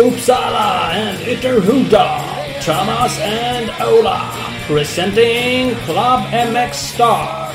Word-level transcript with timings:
Uppsala 0.00 0.92
and 0.94 1.18
Ytterhuda, 1.18 2.06
Thomas 2.64 3.18
and 3.20 3.70
Ola, 3.82 4.32
presenting 4.66 5.74
Club 5.84 6.20
MX 6.32 6.72
Star. 6.72 7.50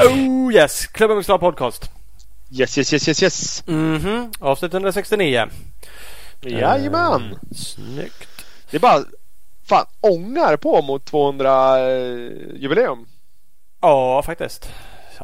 Oh 0.00 0.50
yes! 0.50 0.86
Klubben 0.86 1.22
Star 1.24 1.38
Podcast. 1.38 1.90
Yes, 2.50 2.78
yes, 2.78 2.92
yes, 2.92 3.08
yes, 3.08 3.22
yes. 3.22 3.62
Mhm. 3.66 4.32
Avsnitt 4.40 4.72
169. 4.74 5.46
Jajamän. 6.40 7.22
Eh, 7.32 7.56
snyggt. 7.56 8.44
Det 8.70 8.76
är 8.76 8.80
bara 8.80 9.04
fan 9.68 9.86
ångar 10.00 10.56
på 10.56 10.82
mot 10.82 11.04
200 11.04 11.78
eh, 11.78 12.28
jubileum. 12.54 13.06
Ja, 13.80 14.22
faktiskt. 14.22 14.68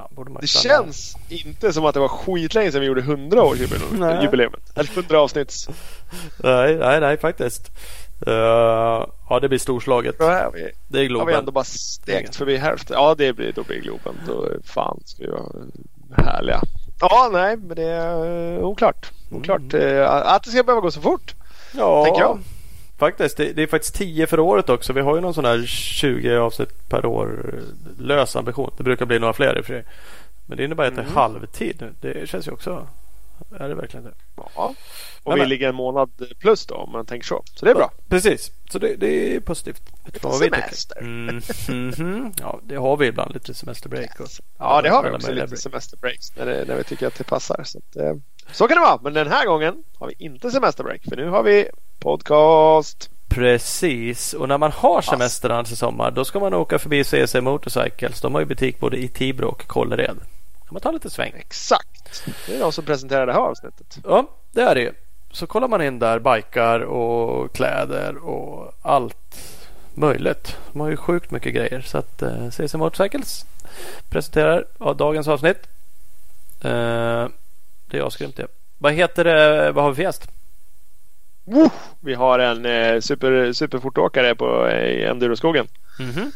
Ja, 0.01 0.09
borde 0.11 0.31
man 0.31 0.41
Det 0.41 0.47
känns 0.47 1.17
inte 1.29 1.73
som 1.73 1.85
att 1.85 1.95
det 1.95 2.01
var 2.01 2.09
skitlänge 2.09 2.73
sedan 2.73 2.81
vi 2.81 2.87
gjorde 2.87 3.01
100 3.01 3.43
års 3.43 3.59
jubileum, 3.59 3.97
Nej. 4.01 4.25
jubileumet. 4.25 4.61
Eller 4.79 4.91
100 4.99 5.21
avsnitts. 5.21 5.69
Nej, 6.45 6.77
nej, 6.77 7.01
nej 7.01 7.19
faktiskt. 7.19 7.71
Eh, 8.27 8.33
ja, 9.29 9.39
det 9.43 9.49
blir 9.49 9.59
storslaget. 9.59 10.19
Då 10.19 10.25
har 10.25 10.51
vi, 10.55 10.61
Det 10.89 10.99
är 10.99 10.99
har 10.99 11.03
vi 11.03 11.09
Globen. 11.09 11.35
ändå 11.35 11.53
bara 11.53 11.65
stekt 11.65 12.37
förbi 12.37 12.57
hälften. 12.57 12.97
Ja, 12.99 13.15
det 13.19 13.33
blir, 13.33 13.53
då 13.53 13.63
blir 13.63 13.81
Globen. 13.81 14.15
Då 14.27 14.49
fan 14.65 15.01
ska 15.05 15.23
vi 15.25 15.31
vara 15.31 15.53
härliga. 16.17 16.61
Ja, 17.01 17.29
nej, 17.33 17.57
men 17.57 17.77
det 17.77 17.83
är 17.87 18.63
oklart. 18.63 19.11
Oklart 19.33 19.75
eh, 19.75 20.11
att 20.11 20.43
det 20.43 20.51
ska 20.51 20.63
behöva 20.63 20.81
gå 20.81 20.91
så 20.91 21.01
fort. 21.01 21.35
Ja, 21.73 22.05
tänker 22.05 22.21
jag. 22.21 22.39
Faktiskt. 23.01 23.37
Det, 23.37 23.53
det 23.53 23.63
är 23.63 23.67
faktiskt 23.67 23.95
10 23.95 24.27
för 24.27 24.41
året 24.41 24.69
också. 24.69 24.93
Vi 24.93 25.01
har 25.01 25.15
ju 25.15 25.21
någon 25.21 25.35
sån 25.35 25.45
här 25.45 25.65
20 25.67 26.37
avsnitt 26.37 26.89
per 26.89 27.07
år 27.07 27.55
lös 27.99 28.37
ambition. 28.37 28.71
Det 28.77 28.83
brukar 28.83 29.07
bli 29.07 29.19
några 29.19 29.33
fler 29.33 29.59
i 29.59 29.61
och 29.61 29.65
för 29.65 29.73
sig. 29.75 29.85
Men 30.47 30.57
det 30.57 30.65
innebär 30.65 30.85
att 30.89 30.95
det 30.95 31.01
är 31.01 31.05
Mm. 31.05 31.17
halvtid. 31.17 31.85
Det 32.01 32.29
känns 32.29 32.47
ju 32.49 32.53
också... 32.53 32.89
Är 33.61 33.69
det 33.69 33.75
verkligen 33.75 34.05
det? 34.05 34.13
Ja. 34.37 34.75
Och 35.23 35.33
Men- 35.33 35.41
vi 35.41 35.47
ligger 35.47 35.69
en 35.69 35.75
månad 35.75 36.11
plus 36.39 36.67
då 36.67 36.75
om 36.75 36.93
man 36.93 37.07
tänker 37.07 37.27
så. 37.27 37.43
Så 37.55 37.65
det 37.65 37.71
är 37.71 37.75
bra. 37.75 37.91
Precis, 38.09 38.51
så 38.71 38.79
det, 38.79 38.97
det 38.97 39.37
är 39.37 39.41
positivt. 39.41 39.83
Tycker. 40.13 40.31
Semester. 40.31 40.99
Mm, 41.01 41.43
mhm. 41.69 42.33
Ja, 42.41 42.61
det 42.63 42.75
har 42.77 42.97
vi 42.97 43.07
ibland 43.07 43.35
lite 43.35 43.55
semesterbreak. 43.55 44.21
Och, 44.21 44.27
Ja, 44.59 44.83
det 44.83 44.89
har 44.89 45.03
vi 45.03 45.11
också 45.11 45.33
lite 45.33 45.47
break. 45.47 45.61
semesterbreaks 45.61 46.37
när, 46.37 46.47
det, 46.47 46.65
när 46.69 46.77
vi 46.77 46.85
tycker 46.85 47.07
att 47.07 47.15
det 47.15 47.25
passar. 47.25 47.63
Så, 47.65 47.79
att, 47.79 47.97
eh, 47.97 48.15
så 48.53 48.69
kan 48.69 48.77
det 48.77 48.81
vara. 48.81 49.01
Men 49.03 49.13
den 49.15 49.29
här 49.29 49.47
gången 49.47 49.75
har 49.99 50.07
vi 50.07 50.15
inte 50.19 50.51
semesterbreak. 50.51 51.01
För 51.09 51.17
nu 51.17 51.29
har 51.29 51.43
vi 51.43 51.69
podcast. 52.01 53.11
Precis, 53.29 54.35
och 54.35 54.49
när 54.49 54.59
man 54.59 54.73
har 54.73 55.03
semester 55.03 55.73
i 55.73 55.77
sommar 55.77 56.11
då 56.11 56.25
ska 56.25 56.41
man 56.41 56.55
åka 56.55 56.79
förbi 56.79 57.05
CC 57.05 57.35
Motorcycles. 57.41 58.21
De 58.21 58.35
har 58.35 58.41
ju 58.41 58.47
butik 58.47 58.81
både 58.81 58.97
i 58.97 59.09
Tibro 59.09 59.49
och 59.49 59.67
Kållered. 59.67 60.17
kan 60.65 60.69
man 60.71 60.81
ta 60.81 60.91
lite 60.91 61.11
sväng. 61.11 61.33
Exakt. 61.37 62.25
Det 62.47 62.55
är 62.55 62.61
de 62.61 62.73
som 62.73 62.85
presenterar 62.85 63.27
det 63.27 63.33
här 63.33 63.41
avsnittet. 63.41 63.99
Ja, 64.05 64.27
det 64.53 64.61
är 64.63 64.75
det 64.75 64.81
ju. 64.81 64.93
Så 65.33 65.47
kollar 65.47 65.69
man 65.69 65.83
in 65.83 65.99
där 65.99 66.19
bikar 66.19 66.81
och 66.81 67.53
kläder 67.53 68.17
och 68.17 68.73
allt 68.83 69.41
möjligt. 69.95 70.57
De 70.73 70.81
har 70.81 70.89
ju 70.89 70.97
sjukt 70.97 71.31
mycket 71.31 71.55
grejer. 71.55 71.81
Så 71.81 71.99
att 71.99 72.23
eh, 72.23 72.51
CC 72.51 72.75
Motorcycles 72.75 73.47
presenterar 74.09 74.65
ja, 74.79 74.95
dagens 74.95 75.29
avsnitt. 75.29 75.59
Eh, 76.61 77.29
det 77.91 77.99
är 77.99 78.07
asgrymt 78.07 78.37
det. 78.37 78.47
Vad 78.79 78.93
heter 78.93 79.25
det? 79.25 79.73
Vad 79.73 79.85
har 79.85 79.91
vi 79.91 79.97
för 79.97 80.03
gäst? 80.03 80.31
Woo! 81.51 81.71
Vi 82.01 82.15
har 82.15 82.39
en 82.39 82.67
eh, 82.67 83.01
super, 83.01 83.53
superfortåkare 83.53 84.35
på 84.35 84.67
eh, 84.67 85.11
enduroskogen. 85.11 85.67
Mhm. 85.99 86.33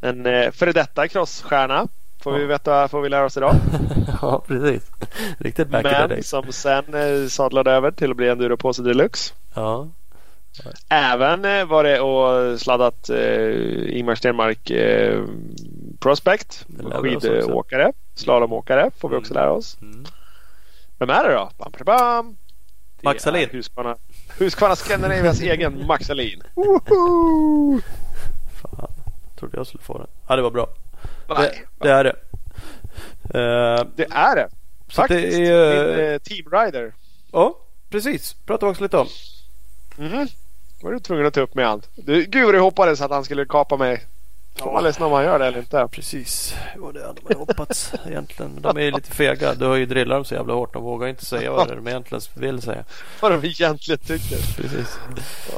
En 0.00 0.26
eh, 0.26 0.50
före 0.50 0.72
detta 0.72 1.08
crossstjärna. 1.08 1.88
Får 2.22 2.32
vi 2.32 2.40
Ja. 2.40 2.46
veta, 2.46 2.88
får 2.88 3.00
vi 3.00 3.08
lära 3.08 3.24
oss 3.24 3.36
idag. 3.36 3.54
ja, 4.22 4.44
precis. 4.46 4.90
Riktigt 5.38 5.68
back 5.68 5.84
Men 5.84 6.22
som 6.22 6.52
sen 6.52 6.94
eh, 6.94 7.28
sadlade 7.28 7.70
över 7.70 7.90
till 7.90 8.10
att 8.10 8.16
bli 8.16 8.28
enduropåse 8.28 8.82
deluxe. 8.82 9.34
Ja. 9.54 9.88
Även 10.88 11.44
eh, 11.44 11.64
var 11.64 11.84
det 11.84 12.00
och 12.00 12.60
sladdat 12.60 13.10
eh, 13.10 13.96
Ingmar 13.98 14.14
Stenmark 14.14 14.70
eh, 14.70 15.24
Prospect. 16.00 16.66
Vi. 17.02 17.20
Skidåkare, 17.20 17.92
slalomåkare 18.14 18.90
får 18.98 19.08
vi 19.08 19.16
också 19.16 19.34
lära 19.34 19.52
oss. 19.52 19.76
Mm. 19.82 20.04
Vem 20.98 21.10
är 21.10 21.28
det 21.28 21.34
då? 21.34 21.50
Bam, 21.58 21.72
bam, 21.78 21.84
bam. 21.84 22.36
Det 23.04 23.10
Max 23.10 23.26
Alin. 23.26 23.48
Husqvarna, 23.52 23.96
Husqvarna 24.38 24.76
Scandinavias 24.76 25.40
egen 25.52 25.86
Max 25.86 26.10
Alin. 26.10 26.42
Woho! 26.54 27.80
Fan, 28.62 28.88
trodde 29.38 29.56
jag 29.56 29.66
skulle 29.66 29.82
få 29.82 29.98
den. 29.98 30.06
Ja, 30.28 30.36
det 30.36 30.42
var 30.42 30.50
bra. 30.50 30.68
Det, 31.28 31.34
Nej, 31.38 31.64
det 31.78 31.90
är 31.90 32.04
det. 32.04 32.16
Eh, 33.24 33.86
det 33.96 34.06
är 34.10 34.36
det. 34.36 34.48
Så 34.88 35.02
att 35.02 35.08
det 35.08 35.14
Faktiskt. 35.14 35.38
är- 35.38 35.96
Min 35.96 36.12
eh, 36.12 36.18
Team 36.18 36.46
Rider. 36.52 36.94
ja, 37.32 37.58
precis. 37.90 38.34
Pratar 38.46 38.66
vi 38.66 38.70
också 38.72 38.82
lite 38.82 38.96
om. 38.98 39.06
Mhm. 39.96 40.28
var 40.82 40.92
du 40.92 41.00
tvungen 41.00 41.26
att 41.26 41.34
ta 41.34 41.40
upp 41.40 41.54
med 41.54 41.66
allt. 41.68 41.88
Du, 41.96 42.24
gud 42.24 42.44
vad 42.44 42.54
du 42.54 42.60
hoppades 42.60 43.00
att 43.00 43.10
han 43.10 43.24
skulle 43.24 43.44
kapa 43.46 43.76
mig. 43.76 44.04
Får 44.58 44.72
man 44.72 44.82
ledsen 44.84 45.02
om 45.02 45.12
han 45.12 45.24
gör 45.24 45.38
det 45.38 45.46
eller 45.46 45.58
inte. 45.58 45.88
Precis, 45.90 46.54
ja, 46.80 46.92
det 46.92 47.00
hade 47.06 47.20
man 47.22 47.32
ju 47.32 47.38
hoppats 47.38 47.92
egentligen. 48.06 48.62
De 48.62 48.76
är 48.76 48.80
ju 48.82 48.90
lite 48.90 49.10
fega. 49.10 49.54
Du 49.54 49.66
har 49.66 49.76
ju 49.76 49.86
drillat 49.86 50.16
dem 50.16 50.24
så 50.24 50.34
jävla 50.34 50.54
hårt. 50.54 50.72
De 50.72 50.82
vågar 50.82 51.08
inte 51.08 51.24
säga 51.24 51.52
vad 51.52 51.68
de 51.68 51.88
egentligen 51.88 52.20
vill 52.34 52.62
säga. 52.62 52.84
Vad 53.20 53.32
de 53.32 53.44
egentligen 53.46 53.98
tycker. 53.98 54.36
Precis. 54.62 54.98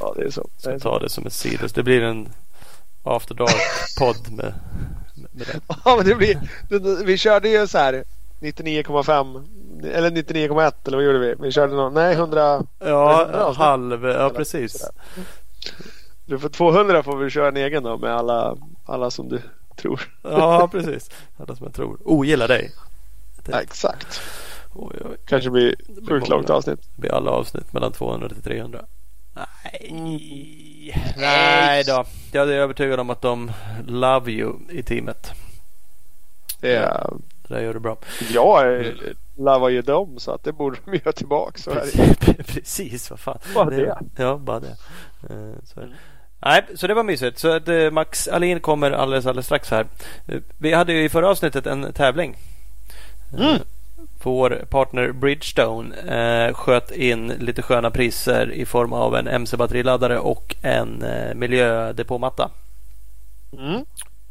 Ja, 0.01 0.15
det 0.17 0.25
är 0.25 0.31
så. 0.31 0.49
Det 0.63 0.69
är 0.71 0.73
Så 0.73 0.81
så. 0.81 0.89
ta 0.91 0.99
det 0.99 1.09
som 1.09 1.27
ett 1.27 1.33
sidus. 1.33 1.73
Det 1.73 1.83
blir 1.83 2.03
en 2.03 2.29
after 3.05 3.35
dark-podd 3.35 4.31
med, 4.33 4.55
med, 5.15 5.29
med 5.33 5.47
det. 5.47 5.61
Ja, 5.85 5.97
men 5.97 6.07
det 6.07 6.15
blir, 6.15 6.41
vi 7.05 7.19
körde 7.19 7.49
ju 7.49 7.67
så 7.67 7.79
här 7.79 8.05
99,5 8.41 9.45
eller 9.93 10.11
99,1 10.11 10.73
eller 10.87 10.97
vad 10.97 11.07
gjorde 11.07 11.19
vi? 11.19 11.35
Vi 11.41 11.53
körde 11.53 11.75
någon, 11.75 11.95
nej 11.95 12.15
100. 12.15 12.63
Ja, 12.79 13.27
avsnitt. 13.35 13.59
halv. 13.59 14.05
Ja, 14.05 14.31
precis. 14.31 14.91
Du 16.27 16.39
får 16.39 16.49
200 16.49 17.03
får 17.03 17.17
vi 17.17 17.31
köra 17.31 17.49
en 17.49 17.57
egen 17.57 17.83
då 17.83 17.99
med 17.99 18.11
alla, 18.17 18.57
alla 18.85 19.11
som 19.11 19.29
du 19.29 19.41
tror. 19.77 20.01
Ja, 20.23 20.69
precis. 20.73 21.11
Alla 21.37 21.57
som 21.57 21.67
jag 21.67 21.75
tror 21.75 21.99
ogillar 22.05 22.49
dig. 22.49 22.73
Ja, 23.51 23.61
exakt. 23.61 24.21
Oj, 24.75 24.97
oj. 25.05 25.17
Kanske 25.27 25.51
blir 25.51 25.75
sjukt 26.09 26.29
långt 26.29 26.51
avsnitt. 26.51 26.81
Det 26.95 27.01
blir 27.01 27.15
alla 27.15 27.31
avsnitt 27.31 27.73
mellan 27.73 27.93
200 27.93 28.29
till 28.29 28.43
300. 28.43 28.85
Nej. 29.35 29.89
Mm. 29.91 31.03
Nej 31.17 31.85
då. 31.85 32.05
Jag 32.33 32.49
är 32.49 32.53
övertygad 32.53 33.01
om 33.01 33.11
att 33.11 33.23
de 33.23 33.53
love 33.87 34.33
you 34.33 34.55
i 34.71 34.83
teamet. 34.83 35.31
Det 36.61 36.77
är, 36.77 37.11
Det 37.49 37.55
där 37.55 37.61
gör 37.63 37.75
du 37.75 37.81
bra. 37.81 37.97
jag 38.33 38.63
är, 38.67 38.95
lavar 39.37 39.69
ju 39.69 39.83
dem 39.83 40.19
så 40.19 40.31
att 40.33 40.45
det 40.45 40.53
borde 40.53 40.77
de 40.85 40.95
göra 40.95 41.13
tillbaka. 41.13 41.59
Så 41.59 41.71
det. 41.75 41.81
Precis, 41.81 42.37
precis, 42.55 43.11
vad 43.11 43.21
fan. 43.21 43.39
Bara 43.55 43.71
det. 43.71 43.99
Ja, 44.17 44.37
bara 44.37 44.61
det. 44.61 44.77
Eh, 45.31 45.55
Så, 45.65 45.81
är 45.81 45.85
det. 45.85 45.93
Nej, 46.41 46.67
så 46.75 46.87
det 46.87 46.95
var 46.95 47.03
mysigt. 47.03 47.39
Så 47.39 47.49
att 47.57 47.69
eh, 47.69 47.91
Max 47.91 48.29
Alin 48.29 48.61
kommer 48.61 48.91
alldeles, 48.91 49.27
alldeles 49.27 49.47
strax 49.47 49.71
här. 49.71 49.87
Eh, 50.29 50.39
Vi 50.59 50.73
hade 50.73 50.93
ju 50.93 51.05
i 51.05 51.09
förra 51.09 51.29
avsnittet 51.31 51.67
en 51.67 51.93
tävling. 51.93 52.37
Eh, 53.39 53.47
Mm. 53.47 53.59
Vår 54.23 54.65
partner 54.71 55.13
Bridgestone 55.13 55.97
eh, 55.97 56.55
sköt 56.55 56.91
in 56.91 57.29
lite 57.29 57.63
sköna 57.63 57.91
priser 57.91 58.53
i 58.53 58.67
form 58.67 58.93
av 58.93 59.17
en 59.17 59.29
MC-batteriladdare 59.29 60.19
och 60.19 60.57
en 60.63 61.03
eh, 61.03 61.35
miljödepåmatta. 61.35 62.51
Mm. 63.59 63.85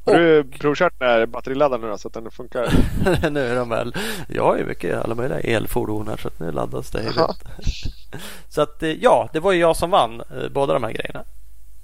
Har 0.05 0.13
du 0.13 0.43
provkört 0.43 0.93
den 0.99 1.09
här 1.09 1.25
batteriladdaren 1.25 1.81
nu 1.81 1.87
då 1.89 1.97
så 1.97 2.07
att 2.07 2.13
den 2.13 2.31
funkar? 2.31 2.73
nu 3.29 3.39
är 3.47 3.55
de 3.55 3.69
väl. 3.69 3.95
Jag 4.27 4.43
har 4.43 4.57
ju 4.57 4.65
mycket 4.65 5.03
alla 5.05 5.15
möjliga 5.15 5.39
elfordon 5.39 6.07
här 6.07 6.17
så 6.17 6.27
att 6.27 6.39
nu 6.39 6.51
laddas 6.51 6.91
det. 6.91 7.13
Så 8.49 8.61
att 8.61 8.83
ja, 9.01 9.29
det 9.33 9.39
var 9.39 9.51
ju 9.51 9.59
jag 9.59 9.75
som 9.75 9.89
vann 9.89 10.21
eh, 10.21 10.49
båda 10.51 10.73
de 10.73 10.83
här 10.83 10.91
grejerna. 10.91 11.23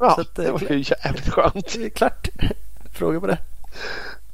Ja, 0.02 0.12
att, 0.22 0.40
eh, 0.40 0.46
det 0.46 0.52
var 0.52 0.60
ju 0.60 0.84
jävligt 1.04 1.30
skönt. 1.30 1.74
Det 1.74 1.86
är 1.86 1.90
klart. 1.90 2.28
Fråga 2.94 3.20
på 3.20 3.28
det. 3.28 3.38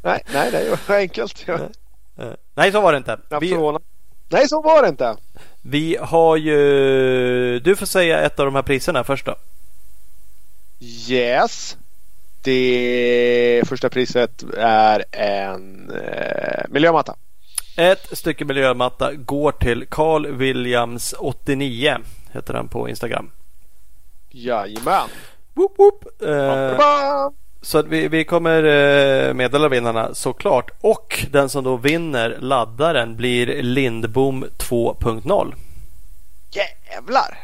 Nej, 0.02 0.24
nej, 0.34 0.52
det 0.52 0.80
var 0.90 0.96
enkelt. 0.96 1.44
Nej. 1.48 1.58
Eh, 2.18 2.34
Nej, 2.56 2.72
så 2.72 2.81
var 2.81 2.92
det 2.92 2.98
inte. 2.98 3.18
Vi. 3.42 3.58
Nej, 4.30 4.48
så 4.48 4.62
var 4.62 4.81
det 4.84 4.90
inte. 4.90 5.18
vi 5.62 5.98
har 6.02 6.36
ju... 6.38 7.60
Du 7.60 7.75
får 7.75 7.86
säga 7.86 8.19
ett 8.22 8.40
av 8.40 8.46
de 8.46 8.56
här 8.56 8.62
priserna 8.62 9.04
först 9.04 9.25
då. 9.25 9.36
Yes. 11.10 11.78
Det 12.42 13.64
första 13.68 13.90
priset 13.90 14.44
är 14.58 15.04
en 15.12 15.92
eh, 15.92 16.64
miljömatta. 16.69 17.16
Ett 17.78 18.18
stycke 18.18 18.46
miljömatta 18.46 19.14
går 19.14 19.52
till 19.52 19.86
Carl 19.90 20.28
Williams 20.28 21.16
89. 21.18 21.98
Heter 22.31 22.54
han 22.54 22.68
på 22.68 22.90
Instagram. 22.90 23.31
Jajamän. 24.30 25.10
Woop, 25.57 25.80
woop. 25.80 26.06
Eh, 26.21 27.30
så 27.62 27.81
vi, 27.81 28.07
vi 28.07 28.24
kommer 28.24 28.63
eh, 28.63 29.33
meddela 29.33 29.69
vinnarna 29.69 30.13
såklart. 30.13 30.71
Och 30.81 31.25
den 31.31 31.50
som 31.50 31.63
då 31.63 31.77
vinner 31.77 32.38
laddaren 32.39 33.15
blir 33.15 33.63
Lindbom 33.63 34.45
2.0. 34.57 35.54
Jävlar. 36.51 37.38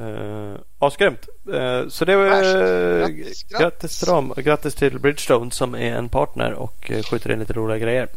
Uh, 0.00 0.54
asgrymt! 0.78 1.28
Uh, 1.48 1.88
så 1.88 2.04
det 2.04 2.16
var 2.16 2.26
uh, 2.26 3.06
grattis, 3.06 3.42
grattis. 3.42 3.98
till 3.98 4.08
dem. 4.08 4.34
Grattis 4.36 4.74
till 4.74 4.98
Bridgestone 4.98 5.50
som 5.50 5.74
är 5.74 5.96
en 5.96 6.08
partner 6.08 6.52
och 6.52 6.90
uh, 6.90 7.02
skjuter 7.02 7.32
in 7.32 7.38
lite 7.38 7.52
roliga 7.52 7.78
grejer. 7.78 8.08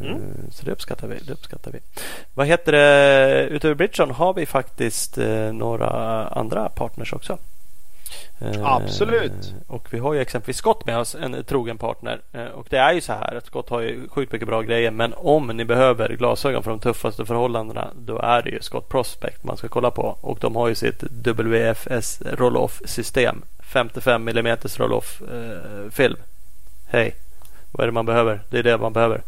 Mm. 0.00 0.20
Så 0.52 0.64
det 0.64 0.72
uppskattar 0.72 1.08
vi. 1.08 1.18
Det 1.26 1.32
uppskattar 1.32 1.70
vi. 1.70 1.78
Vad 2.34 2.46
heter 2.46 2.72
det? 2.72 3.46
Utöver 3.46 3.74
Bridgestone 3.74 4.12
har 4.12 4.34
vi 4.34 4.46
faktiskt 4.46 5.16
några 5.52 5.88
andra 6.28 6.68
partners 6.68 7.12
också. 7.12 7.38
Eh, 8.40 8.64
Absolut. 8.64 9.54
Och 9.66 9.88
vi 9.90 9.98
har 9.98 10.14
ju 10.14 10.20
exempelvis 10.20 10.56
Scott 10.56 10.86
med 10.86 10.98
oss, 10.98 11.14
en 11.14 11.44
trogen 11.44 11.78
partner. 11.78 12.20
Eh, 12.32 12.44
och 12.46 12.66
det 12.70 12.76
är 12.76 12.92
ju 12.92 13.00
så 13.00 13.12
här 13.12 13.34
att 13.34 13.46
Scott 13.46 13.68
har 13.70 13.80
ju 13.80 14.08
sjukt 14.08 14.32
mycket 14.32 14.48
bra 14.48 14.62
grejer. 14.62 14.90
Men 14.90 15.14
om 15.16 15.46
ni 15.46 15.64
behöver 15.64 16.08
glasögon 16.08 16.62
för 16.62 16.70
de 16.70 16.80
tuffaste 16.80 17.24
förhållandena 17.24 17.90
då 17.94 18.18
är 18.18 18.42
det 18.42 18.50
ju 18.50 18.60
Scott 18.60 18.88
Prospect 18.88 19.44
man 19.44 19.56
ska 19.56 19.68
kolla 19.68 19.90
på. 19.90 20.18
Och 20.20 20.38
de 20.40 20.56
har 20.56 20.68
ju 20.68 20.74
sitt 20.74 21.02
WFS 21.02 22.22
roll-off 22.22 22.80
system. 22.84 23.42
55 23.72 24.28
mm 24.28 24.56
roll-off 24.76 25.22
eh, 25.22 25.90
film. 25.90 26.16
Hej, 26.86 27.14
vad 27.72 27.82
är 27.82 27.86
det 27.86 27.92
man 27.92 28.06
behöver? 28.06 28.40
Det 28.50 28.58
är 28.58 28.62
det 28.62 28.78
man 28.78 28.92
behöver. 28.92 29.22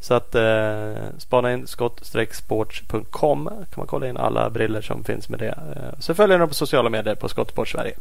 Så 0.00 0.14
att 0.14 0.34
eh, 0.34 0.94
spana 1.18 1.52
in 1.52 1.66
skott-sports.com 1.66 3.48
kan 3.48 3.66
man 3.76 3.86
kolla 3.86 4.08
in 4.08 4.16
alla 4.16 4.50
briller 4.50 4.80
som 4.80 5.04
finns 5.04 5.28
med 5.28 5.38
det. 5.38 5.48
Eh, 5.48 5.98
så 5.98 6.14
följer 6.14 6.36
ni 6.36 6.40
dem 6.40 6.48
på 6.48 6.54
sociala 6.54 6.90
medier 6.90 7.14
på 7.14 7.28
Skottsport 7.28 7.68
Sverige. 7.68 7.94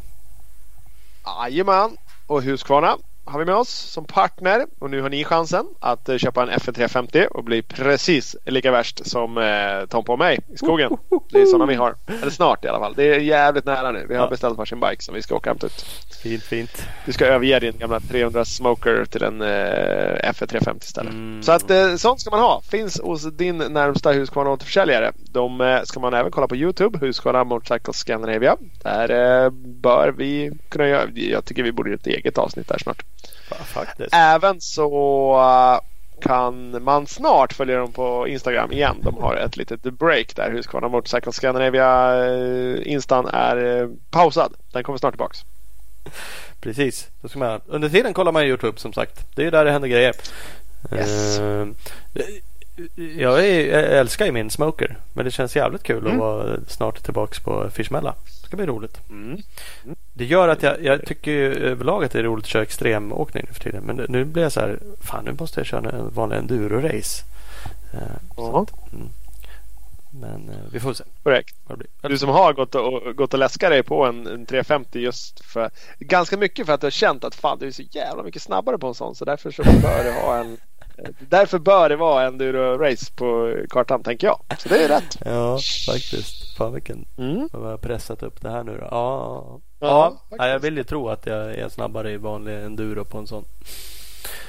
Jajamän, 1.27 1.97
och 2.27 2.41
Husqvarna 2.41 2.97
har 3.27 3.39
vi 3.39 3.45
med 3.45 3.55
oss 3.55 3.69
som 3.69 4.05
partner 4.05 4.65
och 4.79 4.89
nu 4.89 5.01
har 5.01 5.09
ni 5.09 5.23
chansen 5.23 5.65
att 5.79 6.09
eh, 6.09 6.17
köpa 6.17 6.43
en 6.43 6.49
FN350 6.49 7.25
och 7.25 7.43
bli 7.43 7.61
precis 7.61 8.35
lika 8.45 8.71
värst 8.71 9.07
som 9.07 9.37
eh, 9.37 9.87
Tompa 9.89 10.13
och 10.13 10.19
mig 10.19 10.39
i 10.53 10.57
skogen. 10.57 10.97
Det 11.31 11.41
är 11.41 11.45
sådana 11.45 11.65
vi 11.65 11.75
har. 11.75 11.95
Eller 12.21 12.31
snart 12.31 12.65
i 12.65 12.67
alla 12.67 12.79
fall. 12.79 12.93
Det 12.95 13.15
är 13.15 13.19
jävligt 13.19 13.65
nära 13.65 13.91
nu. 13.91 14.05
Vi 14.09 14.15
har 14.15 14.29
beställt 14.29 14.57
varsin 14.57 14.79
bike 14.79 15.03
som 15.03 15.15
vi 15.15 15.21
ska 15.21 15.35
åka 15.35 15.49
och 15.49 15.55
hämta 15.55 15.67
ut. 15.67 15.85
Fint, 16.23 16.43
fint. 16.43 16.87
Du 17.05 17.13
ska 17.13 17.25
överge 17.25 17.59
din 17.59 17.77
gamla 17.77 17.99
300 17.99 18.45
Smoker 18.45 19.05
till 19.05 19.23
en 19.23 19.41
eh, 19.41 20.31
FN350 20.31 20.83
istället. 20.83 21.13
Mm. 21.13 21.43
Så 21.43 21.51
att 21.51 21.71
eh, 21.71 21.95
sånt 21.95 22.21
ska 22.21 22.31
man 22.31 22.39
ha. 22.39 22.61
Finns 22.61 23.01
hos 23.01 23.23
din 23.33 23.57
närmsta 23.57 24.11
Husqvarna 24.11 24.49
återförsäljare. 24.49 25.11
De 25.31 25.61
eh, 25.61 25.81
ska 25.83 25.99
man 25.99 26.13
även 26.13 26.31
kolla 26.31 26.47
på 26.47 26.55
Youtube. 26.55 26.99
Husqvarna 26.99 27.43
Motorcycle 27.43 27.93
Scandinavia. 27.93 28.57
Där 28.83 29.43
eh, 29.43 29.49
bör 29.81 30.13
vi 30.17 30.51
kunna 30.69 30.87
göra. 30.87 31.09
Jag 31.13 31.45
tycker 31.45 31.63
vi 31.63 31.71
borde 31.71 31.89
göra 31.89 31.99
ett 31.99 32.07
eget 32.07 32.37
avsnitt 32.37 32.67
där 32.67 32.77
snart. 32.77 33.03
Faktiskt. 33.65 34.09
Även 34.13 34.61
så 34.61 34.89
uh, 35.35 35.79
kan 36.21 36.83
man 36.83 37.07
snart 37.07 37.53
följa 37.53 37.77
dem 37.77 37.91
på 37.91 38.27
Instagram 38.27 38.71
igen. 38.71 38.97
De 39.01 39.17
har 39.17 39.35
ett 39.35 39.57
litet 39.57 39.83
break 39.83 40.35
där. 40.35 40.51
Husqvarna 40.51 40.87
Motorcycle 40.87 41.31
Scandinavia 41.31 42.15
uh, 42.15 42.87
Instan 42.87 43.27
är 43.27 43.57
uh, 43.57 43.89
pausad. 44.09 44.53
Den 44.71 44.83
kommer 44.83 44.99
snart 44.99 45.13
tillbaks. 45.13 45.45
Precis. 46.61 47.07
Då 47.21 47.27
ska 47.27 47.39
man, 47.39 47.61
under 47.67 47.89
tiden 47.89 48.13
kollar 48.13 48.31
man 48.31 48.43
Youtube 48.43 48.79
som 48.79 48.93
sagt. 48.93 49.25
Det 49.35 49.45
är 49.45 49.51
där 49.51 49.65
det 49.65 49.71
händer 49.71 49.89
grejer. 49.89 50.13
Yes. 50.91 51.39
Uh, 51.39 51.67
jag, 52.95 53.45
är, 53.45 53.71
jag 53.71 53.99
älskar 53.99 54.25
ju 54.25 54.31
min 54.31 54.49
smoker. 54.49 54.97
Men 55.13 55.25
det 55.25 55.31
känns 55.31 55.55
jävligt 55.55 55.83
kul 55.83 55.97
mm. 55.97 56.11
att 56.11 56.19
vara 56.19 56.57
snart 56.67 57.03
tillbaks 57.03 57.39
på 57.39 57.69
Fishmella. 57.69 58.15
Det 58.47 58.49
ska 58.49 58.57
bli 58.57 58.65
roligt. 58.65 59.01
Mm. 59.09 59.41
Mm. 59.83 59.95
Det 60.13 60.25
gör 60.25 60.47
att 60.47 60.63
jag, 60.63 60.83
jag 60.83 61.05
tycker 61.05 61.33
överlag 61.51 62.03
att 62.03 62.11
det 62.11 62.19
är 62.19 62.23
roligt 62.23 62.45
att 62.45 62.49
köra 62.49 62.63
extremåkning 62.63 63.43
nu 63.47 63.53
för 63.53 63.59
tiden. 63.59 63.83
Men 63.83 63.95
nu 64.09 64.25
blir 64.25 64.43
jag 64.43 64.51
så 64.51 64.59
här. 64.59 64.79
Fan 65.01 65.25
nu 65.25 65.35
måste 65.39 65.59
jag 65.59 65.67
köra 65.67 65.89
en 65.89 66.09
vanlig 66.13 66.37
enduro-race. 66.37 67.23
Uh, 67.93 68.65
mm. 68.93 69.09
Men 70.21 70.49
uh, 70.49 70.55
vi 70.71 70.79
får 70.79 70.93
se. 70.93 71.03
Korrekt. 71.23 71.55
Du 72.01 72.17
som 72.17 72.29
har 72.29 72.53
gått 72.53 72.75
och, 72.75 73.15
gått 73.15 73.33
och 73.33 73.39
läskat 73.39 73.69
dig 73.69 73.83
på 73.83 74.05
en, 74.05 74.27
en 74.27 74.45
350 74.45 74.99
just 74.99 75.45
för 75.45 75.69
ganska 75.99 76.37
mycket 76.37 76.65
för 76.65 76.73
att 76.73 76.81
du 76.81 76.85
har 76.85 76.91
känt 76.91 77.23
att 77.23 77.35
fan 77.35 77.59
du 77.59 77.67
är 77.67 77.71
så 77.71 77.83
jävla 77.91 78.23
mycket 78.23 78.41
snabbare 78.41 78.77
på 78.77 78.87
en 78.87 78.93
sån 78.93 79.15
så 79.15 79.25
därför 79.25 79.51
så 79.51 79.63
bör 79.63 80.03
du 80.03 80.11
ha 80.11 80.37
en 80.37 80.57
Därför 81.19 81.59
bör 81.59 81.89
det 81.89 81.95
vara 81.95 82.27
enduro-race 82.27 83.11
på 83.15 83.55
kartan 83.69 84.03
tänker 84.03 84.27
jag. 84.27 84.39
Så 84.57 84.69
det 84.69 84.83
är 84.83 84.87
rätt. 84.87 85.17
Ja, 85.25 85.59
faktiskt. 85.87 86.57
Fan 86.57 86.73
vilken... 86.73 87.05
Mm. 87.17 87.49
Jag 87.53 87.59
har 87.59 87.77
pressat 87.77 88.23
upp 88.23 88.41
det 88.41 88.49
här 88.49 88.63
nu 88.63 88.77
då. 88.77 88.87
Ja, 88.91 89.59
ja, 89.79 90.17
ja 90.29 90.47
jag 90.47 90.59
vill 90.59 90.77
ju 90.77 90.83
tro 90.83 91.09
att 91.09 91.25
jag 91.25 91.55
är 91.55 91.69
snabbare 91.69 92.11
i 92.11 92.17
vanlig 92.17 92.63
enduro 92.63 93.03
på 93.03 93.17
en 93.17 93.27
sån. 93.27 93.45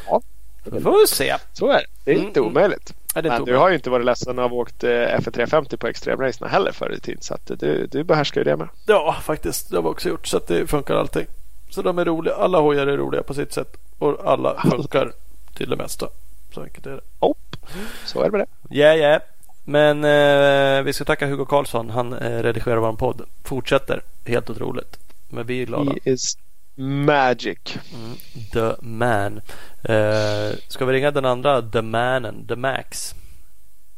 Ja. 0.06 0.22
Vi 0.64 0.80
får 0.80 1.06
se. 1.06 1.36
Så 1.52 1.68
är 1.68 1.78
det. 1.78 1.86
Det 2.04 2.10
är 2.10 2.14
inte 2.14 2.40
mm. 2.40 2.50
omöjligt. 2.50 2.94
Ja, 3.14 3.22
Men 3.22 3.44
du 3.44 3.56
har 3.56 3.68
ju 3.68 3.74
inte 3.74 3.90
varit 3.90 4.06
ledsen 4.06 4.38
av 4.38 4.54
åkt 4.54 4.84
eh, 4.84 4.88
F350 4.90 5.76
på 5.76 5.86
extremracerna 5.86 6.48
heller 6.48 6.72
förr 6.72 6.94
i 6.94 7.00
tiden. 7.00 7.22
Så 7.22 7.34
att 7.34 7.50
du, 7.60 7.86
du 7.86 8.04
behärskar 8.04 8.40
ju 8.40 8.44
det 8.44 8.56
med. 8.56 8.68
Ja, 8.86 9.16
faktiskt. 9.22 9.70
Det 9.70 9.76
har 9.76 9.82
vi 9.82 9.88
också 9.88 10.08
gjort. 10.08 10.26
Så 10.26 10.36
att 10.36 10.46
det 10.46 10.66
funkar 10.66 10.94
allting. 10.94 11.26
Så 11.70 11.82
de 11.82 11.98
är 11.98 12.04
roliga. 12.04 12.34
Alla 12.34 12.60
hojar 12.60 12.86
är 12.86 12.96
roliga 12.96 13.22
på 13.22 13.34
sitt 13.34 13.52
sätt. 13.52 13.76
Och 13.98 14.16
alla 14.24 14.60
funkar 14.70 15.12
till 15.54 15.70
det 15.70 15.76
mesta. 15.76 16.06
Så 16.54 16.62
enkelt 16.62 16.86
är 16.86 16.90
det. 16.90 17.00
Hopp. 17.18 17.56
Så 18.04 18.20
är 18.20 18.24
det 18.24 18.30
med 18.30 18.40
det. 18.40 18.46
Ja, 18.68 18.84
yeah, 18.84 18.96
ja. 18.96 19.08
Yeah. 19.08 19.22
Men 19.64 20.04
eh, 20.04 20.82
vi 20.82 20.92
ska 20.92 21.04
tacka 21.04 21.26
Hugo 21.26 21.44
Karlsson. 21.44 21.90
Han 21.90 22.12
eh, 22.12 22.42
redigerar 22.42 22.76
vår 22.76 22.92
podd. 22.92 23.22
Fortsätter. 23.44 24.02
Helt 24.26 24.50
otroligt. 24.50 24.98
Men 25.28 25.46
vi 25.46 25.62
är 25.62 25.66
glada. 25.66 25.92
He 25.92 26.12
is 26.12 26.38
magic. 26.74 27.58
Mm. 27.94 28.16
The 28.52 28.86
man. 28.86 29.40
Eh, 29.82 30.56
ska 30.68 30.84
vi 30.84 30.92
ringa 30.92 31.10
den 31.10 31.24
andra 31.24 31.62
The 31.62 31.82
manen? 31.82 32.46
The 32.46 32.56
Max. 32.56 33.14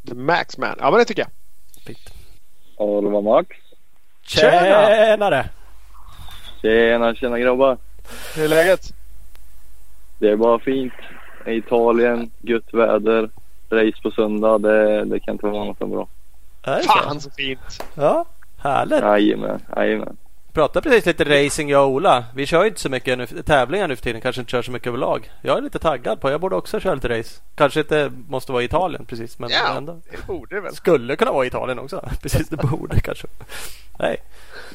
The 0.09 0.15
Max 0.15 0.59
man. 0.59 0.77
Ja 0.79 0.91
men 0.91 0.99
det 0.99 1.05
tycker 1.05 1.23
jag. 1.23 1.31
Fint. 1.87 2.15
Var 2.79 3.23
Max. 3.23 3.57
Tjenare! 4.23 5.49
Tjena 6.63 7.15
tjena 7.15 7.39
grabbar. 7.39 7.79
Hur 8.37 8.45
är 8.45 8.49
läget? 8.49 8.95
Det 10.19 10.31
är 10.31 10.37
bara 10.37 10.59
fint. 10.59 10.93
Italien, 11.47 12.31
gött 12.41 12.75
väder, 12.75 13.31
race 13.71 14.03
på 14.03 14.11
söndag. 14.11 14.59
Det, 14.59 15.05
det 15.05 15.21
kan 15.21 15.33
inte 15.33 15.47
vara 15.47 15.63
annat 15.63 15.81
än 15.81 15.91
bra. 15.91 16.09
Fan 16.65 17.21
så 17.21 17.31
fint! 17.31 17.85
Ja, 17.95 18.25
härligt. 18.59 19.01
Jajamän, 19.01 19.61
jajamän. 19.77 20.17
Pratade 20.53 20.83
precis 20.91 21.07
lite 21.07 21.25
racing 21.25 21.71
jag 21.71 21.85
och 21.85 21.91
Ola. 21.91 22.25
Vi 22.35 22.47
kör 22.47 22.63
ju 22.63 22.69
inte 22.69 22.81
så 22.81 22.89
mycket 22.89 23.19
nu, 23.19 23.27
tävlingar 23.27 23.89
nu 23.89 23.97
för 23.97 24.03
tiden. 24.03 24.21
Kanske 24.21 24.41
inte 24.41 24.51
kör 24.51 24.63
så 24.63 24.73
mycket 24.73 24.89
överlag. 24.89 25.31
Jag 25.43 25.59
är 25.59 25.63
lite 25.63 25.79
taggad 25.79 26.21
på. 26.21 26.31
Jag 26.31 26.41
borde 26.41 26.57
också 26.57 26.81
köra 26.81 26.95
lite 26.95 27.19
race. 27.19 27.41
Kanske 27.55 27.81
inte 27.81 28.13
måste 28.29 28.53
vara 28.53 28.63
i 28.63 28.65
Italien 28.65 29.05
precis. 29.05 29.39
Men 29.39 29.51
ja, 29.51 29.77
ändå. 29.77 30.01
det 30.11 30.27
borde 30.27 30.61
väl. 30.61 30.75
Skulle 30.75 31.17
kunna 31.17 31.33
vara 31.33 31.45
i 31.45 31.49
Italien 31.49 31.79
också. 31.79 32.09
Precis, 32.23 32.49
det 32.49 32.57
borde 32.57 33.01
kanske. 33.01 33.27
Nej. 33.99 34.17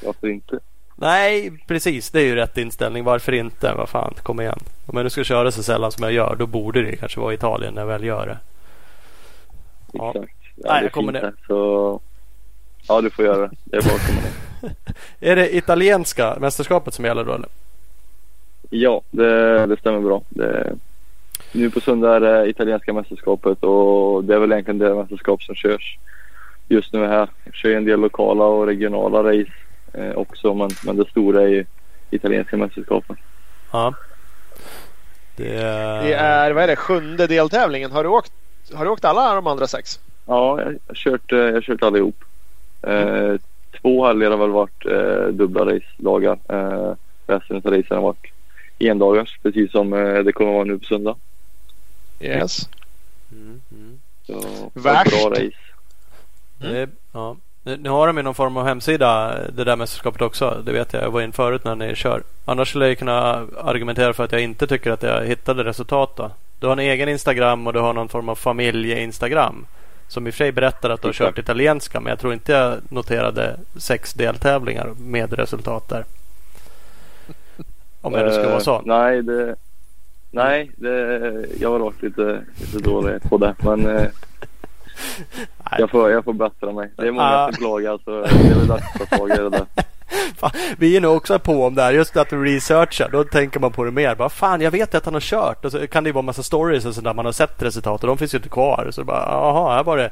Varför 0.04 0.28
inte? 0.28 0.60
Nej, 0.96 1.52
precis. 1.68 2.12
Det 2.12 2.20
är 2.20 2.26
ju 2.26 2.36
rätt 2.36 2.58
inställning. 2.58 3.04
Varför 3.04 3.32
inte? 3.32 3.74
Vad 3.74 3.90
fan, 3.90 4.14
kom 4.24 4.42
igen. 4.42 4.60
Om 4.86 4.98
jag 4.98 5.04
nu 5.04 5.10
ska 5.10 5.24
köra 5.24 5.52
så 5.52 5.64
sällan 5.64 5.92
som 5.92 6.04
jag 6.04 6.14
gör, 6.14 6.36
då 6.40 6.46
borde 6.46 6.82
det 6.82 6.96
kanske 6.96 7.20
vara 7.20 7.34
Italien 7.34 7.74
när 7.74 7.82
jag 7.82 7.88
väl 7.88 8.04
gör 8.04 8.26
det. 8.26 8.38
Ja. 9.94 10.10
Exakt. 10.10 10.32
Ja, 10.56 10.74
Nej, 10.74 10.84
jag 10.84 10.92
kommer 10.92 11.12
det. 11.12 11.34
Så... 11.48 12.02
Ja, 12.88 13.02
du 13.02 13.10
får 13.10 13.26
göra 13.26 13.48
det. 13.48 13.52
Det 13.64 13.78
är 13.78 13.82
bara 13.82 13.96
att 13.96 14.08
komma 14.08 14.20
ner. 14.22 14.76
är 15.32 15.36
det 15.36 15.56
italienska 15.56 16.38
mästerskapet 16.40 16.94
som 16.94 17.06
gäller 17.06 17.24
då 17.24 17.34
eller? 17.34 17.50
Ja, 18.70 19.02
det, 19.12 19.66
det 19.66 19.80
stämmer 19.80 20.00
bra. 20.00 20.22
Det, 20.30 20.74
nu 21.52 21.70
på 21.70 21.82
söndag 21.82 22.16
är 22.16 22.20
det 22.20 22.50
italienska 22.50 22.94
mästerskapet 22.94 23.64
och 23.64 24.24
det 24.24 24.36
är 24.36 24.40
väl 24.40 24.52
egentligen 24.52 24.78
det 24.78 24.96
mästerskap 24.96 25.44
som 25.44 25.56
körs 25.56 25.98
just 26.68 26.94
nu 26.94 27.06
här. 27.08 27.30
Jag 27.44 27.54
kör 27.54 27.70
en 27.70 27.86
del 27.86 28.00
lokala 28.00 28.46
och 28.46 28.66
regionala 28.66 29.24
race 29.24 29.52
eh, 29.98 30.12
också 30.16 30.54
men, 30.54 30.70
men 30.84 30.98
det 30.98 31.10
stora 31.10 31.42
är 31.42 31.48
ju 31.48 31.66
italienska 32.10 32.58
mästerskapen. 32.58 33.18
Ja. 33.72 33.94
Det 35.36 35.56
är... 35.56 36.04
det 36.04 36.14
är, 36.14 36.52
vad 36.52 36.64
är 36.64 36.68
det, 36.68 36.76
sjunde 36.76 37.28
deltävlingen. 37.28 37.92
Har 37.92 38.04
du 38.04 38.10
åkt, 38.10 38.32
har 38.74 38.86
du 38.86 38.92
åkt 38.92 39.06
alla 39.06 39.36
de 39.36 39.48
andra 39.48 39.68
sex? 39.68 40.00
Ja, 40.26 40.62
jag 40.62 40.66
har 40.66 40.96
kört, 40.96 41.32
eh, 41.32 41.38
jag 41.38 41.54
har 41.54 41.62
kört 41.62 41.84
allihop. 41.84 42.24
Mm. 42.82 43.32
Eh, 43.32 43.40
två 43.82 44.08
helger 44.08 44.30
har 44.32 44.38
väl 44.38 44.50
varit 44.50 44.86
eh, 44.86 45.28
dubbla 45.28 45.66
race-dagar. 45.66 46.40
Eh, 46.50 46.94
resten 47.28 47.56
av 47.58 47.64
racen 47.64 47.98
har 47.98 48.02
varit 48.02 48.32
endagars 48.80 49.40
precis 49.44 49.72
som 49.72 49.94
eh, 49.94 50.24
det 50.24 50.32
kommer 50.32 50.52
att 50.52 50.56
vara 50.56 50.64
nu 50.64 50.80
på 50.80 50.86
söndag. 50.86 51.16
Yes. 52.20 52.70
Mm, 53.32 53.62
mm. 53.72 54.00
Så, 54.26 54.42
Värst. 54.74 55.12
Bra 55.12 55.30
race. 55.30 55.58
Mm. 56.62 56.90
ja. 57.12 57.38
Nu 57.66 57.90
har 57.90 58.08
de 58.08 58.18
ju 58.18 58.24
någon 58.24 58.36
form 58.36 58.58
av 58.58 58.66
hemsida, 58.66 59.38
det 59.50 59.64
där 59.64 59.76
mästerskapet 59.76 60.22
också. 60.22 60.62
Det 60.66 60.72
vet 60.72 60.94
jag. 60.94 61.04
Jag 61.04 61.12
var 61.12 61.22
in 61.22 61.32
förut 61.32 61.64
när 61.64 61.76
ni 61.76 61.96
kör. 61.96 62.24
Annars 62.46 62.70
skulle 62.70 62.88
jag 62.88 62.98
kunna 62.98 63.48
argumentera 63.64 64.14
för 64.14 64.24
att 64.24 64.32
jag 64.32 64.42
inte 64.42 64.68
tycker 64.68 64.92
att 64.92 65.04
jag 65.04 65.26
hittade 65.26 65.64
resultat. 65.64 66.16
Då. 66.16 66.32
Du 66.60 66.68
har 66.68 66.74
en 66.74 66.80
egen 66.80 67.10
Instagram 67.10 67.68
och 67.68 67.74
du 67.74 67.80
har 67.80 67.94
någon 67.94 68.10
form 68.10 68.30
av 68.30 68.36
familje-Instagram. 68.36 69.66
Som 70.08 70.28
i 70.28 70.30
och 70.30 70.34
för 70.34 70.38
sig 70.38 70.52
berättar 70.52 70.90
att 70.90 71.02
du 71.02 71.08
har 71.08 71.14
kört 71.14 71.38
italienska. 71.38 72.00
Men 72.00 72.10
jag 72.10 72.20
tror 72.20 72.34
inte 72.34 72.52
jag 72.52 72.78
noterade 72.90 73.56
sex 73.78 74.14
deltävlingar 74.14 74.94
med 74.98 75.34
resultat 75.34 75.90
där. 75.90 76.06
Om 78.02 78.14
det 78.14 78.26
nu 78.26 78.32
ska 78.32 78.50
vara 78.50 78.60
så. 78.60 78.76
Uh, 78.76 78.86
nej, 78.86 79.24
det, 79.24 79.56
nej 80.32 80.72
det, 80.76 81.46
jag 81.60 81.72
har 81.72 81.80
varit 81.80 82.02
lite, 82.02 82.42
lite 82.58 82.80
dålig 82.90 83.22
på 83.24 83.38
det. 83.38 83.56
Men 83.60 83.88
uh, 83.88 84.02
Jag 85.80 85.90
får, 85.90 86.12
jag 86.12 86.24
får 86.24 86.34
bättra 86.34 86.72
mig. 86.72 86.92
Det 86.96 87.08
är 87.08 87.12
många 87.12 87.46
som 87.46 87.54
klagar 87.54 88.00
så 88.06 88.12
det 88.12 88.28
är 88.28 88.56
väl 88.56 88.68
dags 88.68 88.96
att 89.02 89.10
ta 89.10 89.18
tag 89.18 89.30
i 89.30 89.34
det 89.34 89.50
där. 89.50 89.66
Fan, 90.38 90.52
vi 90.78 90.98
är 90.98 91.02
nog 91.02 91.16
också 91.16 91.40
på 91.40 91.66
om 91.66 91.76
det 91.76 91.82
här. 91.82 91.94
Just 91.94 92.18
att 92.18 92.30
du 92.30 92.44
researchar. 92.46 93.10
Då 93.12 93.24
tänker 93.24 93.60
man 93.60 93.72
på 93.72 93.84
det 93.84 93.92
mer. 93.92 94.16
Bara, 94.16 94.30
fan 94.30 94.62
jag 94.62 94.72
vet 94.72 94.96
att 94.96 95.06
han 95.06 95.14
har 95.14 95.22
kört. 95.22 95.66
Och 95.66 95.72
så 95.72 95.88
kan 95.88 96.04
det 96.04 96.08
ju 96.08 96.14
vara 96.14 96.22
massa 96.22 96.44
stories 96.44 96.86
och 96.86 96.96
sådär. 96.96 97.14
Man 97.14 97.26
har 97.26 97.32
sett 97.32 97.62
resultat 97.64 98.02
och 98.04 98.08
de 98.08 98.18
finns 98.18 98.34
ju 98.34 98.38
inte 98.38 98.50
kvar. 98.50 98.88
Så 98.92 99.04
bara 99.04 99.26
jaha 99.28 99.76
här 99.76 99.84
var 99.84 99.98
det. 99.98 100.10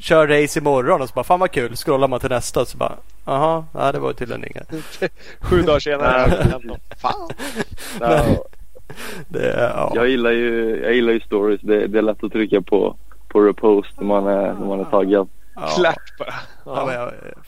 Kör 0.00 0.26
race 0.26 0.58
imorgon 0.58 1.02
och 1.02 1.08
så 1.08 1.12
bara 1.14 1.24
fan 1.24 1.40
vad 1.40 1.50
kul. 1.50 1.76
Scrollar 1.76 2.08
man 2.08 2.20
till 2.20 2.28
nästa 2.30 2.60
och 2.60 2.68
så 2.68 2.78
bara 2.78 2.92
jaha. 3.24 3.64
Nej 3.74 3.92
det 3.92 3.98
var 3.98 4.08
ju 4.08 4.14
tydligen 4.14 4.44
inget. 4.44 4.68
Sju 5.40 5.62
dagar 5.62 5.80
senare. 5.80 6.30
Fan. 7.02 7.30
Ja, 8.00 8.24
Det, 9.28 9.70
ja. 9.74 9.92
jag, 9.94 10.08
gillar 10.08 10.30
ju, 10.30 10.80
jag 10.82 10.94
gillar 10.94 11.12
ju 11.12 11.20
stories. 11.20 11.60
Det, 11.60 11.86
det 11.86 11.98
är 11.98 12.02
lätt 12.02 12.24
att 12.24 12.32
trycka 12.32 12.60
på, 12.62 12.96
på 13.30 13.40
repost 13.40 14.00
när 14.00 14.06
man 14.06 14.26
är, 14.26 14.54
när 14.54 14.66
man 14.66 14.80
är 14.80 14.84
taggad. 14.84 15.28
Ja. 15.54 15.66
Klart 15.66 16.18
bara. 16.18 16.34
Ja, 16.64 16.86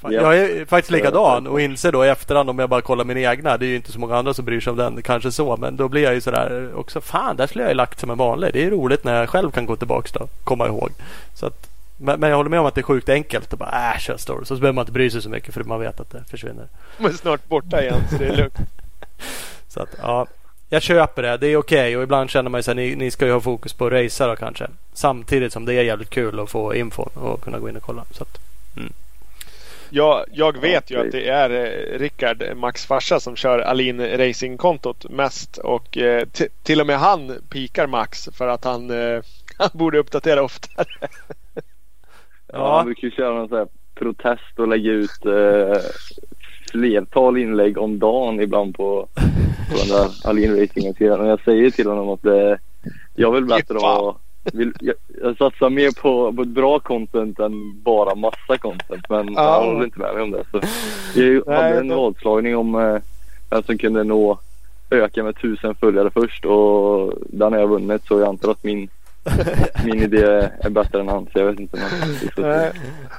men 0.02 0.12
jag, 0.12 0.38
är 0.38 0.64
faktiskt 0.64 0.90
likadan 0.90 1.46
och 1.46 1.60
inser 1.60 1.92
då 1.92 2.04
i 2.04 2.08
efterhand 2.08 2.50
om 2.50 2.58
jag 2.58 2.68
bara 2.68 2.80
kollar 2.80 3.04
min 3.04 3.16
egna. 3.16 3.56
Det 3.56 3.66
är 3.66 3.68
ju 3.68 3.76
inte 3.76 3.92
så 3.92 4.00
många 4.00 4.16
andra 4.16 4.34
som 4.34 4.44
bryr 4.44 4.60
sig 4.60 4.70
om 4.70 4.76
den. 4.76 5.02
Kanske 5.02 5.32
så. 5.32 5.56
Men 5.56 5.76
då 5.76 5.88
blir 5.88 6.02
jag 6.02 6.14
ju 6.14 6.20
sådär 6.20 6.70
också. 6.74 7.00
Fan 7.00 7.36
där 7.36 7.46
skulle 7.46 7.64
jag 7.64 7.70
ju 7.70 7.74
lagt 7.74 8.00
som 8.00 8.10
en 8.10 8.18
vanlig. 8.18 8.52
Det 8.52 8.64
är 8.64 8.70
roligt 8.70 9.04
när 9.04 9.20
jag 9.20 9.28
själv 9.28 9.50
kan 9.50 9.66
gå 9.66 9.76
tillbaks 9.76 10.12
då. 10.12 10.28
Komma 10.44 10.66
ihåg. 10.66 10.90
Så 11.34 11.46
att, 11.46 11.70
men, 11.96 12.20
men 12.20 12.30
jag 12.30 12.36
håller 12.36 12.50
med 12.50 12.60
om 12.60 12.66
att 12.66 12.74
det 12.74 12.80
är 12.80 12.82
sjukt 12.82 13.08
enkelt. 13.08 13.52
att 13.52 13.58
bara 13.58 13.92
äh, 13.92 13.98
kör 13.98 14.16
stories. 14.16 14.48
Så 14.48 14.54
behöver 14.54 14.72
man 14.72 14.82
inte 14.82 14.92
bry 14.92 15.10
sig 15.10 15.22
så 15.22 15.28
mycket 15.28 15.54
för 15.54 15.64
man 15.64 15.80
vet 15.80 16.00
att 16.00 16.10
det 16.10 16.24
försvinner. 16.30 16.68
Är 16.98 17.08
snart 17.08 17.48
borta 17.48 17.82
igen 17.82 18.00
så 18.10 18.16
det 18.16 18.26
är 18.26 18.36
lugnt. 18.36 18.58
Så 19.68 19.80
att 19.80 19.96
ja. 20.02 20.26
Jag 20.72 20.82
köper 20.82 21.22
det. 21.22 21.36
Det 21.36 21.46
är 21.46 21.56
okej. 21.56 21.96
Och 21.96 22.02
ibland 22.02 22.30
känner 22.30 22.50
man 22.50 22.58
ju 22.58 22.62
så 22.62 22.70
här, 22.70 22.76
ni, 22.76 22.94
ni 22.96 23.10
ska 23.10 23.26
ju 23.26 23.32
ha 23.32 23.40
fokus 23.40 23.72
på 23.72 23.86
att 23.86 23.92
racea 23.92 24.26
då 24.26 24.36
kanske. 24.36 24.66
Samtidigt 24.92 25.52
som 25.52 25.64
det 25.64 25.74
är 25.74 25.82
jävligt 25.82 26.10
kul 26.10 26.40
att 26.40 26.50
få 26.50 26.74
infon 26.74 27.10
och 27.14 27.40
kunna 27.40 27.58
gå 27.58 27.68
in 27.68 27.76
och 27.76 27.82
kolla. 27.82 28.04
Så 28.10 28.22
att, 28.22 28.38
Jag, 29.90 30.24
jag 30.32 30.60
vet 30.60 30.90
ju 30.90 31.00
att 31.00 31.12
det 31.12 31.28
är 31.28 31.50
eh, 31.50 31.98
Rickard, 31.98 32.42
Max 32.56 32.86
farsa, 32.86 33.20
som 33.20 33.36
kör 33.36 33.58
Alin 33.58 34.00
Racing-kontot 34.00 35.10
mest. 35.10 35.58
Och 35.58 35.98
eh, 35.98 36.24
t- 36.26 36.48
till 36.62 36.80
och 36.80 36.86
med 36.86 36.98
han 36.98 37.36
pikar 37.50 37.86
Max 37.86 38.28
för 38.32 38.48
att 38.48 38.64
han, 38.64 38.90
eh, 38.90 39.22
han 39.58 39.70
borde 39.72 39.98
uppdatera 39.98 40.42
oftare. 40.42 40.86
Ja. 42.52 42.76
Han 42.76 42.84
brukar 42.84 43.02
ju 43.08 43.10
köra 43.10 43.34
någon 43.34 43.48
sån 43.48 43.58
här 43.58 43.68
protest 43.94 44.58
och 44.58 44.68
lägga 44.68 44.90
ut 44.90 45.26
eh, 45.26 45.82
flertal 46.72 47.38
inlägg 47.38 47.78
om 47.78 47.98
dagen 47.98 48.40
ibland 48.40 48.74
på, 48.76 49.06
på 49.70 49.76
den 49.78 49.88
där 49.88 50.08
Alin 50.28 50.60
Racingen 50.60 50.94
sidan. 50.94 51.20
Och 51.20 51.26
jag 51.26 51.40
säger 51.44 51.70
till 51.70 51.86
honom 51.86 52.08
att 52.08 52.22
det, 52.22 52.58
jag 53.14 53.32
vill 53.32 53.44
bättre 53.44 53.78
ha 53.78 54.16
vill, 54.52 54.72
jag, 54.80 54.94
jag 55.22 55.36
satsar 55.36 55.70
mer 55.70 56.00
på, 56.02 56.32
på 56.32 56.42
ett 56.42 56.48
bra 56.48 56.78
content 56.78 57.38
än 57.38 57.82
bara 57.82 58.14
massa 58.14 58.58
content. 58.58 59.04
Men 59.08 59.32
Ja. 59.34 59.60
han 59.60 59.68
håller 59.68 59.84
inte 59.84 59.98
med 59.98 60.14
mig 60.14 60.22
om 60.22 60.30
det. 60.30 60.44
Så 60.50 60.60
jag 61.20 61.42
Nej, 61.46 61.56
hade 61.62 61.78
en 61.78 61.88
det- 61.88 61.94
vadslagning 61.96 62.56
om 62.56 62.74
eh, 62.74 62.96
vem 63.50 63.62
som 63.62 63.78
kunde 63.78 64.04
nå 64.04 64.38
öka 64.90 65.22
med 65.22 65.36
tusen 65.36 65.74
följare 65.74 66.10
först 66.10 66.44
och 66.44 67.12
den 67.26 67.52
har 67.52 67.60
jag 67.60 67.68
vunnit 67.68 68.02
så 68.08 68.18
jag 68.20 68.28
antar 68.28 68.50
att 68.50 68.64
min 68.64 68.88
min 69.84 70.02
idé 70.02 70.50
är 70.60 70.70
bättre 70.70 71.00
än 71.00 71.08
hans. 71.08 71.28
Jag 71.32 71.44
vet 71.44 71.60
inte. 71.60 71.78
Men. 72.36 72.72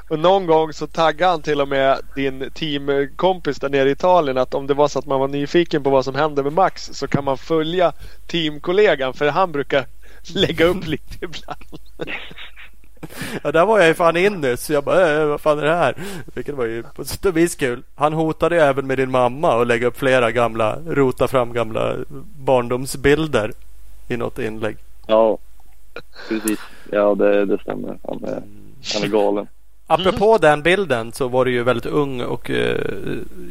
Och 0.09 0.19
någon 0.19 0.45
gång 0.45 0.73
så 0.73 0.87
taggade 0.87 1.31
han 1.31 1.41
till 1.41 1.61
och 1.61 1.67
med 1.67 1.99
din 2.15 2.51
teamkompis 2.53 3.59
där 3.59 3.69
nere 3.69 3.89
i 3.89 3.91
Italien 3.91 4.37
att 4.37 4.53
om 4.53 4.67
det 4.67 4.73
var 4.73 4.87
så 4.87 4.99
att 4.99 5.05
man 5.05 5.19
var 5.19 5.27
nyfiken 5.27 5.83
på 5.83 5.89
vad 5.89 6.05
som 6.05 6.15
hände 6.15 6.43
med 6.43 6.53
Max 6.53 6.89
så 6.93 7.07
kan 7.07 7.23
man 7.23 7.37
följa 7.37 7.93
teamkollegan 8.27 9.13
för 9.13 9.29
han 9.29 9.51
brukar 9.51 9.85
lägga 10.35 10.65
upp 10.65 10.87
lite 10.87 11.25
ibland. 11.25 11.65
Ja, 13.43 13.51
där 13.51 13.65
var 13.65 13.79
jag 13.79 13.87
ju 13.87 13.93
fan 13.93 14.17
in 14.17 14.33
nyss. 14.33 14.65
Så 14.65 14.73
jag 14.73 14.83
bara, 14.83 15.21
äh, 15.21 15.27
vad 15.27 15.41
fan 15.41 15.59
är 15.59 15.63
det 15.63 15.75
här? 15.75 15.95
Vilket 16.33 16.55
var 16.55 16.65
ju 16.65 16.83
på 16.83 17.05
sätt 17.05 17.25
och 17.25 17.37
vis 17.37 17.55
kul. 17.55 17.83
Han 17.95 18.13
hotade 18.13 18.55
ju 18.55 18.61
även 18.61 18.87
med 18.87 18.97
din 18.97 19.11
mamma 19.11 19.61
att 19.61 19.67
lägga 19.67 19.87
upp 19.87 19.97
flera 19.97 20.31
gamla, 20.31 20.79
rota 20.87 21.27
fram 21.27 21.53
gamla 21.53 21.95
barndomsbilder 22.37 23.51
i 24.07 24.17
något 24.17 24.39
inlägg. 24.39 24.77
Ja, 25.07 25.37
precis. 26.29 26.59
Ja, 26.91 27.15
det, 27.15 27.45
det 27.45 27.57
stämmer. 27.61 27.97
Han 28.07 28.23
är, 28.23 28.43
han 28.93 29.03
är 29.03 29.07
galen. 29.07 29.47
Apropå 29.87 30.37
den 30.41 30.61
bilden 30.61 31.11
så 31.11 31.27
var 31.27 31.45
du 31.45 31.51
ju 31.51 31.63
väldigt 31.63 31.85
ung 31.85 32.21
och 32.21 32.49
uh, 32.49 32.75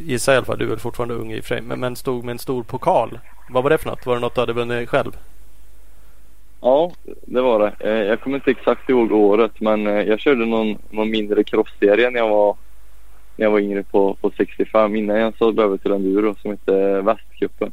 gissar 0.05 0.33
i 0.33 0.37
alla 0.37 0.45
fall, 0.45 0.59
du 0.59 0.65
är 0.65 0.69
väl 0.69 0.79
fortfarande 0.79 1.15
ung 1.15 1.33
i 1.33 1.41
och 1.41 1.45
för 1.45 1.55
sig, 1.55 1.63
men, 1.63 1.81
men 1.81 1.97
stod 1.97 2.25
med 2.25 2.33
en 2.33 2.39
stor 2.39 2.63
pokal. 2.63 3.19
Vad 3.51 3.63
var 3.63 3.71
det 3.71 3.79
för 3.79 3.91
något? 3.91 4.07
Var 4.07 4.15
det 4.15 4.21
något 4.21 4.35
du 4.35 4.41
hade 4.41 4.53
vunnit 4.53 4.89
själv? 4.89 5.17
Ja, 6.61 6.93
det 7.05 7.41
var 7.41 7.59
det. 7.59 7.91
Eh, 7.91 8.07
Jag 8.07 8.21
kommer 8.21 8.37
inte 8.37 8.51
exakt 8.51 8.89
ihåg 8.89 9.13
året 9.13 9.61
men 9.61 9.87
eh, 9.87 10.03
jag 10.03 10.21
körde 10.21 10.47
någon, 10.47 10.79
någon 10.91 11.11
mindre 11.11 11.45
crossserie 11.45 12.11
när 12.11 12.19
jag 12.19 12.29
var, 12.29 12.57
när 13.37 13.47
jag 13.47 13.51
var 13.51 13.59
yngre 13.59 13.83
på, 13.83 14.15
på 14.21 14.31
65 14.37 14.97
innan 14.97 15.17
jag 15.17 15.37
sålde 15.39 15.63
över 15.63 15.77
till 15.77 15.93
enduro 15.93 16.35
som 16.43 16.51
hette 16.51 17.01
Västcupen. 17.01 17.73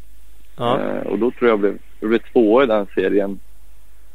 Ja. 0.58 0.80
Eh, 0.80 1.08
och 1.08 1.20
då 1.20 1.32
tror 1.32 1.50
jag 1.50 1.60
blev, 1.60 1.78
jag 2.00 2.10
blev 2.10 2.20
tvåa 2.34 2.64
i 2.64 2.68
den 2.68 2.88
serien 2.96 3.40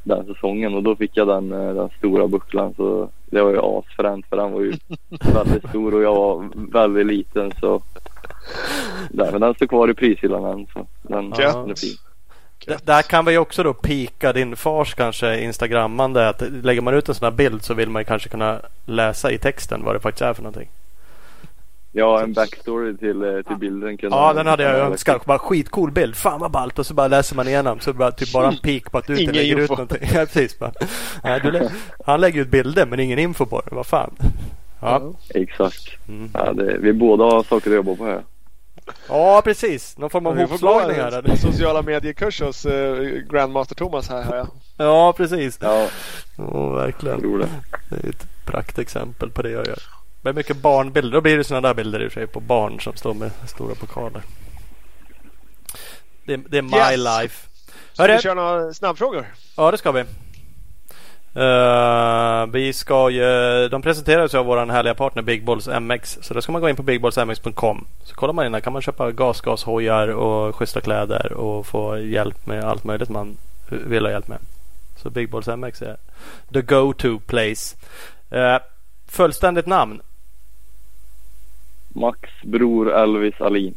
den 0.05 0.27
säsongen 0.27 0.75
och 0.75 0.83
då 0.83 0.97
fick 0.97 1.11
jag 1.17 1.27
den, 1.29 1.53
eh, 1.53 1.75
den 1.75 1.89
stora 1.99 2.27
bucklan 2.29 2.75
så 2.77 3.09
det 3.27 3.43
var 3.43 3.51
ju 3.51 3.59
asfränt 3.63 4.27
för 4.27 4.37
den 4.37 4.53
var 4.53 4.61
ju 4.61 4.73
väldigt 5.35 5.69
stor 5.69 5.95
och 5.95 6.03
jag 6.03 6.15
var 6.15 6.49
väldigt 6.89 7.07
liten 7.07 7.53
så 7.61 7.83
där, 9.11 9.33
men 9.33 9.41
den 9.41 9.55
står 9.55 9.67
kvar 9.67 9.91
i 9.91 9.95
prishyllan 9.95 10.45
än 10.45 10.67
så 10.73 10.87
den, 11.03 11.33
Ja. 11.39 11.53
den 11.57 11.71
är 11.71 11.75
fin. 11.75 11.97
D- 12.67 12.77
där 12.85 13.03
kan 13.03 13.25
vi 13.25 13.33
ju 13.33 13.39
också 13.39 13.63
då 13.63 13.73
pika 13.73 14.33
din 14.33 14.57
fars 14.57 14.95
kanske 14.95 15.41
instagrammande. 15.41 16.29
Att 16.29 16.43
lägger 16.63 16.81
man 16.81 16.95
ut 16.95 17.09
en 17.09 17.15
sån 17.15 17.25
här 17.27 17.33
bild 17.37 17.63
så 17.63 17.75
vill 17.75 17.91
man 17.91 18.01
ju 18.01 18.05
kanske 18.05 18.29
kunna 18.29 18.61
läsa 18.87 19.31
i 19.31 19.39
texten 19.39 19.83
vad 19.85 19.95
det 19.95 20.01
faktiskt 20.01 20.23
är 20.23 20.35
för 20.35 20.43
någonting. 20.43 20.69
Ja, 21.97 22.23
en 22.23 22.33
backstory 22.33 22.97
till, 22.97 23.23
eh, 23.23 23.43
till 23.43 23.57
bilden. 23.57 23.97
kunde 23.99 24.17
Ja, 24.17 24.33
den 24.33 24.47
hade 24.47 24.63
jag 24.63 24.75
önskat. 24.79 25.25
Bara 25.25 25.39
skitcool 25.39 25.91
bild. 25.91 26.17
Fan 26.17 26.41
vad 26.41 26.51
ballt. 26.51 26.79
Och 26.79 26.87
så 26.87 26.95
bara 26.95 27.09
läser 27.09 27.37
man 27.37 27.49
igenom. 27.49 27.81
Så 27.81 27.93
bara, 27.93 28.11
typ 28.11 28.33
bara 28.33 28.49
en 28.49 28.57
pik 28.57 28.91
på 28.91 28.99
att 28.99 29.07
du 29.07 29.13
inte 29.13 29.23
Ingen 29.23 29.35
lägger 29.35 29.55
ut 29.57 29.61
info. 29.61 29.73
någonting. 29.75 29.99
Ja, 30.15 30.27
precis. 30.27 30.59
Bara. 30.59 30.73
Nej, 31.25 31.41
du 31.41 31.51
lä- 31.51 31.71
han 32.07 32.21
lägger 32.21 32.41
ut 32.41 32.49
bilder 32.49 32.87
men 32.87 33.01
ingen 33.01 33.19
info 33.19 33.47
på 33.47 33.61
det. 33.61 33.75
Vad 33.75 33.87
fan. 33.87 34.15
Ja, 34.81 35.13
Exakt. 35.35 35.89
Mm. 36.09 36.31
Ja, 36.35 36.53
det, 36.53 36.79
vi 36.79 36.93
båda 36.93 37.25
har 37.25 37.43
saker 37.43 37.71
att 37.71 37.77
jobba 37.77 37.95
på 37.95 38.05
här. 38.05 38.23
ja 39.09 39.41
precis. 39.45 39.99
Någon 39.99 40.11
form 40.11 40.27
av 40.27 40.39
hopslagning 40.39 40.97
här. 40.97 41.37
sociala 41.37 41.83
mediekurs 41.83 42.41
hos 42.41 42.67
eh, 42.67 42.97
Grandmaster 43.31 43.75
Thomas 43.75 44.09
här 44.09 44.23
har 44.23 44.37
jag. 44.37 44.47
Ja, 44.77 45.13
precis. 45.17 45.59
Ja, 45.63 45.87
jag 46.37 46.75
verkligen. 46.75 47.21
tror 47.21 47.39
det. 47.39 47.49
Det 47.91 48.07
är 48.07 48.11
ett 48.11 48.27
praktexempel 48.47 49.31
på 49.31 49.43
det 49.43 49.51
jag 49.51 49.67
gör. 49.67 49.79
Men 50.25 50.35
mycket 50.35 50.57
barnbilder. 50.57 51.13
Då 51.13 51.21
blir 51.21 51.37
det 51.39 51.45
sådana 51.45 51.69
där 51.69 51.75
bilder 51.75 52.03
i 52.03 52.09
och 52.09 52.13
för 52.13 52.21
sig 52.21 52.27
på 52.27 52.41
barn 52.41 52.81
som 52.81 52.97
står 52.97 53.15
med 53.15 53.31
stora 53.47 53.75
pokaler. 53.75 54.23
Det, 56.25 56.37
det 56.37 56.59
är 56.59 56.63
my 56.63 56.77
Yes. 56.77 56.97
life. 57.21 57.49
Ska 57.93 58.03
Hörru. 58.03 58.13
vi 58.17 58.23
köra 58.23 58.35
några 58.35 58.75
snabbfrågor? 58.75 59.27
Ja, 59.57 59.71
det 59.71 59.79
ska 59.79 59.93
vi. 59.93 60.05
Eh, 61.37 62.47
vi 62.47 62.73
ska 62.73 63.11
ju, 63.11 63.69
de 63.69 63.83
presenteras 63.83 64.35
av 64.35 64.47
vår 64.47 64.67
härliga 64.67 64.95
partner 64.95 65.23
Big 65.23 65.45
Balls 65.45 65.69
MX. 65.81 66.19
Så 66.23 66.35
då 66.35 66.41
ska 66.43 66.53
man 66.53 66.61
gå 66.61 66.69
in 66.69 66.77
på 66.77 66.83
bigballsmx.com. 66.83 67.87
Så 68.05 68.15
kollar 68.15 68.33
man 68.33 68.47
in 68.47 68.53
där 68.53 68.61
kan 68.61 68.73
man 68.73 68.83
köpa 68.83 69.11
gasgashojar 69.13 70.09
och 70.09 70.57
schyssta 70.57 70.81
kläder 70.81 71.33
och 71.33 71.67
få 71.67 71.99
hjälp 71.99 72.47
med 72.47 72.65
allt 72.65 72.85
möjligt 72.85 73.09
man 73.09 73.37
vill 73.69 74.05
ha 74.05 74.13
hjälp 74.13 74.29
med. 74.29 74.39
Så 75.03 75.11
Big 75.11 75.31
Balls 75.31 75.47
MX 75.47 75.83
är 75.83 75.97
the 76.53 76.63
go-to 76.63 77.19
place. 77.27 77.77
Uh, 78.33 78.59
fullständigt 79.09 79.67
namn? 79.67 80.01
Max 81.97 82.31
bror 82.45 82.93
Elvis 82.93 83.41
Alin. 83.41 83.75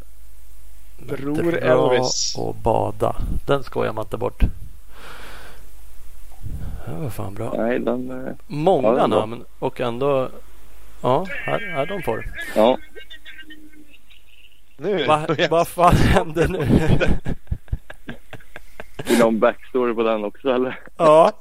Bror 1.08 1.58
Elvis. 1.58 2.36
och 2.38 2.56
bada. 2.56 3.16
Den 3.46 3.64
skojar 3.64 3.94
man 3.94 4.06
inte 4.06 4.18
bort. 4.18 4.40
Det 6.86 6.96
var 7.02 7.10
fan 7.10 7.34
bra. 7.34 7.54
Nej, 7.58 7.80
den... 7.80 8.28
eh, 8.28 8.34
Många 8.48 8.88
Ja, 8.88 8.94
bra. 8.94 9.08
namn 9.08 9.44
och 9.60 9.82
ändå... 9.82 10.30
Ja, 11.02 11.26
här, 11.30 11.60
här 11.76 11.86
de 11.86 12.02
får. 12.04 12.26
Ja, 12.56 12.78
Nu. 14.78 15.06
Vad 15.06 15.50
vad 15.50 15.68
fan 15.68 15.96
händer 15.96 16.48
nu? 16.48 16.58
vill 19.08 19.18
du 19.18 19.22
ha 19.22 19.28
en 19.28 19.40
backstory 19.40 19.94
på 19.94 20.04
den 20.04 20.24
också 20.24 20.50
eller? 20.50 20.80
ja. 20.98 21.32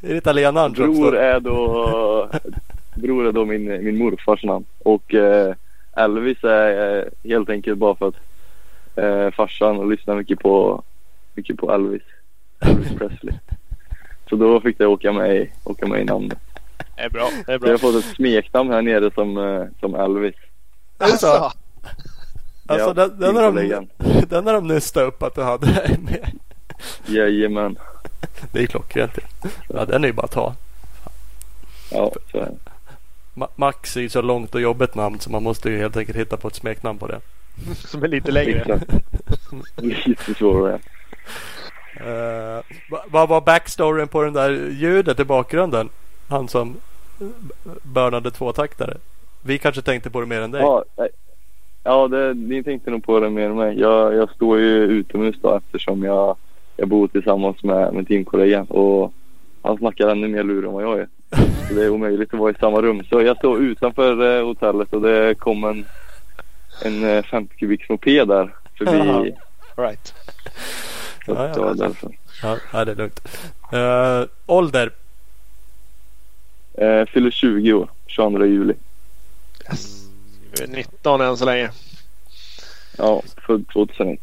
Är 0.00 0.08
det 0.08 0.16
italienaren 0.16 0.74
som 0.74 0.92
Bror 0.94 1.16
är 1.16 1.40
då... 1.40 2.30
Bror 2.96 3.26
är 3.26 3.32
då 3.32 3.44
min, 3.44 3.84
min 3.84 3.98
morfars 3.98 4.44
namn. 4.44 4.64
Och 4.78 5.14
eh, 5.14 5.54
Elvis 5.96 6.44
är 6.44 6.96
eh, 6.98 7.04
helt 7.30 7.50
enkelt 7.50 7.78
bara 7.78 7.94
för 7.94 8.08
att 8.08 8.14
eh, 8.96 9.30
farsan 9.30 9.88
lyssnar 9.88 10.16
mycket 10.16 10.38
på, 10.38 10.82
mycket 11.34 11.56
på 11.56 11.72
Elvis. 11.72 12.02
Elvis 12.60 12.88
Presley. 12.98 13.34
Så 14.28 14.36
då 14.36 14.60
fick 14.60 14.80
jag 14.80 14.90
åka 14.90 15.12
med, 15.12 15.36
i- 15.36 15.50
åka 15.64 15.86
med 15.86 16.00
i 16.00 16.04
namnet. 16.04 16.38
Det 16.96 17.02
är 17.02 17.10
bra. 17.10 17.28
Det 17.46 17.52
är 17.52 17.58
Så 17.58 17.60
bra. 17.60 17.68
jag 17.68 17.72
har 17.74 17.78
fått 17.78 18.04
ett 18.04 18.14
smeknamn 18.16 18.70
här 18.70 18.82
nere 18.82 19.10
som, 19.14 19.38
eh, 19.38 19.64
som 19.80 19.94
Elvis. 19.94 20.34
Är 20.98 21.06
det 21.06 21.18
så? 21.18 21.26
Alltså, 21.26 21.52
Alltså 22.68 22.88
Ja, 22.88 22.94
den, 22.94 23.20
den, 23.20 23.36
har 23.36 23.52
de, 23.52 23.86
den 24.28 24.46
har 24.46 24.54
de 24.54 24.66
nystat 24.68 25.02
upp 25.08 25.22
att 25.22 25.34
du 25.34 25.42
hade 25.42 25.66
med. 25.98 26.30
Jajamän. 27.06 27.78
Det 28.52 28.62
är 28.62 28.66
klockrent. 28.66 29.12
Ja, 29.68 29.84
den 29.84 30.04
är 30.04 30.08
ju 30.08 30.12
bara 30.14 30.24
att 30.24 30.30
ta. 30.32 30.54
Ja, 31.92 32.12
så 32.32 32.38
är 32.38 32.40
det. 32.44 32.54
Ma- 33.36 33.48
Max 33.56 33.96
är 33.96 34.00
ju 34.00 34.08
så 34.08 34.22
långt 34.22 34.54
och 34.54 34.60
jobbigt 34.60 34.94
namn 34.94 35.20
så 35.20 35.30
man 35.30 35.42
måste 35.42 35.70
ju 35.70 35.78
helt 35.78 35.96
enkelt 35.96 36.18
hitta 36.18 36.36
på 36.36 36.48
ett 36.48 36.54
smeknamn 36.54 36.98
på 36.98 37.06
det. 37.06 37.20
Som 37.74 38.02
är 38.04 38.08
lite 38.08 38.30
längre. 38.32 38.58
Exakt. 38.60 38.90
Lite 40.06 40.34
svårare. 40.34 40.78
Eh, 42.00 42.62
va- 42.90 43.04
vad 43.10 43.28
var 43.28 43.40
backstoryn 43.40 44.08
på 44.08 44.22
den 44.22 44.32
där 44.32 44.50
ljudet 44.70 45.20
i 45.20 45.24
bakgrunden? 45.24 45.88
Han 46.28 46.48
som 46.48 46.76
börnade 47.82 48.30
tvåtaktare. 48.30 48.96
Vi 49.42 49.58
kanske 49.58 49.82
tänkte 49.82 50.10
på 50.10 50.20
det 50.20 50.26
mer 50.26 50.40
än 50.40 50.50
dig. 50.50 50.60
Ja, 50.62 50.84
nej. 50.96 51.08
ja 51.84 52.08
det, 52.08 52.34
ni 52.34 52.62
tänkte 52.62 52.90
nog 52.90 53.04
på 53.04 53.20
det 53.20 53.30
mer 53.30 53.46
än 53.50 53.56
mig. 53.56 53.80
Jag, 53.80 54.14
jag 54.14 54.30
står 54.30 54.58
ju 54.58 54.66
utomhus 54.84 55.36
då 55.42 55.56
eftersom 55.56 56.02
jag, 56.02 56.36
jag 56.76 56.88
bor 56.88 57.08
tillsammans 57.08 57.62
med, 57.62 57.94
med 57.94 58.08
teamkollegan 58.08 58.66
och 58.66 59.12
han 59.62 59.76
snackar 59.78 60.08
ännu 60.08 60.28
mer 60.28 60.42
lur 60.42 60.66
än 60.66 60.72
vad 60.72 60.82
jag 60.82 60.98
är. 60.98 61.08
Det 61.70 61.82
är 61.82 61.90
omöjligt 61.90 62.34
att 62.34 62.40
vara 62.40 62.50
i 62.50 62.54
samma 62.60 62.82
rum. 62.82 63.04
Så 63.10 63.22
jag 63.22 63.36
står 63.36 63.58
utanför 63.62 64.38
eh, 64.38 64.44
hotellet 64.46 64.92
och 64.92 65.00
det 65.02 65.34
kom 65.34 65.64
en, 65.64 65.86
en 66.84 67.04
eh, 67.04 67.24
50 67.24 67.56
kubiks 67.56 67.88
moped 67.88 68.28
där 68.28 68.54
förbi. 68.78 68.92
Jaha. 69.76 69.88
Right. 69.88 70.14
Så 71.26 71.32
Ja, 71.32 71.48
ja, 71.48 71.54
det 71.54 71.60
var 71.60 72.58
ja. 72.72 72.84
det 72.84 72.92
är 72.92 72.96
lugnt. 72.96 73.20
Eh, 73.72 74.28
ålder? 74.46 74.90
Eh, 76.74 77.06
fyller 77.06 77.30
20 77.30 77.72
år, 77.72 77.90
22 78.06 78.44
juli. 78.44 78.74
Yes. 79.70 80.08
Du 80.52 80.64
är 80.64 80.68
19 80.68 81.20
än 81.20 81.36
så 81.36 81.44
länge. 81.44 81.70
Ja, 82.98 83.22
född 83.46 83.68
2001. 83.68 84.20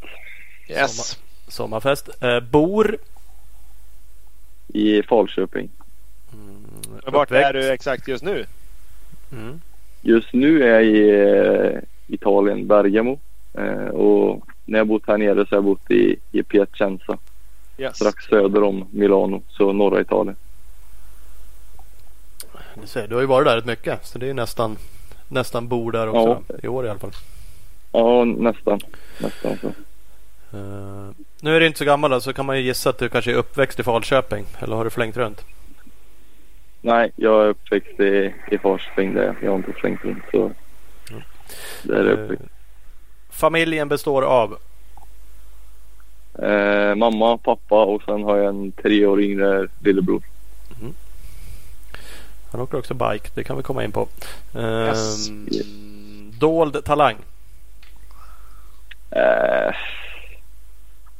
Yes. 0.70 1.20
Sommarfest. 1.48 2.10
Eh, 2.22 2.40
bor? 2.40 2.98
I 4.68 5.04
Falköping. 5.04 5.70
Men 7.04 7.14
vart 7.14 7.28
uppväxt? 7.28 7.50
är 7.50 7.54
du 7.54 7.72
exakt 7.72 8.08
just 8.08 8.24
nu? 8.24 8.46
Mm. 9.32 9.62
Just 10.02 10.34
nu 10.34 10.64
är 10.64 10.68
jag 10.68 10.86
i 10.86 11.10
eh, 11.10 11.80
Italien, 12.08 12.68
Bergamo. 12.68 13.20
Eh, 13.54 13.88
och 13.88 14.48
när 14.66 14.80
jag 14.80 14.88
bott 14.88 15.08
här 15.08 15.18
nere 15.18 15.46
så 15.46 15.50
har 15.50 15.58
jag 15.58 15.64
bott 15.64 15.92
i, 15.92 16.16
i 16.32 16.44
Piacenza. 16.44 17.18
Yes. 17.78 17.96
Strax 17.96 18.26
söder 18.26 18.64
om 18.64 18.86
Milano, 18.92 19.42
så 19.50 19.74
norra 19.74 20.02
Italien. 20.02 20.36
Du, 22.82 22.88
ser, 22.88 23.08
du 23.08 23.16
har 23.16 23.22
ju 23.22 23.28
varit 23.28 23.48
där 23.48 23.56
rätt 23.56 23.66
mycket. 23.66 24.06
Så 24.06 24.20
det 24.20 24.26
är 24.26 24.28
ju 24.28 24.34
nästan, 24.34 24.78
nästan 25.28 25.68
bor 25.68 25.92
där 25.92 26.08
också. 26.08 26.56
I 26.64 26.68
år 26.68 26.86
i 26.86 26.90
alla 26.90 27.00
fall. 27.00 27.12
Ja, 27.92 28.26
nästan. 28.26 28.80
Nästan 29.22 29.58
så. 29.62 29.68
Eh, 30.58 31.10
nu 31.42 31.56
är 31.56 31.60
du 31.60 31.68
inte 31.68 31.80
så 31.80 31.86
gammal 31.86 32.22
så 32.22 32.34
kan 32.34 32.46
man 32.46 32.58
ju 32.58 32.64
gissa 32.64 32.90
att 32.90 32.98
du 32.98 33.10
kanske 33.10 33.32
är 33.32 33.36
uppväxt 33.36 33.80
i 33.80 33.84
Falköping. 33.84 34.46
Eller 34.60 34.76
har 34.76 34.84
du 34.84 34.90
flängt 34.90 35.18
runt? 35.18 35.46
Nej, 36.86 37.12
jag 37.16 37.44
är 37.44 37.48
uppväxt 37.50 38.00
i, 38.00 38.34
i 38.52 38.58
Falköping 38.58 39.14
där. 39.14 39.36
Jag 39.42 39.50
har 39.50 39.56
inte 39.58 39.74
flängt 39.74 40.04
runt 40.06 40.24
så. 40.32 40.52
Där 41.84 41.96
är 42.06 42.10
jag 42.10 42.32
Eh, 42.32 42.38
familjen 43.30 43.90
består 43.90 44.22
av? 44.22 44.58
Eh, 46.40 46.96
mamma, 46.96 47.38
pappa 47.38 47.84
och 47.84 48.02
sen 48.04 48.24
har 48.24 48.38
jag 48.38 48.46
en 48.46 48.72
tre 48.72 49.06
år 49.06 49.22
yngre 49.22 49.68
lillebror. 49.80 50.22
Han 52.52 52.62
åker 52.62 52.78
också 52.78 52.94
bike. 52.94 53.30
Det 53.34 53.44
kan 53.44 53.58
vi 53.58 53.64
komma 53.64 53.84
in 53.84 53.92
på. 53.92 54.08
Eh, 54.56 54.64
Yes. 54.88 55.30
Dold 56.40 56.86
talang? 56.86 57.16
Eh, 59.12 59.76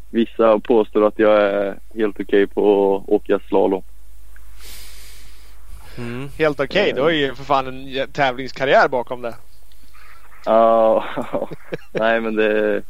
vissa 0.10 0.60
påstår 0.60 1.08
att 1.08 1.20
jag 1.20 1.42
är 1.42 1.76
helt 1.96 2.20
okej 2.20 2.48
på 2.48 2.96
att 2.98 3.10
åka 3.10 3.40
slalom. 3.48 3.84
Mm. 5.98 6.30
Helt 6.38 6.60
okej. 6.60 6.94
Du 6.96 7.02
har 7.02 7.10
ju 7.10 7.36
för 7.36 7.44
fan 7.44 7.68
en 7.68 8.08
tävlingskarriär 8.12 8.88
bakom 8.88 9.22
det. 9.22 9.36
Ja, 10.46 11.06
nej 11.92 12.22
men 12.22 12.36
det, 12.36 12.82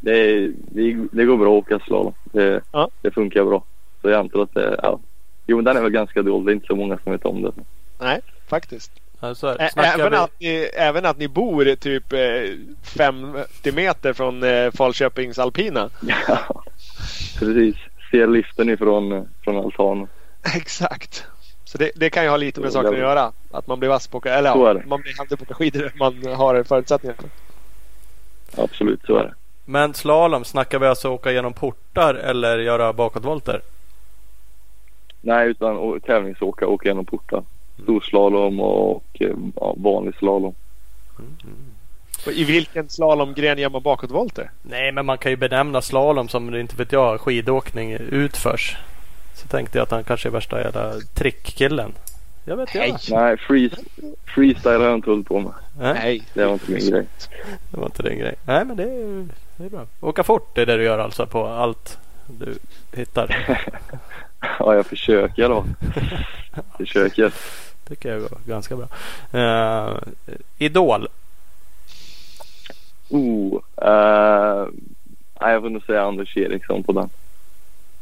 det, 0.00 0.48
det, 0.48 1.06
det 1.12 1.24
går 1.24 1.36
bra 1.36 1.58
att 1.58 1.64
åka 1.64 1.78
slalom. 1.78 2.14
Det, 2.24 2.60
Ja. 2.72 2.88
det 3.02 3.10
funkar 3.10 3.44
bra. 3.44 3.64
Så 4.02 4.08
jag 4.10 4.20
antar 4.20 4.42
att 4.42 4.54
det, 4.54 4.80
ja. 4.82 5.00
Jo 5.46 5.56
men 5.56 5.64
den 5.64 5.76
är 5.76 5.80
väl 5.82 5.90
ganska 5.90 6.22
dold. 6.22 6.46
Det 6.46 6.52
är 6.52 6.54
inte 6.54 6.66
så 6.66 6.76
många 6.76 6.98
som 6.98 7.12
vet 7.12 7.24
om 7.24 7.42
det. 7.42 7.52
Nej, 8.00 8.20
faktiskt. 8.48 8.90
Alltså, 9.20 9.56
Ä- 9.60 9.70
även, 9.76 10.10
vi... 10.10 10.16
att 10.16 10.30
ni, 10.40 10.54
även 10.76 11.04
att 11.06 11.18
ni 11.18 11.28
bor 11.28 11.74
typ 11.74 12.12
eh, 12.12 12.18
50 12.82 13.72
meter 13.72 14.12
från 14.12 14.42
eh, 14.42 14.70
Falköpings 14.70 15.38
alpina. 15.38 15.90
Ja, 16.28 16.62
precis. 17.38 17.76
Ser 18.10 18.26
liften 18.26 18.70
ifrån 18.70 19.28
från 19.44 19.56
altanen. 19.56 20.06
Exakt. 20.56 21.24
Så 21.68 21.78
det, 21.78 21.90
det 21.94 22.10
kan 22.10 22.22
ju 22.22 22.28
ha 22.28 22.36
lite 22.36 22.60
med 22.60 22.72
Så 22.72 22.78
saken 22.78 22.92
att 22.92 22.98
göra. 22.98 23.32
Att 23.50 23.66
man 23.66 23.78
blir 23.78 23.88
vass 23.88 24.06
på 24.06 24.22
eller 24.24 24.50
ja, 24.50 24.80
man 24.86 25.00
blir 25.00 25.18
handig 25.18 25.38
på 25.38 25.44
åka 25.44 25.54
skidor. 25.54 25.92
Man 25.98 26.26
har 26.36 26.62
förutsättningar 26.62 27.16
för. 27.16 27.28
Absolut, 28.62 29.00
så 29.06 29.16
är 29.16 29.24
det. 29.24 29.34
Men 29.64 29.94
slalom, 29.94 30.44
snackar 30.44 30.78
vi 30.78 30.86
alltså 30.86 31.08
åka 31.08 31.32
genom 31.32 31.52
portar 31.52 32.14
eller 32.14 32.58
göra 32.58 32.92
bakåtvolter? 32.92 33.60
Nej, 35.20 35.48
utan 35.48 36.00
tävlingsåka, 36.00 36.66
åka 36.66 36.88
genom 36.88 37.04
portar. 37.04 37.42
Storslalom 37.82 38.60
och 38.60 39.04
eh, 39.20 39.34
ja, 39.56 39.74
vanlig 39.76 40.14
slalom. 40.14 40.54
Och 42.26 42.32
I 42.32 42.44
vilken 42.44 42.88
slalomgren 42.88 43.58
gör 43.58 43.70
man 43.70 43.82
bakåtvolter? 43.82 44.50
Nej, 44.62 44.92
men 44.92 45.06
man 45.06 45.18
kan 45.18 45.32
ju 45.32 45.36
benämna 45.36 45.82
slalom 45.82 46.28
som, 46.28 46.54
inte 46.54 46.76
vet 46.76 46.92
jag, 46.92 47.20
skidåkning 47.20 47.92
utförs. 47.92 48.76
Så 49.42 49.48
tänkte 49.48 49.78
jag 49.78 49.82
att 49.82 49.90
han 49.90 50.04
kanske 50.04 50.28
är 50.28 50.30
värsta 50.30 50.60
jävla 50.60 50.92
trickkillen. 51.14 51.92
Jag 52.44 52.56
vet 52.56 52.74
Nej. 52.74 52.88
inte. 52.88 53.14
Nej, 53.14 53.36
free, 53.36 53.70
freestyle 54.34 54.78
har 54.78 54.84
jag 54.84 54.94
inte 54.94 55.10
hållit 55.10 55.26
på 55.26 55.40
med. 55.40 55.52
Nej, 55.78 55.94
Nej. 55.94 56.22
Det 56.34 56.44
var 56.44 56.52
inte 56.52 56.70
min 56.70 56.90
grej. 56.90 57.06
det 57.70 57.76
var 57.76 57.86
inte 57.86 58.02
din 58.02 58.18
grej. 58.18 58.34
Nej, 58.44 58.64
men 58.64 58.76
det 58.76 58.82
är, 58.82 59.28
det 59.56 59.64
är 59.64 59.70
bra. 59.70 59.86
Åka 60.00 60.22
fort 60.22 60.58
är 60.58 60.66
det 60.66 60.76
du 60.76 60.84
gör 60.84 60.98
alltså 60.98 61.26
på 61.26 61.46
allt 61.46 61.98
du 62.26 62.58
hittar. 62.92 63.56
Ja, 64.58 64.74
jag 64.74 64.86
försöker 64.86 65.48
då. 65.48 65.64
Försöker. 66.76 67.32
tycker 67.88 68.08
jag 68.08 68.20
går 68.20 68.38
ganska 68.46 68.76
bra. 68.76 68.88
Uh, 69.34 69.98
Idol. 70.58 71.08
Oh, 73.08 73.60
nej, 75.40 75.52
jag 75.52 75.62
får 75.62 75.70
nog 75.70 75.82
säga 75.82 76.02
Anders 76.02 76.36
Eriksson 76.36 76.82
på 76.82 76.92
den. 76.92 77.10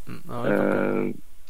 Mm, 0.07 0.23
ja, 0.29 0.47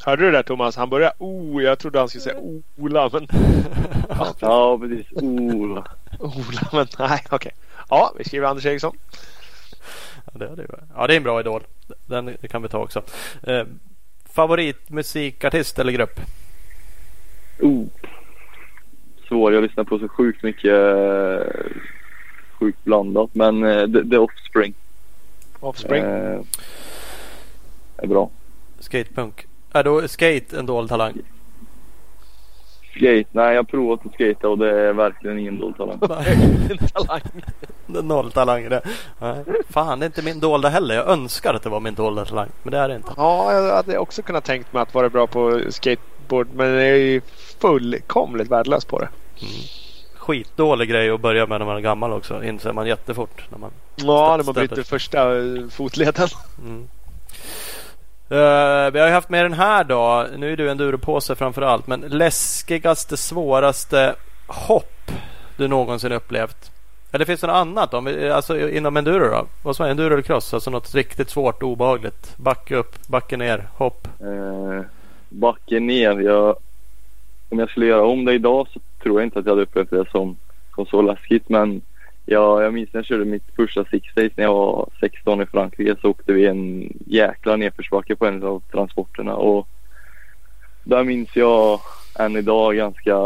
Hörde 0.07 0.23
du 0.25 0.31
det 0.31 0.37
där 0.39 0.43
Thomas? 0.43 0.77
Han 0.77 0.91
började 0.91 1.15
oh, 1.19 1.63
jag 1.63 1.79
trodde 1.79 1.99
han 1.99 2.09
skulle 2.09 2.23
säga 2.23 2.37
Ola. 2.77 3.11
Men 3.13 3.27
ja, 4.41 4.79
precis. 4.79 5.07
Oh, 5.13 6.39
Ola, 6.39 6.69
men 6.73 6.87
nej 6.99 7.25
okej. 7.31 7.53
Ja, 7.91 8.15
vi 8.19 8.25
skriver 8.25 8.47
Anders 8.47 8.67
Eriksson. 8.67 8.97
Ja, 10.25 10.33
det, 10.39 10.45
är 10.45 10.57
det, 10.57 10.67
ja, 10.97 11.07
det 11.07 11.15
är 11.15 11.17
en 11.17 11.23
bra 11.23 11.41
idol. 11.41 11.63
Den 12.07 12.37
kan 12.51 12.63
vi 12.63 12.69
ta 12.69 12.79
också. 12.79 13.03
Eh, 13.43 13.65
favoritmusikartist 14.35 15.79
eller 15.79 15.93
grupp? 15.93 16.21
oh. 17.61 17.85
Svår. 19.29 19.55
Jag 19.55 19.63
lyssnar 19.63 19.85
på 19.85 19.99
så 19.99 20.09
sjukt 20.09 20.43
mycket. 20.43 20.73
eh, 20.75 21.47
Sjukt 22.59 22.85
blandat. 22.85 23.31
Men 23.33 23.65
eh, 23.65 23.87
The, 23.93 24.11
The 24.11 24.19
Offspring 24.19 24.75
Offspring. 25.61 26.03
eh, 26.03 26.41
är 27.97 28.07
bra. 28.07 28.31
Skatepunk. 28.79 29.47
Är 29.77 29.85
då 29.85 30.09
skate 30.09 30.59
en 30.59 30.67
dold 30.67 30.89
talang? 30.89 31.15
Skate. 32.91 33.29
Nej, 33.33 33.55
jag 33.55 33.57
har 33.57 33.63
provat 33.63 34.07
att 34.07 34.15
skata 34.15 34.49
och 34.49 34.59
det 34.59 34.81
är 34.81 34.93
verkligen 34.93 35.39
ingen 35.39 35.59
dold 35.59 35.77
talang. 35.77 35.99
Noll 38.09 38.33
talang 38.33 38.69
det. 38.69 38.81
Nej. 39.19 39.45
Fan, 39.71 39.99
det 39.99 40.05
är 40.05 40.07
inte 40.07 40.23
min 40.23 40.41
dolda 40.41 40.69
heller. 40.69 40.95
Jag 40.95 41.09
önskar 41.09 41.55
att 41.55 41.63
det 41.63 41.69
var 41.69 41.81
min 41.81 41.95
dolda 41.95 42.25
talang. 42.25 42.49
Men 42.63 42.73
det 42.73 42.79
är 42.79 42.89
det 42.89 42.97
inte. 42.97 43.13
Ja, 43.17 43.53
jag 43.53 43.75
hade 43.75 43.99
också 43.99 44.23
kunnat 44.23 44.45
tänkt 44.45 44.73
mig 44.73 44.83
att 44.83 44.95
vara 44.95 45.09
bra 45.09 45.27
på 45.27 45.61
skateboard. 45.69 46.49
Men 46.55 46.67
jag 46.67 46.83
är 46.83 46.97
ju 46.97 47.21
fullkomligt 47.61 48.51
värdelös 48.51 48.85
på 48.85 48.99
det. 48.99 49.09
Skitdålig 50.17 50.89
grej 50.89 51.11
att 51.11 51.21
börja 51.21 51.47
med 51.47 51.61
när 51.61 51.67
man 51.67 51.77
är 51.77 51.81
gammal 51.81 52.13
också. 52.13 52.45
Inser 52.45 52.73
man 52.73 52.87
jättefort. 52.87 53.45
När 53.51 53.59
man... 53.59 53.71
Ja, 53.97 54.37
när 54.37 54.45
man 54.45 54.55
byter 54.55 54.83
första 54.83 55.19
fotleden. 55.71 56.29
Mm. 56.59 56.89
Eh, 58.31 58.91
vi 58.93 58.99
har 59.01 59.07
ju 59.07 59.13
haft 59.13 59.29
med 59.29 59.45
den 59.45 59.53
här 59.53 59.85
då. 59.85 60.27
Nu 60.37 60.53
är 60.53 60.57
du 60.57 60.71
en 60.71 60.77
duropåse 60.77 61.35
framför 61.35 61.63
allt. 61.63 61.87
Men 61.87 62.01
läskigaste, 62.01 63.17
svåraste 63.17 64.15
hopp 64.47 65.11
du 65.57 65.69
någonsin 65.69 66.13
upplevt? 66.13 66.71
Eller 67.13 67.25
finns 67.25 67.41
det 67.41 67.47
något 67.47 67.55
annat 67.57 67.91
då? 67.91 67.99
Om 67.99 68.05
vi- 68.05 68.31
Alltså 68.31 68.69
inom 68.71 68.97
enduro 68.97 69.31
då? 69.31 69.47
Vad 69.63 69.77
som 69.77 69.87
är 69.87 69.91
enduro 69.91 70.13
eller 70.13 70.23
cross? 70.23 70.55
Alltså 70.55 70.71
något 70.71 70.95
riktigt 70.95 71.31
svårt 71.31 71.63
och 71.63 71.69
obehagligt. 71.69 72.35
Backe 72.37 72.77
upp, 72.77 73.07
backe 73.09 73.37
ner, 73.37 73.65
hopp. 73.75 74.09
Eh, 74.21 74.85
backen 75.29 75.87
ner. 75.87 76.21
Jag, 76.21 76.57
om 77.49 77.59
jag 77.59 77.71
skulle 77.71 77.87
göra 77.87 78.05
om 78.07 78.25
det 78.25 78.35
idag 78.35 78.69
så 78.73 78.81
tror 79.03 79.21
jag 79.21 79.27
inte 79.27 79.39
att 79.39 79.45
jag 79.45 79.53
hade 79.53 79.63
upplevt 79.63 79.91
det 79.91 80.11
som, 80.11 80.37
som 80.75 80.87
så 80.87 81.03
läskigt. 81.03 81.49
Men 81.49 81.81
jag, 82.27 82.63
jag 82.63 82.75
minns 82.75 82.93
när 82.93 82.99
jag 82.99 83.07
körde 83.07 83.25
mitt 83.25 83.55
första 83.57 83.85
six 83.85 84.15
days 84.15 84.33
när 84.37 84.45
jag 84.45 84.55
var 84.55 84.89
16 85.01 85.43
i 85.43 85.47
Frankrike 85.47 85.97
så 86.01 86.11
åkte 86.11 86.33
vi 86.33 86.47
en 86.47 86.93
jäkla 87.07 87.57
nedförsbacke 87.57 88.17
på 88.17 88.27
en 88.27 88.43
av 88.43 88.63
transporterna. 88.73 89.35
Och 89.35 89.69
där 90.85 91.05
minns 91.05 91.37
jag 91.37 91.81
än 92.19 92.37
idag 92.37 92.77
ganska, 92.77 93.19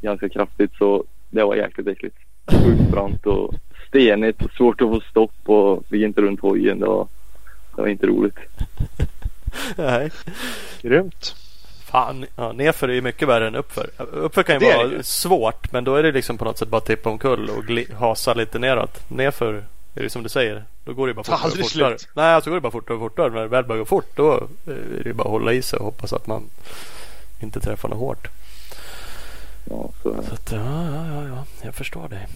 ganska 0.00 0.28
kraftigt 0.28 0.72
så 0.78 1.04
det 1.30 1.44
var 1.44 1.54
jäkligt 1.54 1.86
äckligt. 1.86 2.16
Sjukt 2.46 2.90
brant 2.90 3.26
och 3.26 3.54
stenigt 3.88 4.44
och 4.44 4.50
svårt 4.50 4.80
att 4.80 4.88
få 4.88 5.00
stopp 5.00 5.48
och 5.48 5.84
vi 5.88 5.98
gick 5.98 6.06
inte 6.06 6.20
runt 6.20 6.40
hojen. 6.40 6.80
Det 6.80 6.86
var, 6.86 7.08
det 7.76 7.82
var 7.82 7.88
inte 7.88 8.06
roligt. 8.06 8.38
Nej. 9.76 10.10
Grymt. 10.82 11.43
Ja, 12.36 12.52
nerför 12.52 12.88
är 12.88 12.92
ju 12.92 13.00
mycket 13.00 13.28
värre 13.28 13.46
än 13.46 13.54
uppför. 13.54 13.90
Uppför 13.98 14.42
kan 14.42 14.54
ju 14.60 14.66
Det 14.68 14.76
vara 14.76 14.86
ju. 14.88 15.02
svårt 15.02 15.72
men 15.72 15.84
då 15.84 15.94
är 15.96 16.02
det 16.02 16.12
liksom 16.12 16.38
på 16.38 16.44
något 16.44 16.58
sätt 16.58 16.68
bara 16.68 16.80
tippa 16.80 17.10
omkull 17.10 17.50
och 17.50 17.96
hasa 17.98 18.34
lite 18.34 18.58
neråt. 18.58 19.10
Nerför 19.10 19.54
är 19.94 20.02
det 20.02 20.10
som 20.10 20.22
du 20.22 20.28
säger. 20.28 20.64
Då 20.84 20.92
går 20.94 21.06
det 21.08 21.14
bara 21.14 21.22
Tar 21.24 21.36
fortare 21.36 21.62
och 21.62 21.70
fortare. 21.70 21.98
slut. 21.98 22.08
Nej, 22.14 22.34
alltså 22.34 22.50
går 22.50 22.54
det 22.54 22.60
bara 22.60 22.72
fortare 22.72 22.94
och 22.96 23.00
fortare. 23.02 23.30
När 23.30 23.40
det 23.42 23.48
väl 23.48 23.64
börjar 23.64 23.78
gå 23.78 23.84
fort 23.84 24.16
då 24.16 24.48
är 24.66 25.04
det 25.04 25.12
bara 25.14 25.22
att 25.24 25.30
hålla 25.30 25.52
i 25.52 25.62
sig 25.62 25.78
och 25.78 25.84
hoppas 25.84 26.12
att 26.12 26.26
man 26.26 26.42
inte 27.40 27.60
träffar 27.60 27.88
något 27.88 27.98
hårt. 27.98 28.28
Ja, 29.70 29.88
så, 30.02 30.14
Så 30.28 30.34
att, 30.34 30.52
ja, 30.52 30.58
ja, 30.58 31.06
ja, 31.14 31.22
ja, 31.28 31.44
jag 31.62 31.74
förstår 31.74 32.08
dig. 32.08 32.26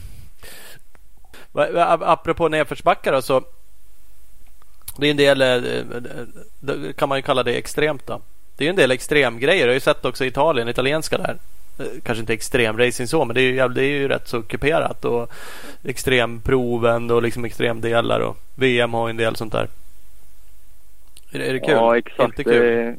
Apropå 2.00 2.48
nedförsbackar 2.48 3.12
då, 3.12 3.22
så 3.22 3.42
det 4.96 5.06
är 5.06 5.10
en 5.10 5.16
del, 5.16 5.42
eh, 5.42 5.48
eh, 5.48 5.82
det 6.60 6.92
kan 6.96 7.08
man 7.08 7.18
ju 7.18 7.22
kalla 7.22 7.42
det 7.42 7.52
extremt 7.54 8.06
då. 8.06 8.20
Det 8.58 8.64
är 8.64 8.66
ju 8.66 8.70
en 8.70 8.76
del 8.76 8.90
extremgrejer. 8.90 9.60
Jag 9.60 9.66
har 9.68 9.74
ju 9.74 9.80
sett 9.80 10.04
också 10.04 10.24
i 10.24 10.28
Italien, 10.28 10.68
italienska 10.68 11.18
där. 11.18 11.36
Eh, 11.78 11.86
Kanske 12.02 12.20
inte 12.20 12.32
extremracing 12.32 13.06
så, 13.08 13.24
men 13.24 13.34
det 13.34 13.40
är 13.40 13.52
ju, 13.52 13.68
det 13.68 13.82
är 13.84 13.88
ju 14.00 14.08
rätt 14.08 14.28
så 14.28 14.42
kuperat. 14.42 15.04
Och 15.04 15.30
extremproven 15.84 17.10
och 17.10 17.22
liksom 17.22 17.44
extremdelar 17.44 18.20
och 18.20 18.36
VM 18.54 18.94
har 18.94 19.08
ju 19.08 19.10
en 19.10 19.16
del 19.16 19.36
sånt 19.36 19.52
där. 19.52 19.68
Är 21.32 21.40
är 21.40 21.52
det 21.52 21.60
kul? 21.60 21.70
Ja, 21.70 21.98
exakt. 21.98 22.38
Inte 22.38 22.44
kul? 22.44 22.96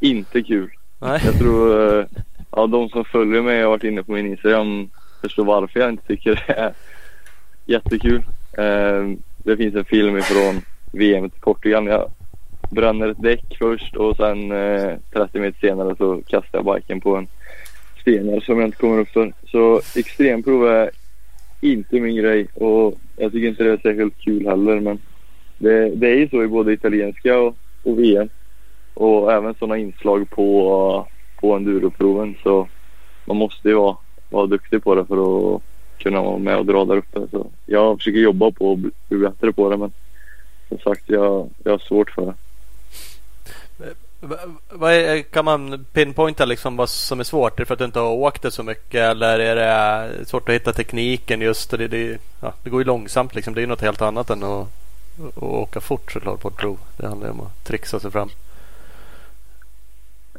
inte 0.00 0.42
kul. 0.42 0.70
Nej. 0.98 1.20
Jag 1.24 1.34
tror, 1.38 1.98
eh, 1.98 2.04
ja 2.50 2.66
de 2.66 2.88
som 2.88 3.04
följer 3.04 3.42
mig 3.42 3.56
och 3.58 3.62
har 3.62 3.70
varit 3.70 3.84
inne 3.84 4.02
på 4.02 4.12
min 4.12 4.26
Instagram 4.26 4.90
förstår 5.20 5.44
varför 5.44 5.80
jag 5.80 5.88
inte 5.88 6.06
tycker 6.06 6.44
det 6.46 6.52
är 6.52 6.72
jättekul. 7.66 8.22
Eh, 8.52 9.04
Det 9.44 9.56
finns 9.56 9.74
en 9.74 9.84
film 9.84 10.16
ifrån 10.18 10.60
VM 10.92 11.30
till 11.30 11.40
Portugal. 11.40 11.86
Jag 11.86 12.10
bränner 12.70 13.08
ett 13.08 13.22
däck 13.22 13.56
först 13.58 13.96
och 13.96 14.16
sen 14.16 14.52
eh, 14.52 14.96
30 15.12 15.38
meter 15.38 15.60
senare 15.60 15.96
så 15.96 16.22
kastar 16.26 16.58
jag 16.58 16.74
biken 16.74 17.00
på 17.00 17.16
en 17.16 17.28
stenar 18.00 18.40
som 18.40 18.58
jag 18.58 18.68
inte 18.68 18.78
kommer 18.78 18.98
upp 18.98 19.08
för. 19.08 19.32
Så 19.46 19.80
extremprov 19.96 20.66
är 20.66 20.90
inte 21.60 22.00
min 22.00 22.16
grej 22.16 22.48
och 22.54 22.94
jag 23.16 23.32
tycker 23.32 23.48
inte 23.48 23.64
det 23.64 23.72
är 23.72 23.76
särskilt 23.76 24.18
kul 24.18 24.46
heller 24.46 24.80
men 24.80 24.98
det, 25.58 25.90
det 25.94 26.08
är 26.08 26.16
ju 26.16 26.28
så 26.28 26.42
i 26.42 26.48
både 26.48 26.72
italienska 26.72 27.38
och, 27.38 27.56
och 27.82 27.98
VM 27.98 28.28
och 28.94 29.32
även 29.32 29.54
sådana 29.54 29.76
inslag 29.76 30.30
på, 30.30 31.06
på 31.40 31.54
enduroproven 31.54 32.36
så 32.42 32.68
man 33.24 33.36
måste 33.36 33.68
ju 33.68 33.74
vara, 33.74 33.96
vara 34.30 34.46
duktig 34.46 34.84
på 34.84 34.94
det 34.94 35.04
för 35.04 35.54
att 35.54 35.62
kunna 35.98 36.22
vara 36.22 36.38
med 36.38 36.56
och 36.56 36.66
dra 36.66 36.84
där 36.84 36.96
uppe. 36.96 37.20
Så 37.30 37.46
jag 37.66 37.98
försöker 37.98 38.18
jobba 38.18 38.50
på 38.50 38.72
att 38.72 38.78
bli 38.78 38.90
bli 39.08 39.18
bättre 39.18 39.52
på 39.52 39.70
det 39.70 39.76
men 39.76 39.92
som 40.68 40.78
sagt 40.78 41.02
jag, 41.06 41.50
jag 41.64 41.72
har 41.72 41.78
svårt 41.78 42.10
för 42.10 42.26
det. 42.26 42.34
Eh, 43.80 44.28
vad 44.70 44.92
är, 44.92 45.22
kan 45.22 45.44
man 45.44 45.84
pinpointa 45.92 46.44
liksom 46.44 46.76
vad 46.76 46.88
som 46.88 47.20
är 47.20 47.24
svårt? 47.24 47.52
Är 47.52 47.56
det 47.56 47.66
för 47.66 47.74
att 47.74 47.78
du 47.78 47.84
inte 47.84 48.00
har 48.00 48.12
åkt 48.12 48.42
det 48.42 48.50
så 48.50 48.62
mycket 48.62 49.00
eller 49.00 49.38
är 49.38 49.56
det 49.56 50.18
eh, 50.18 50.24
svårt 50.24 50.48
att 50.48 50.54
hitta 50.54 50.72
tekniken 50.72 51.40
just? 51.40 51.70
Det, 51.70 51.88
det, 51.88 52.20
ja, 52.40 52.54
det 52.62 52.70
går 52.70 52.80
ju 52.80 52.84
långsamt 52.84 53.34
liksom. 53.34 53.54
Det 53.54 53.60
är 53.60 53.62
ju 53.62 53.66
något 53.66 53.80
helt 53.80 54.02
annat 54.02 54.30
än 54.30 54.42
att, 54.42 54.68
att 55.36 55.42
åka 55.42 55.80
fort 55.80 56.12
såklart 56.12 56.40
på 56.40 56.48
ett 56.48 56.56
prov. 56.56 56.78
Det 56.96 57.06
handlar 57.06 57.26
ju 57.26 57.32
om 57.32 57.40
att 57.40 57.64
trixa 57.64 58.00
sig 58.00 58.10
fram. 58.10 58.30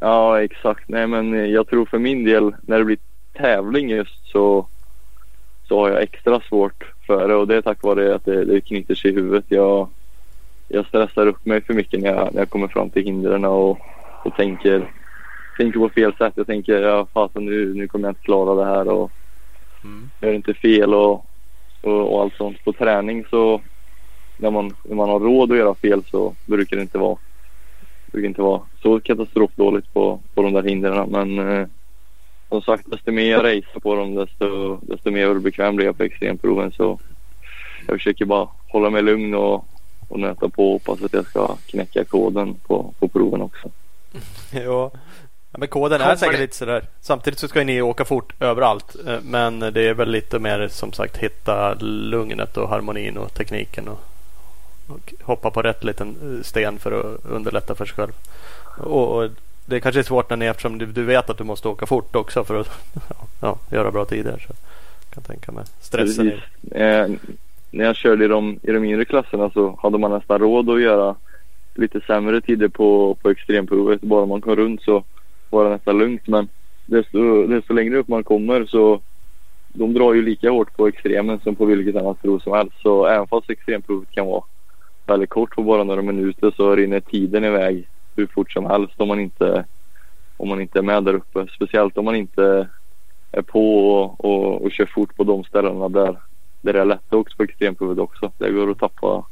Ja 0.00 0.42
exakt. 0.42 0.88
Nej 0.88 1.06
men 1.06 1.50
jag 1.50 1.68
tror 1.68 1.86
för 1.86 1.98
min 1.98 2.24
del 2.24 2.54
när 2.62 2.78
det 2.78 2.84
blir 2.84 2.98
tävling 3.32 3.90
just 3.90 4.30
så, 4.32 4.66
så 5.68 5.80
har 5.80 5.90
jag 5.90 6.02
extra 6.02 6.40
svårt 6.40 6.84
för 7.06 7.28
det 7.28 7.34
och 7.34 7.46
det 7.46 7.56
är 7.56 7.62
tack 7.62 7.82
vare 7.82 8.14
att 8.14 8.24
det, 8.24 8.44
det 8.44 8.60
knyter 8.60 8.94
sig 8.94 9.10
i 9.10 9.14
huvudet. 9.14 9.44
Jag, 9.48 9.88
jag 10.72 10.86
stressar 10.86 11.26
upp 11.26 11.46
mig 11.46 11.62
för 11.64 11.74
mycket 11.74 12.00
när 12.00 12.08
jag, 12.08 12.34
när 12.34 12.40
jag 12.40 12.50
kommer 12.50 12.68
fram 12.68 12.90
till 12.90 13.04
hindren 13.04 13.44
och, 13.44 13.70
och 14.24 14.34
tänker, 14.36 14.86
tänker 15.56 15.80
på 15.80 15.88
fel 15.88 16.12
sätt. 16.16 16.32
Jag 16.36 16.46
tänker 16.46 16.82
ja, 16.82 17.06
fasen 17.14 17.44
nu, 17.44 17.74
nu 17.74 17.88
kommer 17.88 18.08
jag 18.08 18.12
inte 18.12 18.22
klara 18.24 18.54
det 18.54 18.64
här 18.64 18.88
och 18.88 19.12
Mm. 19.84 20.10
gör 20.20 20.32
inte 20.32 20.54
fel 20.54 20.94
och, 20.94 21.12
och, 21.82 22.12
och 22.12 22.22
allt 22.22 22.36
sånt. 22.36 22.64
På 22.64 22.72
träning 22.72 23.24
så 23.30 23.62
när 24.36 24.50
man, 24.50 24.76
när 24.84 24.96
man 24.96 25.08
har 25.08 25.20
råd 25.20 25.52
att 25.52 25.58
göra 25.58 25.74
fel 25.74 26.04
så 26.10 26.36
brukar 26.46 26.76
det 26.76 26.82
inte 26.82 26.98
vara, 26.98 27.18
brukar 28.12 28.28
inte 28.28 28.42
vara 28.42 28.62
så 28.82 29.00
katastrofdåligt 29.00 29.92
på, 29.92 30.22
på 30.34 30.42
de 30.42 30.52
där 30.52 30.62
hindren. 30.62 31.10
Men 31.10 31.38
eh, 31.38 31.68
som 32.48 32.62
sagt, 32.62 32.90
desto 32.90 33.12
mer 33.12 33.30
jag 33.30 33.44
racear 33.44 33.80
på 33.80 33.94
dem 33.94 34.14
desto, 34.14 34.76
desto 34.82 35.10
mer 35.10 35.34
bekväm 35.34 35.76
blir 35.76 35.86
jag 35.86 35.96
på 35.98 36.02
extremproven. 36.04 36.72
Så 36.72 36.98
jag 37.86 37.96
försöker 37.96 38.24
bara 38.24 38.48
hålla 38.68 38.90
mig 38.90 39.02
lugn 39.02 39.34
och, 39.34 39.69
och 40.10 40.20
nöta 40.20 40.48
på 40.48 40.66
och 40.66 40.72
hoppas 40.72 41.02
att 41.04 41.12
jag 41.12 41.26
ska 41.26 41.56
knäcka 41.66 42.04
koden 42.04 42.54
på, 42.66 42.94
på 42.98 43.08
proven 43.08 43.42
också. 43.42 43.68
Ja. 44.52 44.90
Ja, 45.52 45.58
men 45.58 45.68
koden 45.68 46.00
är 46.00 46.16
säkert 46.16 46.40
lite 46.40 46.56
sådär. 46.56 46.84
Samtidigt 47.00 47.38
så 47.38 47.48
ska 47.48 47.58
ju 47.58 47.64
ni 47.64 47.82
åka 47.82 48.04
fort 48.04 48.32
överallt. 48.40 48.96
Eh, 49.06 49.20
Men 49.22 49.58
det 49.60 49.88
är 49.88 49.94
väl 49.94 50.10
lite 50.10 50.38
mer 50.38 50.68
som 50.68 50.92
sagt 50.92 51.16
hitta 51.16 51.74
lugnet 51.74 52.56
och 52.56 52.68
harmonin 52.68 53.16
och 53.16 53.34
tekniken. 53.34 53.88
Och, 53.88 53.98
och 54.86 55.14
hoppa 55.22 55.50
på 55.50 55.62
rätt 55.62 55.84
liten 55.84 56.16
eh, 56.22 56.44
sten 56.44 56.78
för 56.78 56.92
att 56.92 57.24
underlätta 57.26 57.74
för 57.74 57.86
sig 57.86 57.94
själv. 57.94 58.12
Och, 58.78 59.16
och 59.16 59.30
det 59.66 59.80
kanske 59.80 59.98
är 59.98 60.04
svårt 60.04 60.30
när 60.30 60.36
ni 60.36 60.46
eftersom 60.46 60.78
du, 60.78 60.86
du 60.86 61.04
vet 61.04 61.30
att 61.30 61.38
du 61.38 61.44
måste 61.44 61.68
åka 61.68 61.86
fort 61.86 62.16
också 62.16 62.44
för 62.44 62.60
att 62.60 62.70
ja, 63.40 63.58
göra 63.70 63.90
bra 63.90 64.04
tider. 64.04 64.44
Så 64.46 64.54
jag 65.04 65.14
kan 65.14 65.22
tänka 65.22 65.52
mig 65.52 65.64
stressen. 65.80 66.30
Precis. 66.30 66.72
Eh, 66.72 67.10
när 67.70 67.84
jag 67.84 67.96
körde 67.96 68.24
i 68.24 68.28
de, 68.28 68.58
i 68.62 68.72
de 68.72 68.84
yngre 68.84 69.04
klasserna 69.04 69.50
så 69.50 69.78
hade 69.82 69.98
man 69.98 70.10
nästan 70.10 70.38
råd 70.38 70.70
att 70.70 70.80
göra 70.80 71.16
lite 71.74 72.00
sämre 72.00 72.40
tider 72.40 72.68
på, 72.68 73.14
på 73.14 73.30
extremprovet. 73.30 74.00
Bara 74.00 74.26
man 74.26 74.40
kom 74.40 74.56
runt 74.56 74.82
så 74.82 75.04
var 75.50 75.64
det 75.64 75.70
nästan 75.70 75.98
lugnt. 75.98 76.26
Men 76.26 76.48
desto, 76.86 77.46
desto 77.46 77.72
längre 77.74 77.98
upp 77.98 78.08
man 78.08 78.24
kommer 78.24 78.64
så 78.64 79.00
de 79.74 79.94
drar 79.94 80.14
ju 80.14 80.22
lika 80.22 80.50
hårt 80.50 80.76
på 80.76 80.86
extremen 80.86 81.40
som 81.40 81.56
på 81.56 81.64
vilket 81.64 81.96
annat 81.96 82.22
prov 82.22 82.38
som 82.38 82.52
helst. 82.52 82.76
Så 82.82 83.06
även 83.06 83.26
fast 83.26 83.50
extremprovet 83.50 84.10
kan 84.10 84.26
vara 84.26 84.44
väldigt 85.06 85.30
kort 85.30 85.54
på 85.54 85.62
bara 85.62 85.84
några 85.84 86.02
minuter 86.02 86.52
så 86.56 86.76
rinner 86.76 87.00
tiden 87.00 87.44
iväg 87.44 87.88
hur 88.16 88.26
fort 88.26 88.52
som 88.52 88.66
helst 88.66 88.94
om 88.96 89.08
man 89.08 89.20
inte, 89.20 89.64
om 90.36 90.48
man 90.48 90.60
inte 90.60 90.78
är 90.78 90.82
med 90.82 91.04
där 91.04 91.14
uppe. 91.14 91.46
Speciellt 91.56 91.98
om 91.98 92.04
man 92.04 92.16
inte 92.16 92.68
är 93.32 93.42
på 93.42 93.88
och, 93.88 94.24
och, 94.24 94.62
och 94.62 94.72
kör 94.72 94.86
fort 94.86 95.16
på 95.16 95.24
de 95.24 95.44
ställena 95.44 95.88
där, 95.88 96.16
det 96.60 96.80
är 96.80 96.84
lätt 96.84 97.12
också 97.12 97.36
på 97.36 97.42
extremprovet 97.42 97.98
också. 97.98 98.32
Det 98.38 98.50
går 98.50 98.70
att 98.70 98.78
tappa 98.78 99.24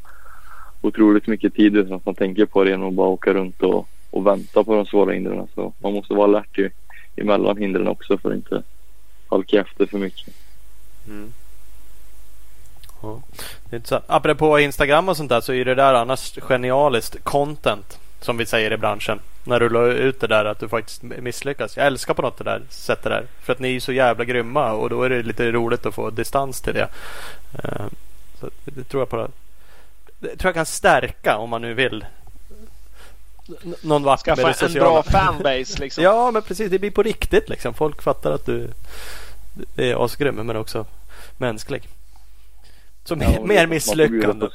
otroligt 0.81 1.27
mycket 1.27 1.55
tid 1.55 1.77
utan 1.77 1.93
att 1.93 2.07
man 2.07 2.15
tänker 2.15 2.47
på 2.47 2.65
det 2.65 2.71
genom 2.71 2.89
att 2.89 2.95
bara 2.95 3.09
åka 3.09 3.35
runt 3.35 3.63
och, 3.63 3.89
och 4.11 4.27
vänta 4.27 4.65
på 4.65 4.75
de 4.75 4.87
svåra 4.87 5.13
hindren. 5.13 5.49
Så 5.55 5.73
man 5.79 5.93
måste 5.93 6.15
vara 6.15 6.25
alert 6.25 6.59
ju, 6.59 6.71
emellan 7.17 7.57
hindren 7.57 7.89
också 7.89 8.19
för 8.19 8.31
att 8.31 8.37
inte 8.37 8.63
halka 9.29 9.61
efter 9.61 9.87
för 9.87 9.99
mycket. 9.99 10.35
Mm. 11.09 11.33
Ja, 13.03 13.23
det 13.71 13.77
är 13.77 13.79
intressant. 13.79 14.05
Apropå 14.07 14.59
Instagram 14.59 15.09
och 15.09 15.17
sånt 15.17 15.29
där 15.29 15.41
så 15.41 15.53
är 15.53 15.65
det 15.65 15.75
där 15.75 15.95
annars 15.95 16.39
genialiskt 16.41 17.25
content 17.25 17.99
som 18.21 18.37
vi 18.37 18.47
säger 18.47 18.73
i 18.73 18.77
branschen. 18.77 19.21
När 19.45 19.61
du 19.61 19.69
la 19.69 19.87
ut 19.87 20.21
det 20.21 20.27
där 20.27 20.45
att 20.45 20.59
du 20.61 20.69
faktiskt 20.69 21.03
misslyckas. 21.03 21.77
Jag 21.77 21.87
älskar 21.87 22.15
på 22.15 22.23
något 22.23 22.39
det 22.39 22.45
där 22.45 22.63
sättet 22.71 23.05
där. 23.05 23.27
För 23.43 23.53
att 23.53 23.59
ni 23.59 23.77
är 23.77 23.81
så 23.81 23.93
jävla 23.93 24.25
grymma 24.25 24.73
och 24.73 24.91
då 24.91 25.03
är 25.03 25.09
det 25.11 25.23
lite 25.23 25.53
roligt 25.53 25.87
att 25.87 25.95
få 25.95 26.11
distans 26.11 26.61
till 26.61 26.75
det. 26.75 26.89
Eh, 27.65 27.87
Så 28.41 28.51
det 28.65 28.85
tror 28.85 29.01
jag 29.01 29.09
på. 29.09 29.29
Det 30.19 30.29
tror 30.37 30.49
jag 30.49 30.55
kan 30.55 30.67
stärka 30.67 31.37
om 31.37 31.51
man 31.51 31.63
nu 31.63 31.75
vill. 31.75 32.05
N- 33.65 33.75
Någon 33.83 34.03
vart 34.03 34.27
med 34.27 34.37
det 34.37 34.43
Skaffa 34.43 34.49
en 34.49 34.55
sociala. 34.71 34.91
bra 34.91 35.03
fanbase 35.11 35.79
liksom. 35.81 36.05
Ja, 36.05 36.31
men 36.31 36.43
precis. 36.43 36.71
Det 36.71 36.79
blir 36.79 36.91
på 36.91 37.03
riktigt 37.03 37.49
liksom. 37.49 37.75
Folk 37.75 38.03
fattar 38.03 38.33
att 38.33 38.47
du 38.47 38.69
är 39.77 40.05
asgrym 40.05 40.35
men 40.35 40.57
också 40.57 40.87
mänsklig. 41.37 41.89
Så 43.05 43.17
mer, 43.17 43.33
Ja, 43.35 43.45
mer 43.45 43.67
misslyckande. 43.67 44.47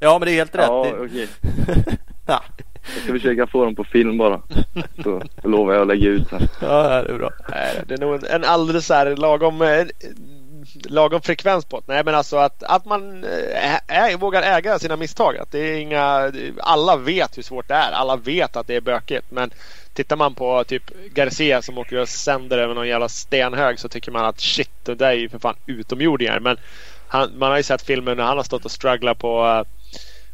Ja, 0.00 0.18
men 0.18 0.26
det 0.26 0.32
är 0.32 0.34
helt 0.34 0.54
rätt. 0.54 0.64
Ja, 0.68 0.84
Det- 0.84 1.18
ja. 1.20 1.92
Jag 2.94 3.02
ska 3.02 3.12
försöka 3.12 3.46
få 3.46 3.64
dem 3.64 3.74
på 3.74 3.84
film 3.84 4.18
bara. 4.18 4.40
Så 5.02 5.22
lovar 5.42 5.72
jag 5.72 5.82
att 5.82 5.88
lägga 5.88 6.08
ut 6.08 6.28
sen. 6.28 6.48
ja, 6.60 7.02
det 7.02 7.12
är 7.12 7.18
bra. 7.18 7.30
Det 7.86 7.94
är 7.94 7.98
nog 7.98 8.14
en, 8.14 8.24
en 8.26 8.44
alldeles 8.44 8.88
här 8.88 9.16
lagom, 9.16 9.62
eh, 9.62 9.86
lagom 10.84 11.20
frekvens 11.20 11.64
på 11.64 11.76
det. 11.80 11.92
Nej 11.92 12.04
men 12.04 12.14
alltså 12.14 12.36
att, 12.36 12.62
att 12.62 12.84
man 12.84 13.24
eh, 13.24 13.74
ä, 13.88 14.16
vågar 14.16 14.42
äga 14.42 14.78
sina 14.78 14.96
misstag. 14.96 15.36
Att 15.38 15.52
det 15.52 15.58
är 15.58 15.76
inga, 15.76 16.32
alla 16.60 16.96
vet 16.96 17.38
hur 17.38 17.42
svårt 17.42 17.68
det 17.68 17.74
är. 17.74 17.92
Alla 17.92 18.16
vet 18.16 18.56
att 18.56 18.66
det 18.66 18.76
är 18.76 18.80
bökigt. 18.80 19.30
Men 19.30 19.50
tittar 19.94 20.16
man 20.16 20.34
på 20.34 20.64
typ 20.64 20.82
Garcia 21.14 21.62
som 21.62 21.78
åker 21.78 21.96
och 22.00 22.08
sänder 22.08 22.58
över 22.58 22.74
någon 22.74 22.88
jävla 22.88 23.08
stenhög 23.08 23.78
så 23.78 23.88
tycker 23.88 24.12
man 24.12 24.24
att 24.24 24.40
shit 24.40 24.70
det 24.82 24.94
där 24.94 25.08
är 25.08 25.12
ju 25.12 25.28
för 25.28 25.38
fan 25.38 25.56
utomjordingar. 25.66 26.40
Men 26.40 26.56
han, 27.08 27.38
man 27.38 27.50
har 27.50 27.56
ju 27.56 27.62
sett 27.62 27.82
filmer 27.82 28.14
när 28.14 28.24
han 28.24 28.36
har 28.36 28.44
stått 28.44 28.64
och 28.64 28.70
strugglat 28.70 29.18
på 29.18 29.46
eh, 29.46 29.62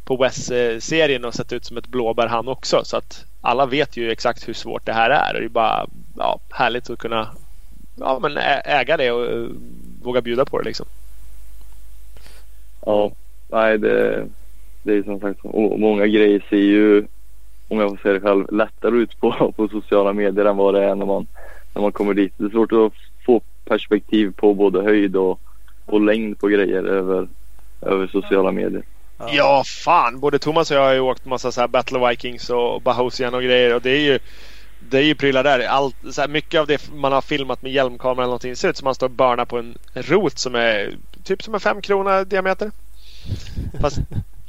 på 0.05 0.17
West-serien 0.17 1.25
och 1.25 1.33
sett 1.33 1.53
ut 1.53 1.65
som 1.65 1.77
ett 1.77 1.87
blåbär 1.87 2.27
han 2.27 2.47
också. 2.47 2.81
Så 2.83 2.97
att 2.97 3.25
alla 3.41 3.65
vet 3.65 3.97
ju 3.97 4.11
exakt 4.11 4.47
hur 4.47 4.53
svårt 4.53 4.85
det 4.85 4.93
här 4.93 5.09
är 5.09 5.33
och 5.33 5.39
det 5.39 5.45
är 5.45 5.49
bara 5.49 5.87
ja, 6.17 6.39
härligt 6.49 6.89
att 6.89 6.99
kunna 6.99 7.29
ja, 7.99 8.19
men 8.21 8.37
äga 8.65 8.97
det 8.97 9.11
och 9.11 9.25
eh, 9.25 9.47
våga 10.03 10.21
bjuda 10.21 10.45
på 10.45 10.57
det 10.57 10.65
liksom. 10.65 10.85
Ja, 12.85 13.11
nej 13.49 13.77
det, 13.77 14.27
det 14.83 14.93
är 14.93 15.03
som 15.03 15.19
sagt 15.19 15.39
många 15.77 16.07
grejer 16.07 16.45
ser 16.49 16.57
ju 16.57 17.05
om 17.67 17.79
jag 17.79 17.89
får 17.89 17.97
säga 17.97 18.13
det 18.13 18.19
själv 18.19 18.51
lättare 18.51 18.95
ut 18.97 19.19
på, 19.19 19.53
på 19.55 19.67
sociala 19.67 20.13
medier 20.13 20.45
än 20.45 20.57
vad 20.57 20.73
det 20.73 20.83
är 20.83 20.95
när 20.95 21.05
man, 21.05 21.27
när 21.73 21.81
man 21.81 21.91
kommer 21.91 22.13
dit. 22.13 22.33
Det 22.37 22.45
är 22.45 22.49
svårt 22.49 22.71
att 22.71 22.93
få 23.25 23.41
perspektiv 23.65 24.33
på 24.35 24.53
både 24.53 24.81
höjd 24.81 25.15
och, 25.15 25.39
och 25.85 26.01
längd 26.01 26.39
på 26.39 26.47
grejer 26.47 26.83
över, 26.83 27.27
över 27.81 28.07
sociala 28.07 28.51
medier. 28.51 28.83
Ja. 29.21 29.33
ja, 29.33 29.63
fan. 29.63 30.19
Både 30.19 30.39
Thomas 30.39 30.71
och 30.71 30.77
jag 30.77 30.83
har 30.83 30.93
ju 30.93 30.99
åkt 30.99 31.25
massa 31.25 31.51
så 31.51 31.61
här 31.61 31.67
Battle 31.67 32.09
Vikings 32.09 32.49
och 32.49 32.81
Bahosian 32.81 33.33
och 33.33 33.43
grejer 33.43 33.75
och 33.75 33.81
det 33.81 33.91
är 33.91 33.99
ju 33.99 34.19
det 34.89 34.97
är 34.97 35.03
ju 35.03 35.15
prylar 35.15 35.43
där. 35.43 35.67
Allt, 35.67 35.95
så 36.11 36.21
här, 36.21 36.27
mycket 36.27 36.59
av 36.59 36.67
det 36.67 36.91
man 36.93 37.11
har 37.11 37.21
filmat 37.21 37.61
med 37.61 37.71
hjälmkamera 37.71 38.23
eller 38.23 38.23
någonting 38.23 38.55
ser 38.55 38.69
ut 38.69 38.77
som 38.77 38.85
man 38.85 38.95
står 38.95 39.07
och 39.07 39.11
börnar 39.11 39.45
på 39.45 39.57
en 39.57 39.77
rot 39.93 40.39
som 40.39 40.55
är 40.55 40.97
typ 41.23 41.43
som 41.43 41.53
en 41.53 41.59
fem 41.59 41.81
krona 41.81 42.23
diameter. 42.23 42.71
Fast 43.81 43.97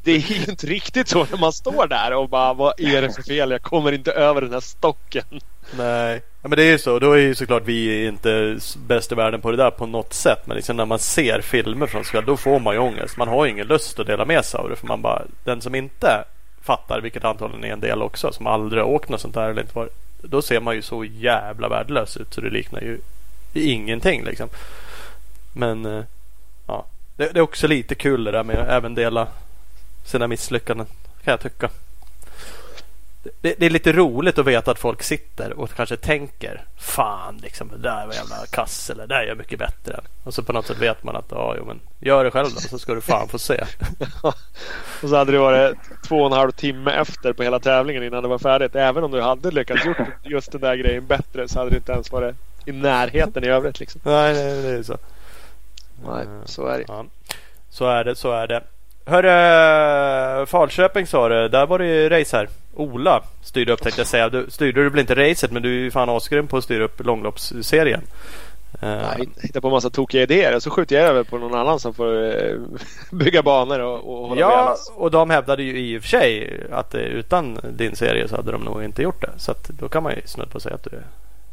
det 0.03 0.13
är 0.13 0.19
ju 0.19 0.51
inte 0.51 0.67
riktigt 0.67 1.09
så 1.09 1.27
när 1.31 1.39
man 1.39 1.53
står 1.53 1.87
där 1.87 2.13
och 2.13 2.29
bara 2.29 2.55
vad 2.55 2.81
är 2.81 3.03
det 3.03 3.13
för 3.13 3.23
fel? 3.23 3.51
Jag 3.51 3.63
kommer 3.63 3.93
inte 3.93 4.13
över 4.13 4.41
den 4.41 4.53
här 4.53 4.61
stocken. 4.61 5.41
Nej, 5.77 6.23
ja, 6.43 6.49
men 6.49 6.57
det 6.57 6.63
är 6.63 6.71
ju 6.71 6.79
så. 6.79 6.99
Då 6.99 7.13
är 7.13 7.19
ju 7.19 7.35
såklart 7.35 7.63
vi 7.65 8.07
inte 8.07 8.59
bäst 8.87 9.13
i 9.13 9.15
världen 9.15 9.41
på 9.41 9.51
det 9.51 9.57
där 9.57 9.71
på 9.71 9.87
något 9.87 10.13
sätt. 10.13 10.47
Men 10.47 10.57
liksom 10.57 10.77
när 10.77 10.87
man 10.87 10.99
ser 10.99 11.41
filmer 11.41 11.87
från 11.87 12.05
sig 12.05 12.23
då 12.27 12.37
får 12.37 12.61
man 12.61 12.75
ju 12.75 12.81
ångest. 12.81 13.17
Man 13.17 13.29
har 13.29 13.45
ju 13.45 13.51
ingen 13.51 13.67
lust 13.67 13.99
att 13.99 14.07
dela 14.07 14.25
med 14.25 14.45
sig 14.45 14.59
av 14.59 14.69
det. 14.69 14.77
För 14.77 14.87
man 14.87 15.03
bara, 15.03 15.23
den 15.45 15.61
som 15.61 15.75
inte 15.75 16.25
fattar, 16.63 17.01
vilket 17.01 17.25
antagligen 17.25 17.65
är 17.65 17.73
en 17.73 17.81
del 17.81 18.03
också, 18.03 18.33
som 18.33 18.47
aldrig 18.47 18.83
har 18.83 18.91
åkt 18.91 19.09
något 19.09 19.21
sånt 19.21 19.35
där 19.35 19.51
eller 19.51 19.63
inte 19.63 19.79
varit. 19.79 19.95
Då 20.23 20.43
ser 20.43 20.61
man 20.61 20.75
ju 20.75 20.83
så 20.83 21.05
jävla 21.05 21.69
värdelös 21.69 22.17
ut 22.17 22.35
så 22.35 22.41
det 22.41 22.51
liknar 22.51 22.81
ju 22.81 22.99
ingenting 23.53 24.25
liksom. 24.25 24.49
Men 25.53 25.87
eh, 25.87 26.05
ja, 26.67 26.87
det, 27.17 27.33
det 27.33 27.39
är 27.39 27.43
också 27.43 27.67
lite 27.67 27.95
kul 27.95 28.25
det 28.25 28.31
där 28.31 28.45
med 28.45 28.59
att 28.59 28.69
även 28.69 28.95
dela 28.95 29.29
sina 30.05 30.27
misslyckanden 30.27 30.87
kan 31.25 31.31
jag 31.31 31.41
tycka. 31.41 31.71
Det, 33.23 33.55
det, 33.59 33.67
är 33.67 33.71
lite 33.71 33.93
roligt 33.93 34.39
att 34.39 34.47
veta 34.47 34.71
att 34.71 34.79
folk 34.79 35.03
sitter 35.03 35.53
och 35.53 35.71
kanske 35.71 35.97
tänker 35.97 36.65
Fan 36.77 37.37
liksom 37.43 37.69
det 37.69 37.79
där 37.79 38.07
var 38.07 38.15
jävla 38.15 38.37
kass 38.51 38.91
eller 38.91 39.07
det 39.07 39.15
där 39.15 39.23
är 39.23 39.27
jag 39.27 39.39
mycket 39.39 39.59
bättre. 39.59 40.01
Och 40.25 40.35
så 40.35 40.43
på 40.43 40.53
något 40.53 40.67
sätt 40.67 40.79
vet 40.79 41.05
man 41.05 41.17
att 41.17 41.25
ja, 41.31 41.55
jo, 41.59 41.65
men 41.65 41.81
gör 42.01 42.25
det 42.25 42.31
själv 42.31 42.49
då 42.55 42.61
så 42.61 42.79
ska 42.79 42.95
du 42.95 43.01
fan 43.01 43.29
få 43.29 43.39
se. 43.39 43.65
och 45.03 45.09
så 45.09 45.17
hade 45.17 45.33
det 45.33 45.39
varit 45.39 45.77
två 46.09 46.17
och 46.17 46.27
en 46.27 46.33
halv 46.33 46.51
timme 46.51 46.91
efter 46.91 47.33
på 47.33 47.43
hela 47.43 47.61
tävlingen 47.61 48.03
innan 48.03 48.23
det 48.23 48.29
var 48.29 48.39
färdigt. 48.39 48.77
Även 48.77 49.05
om 49.05 49.11
du 49.11 49.21
hade 49.21 49.51
lyckats 49.51 49.85
gjort 49.85 49.97
just 50.23 50.53
den 50.53 50.61
där 50.61 50.77
grejen 50.77 51.07
bättre 51.07 51.49
så 51.49 51.59
hade 51.59 51.71
det 51.71 51.77
inte 51.77 51.93
ens 51.93 52.13
varit 52.13 52.37
i 52.65 52.73
närheten 52.73 53.45
i 53.45 53.49
övrigt. 53.49 53.81
Liksom. 53.81 54.01
Nej, 54.05 54.35
nej, 54.35 54.63
det 54.63 54.69
är 54.69 54.83
så. 54.83 54.99
Nej, 56.07 56.27
så 56.45 56.67
är 56.67 56.79
det. 56.79 56.85
Ja. 56.89 57.05
Så 57.71 57.87
är 57.87 58.05
det, 58.05 58.15
så 58.15 58.33
är 58.33 58.47
det. 58.47 58.63
Hörru, 59.05 60.47
Falköping 60.47 61.07
sa 61.07 61.29
du. 61.29 61.49
Där 61.49 61.67
var 61.67 61.79
det 61.79 61.87
ju 61.87 62.09
race 62.09 62.37
här. 62.37 62.49
Ola 62.75 63.23
styrde 63.43 63.73
upp 63.73 63.83
tänkte 63.83 64.01
jag 64.01 64.09
säga. 64.09 64.29
Du, 64.29 64.47
styrde 64.49 64.83
du 64.83 64.91
väl 64.91 65.01
inte 65.01 65.15
racet 65.15 65.53
men 65.53 65.63
du 65.63 65.69
är 65.69 65.83
ju 65.83 65.91
fan 65.91 66.09
asgrym 66.09 66.47
på 66.47 66.57
att 66.57 66.65
styra 66.65 66.85
upp 66.85 67.05
långloppsserien. 67.05 68.03
Jag 68.81 69.21
uh, 69.21 69.27
hittar 69.43 69.61
på 69.61 69.69
en 69.69 69.73
massa 69.73 69.91
tokiga 69.91 70.23
idéer 70.23 70.57
och 70.57 70.63
så 70.63 70.71
skjuter 70.71 70.97
jag 70.97 71.09
över 71.09 71.25
på 71.25 71.39
någon 71.39 71.55
annan 71.55 71.81
som 71.81 71.95
får 71.95 72.07
uh, 72.07 72.61
bygga 73.11 73.43
banor 73.43 73.79
och, 73.81 74.23
och 74.23 74.29
hålla 74.29 74.41
Ja, 74.41 74.77
och 74.95 75.11
de 75.11 75.31
hävdade 75.31 75.63
ju 75.63 75.79
i 75.79 75.99
och 75.99 76.03
för 76.03 76.09
sig 76.09 76.61
att 76.73 76.95
uh, 76.95 77.01
utan 77.01 77.59
din 77.71 77.97
serie 77.97 78.29
så 78.29 78.37
hade 78.37 78.53
de 78.53 78.61
nog 78.61 78.85
inte 78.85 79.03
gjort 79.03 79.21
det. 79.21 79.31
Så 79.37 79.55
då 79.69 79.89
kan 79.89 80.03
man 80.03 80.13
ju 80.13 80.21
snudd 80.25 80.51
på 80.51 80.61
säga 80.61 80.75
att 80.75 80.85
du 80.85 80.97
är 80.97 81.05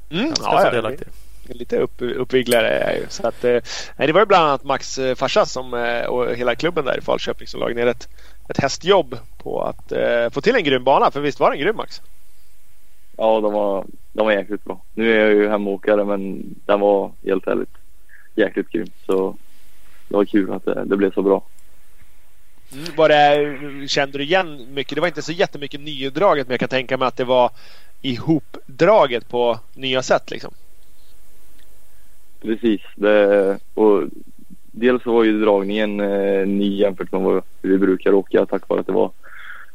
mm, 0.09 0.25
ganska 0.25 0.45
ja, 0.45 0.61
så 0.61 0.69
delaktig. 0.69 1.07
Ja, 1.07 1.28
lite 1.53 1.77
upp, 1.77 2.01
uppviglare. 2.01 2.99
Så 3.09 3.27
att, 3.27 3.43
eh, 3.43 3.61
nej, 3.97 4.07
det 4.07 4.13
var 4.13 4.21
ju 4.21 4.25
bland 4.25 4.47
annat 4.47 4.63
Max 4.63 4.97
eh, 4.97 5.15
farsa 5.15 5.45
som, 5.45 5.73
eh, 5.73 6.05
och 6.05 6.35
hela 6.35 6.55
klubben 6.55 6.85
där 6.85 6.97
i 6.97 7.01
Falköping 7.01 7.47
som 7.47 7.59
lade 7.59 7.73
ner 7.73 7.87
ett, 7.87 8.09
ett 8.49 8.57
hästjobb 8.57 9.17
på 9.37 9.61
att 9.61 9.91
eh, 9.91 10.29
få 10.29 10.41
till 10.41 10.55
en 10.55 10.63
grym 10.63 10.83
bana. 10.83 11.11
För 11.11 11.21
visst 11.21 11.39
var 11.39 11.51
den 11.51 11.59
grym 11.59 11.75
Max? 11.75 12.01
Ja, 13.17 13.41
de 13.41 13.53
var, 13.53 13.85
de 14.13 14.25
var 14.25 14.33
jäkligt 14.33 14.63
bra. 14.63 14.81
Nu 14.93 15.13
är 15.13 15.19
jag 15.19 15.33
ju 15.33 15.49
hemåkare 15.49 16.05
men 16.05 16.43
den 16.65 16.79
var 16.79 17.11
helt 17.25 17.47
ärligt 17.47 17.77
jäkligt 18.35 18.69
grym. 18.69 18.87
Så 19.05 19.35
det 20.07 20.15
var 20.15 20.25
kul 20.25 20.53
att 20.53 20.65
det, 20.65 20.83
det 20.85 20.97
blev 20.97 21.11
så 21.13 21.21
bra. 21.21 21.43
Mm, 22.73 22.85
var 22.95 23.09
det, 23.09 23.87
kände 23.87 24.17
du 24.17 24.23
igen 24.23 24.67
mycket? 24.73 24.95
Det 24.95 25.01
var 25.01 25.07
inte 25.07 25.21
så 25.21 25.31
jättemycket 25.31 25.81
nydraget 25.81 26.47
men 26.47 26.53
jag 26.53 26.59
kan 26.59 26.69
tänka 26.69 26.97
mig 26.97 27.07
att 27.07 27.17
det 27.17 27.23
var 27.23 27.51
ihopdraget 28.01 29.29
på 29.29 29.59
nya 29.73 30.03
sätt 30.03 30.31
liksom. 30.31 30.53
Precis. 32.41 32.81
Det, 32.95 33.59
och 33.73 34.03
dels 34.71 35.05
var 35.05 35.23
ju 35.23 35.41
dragningen 35.41 35.99
eh, 35.99 36.47
ny 36.47 36.75
jämfört 36.75 37.11
med 37.11 37.21
vad 37.21 37.43
vi 37.61 37.77
brukar 37.77 38.13
åka 38.13 38.45
tack 38.45 38.69
vare 38.69 38.79
att 38.79 38.87
det 38.87 38.93
var 38.93 39.11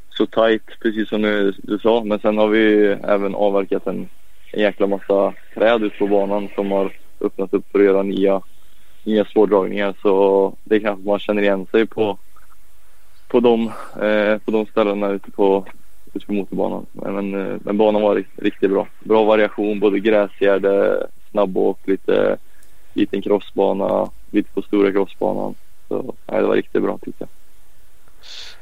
så 0.09 0.27
tajt, 0.27 0.81
precis 0.83 1.09
som 1.09 1.23
du, 1.23 1.53
du 1.63 1.79
sa. 1.79 2.05
Men 2.05 2.19
sen 2.19 2.39
har 2.39 2.49
vi 2.49 2.87
även 2.87 3.35
avverkat 3.35 3.87
en, 3.87 4.09
en 4.53 4.61
jäkla 4.61 4.87
massa 4.87 5.35
träd 5.55 5.83
ute 5.83 5.99
på 5.99 6.07
banan 6.07 6.49
som 6.55 6.73
har 6.73 6.93
öppnat 7.21 7.55
upp 7.55 7.65
för 7.73 7.79
att 7.79 7.85
göra 7.85 8.03
nya, 8.03 8.43
nya 9.05 9.25
spårdragningar. 9.25 9.95
Så 10.03 10.55
det 10.65 10.81
kanske 10.81 11.09
man 11.09 11.19
känner 11.19 11.43
igen 11.43 11.67
sig 11.71 11.87
på, 11.87 12.19
på, 13.29 13.41
de, 13.41 13.67
eh, 14.03 14.39
på 14.39 14.51
de 14.51 14.67
ställena 14.67 15.11
ute 15.11 15.31
på, 15.31 15.67
ute 16.15 16.27
på 16.27 16.33
motorbanan. 16.33 16.87
Men, 16.93 17.15
men, 17.15 17.35
eh, 17.35 17.57
men 17.61 17.77
banan 17.77 18.03
var 18.03 18.15
riktigt, 18.15 18.45
riktigt 18.45 18.71
bra. 18.71 18.87
Bra 19.01 19.25
variation, 19.25 19.81
både 19.81 20.01
gräsgärde, 20.01 21.07
snabbåk, 21.31 21.79
lite 21.85 22.39
liten 22.95 23.23
crossbana, 23.23 24.11
lite 24.33 24.51
på 24.51 24.63
stora 24.63 24.93
crossbanan. 24.93 25.55
Så 25.89 26.15
nej, 26.31 26.41
det 26.41 26.47
var 26.47 26.57
riktigt 26.57 26.83
bra 26.83 26.99
tyckte 26.99 27.25
jag. 27.25 27.29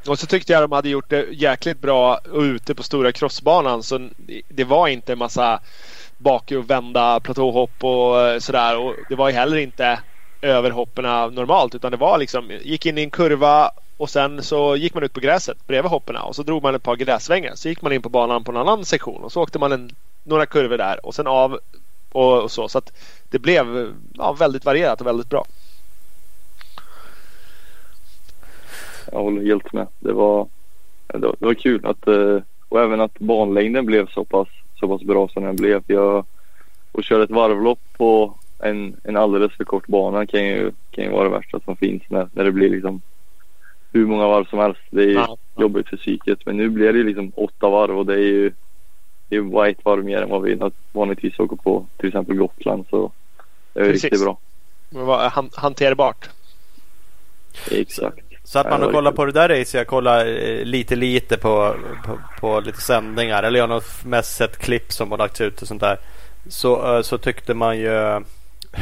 Och 0.09 0.19
så 0.19 0.27
tyckte 0.27 0.53
jag 0.53 0.63
de 0.63 0.73
hade 0.73 0.89
gjort 0.89 1.11
det 1.11 1.27
jäkligt 1.33 1.81
bra 1.81 2.19
ute 2.33 2.75
på 2.75 2.83
stora 2.83 3.13
crossbanan. 3.13 3.83
Så 3.83 4.09
det 4.49 4.65
var 4.65 4.89
inte 4.89 5.13
en 5.13 5.19
massa 5.19 5.61
bak 6.17 6.53
och 6.53 6.71
vända 6.71 7.21
platåhopp 7.21 7.85
och 7.85 8.21
eh, 8.21 8.39
sådär. 8.39 8.79
Och 8.79 8.95
det 9.09 9.15
var 9.15 9.29
ju 9.29 9.35
heller 9.35 9.57
inte 9.57 10.01
överhoppen 10.43 11.05
normalt 11.35 11.75
utan 11.75 11.91
det 11.91 11.97
var 11.97 12.19
liksom 12.19 12.51
gick 12.63 12.87
in 12.87 12.99
i 12.99 13.03
en 13.03 13.11
kurva 13.11 13.71
och 13.97 14.11
sen 14.11 14.43
så 14.43 14.77
gick 14.77 14.95
man 14.95 15.03
ut 15.03 15.13
på 15.13 15.21
gräset 15.21 15.67
bredvid 15.67 15.91
hopperna 15.91 16.23
och 16.23 16.37
så 16.37 16.43
drog 16.43 16.63
man 16.63 16.75
ett 16.75 16.83
par 16.83 16.97
grässvängar. 16.97 17.55
Så 17.55 17.69
gick 17.69 17.83
man 17.83 17.93
in 17.93 18.03
på 18.03 18.09
banan 18.09 18.45
på 18.45 18.53
en 18.53 18.57
annan 18.57 18.85
sektion 18.85 19.25
och 19.25 19.33
så 19.33 19.43
åkte 19.43 19.59
man 19.59 19.73
en, 19.73 19.91
några 20.25 20.47
kurvor 20.47 20.79
där 20.79 21.07
och 21.07 21.15
sen 21.15 21.27
av 21.27 21.61
och, 22.13 22.43
och 22.43 22.51
så. 22.51 22.69
Så 22.69 22.79
att 22.79 22.93
det 23.31 23.39
blev 23.39 23.95
ja, 24.13 24.33
väldigt 24.33 24.65
varierat 24.65 25.01
och 25.01 25.07
väldigt 25.07 25.29
bra. 25.31 25.45
Jag 29.13 29.19
håller 29.23 29.43
helt 29.43 29.73
med. 29.73 29.87
Det 30.01 30.13
var, 30.13 30.49
det 31.07 31.19
var, 31.19 31.37
det 31.39 31.47
var 31.47 31.55
kul 31.55 31.87
att, 31.87 32.07
eh, 32.07 32.39
och 32.69 32.81
även 32.81 33.01
att 33.01 33.19
banlängden 33.19 33.87
blev 33.87 34.07
så 34.07 34.25
pass, 34.25 34.49
så 34.81 34.89
pass 34.89 35.03
bra 35.03 35.29
som 35.29 35.43
den 35.43 35.57
blev. 35.57 35.83
Jag, 35.87 36.25
och 36.93 37.05
köra 37.05 37.23
ett 37.23 37.31
varvlopp 37.31 37.81
på 37.97 38.35
en, 38.59 38.97
en 39.05 39.17
alldeles 39.17 39.53
för 39.53 39.65
kort 39.65 39.87
bana 39.87 40.27
kan 40.27 40.47
ju, 40.47 40.73
kan 40.91 41.05
ju 41.05 41.11
vara 41.11 41.25
det 41.25 41.37
värsta 41.37 41.61
som 41.61 41.77
finns 41.77 42.03
när, 42.09 42.29
när 42.33 42.45
det 42.45 42.53
blir 42.53 42.71
liksom 42.71 43.01
hur 43.93 44.07
många 44.07 44.29
varv 44.29 44.45
som 44.45 44.59
helst. 44.59 44.81
Det 44.91 45.03
är 45.03 45.15
ja, 45.15 45.39
ja. 45.55 45.63
jobbigt 45.63 45.89
för 45.89 45.97
psyket. 45.97 46.47
Men 46.47 46.57
nu 46.57 46.69
blir 46.69 46.93
det 46.93 47.03
liksom 47.03 47.33
åtta 47.37 47.69
varv 47.69 47.99
och 47.99 48.07
det 48.07 48.15
är 48.15 48.19
ju 48.19 48.53
det 49.33 49.39
är 49.39 49.43
bara 49.43 49.69
ett 49.69 49.85
varv 49.85 50.05
mer 50.05 50.23
än 50.23 50.29
vad 50.29 50.43
vi 50.43 50.61
vanligtvis 50.93 51.39
åker 51.39 51.57
på 51.57 51.87
till 51.97 52.09
exempel 52.09 52.37
Gotland. 52.37 52.85
Så 52.91 53.13
det 53.73 53.81
är 53.81 53.85
Precis. 53.85 54.05
riktigt 54.05 54.23
bra. 54.23 54.39
Det 54.91 54.99
var 54.99 55.33
hanterbart. 55.57 56.29
Exakt. 57.71 58.19
Så 58.45 58.59
att 58.59 58.71
man 58.71 58.81
då 58.81 58.91
kollar 58.91 59.13
på 59.13 59.25
det 59.25 59.33
där 59.33 59.49
racet. 59.49 59.75
Jag 59.75 59.87
kollar 59.87 60.27
eh, 60.27 60.65
lite 60.65 60.97
lite 60.97 61.37
på, 61.37 61.75
på, 62.05 62.19
på, 62.41 62.61
lite 62.61 62.81
sändningar. 62.81 63.43
Eller 63.43 63.59
jag 63.59 63.69
har 63.69 64.07
mest 64.09 64.37
sett 64.37 64.59
klipp 64.59 64.93
som 64.93 65.11
har 65.11 65.19
lagts 65.19 65.41
ut 65.41 65.63
och 65.63 65.69
sånt 65.69 65.81
där. 65.81 65.99
Så, 66.49 66.97
eh, 66.97 67.03
så 67.03 67.19
tyckte 67.19 67.55
man 67.55 67.79
ju. 67.79 67.91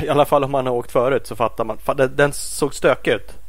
I 0.05 0.09
alla 0.09 0.25
fall 0.25 0.45
om 0.45 0.51
man 0.51 0.67
har 0.67 0.75
åkt 0.75 0.93
förut 0.93 1.27
så 1.27 1.37
fattar 1.37 1.65
man. 1.65 1.79
Den 2.17 2.33
såg 2.33 2.75
stökig 2.75 3.13
ut 3.13 3.39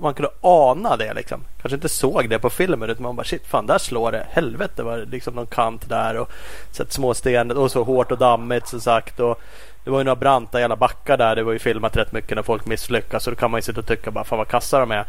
man 0.00 0.14
kunde 0.14 0.30
ana 0.40 0.96
det 0.96 1.14
liksom. 1.14 1.44
Kanske 1.60 1.74
inte 1.74 1.88
såg 1.88 2.30
det 2.30 2.38
på 2.38 2.50
filmen 2.50 2.90
utan 2.90 3.02
man 3.02 3.16
bara 3.16 3.24
shit 3.24 3.46
fan 3.46 3.66
där 3.66 3.78
slår 3.78 4.12
det. 4.12 4.26
Helvete 4.30 4.82
var 4.82 4.98
det 4.98 5.04
liksom 5.04 5.34
någon 5.34 5.46
kant 5.46 5.88
där 5.88 6.16
och 6.16 6.32
sett 6.70 6.92
småsten 6.92 7.50
och 7.50 7.70
så 7.70 7.84
hårt 7.84 8.12
och 8.12 8.18
dammigt 8.18 8.68
som 8.68 8.80
sagt. 8.80 9.20
Och 9.20 9.40
det 9.84 9.90
var 9.90 9.98
ju 9.98 10.04
några 10.04 10.16
branta 10.16 10.60
jävla 10.60 10.76
backar 10.76 11.16
där. 11.16 11.36
Det 11.36 11.42
var 11.42 11.52
ju 11.52 11.58
filmat 11.58 11.96
rätt 11.96 12.12
mycket 12.12 12.36
när 12.36 12.42
folk 12.42 12.66
misslyckas. 12.66 13.24
Så 13.24 13.30
då 13.30 13.36
kan 13.36 13.50
man 13.50 13.58
ju 13.58 13.62
sitta 13.62 13.80
och 13.80 13.86
tycka 13.86 14.10
bara 14.10 14.24
fan 14.24 14.38
vad 14.38 14.48
kassa 14.48 14.78
de 14.78 14.90
är. 14.90 15.04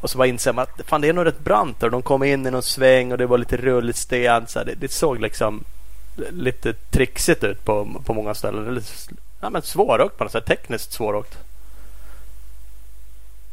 Och 0.00 0.10
så 0.10 0.18
bara 0.18 0.26
inser 0.26 0.52
man 0.52 0.62
att 0.62 0.86
fan 0.86 1.00
det 1.00 1.08
är 1.08 1.12
nog 1.12 1.26
rätt 1.26 1.40
brant 1.40 1.82
och 1.82 1.90
de 1.90 2.02
kom 2.02 2.22
in 2.22 2.46
i 2.46 2.50
någon 2.50 2.62
sväng 2.62 3.12
och 3.12 3.18
det 3.18 3.26
var 3.26 3.38
lite 3.38 3.56
rullsten. 3.56 3.94
sten. 3.94 4.46
Så 4.46 4.64
det, 4.64 4.74
det, 4.74 4.92
såg 4.92 5.20
liksom 5.20 5.64
lite 6.30 6.72
trixigt 6.72 7.44
ut 7.44 7.64
på, 7.64 7.88
på 8.04 8.14
många 8.14 8.34
ställen. 8.34 8.74
Lite, 8.74 8.88
ja, 9.40 9.50
men 9.50 9.62
svåråkt 9.62 10.18
på 10.18 10.24
något 10.24 10.32
sätt. 10.32 10.46
Tekniskt 10.46 10.92
svåråkt. 10.92 11.38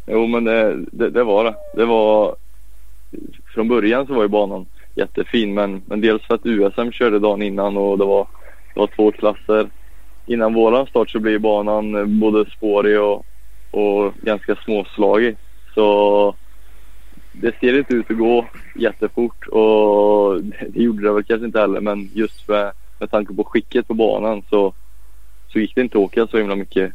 Jo 0.07 0.27
men 0.27 0.43
det, 0.43 0.85
det, 0.91 1.09
det, 1.09 1.23
var 1.23 1.43
det. 1.43 1.55
Det 1.73 1.85
var 1.85 2.35
Från 3.53 3.67
början 3.67 4.07
så 4.07 4.13
var 4.13 4.21
ju 4.21 4.27
banan 4.27 4.65
jättefin. 4.95 5.53
Men, 5.53 5.81
men 5.85 6.01
dels 6.01 6.23
för 6.23 6.35
att 6.35 6.45
USM 6.45 6.91
körde 6.91 7.19
dagen 7.19 7.41
innan 7.41 7.77
och 7.77 7.97
det 7.97 8.05
var, 8.05 8.27
det 8.73 8.79
var 8.79 8.87
två 8.87 9.11
klasser. 9.11 9.69
Innan 10.25 10.53
våran 10.53 10.87
start 10.87 11.09
så 11.09 11.19
blev 11.19 11.41
banan 11.41 12.19
både 12.19 12.45
spårig 12.49 13.01
och, 13.01 13.25
och 13.71 14.13
ganska 14.21 14.55
småslagig. 14.55 15.35
Så 15.73 16.35
det 17.31 17.55
ser 17.59 17.77
inte 17.79 17.93
ut 17.93 18.11
att 18.11 18.17
gå 18.17 18.45
jättefort 18.75 19.47
och 19.47 20.43
det 20.43 20.83
gjorde 20.83 21.03
det 21.03 21.13
väl 21.13 21.23
kanske 21.23 21.45
inte 21.45 21.59
heller 21.59 21.81
men 21.81 22.09
just 22.13 22.47
med, 22.47 22.71
med 22.99 23.11
tanke 23.11 23.33
på 23.33 23.43
skicket 23.43 23.87
på 23.87 23.93
banan 23.93 24.43
så, 24.49 24.73
så 25.47 25.59
gick 25.59 25.75
det 25.75 25.81
inte 25.81 25.97
att 25.97 26.03
åka 26.03 26.27
så 26.27 26.37
himla 26.37 26.55
mycket, 26.55 26.93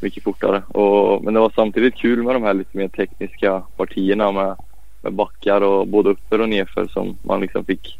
mycket 0.00 0.24
fortare. 0.24 0.62
Och, 0.68 1.24
men 1.24 1.34
det 1.34 1.40
var 1.40 1.52
samtidigt 1.54 1.94
kul 1.94 2.22
med 2.22 2.34
de 2.34 2.42
här 2.42 2.54
lite 2.54 2.76
mer 2.76 2.88
tekniska 2.88 3.62
partierna 3.76 4.32
med, 4.32 4.56
med 5.02 5.12
backar 5.12 5.60
och 5.60 5.86
både 5.86 6.10
uppför 6.10 6.40
och 6.40 6.48
nerför 6.48 6.86
som 6.86 7.16
man 7.22 7.40
liksom 7.40 7.64
fick 7.64 7.98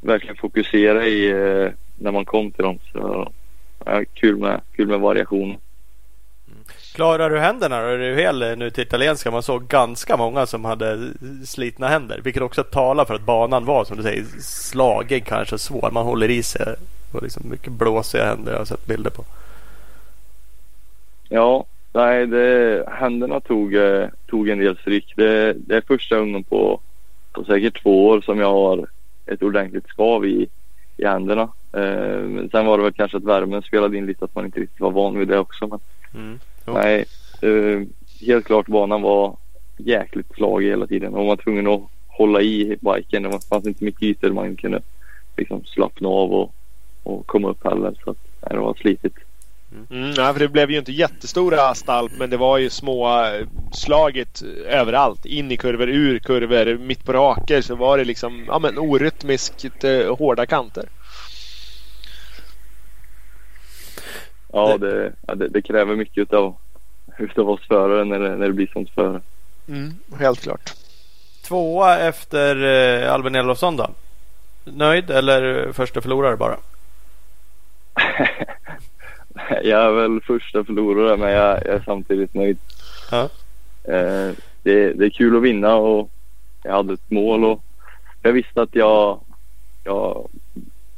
verkligen 0.00 0.36
fokusera 0.36 1.06
i 1.06 1.30
eh, 1.30 1.70
när 1.98 2.12
man 2.12 2.24
kom 2.24 2.50
till 2.50 2.64
dem. 2.64 2.78
Så 2.92 3.32
ja, 3.84 4.04
kul, 4.14 4.36
med, 4.36 4.60
kul 4.76 4.88
med 4.88 5.00
variation. 5.00 5.56
Klarar 6.94 7.30
du 7.30 7.38
händerna 7.38 7.80
då? 7.80 7.86
Är 7.86 7.98
du 7.98 8.14
hel 8.14 8.58
nu 8.58 8.70
till 8.70 8.82
italienska? 8.82 9.30
Man 9.30 9.42
såg 9.42 9.68
ganska 9.68 10.16
många 10.16 10.46
som 10.46 10.64
hade 10.64 11.10
slitna 11.44 11.88
händer. 11.88 12.20
Vilket 12.24 12.42
också 12.42 12.62
talar 12.62 13.04
för 13.04 13.14
att 13.14 13.26
banan 13.26 13.64
var 13.64 13.84
som 13.84 13.96
du 13.96 14.02
säger 14.02 14.24
slagig 14.40 15.26
kanske 15.26 15.58
svår. 15.58 15.90
Man 15.90 16.06
håller 16.06 16.30
i 16.30 16.42
sig. 16.42 16.74
Och 17.12 17.22
liksom 17.22 17.50
mycket 17.50 17.72
blåsiga 17.72 18.24
händer 18.24 18.52
jag 18.52 18.58
har 18.58 18.64
sett 18.64 18.86
bilder 18.86 19.10
på. 19.10 19.24
Ja, 21.28 21.64
nej 21.92 22.26
det, 22.26 22.84
händerna 22.88 23.40
tog, 23.40 23.74
eh, 23.74 24.08
tog 24.26 24.48
en 24.48 24.58
del 24.58 24.76
stryk. 24.76 25.12
Det, 25.16 25.52
det 25.52 25.76
är 25.76 25.80
första 25.80 26.18
gången 26.18 26.44
på, 26.44 26.80
på 27.32 27.44
säkert 27.44 27.82
två 27.82 28.06
år 28.06 28.20
som 28.20 28.38
jag 28.38 28.52
har 28.52 28.86
ett 29.26 29.42
ordentligt 29.42 29.88
skav 29.88 30.26
i, 30.26 30.48
i 30.96 31.04
händerna. 31.04 31.42
Eh, 31.72 32.48
sen 32.50 32.66
var 32.66 32.78
det 32.78 32.84
väl 32.84 32.92
kanske 32.92 33.16
att 33.16 33.24
värmen 33.24 33.62
spelade 33.62 33.96
in 33.96 34.06
lite 34.06 34.24
att 34.24 34.34
man 34.34 34.44
inte 34.44 34.60
riktigt 34.60 34.80
var 34.80 34.90
van 34.90 35.18
vid 35.18 35.28
det 35.28 35.38
också. 35.38 35.66
Men, 35.66 35.80
mm. 36.14 36.38
Nej, 36.64 37.04
uh, 37.42 37.82
helt 38.26 38.44
klart 38.44 38.66
banan 38.66 39.02
var 39.02 39.36
jäkligt 39.76 40.34
slagig 40.34 40.68
hela 40.68 40.86
tiden 40.86 41.12
och 41.12 41.18
man 41.18 41.26
var 41.26 41.36
tvungen 41.36 41.66
att 41.66 41.82
hålla 42.06 42.40
i 42.40 42.76
biken. 42.80 43.22
Det 43.22 43.48
fanns 43.48 43.66
inte 43.66 43.84
mycket 43.84 44.02
ytor 44.02 44.30
man 44.30 44.56
kunde 44.56 44.82
liksom 45.36 45.64
slappna 45.64 46.08
av 46.08 46.32
och, 46.32 46.54
och 47.02 47.26
komma 47.26 47.48
upp 47.48 47.64
heller. 47.64 47.94
Så 48.04 48.10
att, 48.10 48.18
nej, 48.40 48.50
det 48.50 48.58
var 48.58 48.74
slitigt. 48.74 49.16
Mm, 49.90 50.10
nej, 50.10 50.32
för 50.32 50.38
det 50.38 50.48
blev 50.48 50.70
ju 50.70 50.78
inte 50.78 50.92
jättestora 50.92 51.74
stall 51.74 52.10
men 52.18 52.30
det 52.30 52.36
var 52.36 52.58
ju 52.58 52.70
små 52.70 53.24
eh, 53.24 53.46
slaget 53.72 54.42
överallt. 54.66 55.24
In 55.24 55.52
i 55.52 55.56
kurvor, 55.56 55.88
ur 55.88 56.18
kurvor, 56.18 56.78
mitt 56.78 57.04
på 57.04 57.12
raker 57.12 57.60
så 57.60 57.74
var 57.74 57.98
det 57.98 58.04
liksom 58.04 58.44
ja, 58.48 58.58
men 58.58 58.78
orytmiskt 58.78 59.84
eh, 59.84 60.16
hårda 60.16 60.46
kanter. 60.46 60.88
Ja, 64.52 64.78
det, 64.78 65.12
ja, 65.26 65.34
det, 65.34 65.48
det 65.48 65.62
kräver 65.62 65.96
mycket 65.96 66.18
utav, 66.18 66.56
utav 67.18 67.50
oss 67.50 67.66
förare 67.68 68.04
när 68.04 68.18
det, 68.18 68.36
när 68.36 68.46
det 68.46 68.52
blir 68.52 68.70
sånt 68.72 68.90
före. 68.90 69.20
Mm, 69.68 69.94
helt 70.18 70.40
klart. 70.40 70.74
Tvåa 71.42 71.98
efter 71.98 72.64
eh, 72.64 73.12
Albin 73.12 73.34
Elofsson 73.34 73.76
då? 73.76 73.90
Nöjd 74.64 75.10
eller 75.10 75.72
första 75.72 76.00
förlorare 76.00 76.36
bara? 76.36 76.56
jag 79.62 79.84
är 79.84 79.90
väl 79.90 80.20
första 80.20 80.64
förlorare 80.64 81.16
men 81.16 81.30
jag, 81.32 81.56
jag 81.66 81.74
är 81.74 81.82
samtidigt 81.86 82.34
nöjd. 82.34 82.58
Ja. 83.10 83.28
Eh, 83.84 84.30
det, 84.62 84.92
det 84.92 85.04
är 85.04 85.10
kul 85.10 85.36
att 85.36 85.42
vinna 85.42 85.74
och 85.74 86.10
jag 86.62 86.72
hade 86.72 86.94
ett 86.94 87.10
mål 87.10 87.44
och 87.44 87.62
jag 88.22 88.32
visste 88.32 88.62
att 88.62 88.74
jag, 88.74 89.20
jag 89.84 90.28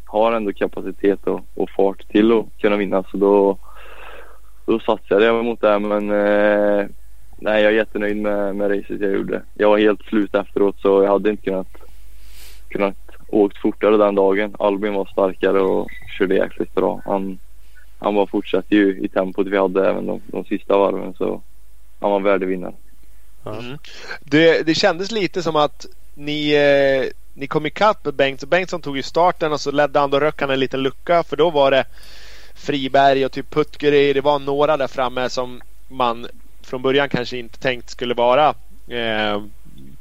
har 0.04 0.32
ändå 0.32 0.52
kapacitet 0.52 1.26
och, 1.26 1.40
och 1.54 1.70
fart 1.70 2.08
till 2.08 2.32
att 2.32 2.46
kunna 2.60 2.76
vinna. 2.76 3.02
Så 3.10 3.16
då, 3.16 3.58
då 4.66 4.80
satsade 4.80 5.24
jag 5.24 5.44
mot 5.44 5.60
det. 5.60 5.78
Men 5.78 6.10
eh, 6.10 6.86
nej, 7.36 7.62
jag 7.62 7.72
är 7.72 7.76
jättenöjd 7.76 8.16
med, 8.16 8.56
med 8.56 8.70
racet 8.70 9.00
jag 9.00 9.12
gjorde. 9.12 9.42
Jag 9.54 9.68
var 9.68 9.78
helt 9.78 10.02
slut 10.02 10.34
efteråt 10.34 10.80
så 10.80 11.02
jag 11.02 11.10
hade 11.10 11.30
inte 11.30 11.42
kunnat, 11.42 11.76
kunnat 12.68 12.96
åkt 13.28 13.58
fortare 13.58 13.96
den 13.96 14.14
dagen. 14.14 14.56
Albin 14.58 14.94
var 14.94 15.04
starkare 15.04 15.60
och 15.60 15.90
körde 16.18 16.34
jäkligt 16.34 16.74
bra. 16.74 17.00
Han, 17.04 17.38
han 17.98 18.14
var 18.14 18.26
fortsatte 18.26 18.74
ju 18.74 19.00
i 19.00 19.08
tempot 19.08 19.46
vi 19.46 19.58
hade 19.58 19.88
även 19.90 20.06
de, 20.06 20.20
de 20.26 20.44
sista 20.44 20.78
varven 20.78 21.14
så 21.14 21.42
han 22.00 22.10
var 22.10 22.20
värdig 22.20 22.46
vinnare. 22.46 22.74
Mm. 23.46 23.78
Det, 24.20 24.66
det 24.66 24.74
kändes 24.74 25.10
lite 25.10 25.42
som 25.42 25.56
att 25.56 25.86
ni 26.14 26.54
eh 26.54 27.12
ni 27.38 27.46
kom 27.46 27.66
ikapp 27.66 28.04
med 28.04 28.14
Bengtsson. 28.14 28.48
Bengtsson 28.48 28.82
tog 28.82 28.96
ju 28.96 29.02
starten 29.02 29.52
och 29.52 29.60
så 29.60 29.70
ledde 29.70 30.00
Ando 30.00 30.20
Röckan 30.20 30.50
en 30.50 30.60
liten 30.60 30.82
lucka 30.82 31.22
för 31.22 31.36
då 31.36 31.50
var 31.50 31.70
det 31.70 31.84
Friberg 32.54 33.24
och 33.24 33.32
typ 33.32 33.50
Puttgeri. 33.50 34.12
Det 34.12 34.20
var 34.20 34.38
några 34.38 34.76
där 34.76 34.86
framme 34.86 35.30
som 35.30 35.62
man 35.88 36.26
från 36.62 36.82
början 36.82 37.08
kanske 37.08 37.36
inte 37.36 37.58
tänkt 37.58 37.90
skulle 37.90 38.14
vara 38.14 38.54
eh, 38.88 39.42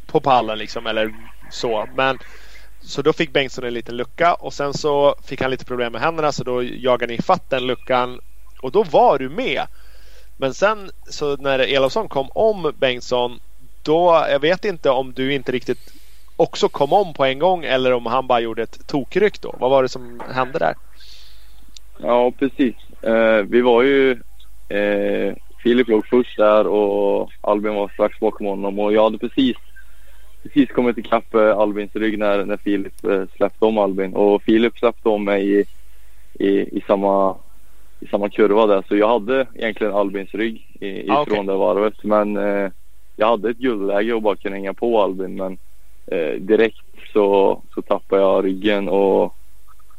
på 0.05 0.19
pallen 0.19 0.57
liksom 0.57 0.87
eller 0.87 1.13
så. 1.51 1.89
Men 1.95 2.19
så 2.87 3.01
då 3.01 3.13
fick 3.13 3.33
Bengtsson 3.33 3.63
en 3.63 3.73
liten 3.73 3.97
lucka 3.97 4.33
och 4.33 4.53
sen 4.53 4.73
så 4.73 5.15
fick 5.23 5.41
han 5.41 5.51
lite 5.51 5.65
problem 5.65 5.91
med 5.91 6.01
händerna 6.01 6.31
så 6.31 6.43
då 6.43 6.63
jagade 6.63 7.13
ni 7.13 7.21
fatt 7.21 7.49
den 7.49 7.67
luckan 7.67 8.19
och 8.61 8.71
då 8.71 8.83
var 8.83 9.19
du 9.19 9.29
med. 9.29 9.61
Men 10.37 10.53
sen 10.53 10.89
så 11.09 11.37
när 11.37 11.59
Elofsson 11.59 12.07
kom 12.07 12.29
om 12.29 12.73
Bengtsson 12.79 13.39
då, 13.83 14.25
jag 14.29 14.39
vet 14.39 14.65
inte 14.65 14.89
om 14.89 15.13
du 15.13 15.33
inte 15.33 15.51
riktigt 15.51 15.93
också 16.35 16.69
kom 16.69 16.93
om 16.93 17.13
på 17.13 17.25
en 17.25 17.39
gång 17.39 17.63
eller 17.63 17.93
om 17.93 18.05
han 18.05 18.27
bara 18.27 18.39
gjorde 18.39 18.63
ett 18.63 18.87
tokryck 18.87 19.41
då? 19.41 19.55
Vad 19.59 19.71
var 19.71 19.83
det 19.83 19.89
som 19.89 20.21
hände 20.33 20.59
där? 20.59 20.75
Ja, 21.97 22.31
precis. 22.31 22.75
Eh, 23.01 23.43
vi 23.49 23.61
var 23.61 23.83
ju... 23.83 24.11
Eh, 24.69 25.35
Filip 25.63 25.87
låg 25.87 26.07
först 26.07 26.37
där 26.37 26.67
och 26.67 27.31
Albin 27.41 27.75
var 27.75 27.89
strax 27.89 28.19
bakom 28.19 28.45
honom 28.45 28.79
och 28.79 28.93
jag 28.93 29.03
hade 29.03 29.17
precis, 29.17 29.57
precis 30.47 30.75
kommit 30.75 30.97
ikapp 30.97 31.35
eh, 31.35 31.57
Albins 31.57 31.95
rygg 31.95 32.19
när, 32.19 32.45
när 32.45 32.57
Filip 32.57 33.05
eh, 33.05 33.23
släppte 33.35 33.65
om 33.65 33.77
Albin 33.77 34.13
och 34.13 34.43
Filip 34.43 34.77
släppte 34.77 35.09
om 35.09 35.23
mig 35.23 35.59
i, 35.59 35.65
i, 36.33 36.77
i, 36.77 36.83
samma, 36.87 37.35
i 37.99 38.07
samma 38.07 38.29
kurva 38.29 38.67
där 38.67 38.83
så 38.87 38.97
jag 38.97 39.07
hade 39.07 39.47
egentligen 39.55 39.93
Albins 39.93 40.33
rygg 40.33 40.77
i, 40.79 41.09
ah, 41.09 41.21
ifrån 41.21 41.39
okay. 41.39 41.45
det 41.45 41.57
varvet 41.57 42.03
men 42.03 42.37
eh, 42.37 42.71
jag 43.15 43.27
hade 43.27 43.49
ett 43.49 43.57
guldläge 43.57 44.13
och 44.13 44.21
bara 44.21 44.35
kunde 44.35 44.57
hänga 44.57 44.73
på 44.73 45.01
Albin 45.01 45.35
men 45.35 45.57
eh, 46.07 46.39
direkt 46.39 46.81
så, 47.13 47.61
så 47.73 47.81
tappade 47.81 48.21
jag 48.21 48.45
ryggen 48.45 48.89
och 48.89 49.35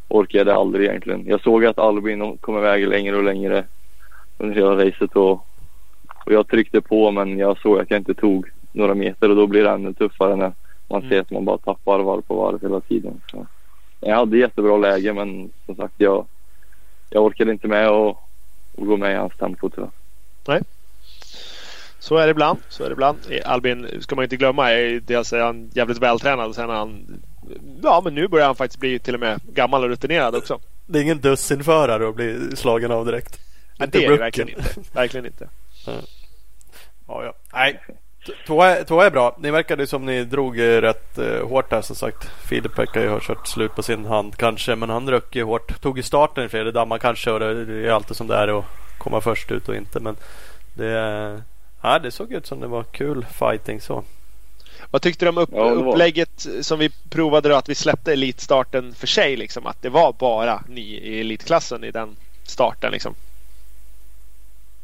orkade 0.08 0.54
aldrig 0.54 0.88
egentligen. 0.88 1.24
Jag 1.26 1.40
såg 1.40 1.64
att 1.64 1.78
Albin 1.78 2.38
kom 2.38 2.58
iväg 2.58 2.88
längre 2.88 3.16
och 3.16 3.24
längre 3.24 3.64
under 4.38 4.54
hela 4.54 4.84
racet 4.84 5.16
och, 5.16 5.32
och 6.26 6.32
jag 6.32 6.48
tryckte 6.48 6.80
på 6.80 7.10
men 7.10 7.38
jag 7.38 7.58
såg 7.58 7.78
att 7.78 7.90
jag 7.90 8.00
inte 8.00 8.14
tog 8.14 8.50
några 8.78 8.94
meter 8.94 9.30
och 9.30 9.36
då 9.36 9.46
blir 9.46 9.64
det 9.64 9.70
ännu 9.70 9.92
tuffare 9.92 10.36
när 10.36 10.52
man 10.88 11.00
ser 11.00 11.12
mm. 11.12 11.20
att 11.20 11.30
man 11.30 11.44
bara 11.44 11.58
tappar 11.58 11.98
varv 11.98 12.22
på 12.22 12.34
varv 12.34 12.62
hela 12.62 12.80
tiden. 12.80 13.20
Så 13.30 13.46
jag 14.00 14.16
hade 14.16 14.38
jättebra 14.38 14.76
läge 14.76 15.12
men 15.12 15.50
som 15.66 15.76
sagt 15.76 15.94
jag, 15.96 16.26
jag 17.10 17.24
orkade 17.24 17.52
inte 17.52 17.68
med 17.68 17.88
att 17.88 18.16
gå 18.76 18.96
med 18.96 19.12
i 19.12 19.16
hans 19.16 19.36
tempo 19.36 19.70
tyvärr. 19.70 19.90
Nej. 20.48 20.62
Så 21.98 22.16
är 22.16 22.26
det 22.26 22.30
ibland. 22.30 22.58
Så 22.68 22.84
är 22.84 22.88
det 22.88 22.92
ibland. 22.92 23.18
Albin 23.44 23.88
ska 24.00 24.16
man 24.16 24.22
inte 24.22 24.36
glömma. 24.36 24.70
Dels 25.02 25.32
är 25.32 25.40
han 25.40 25.70
jävligt 25.74 25.98
vältränad 25.98 26.48
och 26.48 26.54
sen 26.54 26.70
är 26.70 26.74
han... 26.74 27.22
Ja 27.82 28.00
men 28.04 28.14
nu 28.14 28.28
börjar 28.28 28.46
han 28.46 28.54
faktiskt 28.54 28.80
bli 28.80 28.98
till 28.98 29.14
och 29.14 29.20
med 29.20 29.40
gammal 29.54 29.84
och 29.84 29.90
rutinerad 29.90 30.34
också. 30.34 30.58
Det 30.86 30.98
är 30.98 31.02
ingen 31.02 31.20
dussinförare 31.20 32.08
att 32.08 32.16
bli 32.16 32.56
slagen 32.56 32.90
av 32.90 33.06
direkt. 33.06 33.40
Nej, 33.78 33.88
det 33.92 34.04
är 34.04 34.10
det 34.10 34.16
verkligen 34.16 34.48
inte. 34.48 34.80
Verkligen 34.92 35.26
inte. 35.26 35.48
Ja, 37.10 37.24
ja. 37.24 37.32
Nej. 37.52 37.80
Tvåa 38.46 39.06
är 39.06 39.10
bra. 39.10 39.36
Ni 39.38 39.50
verkade 39.50 39.86
som 39.86 40.06
ni 40.06 40.24
drog 40.24 40.60
rätt 40.60 41.18
uh, 41.18 41.48
hårt 41.48 41.70
där 41.70 41.82
som 41.82 41.96
sagt. 41.96 42.30
Filip 42.48 42.78
verkar 42.78 43.00
ju 43.00 43.08
ha 43.08 43.20
kört 43.20 43.46
slut 43.46 43.74
på 43.74 43.82
sin 43.82 44.04
hand 44.04 44.36
kanske. 44.36 44.76
Men 44.76 44.90
han 44.90 45.10
röck 45.10 45.36
ju 45.36 45.44
hårt. 45.44 45.80
Tog 45.80 45.98
i 45.98 46.02
starten 46.02 46.44
i 46.44 46.48
Fredrik 46.48 46.74
Dammar 46.74 46.98
kanske. 46.98 47.30
Och 47.30 47.40
det 47.40 47.46
är 47.46 47.90
alltid 47.90 48.16
som 48.16 48.26
det 48.26 48.34
är 48.34 48.58
att 48.58 48.64
komma 48.98 49.20
först 49.20 49.50
ut 49.50 49.68
och 49.68 49.76
inte. 49.76 50.00
Men 50.00 50.16
det, 50.74 51.42
Ja, 51.82 51.98
det 51.98 52.10
såg 52.10 52.32
ut 52.32 52.46
som 52.46 52.60
det 52.60 52.66
var 52.66 52.82
kul 52.82 53.24
fighting 53.24 53.80
så. 53.80 54.04
Vad 54.90 55.02
tyckte 55.02 55.24
du 55.24 55.28
om 55.28 55.38
upp, 55.38 55.50
ja, 55.52 55.70
upplägget 55.70 56.46
som 56.60 56.78
vi 56.78 56.90
provade 57.10 57.48
då 57.48 57.54
att 57.54 57.68
vi 57.68 57.74
släppte 57.74 58.12
elitstarten 58.12 58.94
för 58.94 59.06
sig 59.06 59.36
liksom? 59.36 59.66
Att 59.66 59.82
det 59.82 59.88
var 59.88 60.12
bara 60.12 60.62
ni 60.68 60.80
i 60.80 61.20
elitklassen 61.20 61.84
i 61.84 61.90
den 61.90 62.16
starten 62.42 62.92
liksom? 62.92 63.14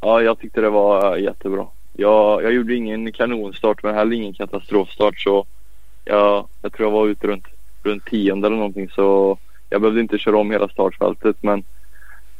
Ja, 0.00 0.22
jag 0.22 0.38
tyckte 0.38 0.60
det 0.60 0.70
var 0.70 1.16
jättebra. 1.16 1.66
Jag, 1.96 2.42
jag 2.42 2.52
gjorde 2.52 2.74
ingen 2.74 3.12
kanonstart 3.12 3.82
men 3.82 3.94
heller 3.94 4.16
ingen 4.16 4.34
katastrofstart 4.34 5.20
så 5.20 5.46
jag, 6.04 6.48
jag 6.62 6.72
tror 6.72 6.88
jag 6.88 6.92
var 6.92 7.06
ute 7.06 7.26
runt, 7.26 7.46
runt 7.84 8.04
tionde 8.04 8.46
eller 8.46 8.56
någonting 8.56 8.88
så 8.88 9.38
jag 9.68 9.80
behövde 9.80 10.00
inte 10.00 10.18
köra 10.18 10.38
om 10.38 10.50
hela 10.50 10.68
startfältet 10.68 11.36
men, 11.40 11.64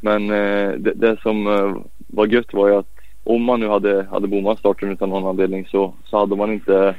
men 0.01 0.29
eh, 0.29 0.71
det, 0.71 0.93
det 0.95 1.21
som 1.21 1.47
eh, 1.47 1.77
var 2.07 2.27
gött 2.27 2.53
var 2.53 2.67
ju 2.67 2.75
att 2.75 2.89
om 3.23 3.43
man 3.43 3.59
nu 3.59 3.67
hade, 3.67 4.03
hade 4.03 4.27
bommat 4.27 4.59
starten 4.59 4.91
utan 4.91 5.09
någon 5.09 5.27
anledning 5.27 5.65
så, 5.65 5.95
så 6.05 6.17
hade 6.17 6.35
man 6.35 6.51
inte 6.51 6.95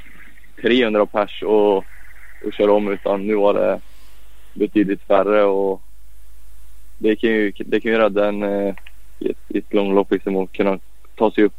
300 0.61 1.05
pers 1.05 1.43
och, 1.43 1.77
och 2.45 2.53
köra 2.53 2.73
om 2.73 2.87
utan 2.87 3.27
nu 3.27 3.35
var 3.35 3.53
det 3.53 3.81
betydligt 4.53 5.03
färre 5.03 5.43
och 5.43 5.81
det 6.97 7.15
kan 7.15 7.29
ju, 7.29 7.51
det 7.51 7.81
kan 7.81 7.91
ju 7.91 7.97
rädda 7.97 8.27
en 8.27 8.43
eh, 8.43 8.75
i 9.19 9.29
ett, 9.29 9.37
i 9.47 9.57
ett 9.57 9.73
långlopp 9.73 10.11
liksom 10.11 10.35
och 10.35 10.51
kunna 10.51 10.79
ta 11.15 11.31
sig 11.31 11.43
upp 11.43 11.53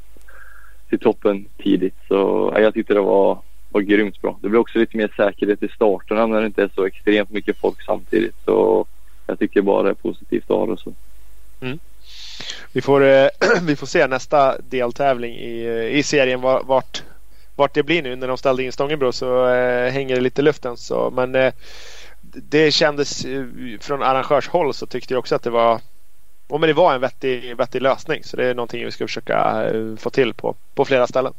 till 0.88 0.98
toppen 0.98 1.46
tidigt. 1.62 1.96
Så 2.08 2.50
ja, 2.54 2.60
jag 2.60 2.74
tyckte 2.74 2.94
det 2.94 3.00
var, 3.00 3.38
var 3.70 3.80
grymt 3.80 4.22
bra. 4.22 4.38
Det 4.42 4.48
blir 4.48 4.60
också 4.60 4.78
lite 4.78 4.96
mer 4.96 5.12
säkerhet 5.16 5.62
i 5.62 5.68
starterna 5.68 6.26
när 6.26 6.40
det 6.40 6.46
inte 6.46 6.62
är 6.62 6.70
så 6.74 6.84
extremt 6.84 7.30
mycket 7.30 7.58
folk 7.58 7.82
samtidigt. 7.82 8.34
Så 8.44 8.86
jag 9.26 9.38
tycker 9.38 9.62
bara 9.62 9.82
det 9.82 9.90
är 9.90 9.94
positivt 9.94 10.50
att 10.50 10.56
ha 10.56 10.66
det 10.66 10.76
så. 10.76 10.92
Mm. 11.60 11.78
Vi, 12.72 12.80
får, 12.80 13.04
eh, 13.04 13.28
vi 13.62 13.76
får 13.76 13.86
se 13.86 14.06
nästa 14.06 14.58
deltävling 14.58 15.34
i, 15.34 15.88
i 15.92 16.02
serien 16.02 16.40
vart, 16.40 17.02
vart 17.56 17.74
det 17.74 17.82
blir 17.82 18.02
nu. 18.02 18.16
När 18.16 18.28
de 18.28 18.38
ställde 18.38 18.62
in 18.62 18.72
Stångebro 18.72 19.12
så 19.12 19.48
eh, 19.48 19.90
hänger 19.90 20.14
det 20.14 20.20
lite 20.20 20.40
i 20.40 20.44
luften. 20.44 20.76
Så, 20.76 21.10
men 21.10 21.34
eh, 21.34 21.52
det 22.20 22.70
kändes 22.70 23.24
eh, 23.24 23.44
från 23.80 24.02
arrangörshåll 24.02 24.74
så 24.74 24.86
tyckte 24.86 25.14
jag 25.14 25.18
också 25.18 25.34
att 25.34 25.42
det 25.42 25.50
var 25.50 25.80
och 26.48 26.60
men 26.60 26.68
det 26.68 26.74
var 26.74 26.94
en 26.94 27.00
vettig, 27.00 27.56
vettig 27.56 27.82
lösning. 27.82 28.24
Så 28.24 28.36
det 28.36 28.44
är 28.44 28.54
någonting 28.54 28.84
vi 28.84 28.90
ska 28.90 29.06
försöka 29.06 29.68
eh, 29.70 29.96
få 29.96 30.10
till 30.10 30.34
på, 30.34 30.54
på 30.74 30.84
flera 30.84 31.06
ställen. 31.06 31.32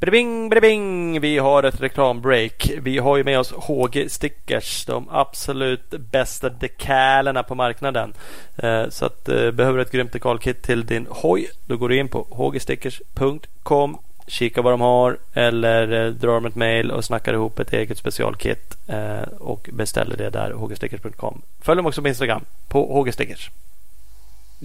Bring, 0.00 0.48
bring, 0.48 1.20
vi 1.20 1.38
har 1.38 1.62
ett 1.62 1.80
reklambreak. 1.80 2.70
Vi 2.82 2.98
har 2.98 3.16
ju 3.16 3.24
med 3.24 3.38
oss 3.38 3.52
HG 3.52 4.10
Stickers. 4.10 4.84
De 4.84 5.08
absolut 5.10 5.90
bästa 5.90 6.48
dekalerna 6.48 7.42
på 7.42 7.54
marknaden. 7.54 8.12
Eh, 8.56 8.88
så 8.88 9.06
att 9.06 9.28
eh, 9.28 9.50
behöver 9.50 9.78
du 9.78 9.82
ett 9.82 9.92
grymt 9.92 10.12
dekalkit 10.12 10.62
till 10.62 10.86
din 10.86 11.06
hoj. 11.10 11.50
Då 11.66 11.76
går 11.76 11.88
du 11.88 11.98
in 11.98 12.08
på 12.08 12.26
hgstickers.com. 12.30 13.98
Kika 14.26 14.62
vad 14.62 14.72
de 14.72 14.80
har 14.80 15.18
eller 15.32 16.06
eh, 16.06 16.12
drar 16.12 16.34
dem 16.34 16.46
ett 16.46 16.54
mail 16.54 16.90
och 16.90 17.04
snackar 17.04 17.34
ihop 17.34 17.58
ett 17.58 17.72
eget 17.72 17.98
specialkit 17.98 18.76
eh, 18.88 19.28
och 19.38 19.70
beställer 19.72 20.16
det 20.16 20.30
där 20.30 20.50
hgstickers.com. 20.50 21.42
Följ 21.60 21.76
dem 21.76 21.86
också 21.86 22.02
på 22.02 22.08
Instagram 22.08 22.44
på 22.68 23.00
hgstickers. 23.00 23.50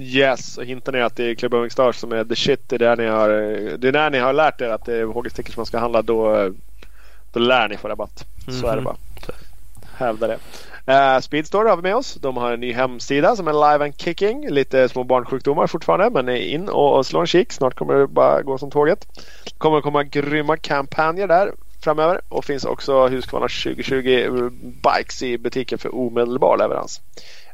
Yes, 0.01 0.57
och 0.57 0.65
hintar 0.65 0.91
ni 0.91 1.01
att 1.01 1.15
det 1.15 1.23
är 1.23 1.35
Club 1.35 1.53
Owing 1.53 1.69
Stars 1.69 1.95
som 1.95 2.11
är 2.11 2.25
the 2.25 2.35
shit. 2.35 2.69
Det 2.69 2.75
är, 2.75 2.79
där 2.79 2.97
ni 2.97 3.05
har, 3.05 3.29
det 3.77 3.87
är 3.87 3.91
när 3.91 4.09
ni 4.09 4.19
har 4.19 4.33
lärt 4.33 4.61
er 4.61 4.69
att 4.69 4.85
det 4.85 4.95
är 4.95 5.05
HG 5.05 5.31
Stickers 5.31 5.57
man 5.57 5.65
ska 5.65 5.79
handla. 5.79 6.01
Då, 6.01 6.49
då 7.33 7.39
lär 7.39 7.69
ni 7.69 7.77
få 7.77 7.87
rabatt. 7.87 8.25
Så 8.45 8.51
mm 8.51 8.61
-hmm. 8.61 8.71
är 8.71 8.75
det 8.75 8.81
mhm. 8.81 8.83
bara. 8.83 8.95
Hävda 9.97 10.27
det. 10.27 10.37
Uh, 10.87 11.19
Speedstore 11.19 11.69
har 11.69 11.75
vi 11.75 11.81
med 11.81 11.95
oss. 11.95 12.13
De 12.13 12.37
har 12.37 12.51
en 12.51 12.59
ny 12.59 12.73
hemsida 12.73 13.35
som 13.35 13.47
är 13.47 13.53
live 13.53 13.85
and 13.85 14.01
kicking. 14.01 14.49
Lite 14.49 14.89
små 14.89 15.03
barnsjukdomar 15.03 15.67
fortfarande 15.67 16.09
men 16.09 16.35
in 16.35 16.69
och 16.69 17.05
slå 17.05 17.19
en 17.19 17.27
kik. 17.27 17.51
Snart 17.51 17.75
kommer 17.75 17.93
det 17.93 18.07
bara 18.07 18.41
gå 18.41 18.57
som 18.57 18.71
tåget. 18.71 19.07
Det 19.45 19.57
kommer 19.57 19.77
att 19.77 19.83
komma 19.83 20.03
grymma 20.03 20.57
kampanjer 20.57 21.27
där 21.27 21.51
framöver. 21.83 22.21
Och 22.29 22.45
finns 22.45 22.65
också 22.65 23.07
Husqvarna 23.07 23.47
2020 23.47 24.49
bikes 24.61 25.23
i 25.23 25.37
butiken 25.37 25.77
för 25.77 25.95
omedelbar 25.95 26.57
leverans 26.57 27.01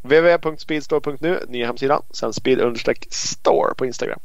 www.speedstore.nu, 0.08 1.39
nya 1.47 1.66
hemsidan. 1.66 2.01
Sen 2.12 2.34
speed-store 2.34 3.74
på 3.76 3.86
Instagram. 3.86 4.20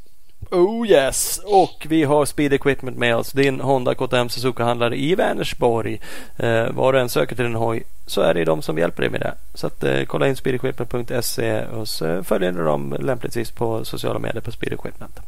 Oh 0.51 0.87
yes! 0.89 1.41
Och 1.45 1.87
vi 1.89 2.05
har 2.05 2.25
Speed 2.25 2.53
Equipment 2.53 2.99
med 2.99 3.17
oss. 3.17 3.33
Din 3.33 3.61
Honda 3.61 3.95
KTM 3.95 4.29
Suzuka-handlare 4.29 4.97
i 4.97 5.15
Vänersborg. 5.15 6.01
Eh, 6.37 6.71
var 6.71 6.93
du 6.93 7.01
än 7.01 7.09
söker 7.09 7.37
till 7.37 7.45
en 7.45 7.55
hoj 7.55 7.83
så 8.07 8.21
är 8.21 8.35
det 8.35 8.45
de 8.45 8.63
som 8.63 8.79
hjälper 8.79 9.03
dig 9.03 9.11
med 9.11 9.21
det. 9.21 9.35
Så 9.55 9.67
att, 9.67 9.85
eh, 9.85 10.05
kolla 10.05 10.29
in 10.29 10.37
speedequipment.se 10.37 11.65
och 11.65 11.89
så 11.89 12.25
följer 12.25 12.53
du 12.53 12.65
dem 12.65 12.97
lämpligtvis 13.01 13.51
på 13.51 13.85
sociala 13.85 14.19
medier 14.19 14.41
på 14.41 14.53
Speed 14.53 14.73
Equipment. 14.73 15.21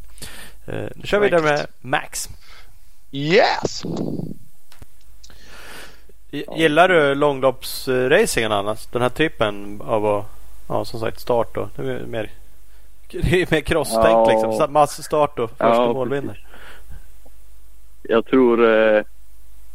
Eh, 0.65 0.85
nu 0.95 1.01
kör 1.03 1.19
vi 1.19 1.25
vidare 1.25 1.41
med 1.41 1.67
Max. 1.81 2.29
Yes! 3.11 3.83
Gillar 6.55 6.89
du 6.89 7.15
långloppsracingen 7.15 8.51
annars? 8.51 8.85
Den 8.85 9.01
här 9.01 9.09
typen 9.09 9.81
av 9.81 10.05
att 10.05 10.25
Ja, 10.67 10.85
som 10.85 10.99
sagt 10.99 11.19
start 11.19 11.55
då. 11.55 11.69
Det 11.75 11.81
är 11.91 12.05
mer, 12.05 12.29
det 13.11 13.41
är 13.41 13.51
mer 13.51 13.61
crosstänk 13.61 14.05
ja. 14.05 14.29
liksom. 14.29 14.73
Massstart 14.73 15.37
då. 15.37 15.47
Första 15.47 15.67
ja, 15.67 15.93
mål 15.93 16.09
vinner. 16.09 16.45
Jag 18.03 18.25
tror 18.25 18.69
eh, 18.69 19.03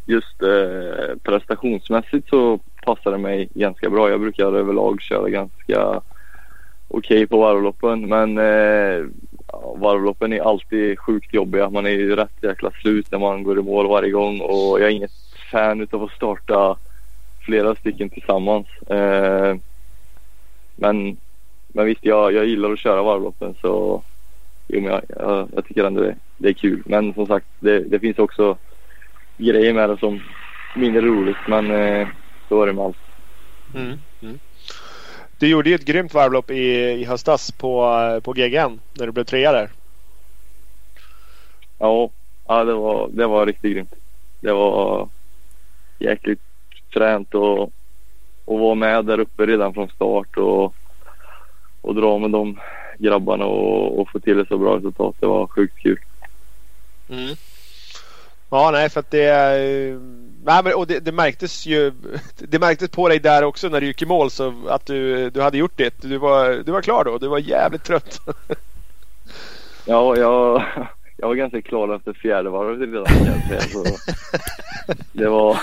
just 0.05 0.41
eh, 0.41 1.15
prestationsmässigt 1.23 2.29
så 2.29 2.59
passar 2.83 3.11
det 3.11 3.17
mig 3.17 3.49
ganska 3.53 3.89
bra. 3.89 4.09
Jag 4.09 4.19
brukar 4.19 4.45
överlag 4.45 5.01
köra 5.01 5.29
ganska 5.29 6.01
okej 6.87 7.17
okay 7.17 7.27
på 7.27 7.39
varvloppen. 7.39 8.09
Men 8.09 8.37
eh, 8.37 9.05
varvloppen 9.75 10.33
är 10.33 10.39
alltid 10.39 10.99
sjukt 10.99 11.33
jobbiga. 11.33 11.69
Man 11.69 11.85
är 11.85 11.89
ju 11.89 12.15
rätt 12.15 12.43
jäkla 12.43 12.71
slut 12.71 13.11
när 13.11 13.19
man 13.19 13.43
går 13.43 13.59
i 13.59 13.61
mål 13.61 13.87
varje 13.87 14.11
gång 14.11 14.41
och 14.41 14.81
jag 14.81 14.81
är 14.81 14.95
inget 14.95 15.11
fan 15.51 15.81
utav 15.81 16.03
att 16.03 16.11
starta 16.11 16.77
flera 17.45 17.75
stycken 17.75 18.09
tillsammans. 18.09 18.67
Eh, 18.89 19.55
men, 20.81 21.17
men 21.67 21.85
visst, 21.85 22.05
jag, 22.05 22.33
jag 22.33 22.45
gillar 22.45 22.71
att 22.71 22.79
köra 22.79 23.03
varvloppen 23.03 23.55
så 23.61 24.03
jo, 24.67 24.81
men 24.81 24.91
jag, 24.91 25.01
jag, 25.09 25.49
jag 25.55 25.65
tycker 25.65 25.83
ändå 25.83 26.01
det, 26.01 26.15
det 26.37 26.49
är 26.49 26.53
kul. 26.53 26.83
Men 26.85 27.13
som 27.13 27.27
sagt, 27.27 27.45
det, 27.59 27.79
det 27.79 27.99
finns 27.99 28.19
också 28.19 28.57
grejer 29.37 29.73
med 29.73 29.89
det 29.89 29.97
som 29.97 30.21
mindre 30.75 31.01
roligt. 31.01 31.37
Men 31.47 31.71
eh, 31.71 32.07
så 32.49 32.61
är 32.61 32.67
det 32.67 32.73
med 32.73 32.85
allt. 32.85 32.97
Mm, 33.75 33.97
mm. 34.21 34.39
Du 35.39 35.47
gjorde 35.47 35.69
ju 35.69 35.75
ett 35.75 35.85
grymt 35.85 36.13
varvlopp 36.13 36.51
i, 36.51 36.63
i 36.75 37.03
höstas 37.03 37.51
på, 37.51 37.85
på 38.23 38.33
GGN 38.33 38.79
när 38.93 39.05
du 39.05 39.11
blev 39.11 39.23
trea 39.23 39.51
där. 39.51 39.69
Ja, 41.79 42.09
ja 42.47 42.63
det, 42.63 42.73
var, 42.73 43.09
det 43.13 43.27
var 43.27 43.45
riktigt 43.45 43.73
grymt. 43.73 43.93
Det 44.39 44.53
var 44.53 45.09
jäkligt 45.99 46.41
fränt 46.93 47.35
och 47.35 47.71
och 48.45 48.59
vara 48.59 48.75
med 48.75 49.05
där 49.05 49.19
uppe 49.19 49.45
redan 49.45 49.73
från 49.73 49.89
start 49.89 50.37
och, 50.37 50.75
och 51.81 51.95
dra 51.95 52.17
med 52.17 52.31
de 52.31 52.59
grabbarna 52.97 53.45
och, 53.45 53.99
och 53.99 54.09
få 54.09 54.19
till 54.19 54.39
ett 54.39 54.47
så 54.47 54.57
bra 54.57 54.77
resultat. 54.77 55.15
Det 55.19 55.25
var 55.25 55.47
sjukt 55.47 55.77
kul. 55.77 55.99
Mm. 57.09 57.35
Ja, 58.49 58.71
nej, 58.71 58.89
för 58.89 58.99
att 58.99 59.11
det... 59.11 59.33
Nej, 60.43 60.63
men, 60.63 60.73
och 60.73 60.87
det, 60.87 60.99
det, 60.99 61.11
märktes 61.11 61.65
ju 61.65 61.91
Det 62.37 62.59
märktes 62.59 62.89
på 62.89 63.07
dig 63.09 63.19
där 63.19 63.43
också 63.43 63.69
när 63.69 63.81
du 63.81 63.87
gick 63.87 64.01
i 64.01 64.05
mål 64.05 64.31
så 64.31 64.53
att 64.67 64.85
du, 64.85 65.29
du 65.29 65.41
hade 65.41 65.57
gjort 65.57 65.77
det. 65.77 66.01
Du 66.01 66.17
var, 66.17 66.63
du 66.65 66.71
var 66.71 66.81
klar 66.81 67.03
då. 67.03 67.17
Du 67.17 67.27
var 67.27 67.39
jävligt 67.39 67.83
trött. 67.83 68.19
ja, 69.85 70.17
jag, 70.17 70.63
jag 71.17 71.27
var 71.27 71.35
ganska 71.35 71.61
klar 71.61 71.95
efter 71.95 72.13
fjärde 72.13 72.49
varvet 72.49 72.89
redan 72.89 73.05
kan 73.05 73.25
jag 73.25 73.43
säga. 73.43 73.61
Så 73.61 73.83
det, 75.11 75.29
var, 75.29 75.57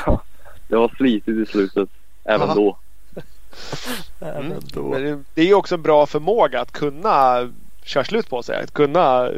det 0.68 0.76
var 0.76 0.92
slitigt 0.96 1.48
i 1.48 1.52
slutet. 1.52 1.88
Även 2.28 2.56
då. 2.56 2.78
Även 4.20 4.46
mm. 4.46 4.58
då. 4.72 4.82
Men 4.82 5.24
det 5.34 5.40
är 5.40 5.46
ju 5.46 5.54
också 5.54 5.74
en 5.74 5.82
bra 5.82 6.06
förmåga 6.06 6.60
att 6.60 6.72
kunna 6.72 7.48
köra 7.84 8.04
slut 8.04 8.30
på 8.30 8.42
sig. 8.42 8.62
Att 8.62 8.72
kunna 8.72 9.30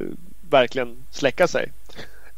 verkligen 0.50 0.96
släcka 1.10 1.48
sig. 1.48 1.72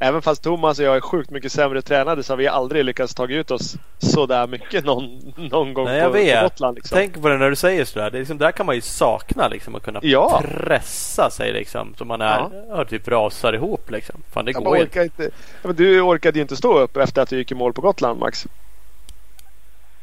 Även 0.04 0.22
fast 0.22 0.42
Thomas 0.42 0.78
och 0.78 0.84
jag 0.84 0.96
är 0.96 1.00
sjukt 1.00 1.30
mycket 1.30 1.52
sämre 1.52 1.82
tränade 1.82 2.22
så 2.22 2.32
har 2.32 2.36
vi 2.36 2.48
aldrig 2.48 2.84
lyckats 2.84 3.14
ta 3.14 3.26
ut 3.26 3.50
oss 3.50 3.76
sådär 3.98 4.46
mycket 4.46 4.84
någon, 4.84 5.34
någon 5.36 5.74
gång 5.74 5.84
Nej, 5.84 5.98
jag 5.98 6.06
på, 6.06 6.12
vet. 6.12 6.40
på 6.40 6.44
Gotland. 6.44 6.74
Liksom. 6.74 6.96
Tänk 6.96 7.22
på 7.22 7.28
det 7.28 7.38
när 7.38 7.50
du 7.50 7.56
säger 7.56 7.84
sådär. 7.84 8.10
Det 8.10 8.16
är 8.16 8.18
liksom, 8.18 8.38
där 8.38 8.52
kan 8.52 8.66
man 8.66 8.74
ju 8.74 8.80
sakna 8.80 9.48
liksom 9.48 9.74
att 9.74 9.82
kunna 9.82 10.00
ja. 10.02 10.42
pressa 10.44 11.30
sig 11.30 11.52
liksom. 11.52 11.94
Så 11.98 12.04
man 12.04 12.20
är, 12.20 12.64
ja. 12.68 12.84
typ 12.84 13.08
rasar 13.08 13.52
ihop 13.52 13.90
liksom. 13.90 14.22
Fan 14.30 14.44
det 14.44 14.52
jag 14.52 14.64
går 14.64 14.76
inte. 14.76 15.02
inte. 15.02 15.22
Ja, 15.62 15.68
men 15.68 15.76
du 15.76 16.00
orkade 16.00 16.38
ju 16.38 16.42
inte 16.42 16.56
stå 16.56 16.78
upp 16.78 16.96
efter 16.96 17.22
att 17.22 17.28
du 17.28 17.36
gick 17.36 17.52
i 17.52 17.54
mål 17.54 17.72
på 17.72 17.80
Gotland 17.80 18.20
Max. 18.20 18.46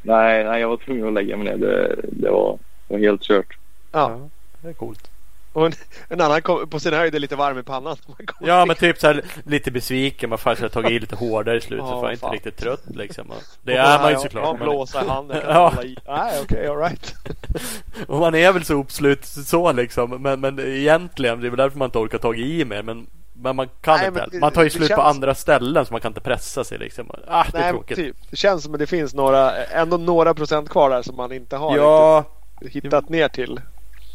Nej, 0.02 0.44
nej, 0.44 0.60
jag 0.60 0.68
var 0.68 0.76
tvungen 0.76 1.06
att 1.06 1.12
lägga 1.12 1.36
mig 1.36 1.44
ner. 1.44 1.56
Det, 1.56 1.96
det, 2.02 2.30
var, 2.30 2.58
det 2.88 2.94
var 2.94 3.00
helt 3.00 3.22
kört. 3.22 3.56
Ja, 3.92 4.28
det 4.62 4.68
är 4.68 4.72
coolt. 4.72 5.10
Och 5.52 5.66
en, 5.66 5.72
en 6.08 6.20
annan 6.20 6.42
kom, 6.42 6.68
på 6.68 6.80
sin 6.80 6.94
höjd 6.94 7.14
är 7.14 7.18
lite 7.18 7.36
varm 7.36 7.58
i 7.58 7.62
pannan. 7.62 7.96
Ja, 8.40 8.66
men 8.66 8.76
typ 8.76 8.98
så 8.98 9.06
här, 9.06 9.24
lite 9.44 9.70
besviken. 9.70 10.30
Man 10.30 10.38
kanske 10.38 10.64
har 10.64 10.68
tagit 10.68 10.90
i 10.90 10.98
lite 10.98 11.16
hårdare 11.16 11.56
i 11.56 11.60
slutet. 11.60 11.84
Oh, 11.84 11.90
så 11.90 11.96
man 11.96 12.04
är 12.04 12.12
inte 12.12 12.26
riktigt 12.26 12.56
trött 12.56 12.84
liksom. 12.86 13.32
Det 13.62 13.76
är 13.76 13.98
man 14.02 14.10
ju 14.10 14.16
såklart. 14.16 14.44
Ja, 14.60 14.64
blåsa 14.64 15.04
i 15.04 15.08
handen. 15.08 15.42
ja. 15.48 15.72
Nej, 15.76 15.96
okej, 16.06 16.42
okay, 16.42 16.66
alright. 16.66 17.14
och 18.08 18.18
man 18.18 18.34
är 18.34 18.52
väl 18.52 18.64
så 18.64 18.74
uppslut 18.74 19.24
så 19.24 19.72
liksom. 19.72 20.22
Men, 20.22 20.40
men 20.40 20.58
egentligen, 20.60 21.40
det 21.40 21.46
är 21.46 21.50
väl 21.50 21.58
därför 21.58 21.78
man 21.78 21.86
inte 21.86 21.98
orkar 21.98 22.18
ta 22.18 22.34
i 22.34 22.64
mer. 22.64 22.82
Men 22.82 23.06
men 23.42 23.56
man 23.56 23.68
kan 23.80 23.98
Nej, 23.98 24.08
inte. 24.08 24.26
Det, 24.32 24.38
man 24.38 24.52
tar 24.52 24.62
ju 24.62 24.70
slut 24.70 24.88
känns... 24.88 24.96
på 24.96 25.02
andra 25.02 25.34
ställen 25.34 25.86
så 25.86 25.94
man 25.94 26.00
kan 26.00 26.10
inte 26.10 26.20
pressa 26.20 26.64
sig 26.64 26.78
liksom. 26.78 27.10
Ah, 27.26 27.44
det 27.52 27.58
är 27.58 27.72
tråkigt. 27.72 27.96
Typ. 27.96 28.16
Det 28.30 28.36
känns 28.36 28.64
som 28.64 28.74
att 28.74 28.80
det 28.80 28.86
finns 28.86 29.14
några, 29.14 29.64
ändå 29.64 29.96
några 29.96 30.34
procent 30.34 30.68
kvar 30.68 30.90
där 30.90 31.02
som 31.02 31.16
man 31.16 31.32
inte 31.32 31.56
har 31.56 31.76
ja, 31.76 32.24
hittat 32.60 33.08
ner 33.08 33.28
till. 33.28 33.60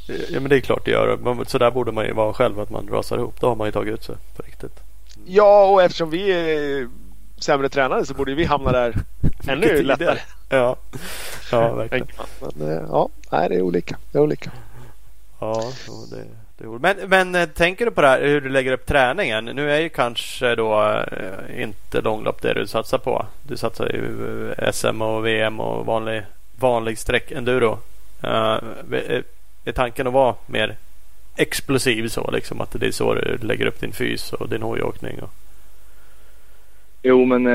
Ja 0.07 0.39
men 0.39 0.49
det 0.49 0.55
är 0.55 0.59
klart 0.59 0.85
det 0.85 0.91
gör. 0.91 1.45
Så 1.47 1.57
där 1.57 1.71
borde 1.71 1.91
man 1.91 2.05
ju 2.05 2.13
vara 2.13 2.33
själv 2.33 2.59
att 2.59 2.69
man 2.69 2.87
rasar 2.87 3.17
ihop. 3.17 3.39
Då 3.39 3.47
har 3.47 3.55
man 3.55 3.67
ju 3.67 3.71
tagit 3.71 3.93
ut 3.93 4.03
sig 4.03 4.15
på 4.35 4.43
riktigt. 4.43 4.79
Ja 5.25 5.65
och 5.65 5.83
eftersom 5.83 6.09
vi 6.09 6.31
är 6.31 6.89
sämre 7.37 7.69
tränade 7.69 8.05
så 8.05 8.13
borde 8.13 8.35
vi 8.35 8.45
hamna 8.45 8.71
där 8.71 8.95
ännu 9.47 9.83
lättare. 9.83 10.19
Ja, 10.49 10.75
ja 11.51 11.73
verkligen. 11.73 12.07
Men, 12.39 12.69
eh, 12.69 12.83
ja, 12.89 13.09
nej, 13.31 13.49
det 13.49 13.55
är 13.55 13.61
olika. 13.61 13.97
Det 14.11 14.17
är 14.17 14.21
olika. 14.21 14.51
Ja, 15.39 15.71
det, 16.11 16.25
men, 16.57 16.95
men 17.07 17.35
eh, 17.35 17.45
tänker 17.45 17.85
du 17.85 17.91
på 17.91 18.01
det 18.01 18.07
här 18.07 18.21
hur 18.21 18.41
du 18.41 18.49
lägger 18.49 18.71
upp 18.71 18.85
träningen? 18.85 19.45
Nu 19.45 19.71
är 19.71 19.79
ju 19.79 19.89
kanske 19.89 20.55
då 20.55 20.81
eh, 21.11 21.61
inte 21.61 22.01
långlopp 22.01 22.41
det 22.41 22.53
du 22.53 22.67
satsar 22.67 22.97
på. 22.97 23.25
Du 23.47 23.57
satsar 23.57 23.85
ju 23.85 24.51
eh, 24.51 24.71
SM 24.71 25.01
och 25.01 25.25
VM 25.25 25.59
och 25.59 25.85
vanlig, 25.85 26.23
vanlig 26.59 26.97
sträck-enduro. 26.97 27.77
Uh, 28.23 28.59
är 29.65 29.71
tanken 29.75 30.07
att 30.07 30.13
vara 30.13 30.35
mer 30.45 30.75
explosiv 31.35 32.07
så 32.07 32.31
liksom? 32.31 32.61
Att 32.61 32.71
det 32.79 32.87
är 32.87 32.91
så 32.91 33.13
du 33.13 33.37
lägger 33.41 33.65
upp 33.65 33.79
din 33.79 33.91
fys 33.91 34.33
och 34.33 34.49
din 34.49 34.61
hojåkning? 34.61 35.21
Och... 35.21 35.29
Jo 37.03 37.25
men 37.25 37.45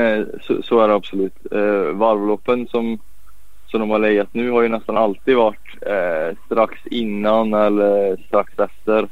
så, 0.41 0.61
så, 0.63 0.79
är 0.79 0.87
det 0.87 0.93
absolut. 0.93 1.33
varvloppen 1.93 2.67
som, 2.67 2.99
som 3.67 3.79
de 3.79 3.89
har 3.89 3.99
legat 3.99 4.33
nu 4.33 4.49
har 4.49 4.61
ju 4.61 4.69
nästan 4.69 4.97
alltid 4.97 5.35
varit 5.35 5.70
eh, 5.81 6.37
strax 6.45 6.79
innan 6.85 7.53
eller 7.53 8.17
strax 8.27 8.53
efter 8.59 9.07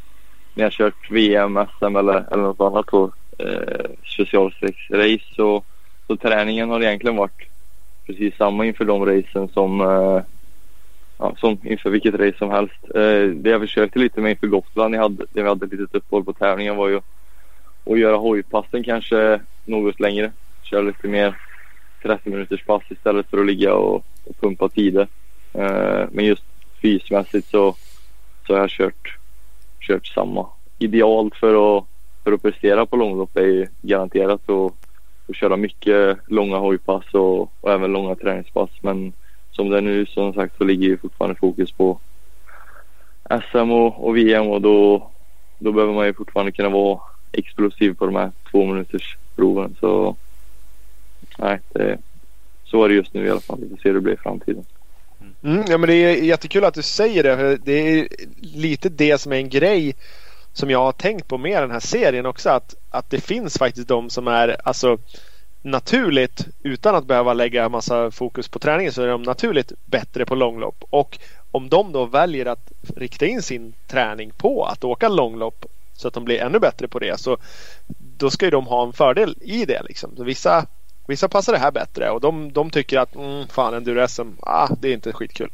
när 0.53 0.63
jag 0.63 0.71
kört 0.71 1.11
VM, 1.11 1.59
SM 1.79 1.95
eller, 1.95 2.25
eller 2.31 2.43
något 2.43 2.61
annat 2.61 2.85
då, 2.91 3.11
eh, 3.37 3.91
specialsträcksrace. 4.05 5.35
Så, 5.35 5.63
så 6.07 6.15
träningen 6.17 6.69
har 6.69 6.81
egentligen 6.81 7.15
varit 7.17 7.47
precis 8.07 8.37
samma 8.37 8.65
inför 8.65 8.85
de 8.85 9.05
racen 9.05 9.47
som, 9.47 9.81
eh, 9.81 10.21
ja, 11.17 11.35
som 11.37 11.57
inför 11.63 11.89
vilket 11.89 12.15
race 12.15 12.37
som 12.37 12.49
helst. 12.49 12.83
Eh, 12.95 13.27
det 13.35 13.49
jag 13.49 13.61
försökte 13.61 13.99
lite 13.99 14.21
med 14.21 14.31
inför 14.31 14.47
Gotland, 14.47 14.95
jag 14.95 15.01
hade, 15.01 15.25
det 15.33 15.41
vi 15.41 15.47
hade 15.47 15.65
ett 15.65 15.71
litet 15.71 15.95
uppehåll 15.95 16.25
på 16.25 16.33
tävlingen 16.33 16.75
var 16.75 16.89
ju 16.89 17.01
att 17.85 17.99
göra 17.99 18.17
hojpassen 18.17 18.83
kanske 18.83 19.39
något 19.65 19.99
längre. 19.99 20.31
Köra 20.63 20.81
lite 20.81 21.07
mer 21.07 21.37
30 22.03 22.29
minuters 22.29 22.65
pass 22.65 22.83
istället 22.89 23.29
för 23.29 23.37
att 23.37 23.45
ligga 23.45 23.73
och, 23.73 24.05
och 24.25 24.41
pumpa 24.41 24.69
tider. 24.69 25.07
Eh, 25.53 26.03
men 26.11 26.25
just 26.25 26.43
fysmässigt 26.81 27.49
så, 27.49 27.75
så 28.47 28.53
har 28.53 28.59
jag 28.59 28.69
kört, 28.69 29.17
kört 29.81 30.07
samma. 30.07 30.47
Idealt 30.79 31.35
för 31.35 31.77
att, 31.77 31.85
för 32.23 32.31
att 32.31 32.41
prestera 32.41 32.85
på 32.85 32.95
långlopp 32.95 33.37
är 33.37 33.45
ju 33.45 33.67
garanterat 33.81 34.49
att, 34.49 34.73
att 35.29 35.35
köra 35.35 35.57
mycket 35.57 36.17
långa 36.27 36.57
hojpass 36.57 37.13
och, 37.13 37.41
och 37.61 37.71
även 37.71 37.91
långa 37.91 38.15
träningspass. 38.15 38.69
Men 38.81 39.13
som 39.51 39.69
det 39.69 39.77
är 39.77 39.81
nu 39.81 40.05
som 40.05 40.33
sagt 40.33 40.57
så 40.57 40.63
ligger 40.63 40.87
ju 40.87 40.97
fortfarande 40.97 41.35
fokus 41.35 41.71
på 41.71 41.99
SM 43.51 43.71
och, 43.71 44.07
och 44.07 44.17
VM 44.17 44.47
och 44.47 44.61
då, 44.61 45.09
då 45.59 45.71
behöver 45.71 45.93
man 45.93 46.05
ju 46.05 46.13
fortfarande 46.13 46.51
kunna 46.51 46.69
vara 46.69 46.99
explosiv 47.31 47.93
på 47.93 48.05
de 48.05 48.15
här 48.15 48.31
två 48.51 48.65
minuters 48.65 49.17
proven. 49.35 49.75
Så 49.79 50.15
nej, 51.37 51.59
det, 51.73 51.97
så 52.65 52.83
är 52.83 52.89
det 52.89 52.95
just 52.95 53.13
nu 53.13 53.25
i 53.25 53.29
alla 53.29 53.39
fall. 53.39 53.59
Vi 53.61 53.69
får 53.69 53.77
se 53.77 53.89
hur 53.89 53.95
det 53.95 54.01
blir 54.01 54.13
i 54.13 54.17
framtiden. 54.17 54.65
Mm. 55.21 55.35
mm, 55.43 55.65
ja, 55.69 55.77
men 55.77 55.89
det 55.89 55.95
är 55.95 56.23
jättekul 56.23 56.63
att 56.63 56.73
du 56.73 56.81
säger 56.81 57.23
det. 57.23 57.37
För 57.37 57.57
det 57.63 57.73
är 57.73 58.07
lite 58.41 58.89
det 58.89 59.17
som 59.17 59.31
är 59.31 59.35
en 59.35 59.49
grej 59.49 59.95
som 60.53 60.69
jag 60.69 60.79
har 60.79 60.91
tänkt 60.91 61.27
på 61.27 61.37
med 61.37 61.63
den 61.63 61.71
här 61.71 61.79
serien 61.79 62.25
också. 62.25 62.49
Att, 62.49 62.75
att 62.89 63.09
det 63.09 63.21
finns 63.21 63.57
faktiskt 63.57 63.87
de 63.87 64.09
som 64.09 64.27
är 64.27 64.57
alltså 64.63 64.97
naturligt 65.61 66.47
utan 66.63 66.95
att 66.95 67.05
behöva 67.05 67.33
lägga 67.33 67.69
massa 67.69 68.11
fokus 68.11 68.47
på 68.47 68.59
träningen 68.59 68.93
så 68.93 69.01
är 69.01 69.07
de 69.07 69.23
naturligt 69.23 69.71
bättre 69.85 70.25
på 70.25 70.35
långlopp. 70.35 70.83
Och 70.89 71.19
om 71.51 71.69
de 71.69 71.91
då 71.91 72.05
väljer 72.05 72.45
att 72.45 72.71
rikta 72.95 73.25
in 73.25 73.41
sin 73.41 73.73
träning 73.87 74.31
på 74.37 74.65
att 74.65 74.83
åka 74.83 75.09
långlopp 75.09 75.65
så 75.93 76.07
att 76.07 76.13
de 76.13 76.25
blir 76.25 76.41
ännu 76.41 76.59
bättre 76.59 76.87
på 76.87 76.99
det 76.99 77.19
så 77.19 77.37
då 78.17 78.29
ska 78.29 78.45
ju 78.45 78.51
de 78.51 78.67
ha 78.67 78.85
en 78.85 78.93
fördel 78.93 79.35
i 79.41 79.65
det. 79.65 79.81
Liksom. 79.83 80.15
Så 80.15 80.23
vissa 80.23 80.65
Vissa 81.09 81.27
passar 81.27 81.53
det 81.53 81.59
här 81.59 81.71
bättre 81.71 82.09
och 82.09 82.21
de, 82.21 82.53
de 82.53 82.69
tycker 82.69 82.99
att 82.99 83.15
mm, 83.15 83.47
fan 83.47 83.73
enduro-SM, 83.73 84.27
ah, 84.41 84.69
det 84.79 84.87
är 84.87 84.93
inte 84.93 85.13
skitkul. 85.13 85.49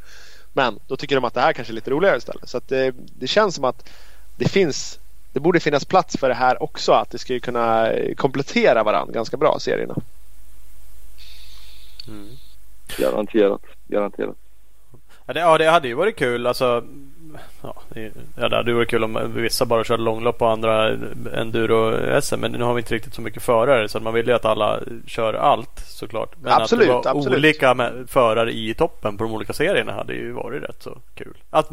Men 0.54 0.80
då 0.88 0.98
tycker 0.98 1.16
de 1.16 1.26
att 1.26 1.34
det 1.34 1.42
här 1.42 1.54
kanske 1.54 1.74
är 1.74 1.76
lite 1.76 1.92
roligare 1.92 2.18
istället. 2.18 2.50
Så 2.50 2.62
det, 2.68 2.96
det 2.98 3.28
känns 3.28 3.56
som 3.56 3.64
att 3.64 3.90
det 4.38 4.50
finns 4.50 5.00
det 5.34 5.40
borde 5.40 5.60
finnas 5.60 5.86
plats 5.86 6.18
för 6.18 6.30
det 6.30 6.36
här 6.36 6.64
också. 6.64 6.92
Att 6.92 7.10
det 7.10 7.18
skulle 7.18 7.40
kunna 7.40 7.92
komplettera 8.16 8.84
varandra 8.84 9.14
ganska 9.14 9.38
bra 9.38 9.60
serierna. 9.60 9.96
Mm. 12.08 12.30
Garanterat. 12.98 13.62
Garanterat. 13.88 14.36
Ja 15.26 15.34
det, 15.34 15.40
ja, 15.40 15.58
det 15.58 15.70
hade 15.70 15.88
ju 15.88 15.94
varit 15.94 16.16
kul. 16.16 16.48
Alltså, 16.48 16.84
ja, 17.62 17.76
det 18.36 18.56
hade 18.56 18.74
varit 18.74 18.90
kul 18.90 19.04
om 19.04 19.34
vissa 19.36 19.66
bara 19.66 19.84
körde 19.84 20.04
långlopp 20.04 20.42
och 20.42 20.52
andra 20.52 20.90
enduro-SM. 21.34 22.40
Men 22.40 22.52
nu 22.52 22.64
har 22.64 22.74
vi 22.74 22.80
inte 22.80 22.96
riktigt 22.96 23.14
så 23.14 23.22
mycket 23.22 23.44
förare 23.44 23.90
så 23.90 24.00
man 24.00 24.14
vill 24.14 24.28
ju 24.28 24.34
att 24.34 24.46
alla 24.46 24.80
kör 25.08 25.34
allt 25.34 25.80
såklart. 25.86 26.36
Men 26.42 26.54
absolut, 26.54 26.90
att 26.90 27.04
det 27.04 27.10
var 27.10 27.18
absolut. 27.18 27.38
olika 27.38 27.92
förare 28.08 28.52
i 28.52 28.74
toppen 28.74 29.18
på 29.18 29.24
de 29.24 29.34
olika 29.34 29.54
serierna 29.54 29.94
hade 29.94 30.14
ju 30.14 30.32
varit 30.32 30.64
rätt 30.64 30.84
så 30.84 30.98
kul. 31.16 31.34
Att 31.50 31.70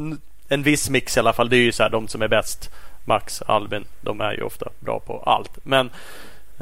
en 0.52 0.62
viss 0.62 0.90
mix 0.90 1.16
i 1.16 1.20
alla 1.20 1.32
fall. 1.32 1.48
Det 1.48 1.56
är 1.56 1.64
ju 1.64 1.72
så 1.72 1.82
här 1.82 1.90
de 1.90 2.08
som 2.08 2.22
är 2.22 2.28
bäst. 2.28 2.70
Max, 3.04 3.42
Albin, 3.42 3.84
de 4.00 4.20
är 4.20 4.32
ju 4.32 4.42
ofta 4.42 4.68
bra 4.80 5.00
på 5.00 5.22
allt. 5.26 5.58
Men 5.62 5.90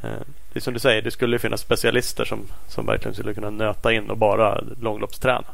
eh, 0.03 0.21
det 0.53 0.59
är 0.59 0.61
som 0.61 0.75
du 0.75 0.81
säger, 0.81 1.03
det 1.03 1.11
skulle 1.11 1.39
finnas 1.39 1.61
specialister 1.61 2.25
som, 2.25 2.47
som 2.69 2.87
verkligen 2.87 3.15
skulle 3.15 3.35
kunna 3.35 3.51
nöta 3.51 3.93
in 3.93 4.11
och 4.11 4.17
bara 4.17 4.61
långloppsträna. 4.81 5.45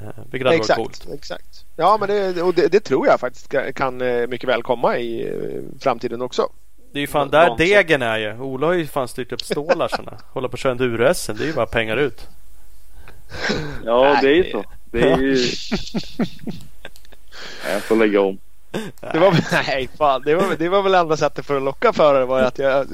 Eh, 0.00 0.08
vilket 0.30 0.46
hade 0.46 0.56
exakt, 0.56 0.78
varit 0.78 1.04
coolt. 1.04 1.14
Exakt. 1.14 1.64
Ja, 1.76 1.96
men 2.00 2.08
det, 2.08 2.42
och 2.42 2.54
det, 2.54 2.68
det, 2.68 2.80
tror 2.80 3.06
jag 3.06 3.20
faktiskt 3.20 3.54
kan 3.74 4.00
eh, 4.00 4.26
mycket 4.26 4.48
väl 4.48 4.62
komma 4.62 4.98
i 4.98 5.28
eh, 5.28 5.62
framtiden 5.80 6.22
också. 6.22 6.48
Det 6.92 6.98
är 6.98 7.00
ju 7.00 7.06
fan 7.06 7.30
där 7.30 7.56
degen 7.56 8.02
är 8.02 8.18
ju. 8.18 8.38
Ola 8.38 8.66
har 8.66 8.74
ju 8.74 8.86
fan 8.86 9.08
styrt 9.08 9.32
upp 9.32 9.42
stålarsarna. 9.42 10.18
Hålla 10.32 10.48
på 10.48 10.54
att 10.54 10.60
köra 10.60 10.72
enduro-SM. 10.72 11.32
Det 11.36 11.44
är 11.44 11.46
ju 11.46 11.52
bara 11.52 11.66
pengar 11.66 11.96
ut. 11.96 12.28
Ja, 13.84 14.18
det 14.22 14.28
är 14.28 14.34
ju 14.34 14.50
så. 14.50 14.64
Det 14.84 15.10
är 15.10 15.18
ju... 15.18 15.36
jag 17.72 17.82
får 17.82 17.96
lägga 17.96 18.20
om. 18.20 18.38
Det 19.12 19.18
var, 19.18 19.36
nej, 19.52 19.88
fan, 19.98 20.22
det, 20.24 20.34
var, 20.34 20.56
det 20.58 20.68
var 20.68 20.82
väl 20.82 20.94
enda 20.94 21.16
sättet 21.16 21.46
för 21.46 21.56
att 21.56 21.62
locka 21.62 21.92
förare 21.92 22.24
var 22.24 22.40
att 22.40 22.58
jag 22.58 22.86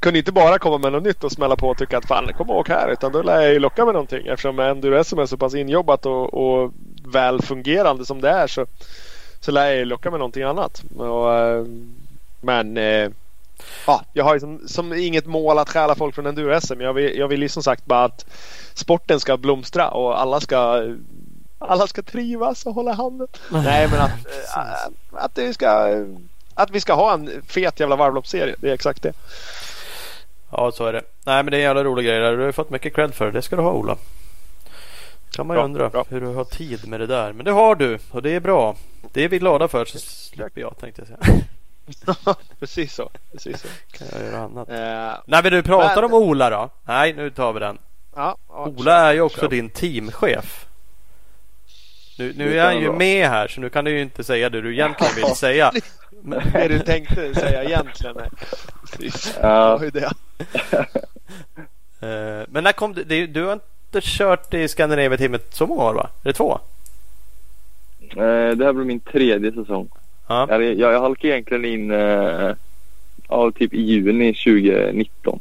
kunde 0.00 0.18
inte 0.18 0.32
bara 0.32 0.58
komma 0.58 0.78
med 0.78 0.92
något 0.92 1.02
nytt 1.02 1.24
och 1.24 1.32
smälla 1.32 1.56
på 1.56 1.68
och 1.68 1.78
tycka 1.78 1.98
att 1.98 2.06
fan 2.06 2.32
kom 2.38 2.50
och 2.50 2.58
åk 2.58 2.68
här. 2.68 2.88
Utan 2.92 3.12
då 3.12 3.22
lär 3.22 3.40
jag 3.40 3.52
ju 3.52 3.58
locka 3.58 3.84
med 3.84 3.94
någonting. 3.94 4.26
Eftersom 4.26 4.58
enduro-SM 4.58 5.18
är 5.18 5.26
så 5.26 5.36
pass 5.36 5.54
injobbat 5.54 6.06
och, 6.06 6.34
och 6.34 6.72
väl 7.12 7.42
fungerande 7.42 8.06
som 8.06 8.20
det 8.20 8.30
är 8.30 8.46
så, 8.46 8.66
så 9.40 9.52
lär 9.52 9.66
jag 9.66 9.76
ju 9.76 9.84
locka 9.84 10.10
med 10.10 10.20
någonting 10.20 10.42
annat. 10.42 10.82
Och, 10.96 11.34
eh, 11.34 11.64
men 12.40 12.76
eh, 12.76 13.10
ja, 13.86 14.02
jag 14.12 14.24
har 14.24 14.34
ju 14.34 14.40
som, 14.40 14.68
som, 14.68 14.92
inget 14.92 15.26
mål 15.26 15.58
att 15.58 15.70
stjäla 15.70 15.94
folk 15.94 16.14
från 16.14 16.26
enduro-SM. 16.26 16.80
Jag 16.80 16.92
vill, 16.92 17.18
jag 17.18 17.28
vill 17.28 17.42
ju 17.42 17.48
som 17.48 17.62
sagt 17.62 17.86
bara 17.86 18.04
att 18.04 18.26
sporten 18.74 19.20
ska 19.20 19.36
blomstra 19.36 19.90
och 19.90 20.20
alla 20.20 20.40
ska 20.40 20.82
alla 21.58 21.86
ska 21.86 22.02
trivas 22.02 22.66
och 22.66 22.74
hålla 22.74 22.92
handen. 22.92 23.28
Nej 23.50 23.88
men 23.90 24.00
att, 24.00 24.26
äh, 24.56 24.90
att, 25.12 25.34
det 25.34 25.54
ska, 25.54 25.88
att 26.54 26.70
vi 26.70 26.80
ska 26.80 26.94
ha 26.94 27.14
en 27.14 27.42
fet 27.48 27.80
jävla 27.80 27.96
varvloppsserie. 27.96 28.56
Det 28.58 28.70
är 28.70 28.74
exakt 28.74 29.02
det. 29.02 29.12
Ja 30.50 30.72
så 30.72 30.86
är 30.86 30.92
det. 30.92 31.02
Nej 31.24 31.42
men 31.42 31.46
det 31.46 31.56
är 31.56 31.58
en 31.58 31.64
jävla 31.64 31.84
rolig 31.84 32.06
grej. 32.06 32.36
Du 32.36 32.44
har 32.44 32.52
fått 32.52 32.70
mycket 32.70 32.94
cred 32.94 33.14
för 33.14 33.26
det. 33.26 33.32
Det 33.32 33.42
ska 33.42 33.56
du 33.56 33.62
ha 33.62 33.72
Ola. 33.72 33.96
Kan 35.30 35.46
man 35.46 35.56
ju 35.56 35.62
undra 35.62 35.88
bra. 35.88 36.04
hur 36.08 36.20
du 36.20 36.26
har 36.26 36.44
tid 36.44 36.88
med 36.88 37.00
det 37.00 37.06
där. 37.06 37.32
Men 37.32 37.44
det 37.44 37.50
har 37.50 37.74
du 37.74 37.98
och 38.10 38.22
det 38.22 38.34
är 38.34 38.40
bra. 38.40 38.76
Det 39.12 39.24
är 39.24 39.28
vi 39.28 39.38
glada 39.38 39.68
för 39.68 39.84
så 39.84 39.98
slipper 39.98 40.60
jag 40.60 40.78
tänkte 40.78 41.02
jag 41.02 41.08
säga. 41.08 42.34
Precis 42.58 42.94
så. 42.94 43.10
Precis 43.32 43.60
så. 43.60 43.68
Kan 43.98 44.06
jag 44.12 44.26
göra 44.26 44.38
annat. 44.38 44.68
Uh, 44.68 45.24
Nej 45.26 45.42
men 45.42 45.52
du 45.52 45.62
pratar 45.62 46.02
men... 46.02 46.04
om 46.04 46.14
Ola 46.14 46.50
då. 46.50 46.70
Nej 46.84 47.12
nu 47.12 47.30
tar 47.30 47.52
vi 47.52 47.60
den. 47.60 47.78
Ja, 48.14 48.36
Ola 48.48 48.96
är 48.96 49.12
ju 49.12 49.20
också 49.20 49.40
så. 49.40 49.48
din 49.48 49.70
teamchef. 49.70 50.66
Nu, 52.18 52.32
nu 52.36 52.58
är 52.58 52.64
han 52.64 52.80
ju 52.80 52.92
med 52.92 53.28
här 53.28 53.48
så 53.48 53.60
nu 53.60 53.68
kan 53.68 53.84
du 53.84 53.90
ju 53.90 54.02
inte 54.02 54.24
säga 54.24 54.50
det 54.50 54.60
du 54.60 54.72
egentligen 54.72 55.12
vill 55.16 55.36
säga. 55.36 55.72
det 56.52 56.68
du 56.68 56.78
tänkte 56.78 57.34
säga 57.34 57.64
egentligen. 57.64 58.16
Precis. 58.80 59.38
Ja. 59.42 59.80
det. 59.92 60.12
Eh, 62.00 62.46
men 62.48 62.64
när 62.64 62.72
kom 62.72 62.92
du? 62.92 63.26
Du 63.26 63.44
har 63.44 63.52
inte 63.52 64.00
kört 64.00 64.54
i 64.54 64.68
Scandinavia-teamet 64.68 65.54
så 65.54 65.66
många 65.66 65.82
år 65.82 65.94
va? 65.94 66.10
Är 66.22 66.28
det 66.28 66.32
två? 66.32 66.58
Eh, 68.00 68.56
det 68.56 68.64
här 68.64 68.72
blir 68.72 68.84
min 68.84 69.00
tredje 69.00 69.52
säsong. 69.52 69.88
Ja. 70.28 70.46
Jag, 70.50 70.78
jag 70.78 71.00
halkade 71.00 71.28
egentligen 71.28 71.64
in 71.64 71.90
uh, 71.90 72.52
ja, 73.28 73.50
typ 73.50 73.74
i 73.74 73.82
juni 73.82 74.34
2019. 74.34 75.40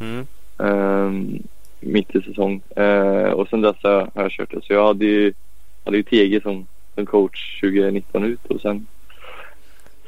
Mm. 0.00 0.26
Um, 0.56 1.42
mitt 1.80 2.14
i 2.14 2.22
säsong. 2.22 2.62
Uh, 2.78 3.30
och 3.30 3.48
sen 3.48 3.60
dess 3.60 3.76
har 3.82 4.10
jag 4.14 4.30
kört 4.30 4.50
det. 4.50 4.64
Så 4.64 4.72
jag 4.72 4.86
hade 4.86 5.04
ju 5.04 5.32
hade 5.88 5.96
ju 5.96 6.02
TG 6.02 6.42
som, 6.42 6.66
som 6.94 7.06
coach 7.06 7.60
2019 7.60 8.24
ut 8.24 8.46
och 8.46 8.60
sen, 8.60 8.86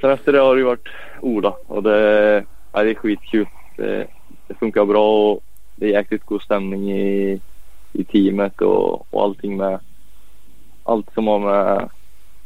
sen 0.01 0.11
efter 0.11 0.33
det 0.33 0.39
har 0.39 0.55
det 0.55 0.59
ju 0.59 0.66
varit 0.66 0.89
Ola 1.20 1.55
och 1.66 1.83
det, 1.83 2.45
ja, 2.72 2.83
det 2.83 2.91
är 2.91 2.95
skitkul. 2.95 3.47
Det, 3.76 4.07
det 4.49 4.55
funkar 4.55 4.85
bra 4.85 5.31
och 5.31 5.45
det 5.76 5.87
är 5.87 5.91
jäkligt 5.91 6.24
god 6.24 6.43
stämning 6.43 6.93
i, 6.93 7.41
i 7.93 8.05
teamet 8.05 8.61
och, 8.61 9.14
och 9.14 9.22
allting 9.22 9.57
med 9.57 9.78
allt 10.85 11.14
som 11.14 11.26
har 11.26 11.39
med 11.39 11.89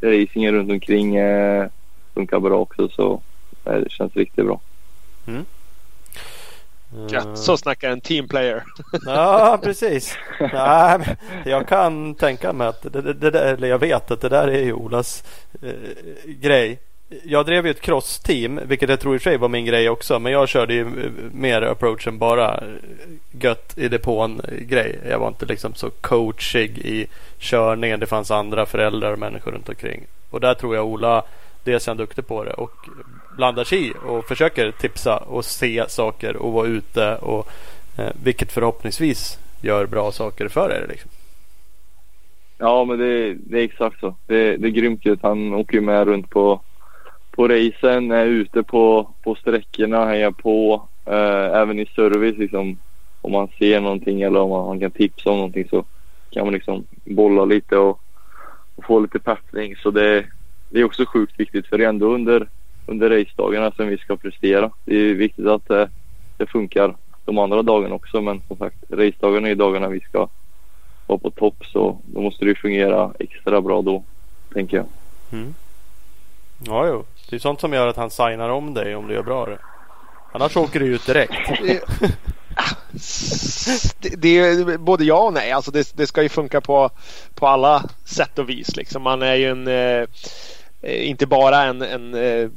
racingen 0.01 0.53
runt 0.53 0.71
omkring 0.71 1.15
eh, 1.15 1.67
funkar 2.13 2.39
bra 2.39 2.59
också 2.59 2.89
så 2.89 3.21
det 3.63 3.91
känns 3.91 4.15
riktigt 4.15 4.45
bra. 4.45 4.59
Mm. 5.27 5.45
Ja, 7.09 7.35
så 7.35 7.57
snackar 7.57 7.89
en 7.89 8.01
teamplayer. 8.01 8.63
ja, 9.05 9.59
precis. 9.63 10.17
Nej, 10.39 11.17
jag 11.45 11.67
kan 11.67 12.15
tänka 12.15 12.53
mig 12.53 12.67
att 12.67 12.93
det, 12.93 13.01
det, 13.01 13.31
det, 13.31 13.39
eller 13.39 13.67
jag 13.67 13.79
vet 13.79 14.11
att 14.11 14.21
det 14.21 14.29
där 14.29 14.47
är 14.47 14.63
ju 14.63 14.73
Olas 14.73 15.23
eh, 15.61 15.69
grej. 16.25 16.79
jag 17.23 17.45
drev 17.45 17.65
ju 17.65 17.71
ett 17.71 17.81
cross-team, 17.81 18.59
vilket 18.65 18.89
jag 18.89 18.99
tror 18.99 19.15
i 19.15 19.19
sig 19.19 19.37
var 19.37 19.49
min 19.49 19.65
grej 19.65 19.89
också. 19.89 20.19
Men 20.19 20.31
jag 20.31 20.49
körde 20.49 20.73
ju 20.73 21.11
mer 21.31 21.61
approachen 21.61 22.17
bara 22.17 22.63
gött 23.31 23.77
i 23.77 23.87
depån 23.87 24.41
grej. 24.59 24.99
Jag 25.09 25.19
var 25.19 25.27
inte 25.27 25.45
liksom 25.45 25.73
så 25.73 25.89
coachig 25.89 26.77
i 26.77 27.07
körningen. 27.37 27.99
Det 27.99 28.05
fanns 28.05 28.31
andra 28.31 28.65
föräldrar 28.65 29.11
och 29.11 29.19
människor 29.19 29.51
runt 29.51 29.69
omkring. 29.69 30.05
Och 30.29 30.39
där 30.39 30.53
tror 30.53 30.75
jag 30.75 30.85
Ola, 30.85 31.23
dels 31.63 31.87
är 31.87 31.89
han 31.89 31.97
duktig 31.97 32.27
på 32.27 32.43
det 32.43 32.53
och 32.53 32.87
blandar 33.35 33.63
sig 33.63 33.87
i 33.87 33.93
och 34.05 34.25
försöker 34.25 34.71
tipsa 34.71 35.17
och 35.17 35.45
se 35.45 35.85
saker 35.87 36.35
och 36.35 36.53
vara 36.53 36.67
ute. 36.67 37.15
Och, 37.15 37.47
eh, 37.97 38.11
vilket 38.23 38.51
förhoppningsvis 38.51 39.39
gör 39.61 39.85
bra 39.85 40.11
saker 40.11 40.47
för 40.47 40.69
er. 40.69 40.85
Liksom. 40.89 41.09
Ja, 42.57 42.85
men 42.85 42.99
det, 42.99 43.33
det 43.33 43.59
är 43.59 43.63
exakt 43.63 43.99
så. 43.99 44.15
Det, 44.27 44.57
det 44.57 44.67
är 44.67 44.71
grymt 44.71 45.05
ju. 45.05 45.17
Han 45.21 45.53
åker 45.53 45.81
med 45.81 46.07
runt 46.07 46.29
på, 46.29 46.61
på 47.31 47.47
racen, 47.47 48.11
är 48.11 48.25
ute 48.25 48.63
på, 48.63 49.09
på 49.23 49.35
sträckorna, 49.35 50.05
hejar 50.05 50.31
på. 50.31 50.87
Eh, 51.05 51.59
även 51.61 51.79
i 51.79 51.85
service 51.85 52.37
liksom. 52.37 52.77
Om 53.21 53.31
man 53.31 53.47
ser 53.59 53.81
någonting 53.81 54.21
eller 54.21 54.39
om 54.39 54.49
man, 54.49 54.65
man 54.65 54.79
kan 54.79 54.91
tipsa 54.91 55.29
om 55.29 55.37
någonting 55.37 55.67
så 55.69 55.85
kan 56.31 56.45
man 56.45 56.53
liksom 56.53 56.85
bolla 57.03 57.45
lite 57.45 57.77
och, 57.77 58.01
och 58.75 58.85
få 58.85 58.99
lite 58.99 59.19
peppning. 59.19 59.75
Så 59.75 59.91
det, 59.91 60.25
det 60.69 60.79
är 60.79 60.83
också 60.83 61.05
sjukt 61.05 61.39
viktigt 61.39 61.67
för 61.67 61.77
det 61.77 61.83
är 61.83 61.89
ändå 61.89 62.13
under, 62.13 62.47
under 62.85 63.09
racedagarna 63.09 63.71
som 63.71 63.87
vi 63.87 63.97
ska 63.97 64.15
prestera. 64.15 64.71
Det 64.85 64.95
är 64.95 65.13
viktigt 65.13 65.47
att 65.47 65.67
det, 65.67 65.89
det 66.37 66.45
funkar 66.45 66.95
de 67.25 67.37
andra 67.37 67.61
dagarna 67.61 67.95
också 67.95 68.21
men 68.21 68.41
som 68.47 68.57
sagt 68.57 68.77
racedagarna 68.89 69.49
är 69.49 69.55
dagarna 69.55 69.87
vi 69.87 69.99
ska 69.99 70.27
vara 71.07 71.19
på 71.19 71.29
topp 71.31 71.65
så 71.65 71.97
då 72.05 72.21
måste 72.21 72.45
det 72.45 72.55
fungera 72.55 73.11
extra 73.19 73.61
bra 73.61 73.81
då 73.81 74.03
tänker 74.53 74.77
jag. 74.77 74.85
Mm. 75.31 75.53
Ja, 76.65 76.87
jo. 76.87 77.05
Det 77.29 77.35
är 77.35 77.39
sånt 77.39 77.61
som 77.61 77.73
gör 77.73 77.87
att 77.87 77.97
han 77.97 78.09
signar 78.09 78.49
om 78.49 78.73
dig 78.73 78.95
om 78.95 79.07
du 79.07 79.13
gör 79.13 79.23
bra 79.23 79.45
det. 79.45 79.57
Annars 80.31 80.57
åker 80.57 80.79
du 80.79 80.85
ut 80.85 81.05
direkt. 81.05 81.33
det, 83.99 84.15
det, 84.17 84.37
är 84.39 84.77
både 84.77 85.03
ja 85.03 85.19
och 85.19 85.33
nej. 85.33 85.51
Alltså 85.51 85.71
det, 85.71 85.97
det, 85.97 86.07
ska 86.07 86.23
ju 86.23 86.29
funka 86.29 86.61
på, 86.61 86.89
på 87.35 87.47
alla 87.47 87.83
sätt 88.05 88.39
och 88.39 88.49
vis. 88.49 88.75
Liksom. 88.75 89.03
Man 89.03 89.21
är 89.21 89.35
ju 89.35 89.49
en, 89.49 89.67
eh, 89.67 90.07
inte 91.09 91.27
bara 91.27 91.63
en, 91.63 91.81
en, 91.81 92.13
eh, 92.13 92.49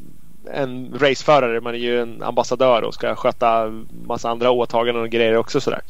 en 0.53 0.99
raceförare. 0.99 1.61
Man 1.61 1.75
är 1.75 1.79
ju 1.79 2.01
en 2.01 2.23
ambassadör 2.23 2.83
och 2.83 2.95
ska 2.95 3.15
sköta 3.15 3.73
massa 4.07 4.31
andra 4.31 4.51
åtaganden 4.51 5.03
och 5.03 5.11
grejer 5.11 5.37
också. 5.37 5.61
Sådär. 5.61 5.81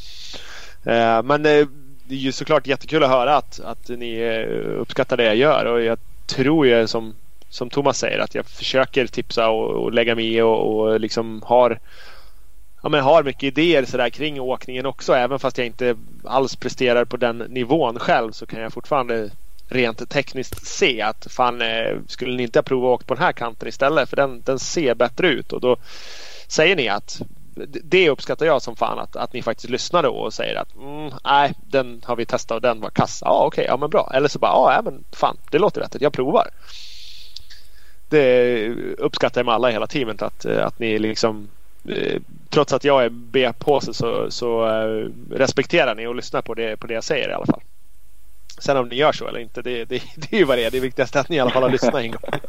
Eh, 0.85 1.23
men 1.23 1.47
eh, 1.47 1.67
det 2.05 2.15
är 2.15 2.19
ju 2.19 2.33
såklart 2.33 2.67
jättekul 2.67 3.03
att 3.03 3.11
höra 3.11 3.37
att, 3.37 3.61
att 3.61 3.89
ni 3.89 4.19
eh, 4.19 4.81
uppskattar 4.81 5.17
det 5.17 5.25
jag 5.25 5.37
gör. 5.37 5.65
Och 5.65 5.83
jag 5.83 5.99
tror 6.27 6.67
ju 6.67 6.87
som, 6.87 7.15
som 7.49 7.71
Thomas 7.71 7.99
säger 7.99 8.19
att 8.19 8.35
jag 8.35 8.47
försöker 8.47 9.07
tipsa 9.07 9.49
och, 9.49 9.71
och 9.71 9.93
lägga 9.93 10.15
mig 10.15 10.35
i 10.35 10.41
och, 10.41 10.81
och 10.81 11.01
liksom 11.01 11.43
har 11.47 11.79
ja, 12.83 12.89
men 12.89 13.01
har 13.01 13.23
mycket 13.23 13.43
idéer 13.43 13.85
sådär 13.85 14.11
kring 14.11 14.41
åkningen 14.41 14.87
också. 14.87 15.13
Även 15.13 15.39
fast 15.39 15.59
jag 15.59 15.67
inte 15.67 15.97
alls 16.25 16.57
presterar 16.57 17.05
på 17.05 17.17
den 17.17 17.39
nivån 17.39 17.99
själv 17.99 18.33
så 18.33 18.47
kan 18.47 18.61
jag 18.61 18.73
fortfarande 18.73 19.31
rent 19.69 20.11
tekniskt 20.11 20.67
se 20.67 21.03
att 21.03 21.27
fan 21.31 21.63
eh, 21.63 21.97
skulle 22.07 22.37
ni 22.37 22.43
inte 22.43 22.59
ha 22.59 22.63
provat 22.63 22.89
att 22.89 22.95
åka 22.95 23.07
på 23.07 23.15
den 23.15 23.23
här 23.23 23.33
kanten 23.33 23.69
istället 23.69 24.09
för 24.09 24.17
den, 24.17 24.43
den 24.43 24.59
ser 24.59 24.95
bättre 24.95 25.29
ut 25.29 25.53
och 25.53 25.61
då 25.61 25.77
säger 26.49 26.77
ni 26.77 26.89
att 26.89 27.23
det 27.67 28.11
uppskattar 28.11 28.47
jag 28.47 28.63
som 28.63 28.77
fan 28.77 28.99
att, 28.99 29.17
att 29.17 29.33
ni 29.33 29.43
faktiskt 29.43 29.71
lyssnar 29.71 30.03
då 30.03 30.11
och 30.11 30.35
säger 30.35 30.57
att 30.57 30.75
mm, 30.75 31.11
nej 31.25 31.55
den 31.61 32.03
har 32.05 32.17
vi 32.17 32.27
testat 32.27 32.55
och 32.55 32.63
den 32.63 32.81
var 32.81 32.91
kass. 32.91 33.23
Ja 33.25 33.45
okej, 33.47 33.63
okay, 33.63 33.65
ja 33.65 33.77
men 33.77 33.91
bra. 33.91 34.11
Eller 34.15 34.29
så 34.29 34.39
bara 34.39 34.75
ja 34.75 34.83
men 34.83 35.05
fan 35.13 35.37
det 35.51 35.59
låter 35.59 35.81
vettigt, 35.81 36.03
Jag 36.03 36.13
provar. 36.13 36.49
Det 38.09 38.69
uppskattar 38.99 39.41
jag 39.41 39.47
med 39.47 39.55
alla 39.55 39.71
i 39.71 39.73
hela 39.73 39.87
teamet 39.87 40.23
att, 40.23 40.45
eh, 40.45 40.67
att 40.67 40.79
ni 40.79 40.99
liksom 40.99 41.49
eh, 41.89 42.21
trots 42.51 42.73
att 42.73 42.85
jag 42.85 43.05
är 43.05 43.09
B-påse 43.09 43.95
så, 43.95 44.31
så 44.31 44.65
respekterar 45.31 45.95
ni 45.95 46.07
och 46.07 46.15
lyssnar 46.15 46.43
på 46.43 46.55
det, 46.55 46.77
på 46.77 46.87
det 46.87 46.95
jag 46.95 47.05
säger 47.05 47.31
i 47.31 47.33
alla 47.33 47.47
fall. 47.47 47.63
Sen 48.59 48.77
om 48.77 48.89
ni 48.89 48.97
gör 48.97 49.13
så 49.13 49.29
eller 49.29 49.41
inte, 49.41 49.63
det, 49.63 49.85
det, 49.85 50.03
det 50.17 50.33
är 50.33 50.39
ju 50.39 50.45
vad 50.45 50.59
det 50.59 50.65
är. 50.65 50.71
Det 50.71 50.81
viktigaste 50.81 51.19
är 51.19 51.21
att 51.21 51.29
ni 51.29 51.37
i 51.37 51.41
alla 51.41 51.51
fall 51.51 51.63
har 51.63 51.71
lyssnat 51.71 51.95
en 51.95 52.11
gång. 52.11 52.21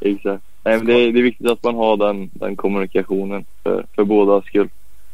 Exakt. 0.00 0.44
Nej, 0.64 0.76
men 0.76 0.86
det, 0.86 0.92
är, 0.92 1.12
det 1.12 1.18
är 1.18 1.22
viktigt 1.22 1.50
att 1.50 1.62
man 1.62 1.74
har 1.74 1.96
den, 1.96 2.30
den 2.32 2.56
kommunikationen 2.56 3.44
för, 3.62 3.86
för 3.94 4.04
båda 4.04 4.42
skull. 4.42 4.68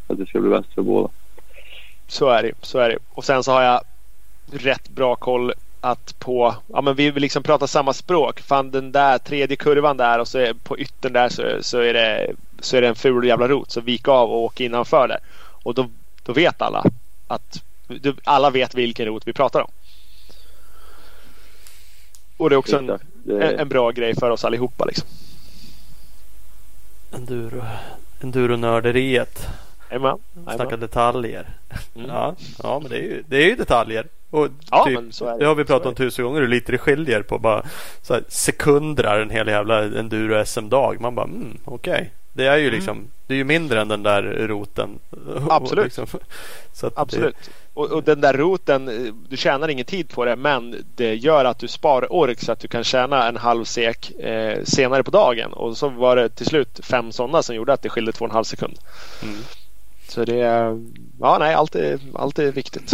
Att 0.06 0.18
det 0.18 0.26
ska 0.26 0.40
bli 0.40 0.50
bäst 0.50 0.74
för 0.74 0.82
båda. 0.82 1.08
Så 2.06 2.28
är 2.28 2.42
det. 2.42 2.52
Så 2.62 2.78
är 2.78 2.88
det. 2.88 2.98
Och 3.10 3.24
sen 3.24 3.42
så 3.42 3.52
har 3.52 3.62
jag 3.62 3.80
rätt 4.52 4.88
bra 4.88 5.16
koll 5.16 5.52
att 5.80 6.18
på, 6.18 6.54
ja 6.66 6.80
men 6.80 6.94
vi 6.94 7.12
liksom 7.12 7.42
prata 7.42 7.66
samma 7.66 7.92
språk. 7.92 8.40
Fan 8.40 8.70
den 8.70 8.92
där 8.92 9.18
tredje 9.18 9.56
kurvan 9.56 9.96
där 9.96 10.18
och 10.18 10.28
så 10.28 10.38
är, 10.38 10.52
på 10.52 10.78
yttern 10.78 11.12
där 11.12 11.28
så, 11.28 11.42
så, 11.60 11.78
är 11.78 11.94
det, 11.94 12.32
så 12.60 12.76
är 12.76 12.80
det 12.80 12.88
en 12.88 12.94
ful 12.94 13.26
jävla 13.26 13.48
rot. 13.48 13.70
Så 13.70 13.80
vik 13.80 14.08
av 14.08 14.30
och 14.30 14.44
åk 14.44 14.60
innanför 14.60 15.08
där. 15.08 15.18
Och 15.62 15.74
då, 15.74 15.88
då 16.22 16.32
vet 16.32 16.62
alla 16.62 16.84
att 17.26 17.62
alla 18.24 18.50
vet 18.50 18.74
vilken 18.74 19.06
rot 19.06 19.22
vi 19.26 19.32
pratar 19.32 19.60
om. 19.60 19.70
Och 22.36 22.50
det 22.50 22.54
är 22.54 22.58
också 22.58 22.78
en, 22.78 22.98
en, 23.40 23.68
bra 23.68 23.90
grej 23.90 24.14
för 24.14 24.30
oss 24.30 24.44
allihopa 24.44 24.84
liksom. 24.84 25.08
Enduro, 27.12 27.64
enduronörderiet. 28.20 29.48
Snacka 30.54 30.76
detaljer. 30.76 31.46
Mm. 31.94 32.08
Ja, 32.08 32.34
ja, 32.62 32.78
men 32.80 32.90
det 32.90 32.96
är 32.96 33.02
ju, 33.02 33.24
det 33.28 33.36
är 33.36 33.48
ju 33.48 33.56
detaljer. 33.56 34.06
Och 34.30 34.48
ja, 34.70 34.84
typ, 34.84 34.94
men 34.94 35.12
så 35.12 35.26
är 35.26 35.32
det. 35.32 35.38
det 35.38 35.44
har 35.44 35.54
vi 35.54 35.64
pratat 35.64 35.86
om 35.86 35.94
tusen 35.94 36.24
gånger 36.24 36.40
hur 36.40 36.48
lite 36.48 36.72
det 36.72 36.78
skiljer 36.78 37.22
på 37.22 37.38
bara 37.38 37.62
så 38.02 38.14
här, 38.14 38.24
sekunder 38.28 39.20
en 39.20 39.30
hel 39.30 39.48
jävla 39.48 39.82
enduro 39.82 40.44
SM-dag. 40.44 41.00
Man 41.00 41.14
bara 41.14 41.26
mm, 41.26 41.58
okej. 41.64 41.92
Okay. 41.92 42.06
Det 42.32 42.46
är 42.46 42.56
ju 42.56 42.62
mm. 42.62 42.74
liksom 42.74 42.96
mm. 42.96 43.10
Det 43.26 43.34
är 43.34 43.38
ju 43.38 43.44
mindre 43.44 43.80
än 43.80 43.88
den 43.88 44.02
där 44.02 44.22
roten. 44.22 44.98
Absolut. 45.48 45.84
liksom, 45.98 46.06
Absolut. 46.94 47.36
Det... 47.44 47.50
Och, 47.76 47.92
och, 47.92 48.02
den 48.02 48.20
där 48.20 48.34
roten, 48.34 48.88
eh, 48.88 49.14
du 49.28 49.36
tjänar 49.36 49.68
ingen 49.68 49.84
tid 49.84 50.08
på 50.08 50.24
det 50.24 50.36
men 50.36 50.84
det 50.94 51.14
gör 51.14 51.44
att 51.44 51.58
du 51.58 51.68
sparar 51.68 52.12
ork 52.12 52.40
så 52.40 52.52
att 52.52 52.60
du 52.60 52.68
kan 52.68 52.84
tjäna 52.84 53.28
en 53.28 53.36
halv 53.36 53.64
sek 53.64 54.10
eh, 54.10 54.64
senare 54.64 55.02
på 55.02 55.10
dagen. 55.10 55.52
Och 55.52 55.76
så 55.76 55.88
var 55.88 56.16
det 56.16 56.28
till 56.28 56.46
slut 56.46 56.80
fem 56.82 57.12
sådana 57.12 57.42
som 57.42 57.56
gjorde 57.56 57.72
att 57.72 57.82
det 57.82 57.88
skilde 57.88 58.12
två 58.12 58.24
och 58.24 58.30
en 58.30 58.34
halv 58.34 58.44
sekund. 58.44 58.78
Mm. 59.22 59.36
Så 60.08 60.24
det 60.24 60.40
är, 60.40 60.82
ja 61.20 61.36
nej, 61.38 61.54
allt 61.54 61.74
är, 61.74 61.98
allt 62.14 62.38
är 62.38 62.52
viktigt. 62.52 62.92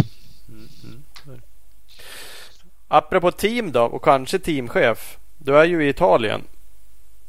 Mm. 0.49 0.67
Mm. 0.83 1.41
Apropå 2.87 3.31
team 3.31 3.71
då 3.71 3.83
och 3.83 4.03
kanske 4.03 4.39
teamchef. 4.39 5.17
Du 5.37 5.57
är 5.57 5.65
ju 5.65 5.85
i 5.85 5.89
Italien. 5.89 6.41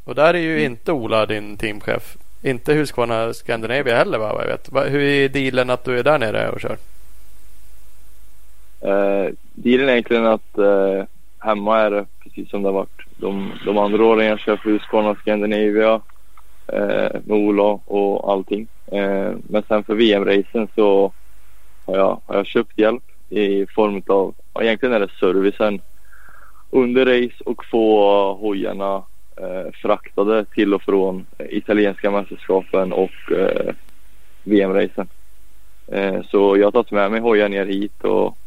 Och 0.04 0.14
där 0.14 0.34
är 0.34 0.38
ju 0.38 0.52
mm. 0.52 0.72
inte 0.72 0.92
Ola 0.92 1.26
din 1.26 1.56
teamchef. 1.56 2.16
Inte 2.42 2.72
Husqvarna 2.72 3.32
Scandinavia 3.32 3.96
heller 3.96 4.18
va? 4.18 4.36
Jag 4.38 4.46
vet. 4.46 4.92
Hur 4.92 5.00
är 5.00 5.28
dealen 5.28 5.70
att 5.70 5.84
du 5.84 5.98
är 5.98 6.02
där 6.02 6.18
nere 6.18 6.50
och 6.50 6.60
kör? 6.60 6.76
Eh, 8.84 9.32
dealen 9.54 9.88
är 9.88 9.92
egentligen 9.92 10.26
att 10.26 10.58
eh, 10.58 11.04
hemma 11.38 11.78
är 11.78 11.90
det 11.90 12.06
precis 12.22 12.50
som 12.50 12.62
det 12.62 12.68
har 12.68 12.74
varit 12.74 13.06
de, 13.16 13.52
de 13.66 13.78
andra 13.78 14.04
åren 14.04 14.26
jag 14.26 14.40
kör 14.40 14.56
för 14.56 14.70
Husqvarna 14.70 15.14
Scandinavia 15.14 16.00
eh, 16.66 17.20
med 17.24 17.38
Ola 17.38 17.80
och 17.84 18.32
allting. 18.32 18.68
Eh, 18.92 19.32
men 19.48 19.62
sen 19.68 19.84
för 19.84 19.94
VM-racen 19.94 20.68
så 20.74 21.12
har 21.86 21.96
jag, 21.96 22.20
har 22.26 22.36
jag 22.36 22.46
köpt 22.46 22.78
hjälp 22.78 23.02
i 23.30 23.66
form 23.66 24.02
av, 24.06 24.34
egentligen 24.60 24.94
är 24.94 25.00
det 25.00 25.10
servicen 25.20 25.80
under 26.70 27.06
race 27.06 27.44
och 27.44 27.64
få 27.70 28.34
hojarna 28.34 29.02
eh, 29.36 29.72
fraktade 29.74 30.44
till 30.44 30.74
och 30.74 30.82
från 30.82 31.26
italienska 31.38 32.10
mästerskapen 32.10 32.92
och 32.92 33.32
eh, 33.32 33.74
VM-racen. 34.42 35.08
Eh, 35.92 36.22
så 36.30 36.56
jag 36.56 36.66
har 36.66 36.72
tagit 36.72 36.90
med 36.90 37.10
mig 37.10 37.20
hojar 37.20 37.48
ner 37.48 37.66
hit 37.66 38.04
och 38.04 38.38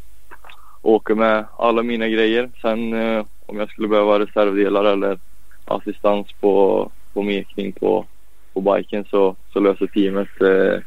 åker 0.81 1.15
med 1.15 1.45
alla 1.57 1.83
mina 1.83 2.07
grejer. 2.07 2.49
Sen 2.61 2.93
eh, 2.93 3.25
om 3.45 3.59
jag 3.59 3.69
skulle 3.69 3.87
behöva 3.87 4.19
reservdelar 4.19 4.85
eller 4.85 5.19
assistans 5.65 6.27
på, 6.39 6.91
på 7.13 7.21
mekning 7.21 7.71
på, 7.71 8.05
på 8.53 8.61
biken 8.61 9.05
så, 9.09 9.35
så 9.53 9.59
löser 9.59 9.87
teamet 9.87 10.41
eh, 10.41 10.81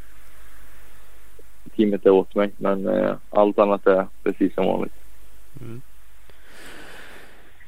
teamet 1.77 2.03
det 2.03 2.11
åt 2.11 2.35
mig. 2.35 2.51
Men 2.57 2.87
eh, 2.89 3.15
allt 3.31 3.59
annat 3.59 3.87
är 3.87 4.07
precis 4.23 4.55
som 4.55 4.67
vanligt. 4.67 4.95
Mm. 5.61 5.83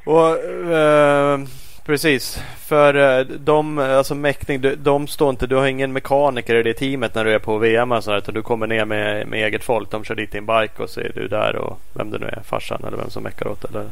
Och 0.05 0.39
eh, 0.73 1.41
Precis, 1.85 2.43
för 2.59 2.95
eh, 2.95 3.27
de, 3.27 3.79
alltså 3.79 4.15
mäckning, 4.15 4.63
de 4.79 5.07
står 5.07 5.31
inte, 5.31 5.47
du 5.47 5.57
har 5.57 5.67
ingen 5.67 5.93
mekaniker 5.93 6.55
i 6.55 6.63
det 6.63 6.75
teamet 6.75 7.15
när 7.15 7.25
du 7.25 7.35
är 7.35 7.39
på 7.39 7.59
VM 7.59 7.93
och 7.93 8.05
sådär, 8.05 8.19
utan 8.19 8.35
du 8.35 8.43
kommer 8.43 8.67
ner 8.67 8.85
med, 8.85 9.27
med 9.27 9.47
eget 9.47 9.65
folk. 9.65 9.91
De 9.91 10.05
kör 10.05 10.15
dit 10.15 10.33
din 10.33 10.47
bike 10.47 10.83
och 10.83 10.91
så 10.91 11.01
är 11.01 11.13
du 11.15 11.29
där 11.29 11.57
och 11.57 11.79
vem 11.95 12.11
det 12.11 12.19
nu 12.19 12.27
är, 12.27 12.41
farsan 12.45 12.85
eller 12.87 12.97
vem 12.97 13.11
som 13.11 13.23
meckar 13.23 13.49
åt 13.49 13.65
eller? 13.65 13.85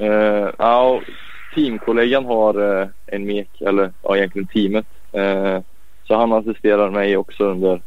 Uh, 0.00 0.50
ja, 0.58 1.00
teamkollegan 1.54 2.24
har 2.24 2.60
uh, 2.60 2.88
en 3.06 3.26
mek, 3.26 3.60
eller 3.60 3.92
ja, 4.02 4.16
egentligen 4.16 4.48
teamet. 4.48 4.86
Uh, 5.14 5.60
så 6.04 6.16
han 6.16 6.32
assisterar 6.32 6.90
mig 6.90 7.16
också 7.16 7.44
under, 7.44 7.80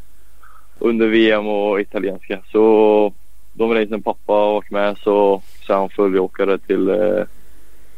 under 0.79 1.07
VM 1.07 1.47
och 1.47 1.81
italienska. 1.81 2.39
Så 2.51 3.13
de 3.53 3.73
racen 3.73 4.03
pappa 4.03 4.33
har 4.33 4.53
varit 4.53 4.71
med 4.71 4.97
så, 4.97 5.41
så 5.61 5.73
är 5.73 5.77
han 5.77 5.89
följeåkare 5.89 6.57
till 6.57 6.89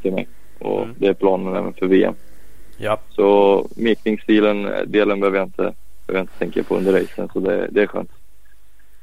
till 0.01 0.13
mig. 0.13 0.27
Och 0.59 0.83
Mm. 0.83 0.95
det 0.99 1.07
är 1.07 1.13
planen 1.13 1.55
även 1.55 1.73
för 1.73 1.85
VM. 1.85 2.13
Ja. 2.77 2.99
Så 3.09 3.67
mikringstilen 3.75 4.69
delen 4.87 5.19
behöver 5.19 5.37
jag 5.37 5.47
inte, 5.47 5.61
behöver 5.61 5.73
jag 6.07 6.21
inte 6.21 6.37
tänka 6.39 6.63
på 6.63 6.75
under 6.77 6.91
racen 7.01 7.29
så 7.33 7.39
det, 7.39 7.67
det 7.71 7.81
är 7.81 7.87
skönt. 7.87 8.11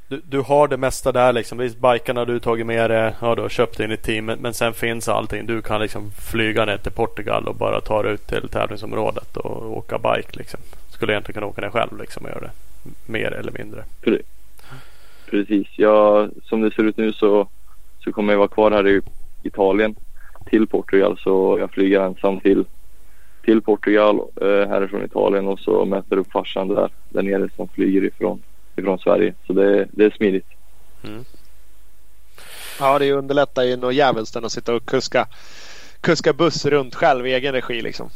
Du, 0.07 0.21
du 0.29 0.39
har 0.41 0.67
det 0.67 0.77
mesta 0.77 1.11
där 1.11 1.33
liksom. 1.33 1.57
Visst, 1.57 1.77
bikarna 1.77 2.25
du 2.25 2.39
tagit 2.39 2.65
med 2.65 2.89
dig. 2.89 3.13
Ja, 3.21 3.35
du 3.35 3.41
har 3.41 3.49
köpt 3.49 3.79
in 3.79 3.91
i 3.91 3.97
teamet. 3.97 4.39
Men 4.39 4.53
sen 4.53 4.73
finns 4.73 5.07
allting. 5.09 5.45
Du 5.45 5.61
kan 5.61 5.81
liksom 5.81 6.11
flyga 6.31 6.65
ner 6.65 6.77
till 6.77 6.91
Portugal 6.91 7.47
och 7.47 7.55
bara 7.55 7.81
ta 7.81 8.03
dig 8.03 8.13
ut 8.13 8.27
till 8.27 8.49
tävlingsområdet 8.49 9.37
och 9.37 9.77
åka 9.77 9.97
bike 9.97 10.29
liksom. 10.31 10.59
Skulle 10.89 11.13
egentligen 11.13 11.33
kunna 11.33 11.47
åka 11.47 11.61
ner 11.61 11.69
själv 11.69 11.99
liksom 11.99 12.23
och 12.25 12.29
göra 12.29 12.39
det. 12.41 12.51
Mer 13.11 13.31
eller 13.31 13.51
mindre. 13.51 13.83
Precis. 15.29 15.67
Jag, 15.75 16.29
som 16.43 16.61
det 16.61 16.71
ser 16.73 16.83
ut 16.83 16.97
nu 16.97 17.13
så, 17.13 17.47
så 18.03 18.11
kommer 18.11 18.33
jag 18.33 18.37
vara 18.37 18.47
kvar 18.47 18.71
här 18.71 18.87
i 18.87 19.01
Italien 19.43 19.95
till 20.49 20.67
Portugal. 20.67 21.17
Så 21.23 21.57
jag 21.59 21.71
flyger 21.71 22.01
ensam 22.01 22.39
till, 22.39 22.65
till 23.43 23.61
Portugal 23.61 24.19
eh, 24.41 24.47
härifrån 24.47 25.05
Italien 25.05 25.47
och 25.47 25.59
så 25.59 25.85
möter 25.85 26.17
upp 26.17 26.31
farsan 26.31 26.67
där, 26.67 26.89
där 27.09 27.21
nere 27.21 27.49
som 27.55 27.67
flyger 27.67 28.03
ifrån, 28.03 28.43
ifrån 28.75 28.99
Sverige. 28.99 29.33
Så 29.47 29.53
det, 29.53 29.87
det 29.91 30.05
är 30.05 30.09
smidigt. 30.09 30.47
Ja, 32.79 32.99
det 32.99 33.11
underlättar 33.11 33.63
ju 33.63 33.77
något 33.77 33.95
jävligt 33.95 34.35
än 34.35 34.45
att 34.45 34.51
sitta 34.51 34.75
och 34.75 34.85
kuska, 34.85 35.27
kuska 36.01 36.33
buss 36.33 36.65
runt 36.65 36.95
själv 36.95 37.27
i 37.27 37.33
egen 37.33 37.53
regi 37.53 37.81
liksom. 37.81 38.09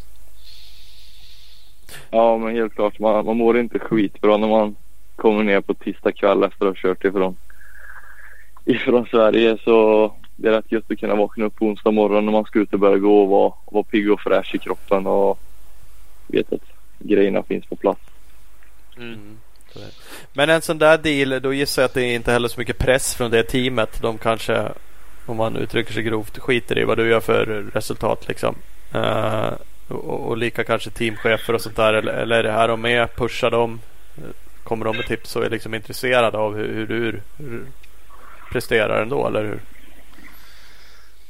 Ja, 2.11 2.37
men 2.37 2.55
helt 2.55 2.75
klart. 2.75 2.99
Man, 2.99 3.25
man 3.25 3.37
mår 3.37 3.57
inte 3.57 3.79
skitbra 3.79 4.37
när 4.37 4.47
man 4.47 4.75
kommer 5.15 5.43
ner 5.43 5.61
på 5.61 5.73
tisdag 5.73 6.11
kväll 6.11 6.43
efter 6.43 6.65
att 6.65 6.77
ha 6.77 6.81
kört 6.81 7.05
ifrån, 7.05 7.35
ifrån 8.65 9.05
Sverige. 9.11 9.57
Så 9.63 10.11
det 10.43 10.49
är 10.49 10.53
rätt 10.53 10.71
gött 10.71 10.91
att 10.91 10.99
kunna 10.99 11.15
vakna 11.15 11.45
upp 11.45 11.55
på 11.55 11.65
onsdag 11.65 11.91
morgon 11.91 12.25
när 12.25 12.31
man 12.31 12.43
ska 12.43 12.59
ut 12.59 12.73
och 12.73 12.79
börja 12.79 12.97
gå 12.97 13.21
och 13.21 13.29
vara, 13.29 13.53
vara 13.71 13.83
pigg 13.83 14.11
och 14.11 14.21
fräsch 14.21 14.55
i 14.55 14.57
kroppen 14.57 15.07
och 15.07 15.39
vet 16.27 16.53
att 16.53 16.61
grejerna 16.99 17.43
finns 17.43 17.65
på 17.65 17.75
plats. 17.75 18.01
Mm. 18.97 19.37
Är 19.75 19.79
det. 19.79 19.91
Men 20.33 20.49
en 20.49 20.61
sån 20.61 20.77
där 20.77 20.97
deal, 20.97 21.41
då 21.41 21.53
gissar 21.53 21.81
jag 21.81 21.87
att 21.87 21.93
det 21.93 22.01
är 22.01 22.15
inte 22.15 22.31
heller 22.31 22.47
så 22.47 22.59
mycket 22.59 22.77
press 22.77 23.15
från 23.15 23.31
det 23.31 23.43
teamet. 23.43 24.01
De 24.01 24.17
kanske, 24.17 24.67
om 25.25 25.37
man 25.37 25.55
uttrycker 25.55 25.93
sig 25.93 26.03
grovt, 26.03 26.37
skiter 26.37 26.79
i 26.79 26.83
vad 26.83 26.97
du 26.97 27.09
gör 27.09 27.19
för 27.19 27.45
resultat 27.73 28.27
liksom. 28.27 28.55
Eh, 28.93 29.51
och, 29.87 30.27
och 30.27 30.37
lika 30.37 30.63
kanske 30.63 30.89
teamchefer 30.89 31.53
och 31.53 31.61
sånt 31.61 31.75
där. 31.75 31.93
Eller, 31.93 32.13
eller 32.13 32.35
är 32.35 32.43
det 32.43 32.51
här 32.51 32.67
de 32.67 32.81
med? 32.81 33.15
Pushar 33.15 33.51
dem? 33.51 33.79
Eh, 34.17 34.23
Kommer 34.63 34.85
de 34.85 34.97
med 34.97 35.05
tips 35.05 35.35
och 35.35 35.45
är 35.45 35.49
liksom 35.49 35.73
intresserade 35.73 36.37
av 36.37 36.55
hur, 36.55 36.73
hur 36.73 36.87
du 36.87 37.19
presterar 38.51 39.01
ändå, 39.01 39.27
eller 39.27 39.43
hur? 39.43 39.59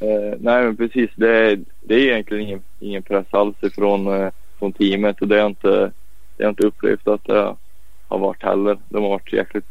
Eh, 0.04 0.38
nej 0.40 0.64
men 0.64 0.78
precis. 0.78 1.10
Det, 1.16 1.60
det 1.82 1.96
är 1.96 2.00
egentligen 2.00 2.44
ingen, 2.44 2.62
ingen 2.80 3.04
press 3.04 3.28
alls 3.32 3.56
ifrån 3.62 4.08
eh, 4.08 4.30
från 4.60 4.74
teamet 4.74 5.22
och 5.22 5.28
det 5.28 5.36
har 5.36 5.42
jag 5.42 5.52
inte, 5.52 5.92
det 6.38 6.44
har 6.44 6.50
inte 6.50 6.68
upplevt 6.68 7.08
att 7.08 7.26
det 7.26 7.56
har 8.08 8.18
varit 8.18 8.44
heller. 8.44 8.78
De 8.90 9.04
har 9.04 9.10
varit 9.10 9.34
jäkligt 9.34 9.66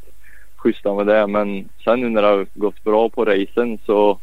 schyssta 0.56 0.94
med 0.94 1.06
det. 1.06 1.26
Men 1.26 1.68
sen 1.84 2.00
nu 2.00 2.08
när 2.08 2.22
det 2.22 2.28
har 2.28 2.46
gått 2.54 2.84
bra 2.84 3.08
på 3.08 3.24
racen 3.24 3.78
så 3.86 4.18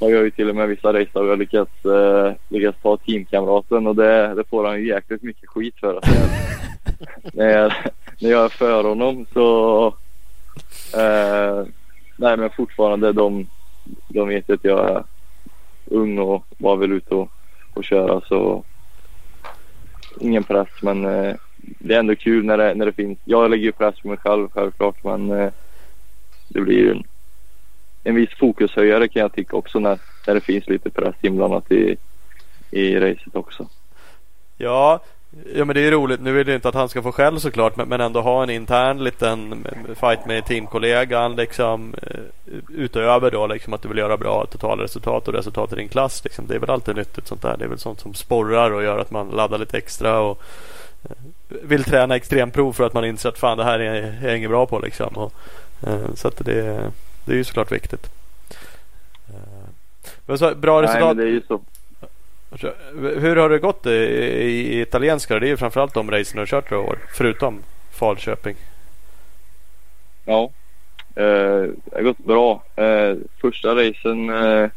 har 0.00 0.10
jag 0.10 0.24
ju 0.24 0.30
till 0.30 0.48
och 0.48 0.56
med 0.56 0.68
vissa 0.68 0.92
race 0.92 1.10
där 1.12 1.24
jag 1.24 1.38
lyckats, 1.38 1.84
eh, 1.84 2.32
lyckats 2.48 2.78
ta 2.82 2.96
teamkamraten 2.96 3.86
och 3.86 3.96
det, 3.96 4.34
det 4.34 4.44
får 4.44 4.64
han 4.64 4.80
ju 4.80 4.88
jäkligt 4.88 5.22
mycket 5.22 5.48
skit 5.48 5.74
för. 5.80 5.94
Alltså, 5.94 6.12
att 6.12 6.30
jag, 7.22 7.32
när, 7.34 7.48
jag, 7.48 7.72
när 8.20 8.30
jag 8.30 8.44
är 8.44 8.48
för 8.48 8.84
honom 8.84 9.26
så 9.32 9.86
eh, 10.96 11.66
nej 12.16 12.36
men 12.36 12.50
fortfarande 12.50 13.12
de, 13.12 13.46
de 14.08 14.28
vet 14.28 14.50
att 14.50 14.64
jag 14.64 14.90
är 14.90 15.02
ung 15.86 16.18
och 16.18 16.44
bara 16.58 16.76
vill 16.76 16.92
ut 16.92 17.08
och, 17.08 17.30
och 17.74 17.84
köra 17.84 18.20
så 18.20 18.64
ingen 20.20 20.44
press 20.44 20.68
men 20.82 21.04
eh, 21.04 21.34
det 21.56 21.94
är 21.94 21.98
ändå 21.98 22.16
kul 22.16 22.44
när 22.44 22.58
det, 22.58 22.74
när 22.74 22.86
det 22.86 22.92
finns. 22.92 23.18
Jag 23.24 23.50
lägger 23.50 23.64
ju 23.64 23.72
press 23.72 24.00
på 24.00 24.08
mig 24.08 24.16
själv 24.16 24.48
självklart 24.48 25.04
men 25.04 25.30
eh, 25.30 25.52
det 26.48 26.60
blir 26.60 26.78
ju 26.78 26.90
en, 26.90 27.04
en 28.04 28.14
viss 28.14 28.34
fokushöjare 28.38 29.08
kan 29.08 29.22
jag 29.22 29.32
tycka 29.32 29.56
också 29.56 29.78
när, 29.78 29.98
när 30.26 30.34
det 30.34 30.40
finns 30.40 30.68
lite 30.68 30.90
press 30.90 31.14
inblandat 31.22 31.72
i, 31.72 31.96
i 32.70 32.96
racet 32.96 33.36
också. 33.36 33.68
Ja, 34.56 35.00
ja 35.54 35.64
men 35.64 35.74
det 35.74 35.80
är 35.80 35.90
roligt. 35.90 36.20
Nu 36.20 36.32
vill 36.32 36.48
jag 36.48 36.54
inte 36.54 36.68
att 36.68 36.74
han 36.74 36.88
ska 36.88 37.02
få 37.02 37.12
skäll 37.12 37.40
såklart. 37.40 37.76
Men, 37.76 37.88
men 37.88 38.00
ändå 38.00 38.20
ha 38.20 38.42
en 38.42 38.50
intern 38.50 39.04
liten 39.04 39.66
fight 40.00 40.26
med 40.26 40.44
teamkollegan. 40.44 41.36
Liksom, 41.36 41.94
eh, 42.02 42.20
utöver 42.68 43.30
då 43.30 43.46
liksom 43.46 43.72
att 43.72 43.82
du 43.82 43.88
vill 43.88 43.98
göra 43.98 44.16
bra 44.16 44.46
totalresultat 44.46 45.28
och 45.28 45.34
resultat 45.34 45.72
i 45.72 45.76
din 45.76 45.88
klass. 45.88 46.24
Liksom. 46.24 46.46
Det 46.46 46.54
är 46.54 46.58
väl 46.58 46.70
alltid 46.70 46.96
nyttigt 46.96 47.26
sånt 47.26 47.42
där. 47.42 47.56
Det 47.56 47.64
är 47.64 47.68
väl 47.68 47.78
sånt 47.78 48.00
som 48.00 48.14
sporrar 48.14 48.70
och 48.70 48.82
gör 48.82 48.98
att 48.98 49.10
man 49.10 49.28
laddar 49.28 49.58
lite 49.58 49.78
extra. 49.78 50.20
Och 50.20 50.42
eh, 51.04 51.16
vill 51.48 51.84
träna 51.84 52.16
extremprov 52.16 52.72
för 52.72 52.84
att 52.84 52.94
man 52.94 53.04
inser 53.04 53.28
att 53.28 53.38
fan 53.38 53.58
det 53.58 53.64
här 53.64 53.78
är 53.78 54.18
jag 54.22 54.36
inget 54.36 54.50
bra 54.50 54.66
på. 54.66 54.78
Liksom. 54.78 55.16
Och, 55.16 55.32
eh, 55.86 56.14
så 56.14 56.28
att 56.28 56.36
det, 56.44 56.90
det 57.24 57.32
är 57.32 57.36
ju 57.36 57.44
såklart 57.44 57.72
viktigt. 57.72 58.10
Men 60.26 60.38
så, 60.38 60.54
bra 60.54 60.80
Nej 60.80 60.88
resultat. 60.88 61.16
men 61.16 61.16
det 61.16 61.30
är 61.30 61.34
ju 61.34 61.42
så. 61.48 61.60
Alltså, 62.56 62.72
hur 63.20 63.36
har 63.36 63.48
det 63.48 63.58
gått 63.58 63.86
i, 63.86 63.90
i 63.90 64.80
italienska? 64.80 65.38
Det 65.38 65.46
är 65.46 65.48
ju 65.48 65.56
framförallt 65.56 65.94
de 65.94 66.10
racen 66.10 66.34
du 66.34 66.40
har 66.40 66.46
kört 66.46 66.72
i 66.72 66.74
år. 66.74 66.98
Förutom 67.16 67.62
Falköping. 67.90 68.56
Ja, 70.24 70.50
eh, 71.14 71.62
det 71.84 71.94
har 71.94 72.02
gått 72.02 72.18
bra. 72.18 72.62
Eh, 72.76 73.16
första 73.40 73.74
racen 73.74 74.30
eh, 74.30 74.68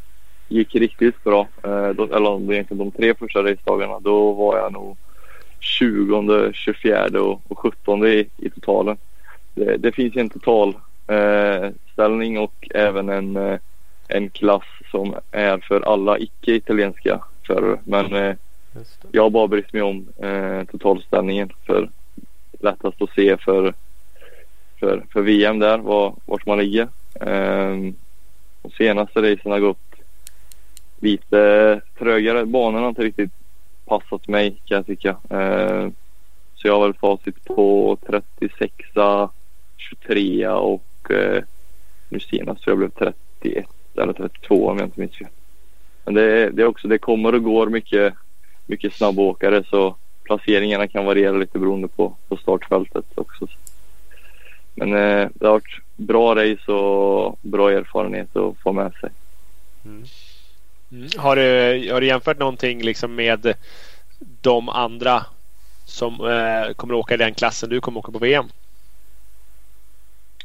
gick 0.47 0.75
riktigt 0.75 1.23
bra. 1.23 1.47
Eh, 1.63 1.89
då, 1.89 2.03
eller 2.03 2.53
egentligen 2.53 2.77
de 2.77 2.91
tre 2.91 3.13
första 3.13 3.43
racedagarna. 3.43 3.99
Då 3.99 4.31
var 4.31 4.57
jag 4.57 4.73
nog 4.73 4.97
20, 5.59 6.51
24 6.53 7.21
och, 7.21 7.41
och 7.47 7.59
17 7.59 8.07
i, 8.07 8.27
i 8.37 8.49
totalen. 8.49 8.97
Det, 9.55 9.77
det 9.77 9.91
finns 9.91 10.15
en 10.15 10.29
totalställning 10.29 12.35
eh, 12.35 12.41
och 12.41 12.67
även 12.75 13.09
en, 13.09 13.37
eh, 13.37 13.59
en 14.07 14.29
klass 14.29 14.67
som 14.91 15.15
är 15.31 15.57
för 15.57 15.81
alla 15.81 16.19
icke-italienska 16.19 17.19
förare. 17.53 17.79
Men 17.83 18.13
eh, 18.13 18.35
jag 19.11 19.23
har 19.23 19.29
bara 19.29 19.47
brytt 19.47 19.73
mig 19.73 19.81
om 19.81 20.07
eh, 20.17 20.63
totalställningen 20.63 21.51
för 21.65 21.89
lättast 22.59 23.01
att 23.01 23.09
se 23.15 23.37
för, 23.37 23.73
för, 24.79 25.05
för 25.13 25.21
VM 25.21 25.59
där 25.59 25.77
var, 25.77 26.15
vart 26.25 26.45
man 26.45 26.57
ligger. 26.57 26.87
Ehm, 27.21 27.95
och 28.61 28.71
senaste 28.71 29.19
racen 29.21 29.51
har 29.51 29.59
gått 29.59 29.95
lite 30.99 31.81
trögare. 31.97 32.45
Banan 32.45 32.81
har 32.81 32.89
inte 32.89 33.03
riktigt 33.03 33.31
passat 33.85 34.27
mig 34.27 34.61
kan 34.65 34.75
jag 34.75 34.85
tycka. 34.85 35.17
Ehm, 35.29 35.93
så 36.55 36.67
jag 36.67 36.73
har 36.73 36.87
väl 36.87 36.93
facit 36.93 37.45
på 37.45 37.97
36, 38.07 38.73
23 39.77 40.47
och 40.47 41.11
eh, 41.11 41.43
nu 42.09 42.19
senast 42.19 42.63
tror 42.63 42.71
jag 42.71 42.77
blev 42.77 43.13
31 43.39 43.65
eller 43.95 44.13
32 44.13 44.67
om 44.67 44.77
jag 44.77 44.87
inte 44.87 44.99
minns 44.99 45.17
fel. 45.17 45.27
Men 46.09 46.15
det, 46.15 46.49
det 46.49 46.61
är 46.61 46.65
också, 46.65 46.87
det 46.87 46.97
kommer 46.97 47.35
och 47.35 47.43
går 47.43 47.67
mycket, 47.67 48.13
mycket 48.65 48.93
snabbåkare 48.93 49.63
så 49.63 49.95
placeringarna 50.23 50.87
kan 50.87 51.05
variera 51.05 51.37
lite 51.37 51.59
beroende 51.59 51.87
på, 51.87 52.15
på 52.27 52.37
startfältet 52.37 53.05
också. 53.15 53.47
Men 54.75 54.93
eh, 54.93 55.29
det 55.33 55.45
har 55.45 55.51
varit 55.51 55.79
bra 55.95 56.35
race 56.35 56.71
och 56.71 57.39
bra 57.41 57.71
erfarenhet 57.71 58.35
att 58.35 58.57
få 58.57 58.71
med 58.71 58.93
sig. 59.01 59.09
Mm. 59.85 60.03
Mm. 60.91 61.09
Har, 61.17 61.35
du, 61.35 61.91
har 61.91 62.01
du 62.01 62.07
jämfört 62.07 62.39
någonting 62.39 62.81
liksom 62.81 63.15
med 63.15 63.53
de 64.41 64.69
andra 64.69 65.25
som 65.85 66.13
eh, 66.13 66.73
kommer 66.73 66.93
åka 66.93 67.13
i 67.13 67.17
den 67.17 67.33
klassen 67.33 67.69
du 67.69 67.81
kommer 67.81 67.99
åka 67.99 68.11
på 68.11 68.19
VM? 68.19 68.45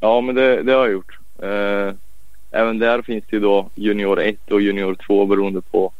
Ja, 0.00 0.20
men 0.20 0.34
det, 0.34 0.62
det 0.62 0.72
har 0.72 0.84
jag 0.84 0.92
gjort. 0.92 1.18
Eh, 1.42 1.94
även 2.54 2.78
där 2.78 3.02
finns 3.02 3.24
det 3.30 3.36
ju 3.36 3.40
då 3.40 3.70
junior 3.74 4.20
1 4.20 4.50
och 4.50 4.60
junior 4.60 4.94
2 4.94 5.26
beroende 5.26 5.60
på, 5.60 5.92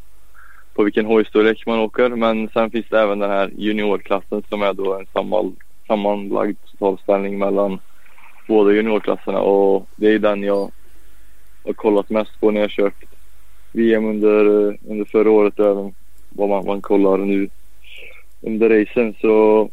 på 0.75 0.83
vilken 0.85 1.07
hojstorlek 1.07 1.67
man 1.67 1.79
åker. 1.79 2.09
Men 2.09 2.49
sen 2.49 2.71
finns 2.71 2.87
det 2.91 3.01
även 3.01 3.19
den 3.19 3.31
här 3.31 3.51
juniorklassen 3.57 4.43
som 4.49 4.63
är 4.63 4.73
då 4.73 4.95
en 4.95 5.07
samman, 5.13 5.57
sammanlagd 5.87 6.57
totalställning 6.71 7.39
mellan 7.39 7.79
båda 8.47 8.73
juniorklasserna 8.73 9.41
och 9.41 9.89
det 9.97 10.09
är 10.09 10.19
den 10.19 10.43
jag 10.43 10.71
har 11.65 11.73
kollat 11.73 12.11
mest 12.11 12.41
på 12.41 12.51
när 12.51 12.61
jag 12.61 12.71
kört 12.71 13.05
VM 13.73 14.05
under, 14.05 14.45
under 14.89 15.05
förra 15.05 15.31
året 15.31 15.59
och 15.59 15.71
även 15.71 15.95
vad 16.29 16.49
man, 16.49 16.67
man 16.67 16.83
kollar 16.83 17.19
nu 17.19 17.49
under 18.41 18.71
racen. 18.71 19.15
Så 19.21 19.71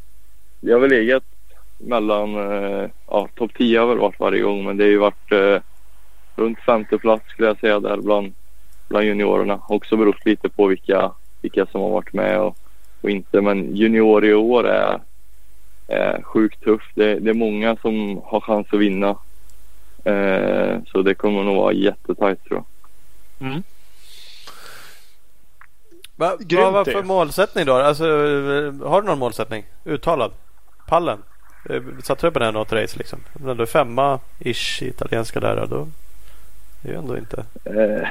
jag 0.59 0.75
har 0.75 0.79
väl 0.79 0.89
legat 0.89 1.23
mellan, 1.77 2.35
eh, 2.35 2.89
ja 3.07 3.27
topp 3.35 3.51
10 3.57 3.79
har 3.79 3.87
väl 3.87 3.97
varit 3.97 4.19
varje 4.19 4.41
gång 4.41 4.63
men 4.63 4.77
det 4.77 4.83
har 4.83 4.89
ju 4.89 4.97
varit 4.97 5.31
eh, 5.31 5.61
runt 6.35 6.59
femte 6.59 6.97
plats 6.97 7.29
skulle 7.29 7.47
jag 7.47 7.59
säga 7.59 7.79
där 7.79 7.97
bland, 7.97 8.33
bland 8.87 9.05
juniorerna. 9.05 9.61
Också 9.67 9.97
berott 9.97 10.25
lite 10.25 10.49
på 10.49 10.67
vilka, 10.67 11.11
vilka 11.41 11.65
som 11.65 11.81
har 11.81 11.89
varit 11.89 12.13
med 12.13 12.39
och, 12.39 12.57
och 13.01 13.09
inte. 13.09 13.41
Men 13.41 13.75
junior 13.75 14.25
i 14.25 14.33
år 14.33 14.67
är, 14.67 14.99
är 15.87 16.21
sjukt 16.23 16.63
tufft. 16.63 16.91
Det, 16.95 17.19
det 17.19 17.29
är 17.29 17.33
många 17.33 17.75
som 17.75 18.21
har 18.25 18.39
chans 18.41 18.67
att 18.71 18.79
vinna. 18.79 19.09
Eh, 20.03 20.77
så 20.87 21.01
det 21.01 21.13
kommer 21.15 21.43
nog 21.43 21.55
vara 21.55 21.73
jättetajt 21.73 22.43
tror 22.43 22.63
jag. 23.39 23.61
Va, 26.15 26.37
Grymt 26.39 26.63
vad 26.63 26.73
var 26.73 26.85
det. 26.85 26.91
för 26.91 27.03
målsättning 27.03 27.65
då? 27.65 27.73
Alltså, 27.73 28.03
har 28.85 29.01
du 29.01 29.07
någon 29.07 29.19
målsättning? 29.19 29.63
Uttalad? 29.85 30.31
Pallen? 30.87 31.23
Eh, 31.69 31.81
Satte 32.03 32.27
du 32.27 32.31
på 32.31 32.39
den 32.39 32.53
något 32.53 32.73
race 32.73 32.97
liksom? 32.97 33.19
När 33.33 33.55
du 33.55 33.61
är 33.61 33.67
femma-ish 33.67 34.83
i 34.83 34.87
italienska 34.87 35.39
där 35.39 35.67
då? 35.69 35.87
Det 36.81 36.89
är 36.89 36.93
ju 36.93 36.99
ändå 36.99 37.17
inte... 37.17 37.45
Eh, 37.63 38.07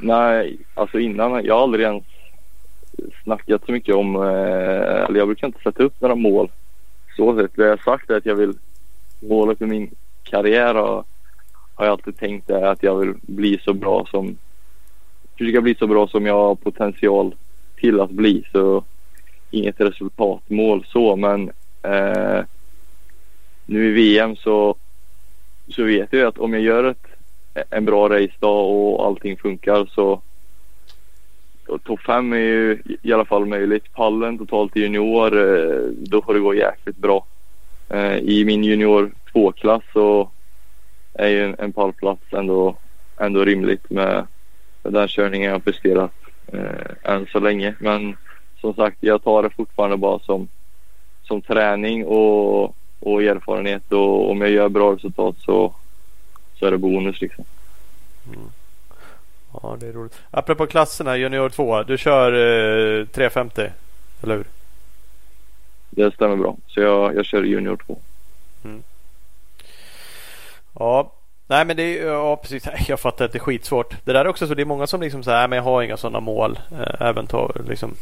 nej, 0.00 0.58
alltså 0.74 0.98
innan. 0.98 1.44
Jag 1.44 1.54
har 1.54 1.62
aldrig 1.62 1.84
ens 1.84 2.04
snackat 3.24 3.62
så 3.66 3.72
mycket 3.72 3.94
om. 3.94 4.16
Eh, 4.16 5.04
eller 5.04 5.14
jag 5.14 5.28
brukar 5.28 5.46
inte 5.46 5.62
sätta 5.62 5.82
upp 5.82 6.00
några 6.00 6.14
mål. 6.14 6.50
Så 7.16 7.36
sett. 7.36 7.56
Det 7.56 7.62
jag 7.62 7.70
har 7.70 7.76
sagt 7.76 8.10
är 8.10 8.16
att 8.16 8.26
jag 8.26 8.34
vill. 8.34 8.54
Målet 9.20 9.58
för 9.58 9.66
min 9.66 9.90
karriär 10.22 10.74
har, 10.74 11.04
har 11.74 11.84
jag 11.84 11.92
alltid 11.92 12.18
tänkt 12.18 12.50
är 12.50 12.62
att 12.62 12.82
jag 12.82 12.96
vill 12.96 13.14
bli 13.22 13.58
så 13.64 13.74
bra 13.74 14.06
som. 14.10 14.36
Försöka 15.38 15.60
bli 15.60 15.74
så 15.74 15.86
bra 15.86 16.08
som 16.08 16.26
jag 16.26 16.34
har 16.34 16.54
potential 16.54 17.34
till 17.76 18.00
att 18.00 18.10
bli. 18.10 18.44
Så 18.52 18.84
inget 19.50 19.80
resultatmål 19.80 20.84
så 20.88 21.16
men. 21.16 21.50
Eh, 21.82 22.44
nu 23.66 23.88
i 23.88 23.92
VM 23.92 24.36
så. 24.36 24.74
Så 25.68 25.84
vet 25.84 26.12
jag 26.12 26.28
att 26.28 26.38
om 26.38 26.52
jag 26.52 26.62
gör 26.62 26.84
ett 26.84 27.05
en 27.70 27.84
bra 27.84 28.08
race 28.08 28.34
dag 28.40 28.70
och 28.70 29.06
allting 29.06 29.36
funkar 29.36 29.88
så 29.94 30.22
topp 31.84 32.00
fem 32.00 32.32
är 32.32 32.36
ju 32.36 32.82
i 33.02 33.12
alla 33.12 33.24
fall 33.24 33.46
möjligt. 33.46 33.92
Pallen 33.92 34.38
totalt 34.38 34.76
i 34.76 34.80
junior, 34.80 35.36
eh, 35.36 35.80
då 35.96 36.22
får 36.22 36.34
det 36.34 36.40
gå 36.40 36.54
jäkligt 36.54 36.96
bra. 36.96 37.26
Eh, 37.88 38.16
I 38.16 38.44
min 38.44 38.64
junior 38.64 39.10
2-klass 39.32 39.82
så 39.92 40.30
är 41.14 41.28
ju 41.28 41.44
en, 41.44 41.56
en 41.58 41.72
pallplats 41.72 42.22
ändå, 42.30 42.76
ändå 43.16 43.44
rimligt 43.44 43.90
med, 43.90 44.26
med 44.82 44.92
den 44.92 45.08
körningen 45.08 45.52
jag 45.52 45.64
presterat 45.64 46.12
eh, 46.52 47.12
än 47.12 47.26
så 47.26 47.40
länge. 47.40 47.74
Men 47.80 48.16
som 48.60 48.74
sagt, 48.74 48.96
jag 49.00 49.24
tar 49.24 49.42
det 49.42 49.50
fortfarande 49.50 49.96
bara 49.96 50.18
som, 50.18 50.48
som 51.22 51.42
träning 51.42 52.06
och, 52.06 52.64
och 53.00 53.22
erfarenhet 53.22 53.92
och 53.92 54.30
om 54.30 54.40
jag 54.40 54.50
gör 54.50 54.68
bra 54.68 54.92
resultat 54.92 55.36
så, 55.38 55.74
så 56.58 56.66
är 56.66 56.70
det 56.70 56.78
bonus 56.78 57.20
liksom. 57.20 57.44
Ja, 59.52 59.76
det 59.80 59.86
är 59.86 59.92
roligt. 59.92 60.20
Apropå 60.30 60.66
klasserna, 60.66 61.16
junior 61.16 61.48
2. 61.48 61.82
Du 61.82 61.98
kör 61.98 62.32
eh, 63.00 63.06
350, 63.06 63.70
eller 64.22 64.36
hur? 64.36 64.44
Det 65.90 66.14
stämmer 66.14 66.36
bra. 66.36 66.56
Så 66.66 66.80
jag, 66.80 67.16
jag 67.16 67.24
kör 67.24 67.42
junior 67.42 67.76
2. 67.86 67.98
Ja, 70.78 71.12
nej 71.46 71.64
men 71.64 71.76
det 71.76 71.98
är 71.98 72.06
ja, 72.06 72.36
precis. 72.36 72.68
Jag 72.88 73.00
fattar 73.00 73.24
att 73.24 73.32
det 73.32 73.38
är 73.38 73.40
skitsvårt. 73.40 73.94
Det 74.04 74.12
där 74.12 74.24
är 74.24 74.28
också 74.28 74.46
så. 74.46 74.54
Det 74.54 74.62
är 74.62 74.66
många 74.66 74.86
som 74.86 75.00
liksom 75.00 75.22
säger 75.22 75.48
men 75.48 75.56
jag 75.56 75.64
har 75.64 75.82
inga 75.82 75.96
sådana 75.96 76.20
mål. 76.20 76.58
Eh, 76.72 77.06
även 77.08 77.26
ta, 77.26 77.52
liksom, 77.68 77.94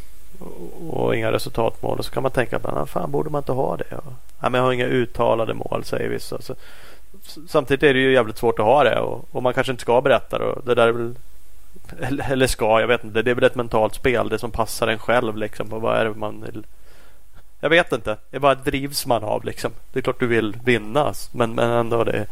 och, 0.89 1.15
inga 1.15 1.31
resultatmål. 1.31 1.99
Och 1.99 2.05
så 2.05 2.11
kan 2.11 2.23
man 2.23 2.31
tänka 2.31 2.57
att 2.57 2.89
fan 2.89 3.11
borde 3.11 3.29
man 3.29 3.39
inte 3.39 3.51
ha 3.51 3.77
det? 3.77 3.95
Och, 3.95 4.13
ja, 4.41 4.49
men 4.49 4.53
jag 4.53 4.61
har 4.61 4.73
inga 4.73 4.85
uttalade 4.85 5.53
mål 5.53 5.83
säger 5.83 6.09
vissa. 6.09 6.41
Så, 6.41 6.55
samtidigt 7.47 7.83
är 7.83 7.93
det 7.93 7.99
ju 7.99 8.13
jävligt 8.13 8.37
svårt 8.37 8.59
att 8.59 8.65
ha 8.65 8.83
det. 8.83 8.99
Och, 8.99 9.25
och 9.31 9.43
man 9.43 9.53
kanske 9.53 9.71
inte 9.71 9.81
ska 9.81 10.01
berätta 10.01 10.37
det. 10.37 10.55
Det 10.65 10.75
där 10.75 10.87
är 10.87 10.91
väl 10.91 11.15
eller, 12.01 12.31
eller 12.31 12.47
ska, 12.47 12.79
jag 12.79 12.87
vet 12.87 13.03
inte. 13.03 13.21
Det 13.21 13.31
är 13.31 13.35
väl 13.35 13.43
ett 13.43 13.55
mentalt 13.55 13.95
spel. 13.95 14.29
Det 14.29 14.39
som 14.39 14.51
passar 14.51 14.87
en 14.87 14.99
själv 14.99 15.37
liksom. 15.37 15.73
Och 15.73 15.81
vad 15.81 15.97
är 15.97 16.05
det 16.05 16.13
man 16.13 16.41
vill 16.41 16.63
jag 17.59 17.69
vet 17.69 17.91
inte. 17.91 18.17
Det 18.29 18.37
är 18.37 18.41
bara 18.41 18.55
drivs 18.55 19.05
man 19.05 19.23
av 19.23 19.45
liksom. 19.45 19.71
Det 19.93 19.99
är 19.99 20.03
klart 20.03 20.19
du 20.19 20.27
vill 20.27 20.57
vinna. 20.63 21.13
Men, 21.31 21.55
men 21.55 21.71
ändå 21.71 22.03
det. 22.03 22.27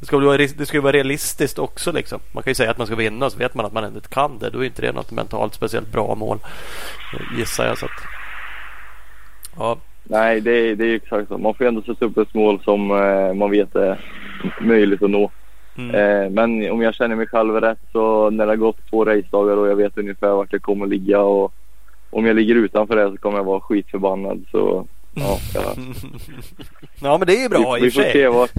Det 0.00 0.06
ska, 0.06 0.18
vara, 0.18 0.36
det 0.36 0.66
ska 0.66 0.76
ju 0.76 0.80
vara 0.80 0.92
realistiskt 0.92 1.58
också 1.58 1.92
liksom. 1.92 2.20
Man 2.32 2.42
kan 2.42 2.50
ju 2.50 2.54
säga 2.54 2.70
att 2.70 2.78
man 2.78 2.86
ska 2.86 2.96
vinna 2.96 3.26
och 3.26 3.32
så 3.32 3.38
vet 3.38 3.54
man 3.54 3.66
att 3.66 3.72
man 3.72 3.84
inte 3.84 4.08
kan 4.08 4.38
det. 4.38 4.50
Då 4.50 4.58
är 4.58 4.64
inte 4.64 4.82
det 4.82 4.92
något 4.92 5.10
mentalt 5.10 5.54
speciellt 5.54 5.92
bra 5.92 6.14
mål. 6.14 6.38
Gissar 7.38 7.66
jag. 7.66 7.78
Så 7.78 7.86
att, 7.86 8.02
ja. 9.56 9.78
Nej, 10.04 10.40
det 10.40 10.50
är, 10.50 10.76
det 10.76 10.86
är 10.86 10.94
exakt 10.94 11.28
så. 11.28 11.38
Man 11.38 11.54
får 11.54 11.64
ändå 11.64 11.82
sätta 11.82 12.04
upp 12.04 12.18
ett 12.18 12.34
mål 12.34 12.60
som 12.64 12.90
eh, 12.90 13.34
man 13.34 13.50
vet 13.50 13.74
är 13.74 14.00
möjligt 14.60 15.02
att 15.02 15.10
nå. 15.10 15.30
Mm. 15.76 15.94
Eh, 15.94 16.30
men 16.30 16.70
om 16.70 16.82
jag 16.82 16.94
känner 16.94 17.16
mig 17.16 17.26
själv 17.26 17.60
rätt 17.60 17.78
så 17.92 18.30
när 18.30 18.46
det 18.46 18.52
har 18.52 18.56
gått 18.56 18.90
två 18.90 19.04
racedagar 19.04 19.56
och 19.56 19.68
jag 19.68 19.76
vet 19.76 19.98
ungefär 19.98 20.28
vart 20.28 20.52
jag 20.52 20.62
kommer 20.62 20.86
ligga 20.86 21.20
och 21.20 21.54
om 22.10 22.26
jag 22.26 22.36
ligger 22.36 22.54
utanför 22.54 22.96
det 22.96 23.10
så 23.10 23.16
kommer 23.16 23.38
jag 23.38 23.44
vara 23.44 23.60
skitförbannad. 23.60 24.44
Så 24.50 24.86
ja, 25.14 25.38
ja. 25.54 25.74
ja 27.00 27.18
men 27.18 27.26
det 27.26 27.36
är 27.36 27.42
ju 27.42 27.48
bra 27.48 27.72
vi, 27.74 27.80
i 27.80 27.82
vi 27.82 27.88
och 27.88 27.92
får 27.92 28.02
för 28.02 28.10
se 28.10 28.12
sig. 28.12 28.28
vart, 28.28 28.52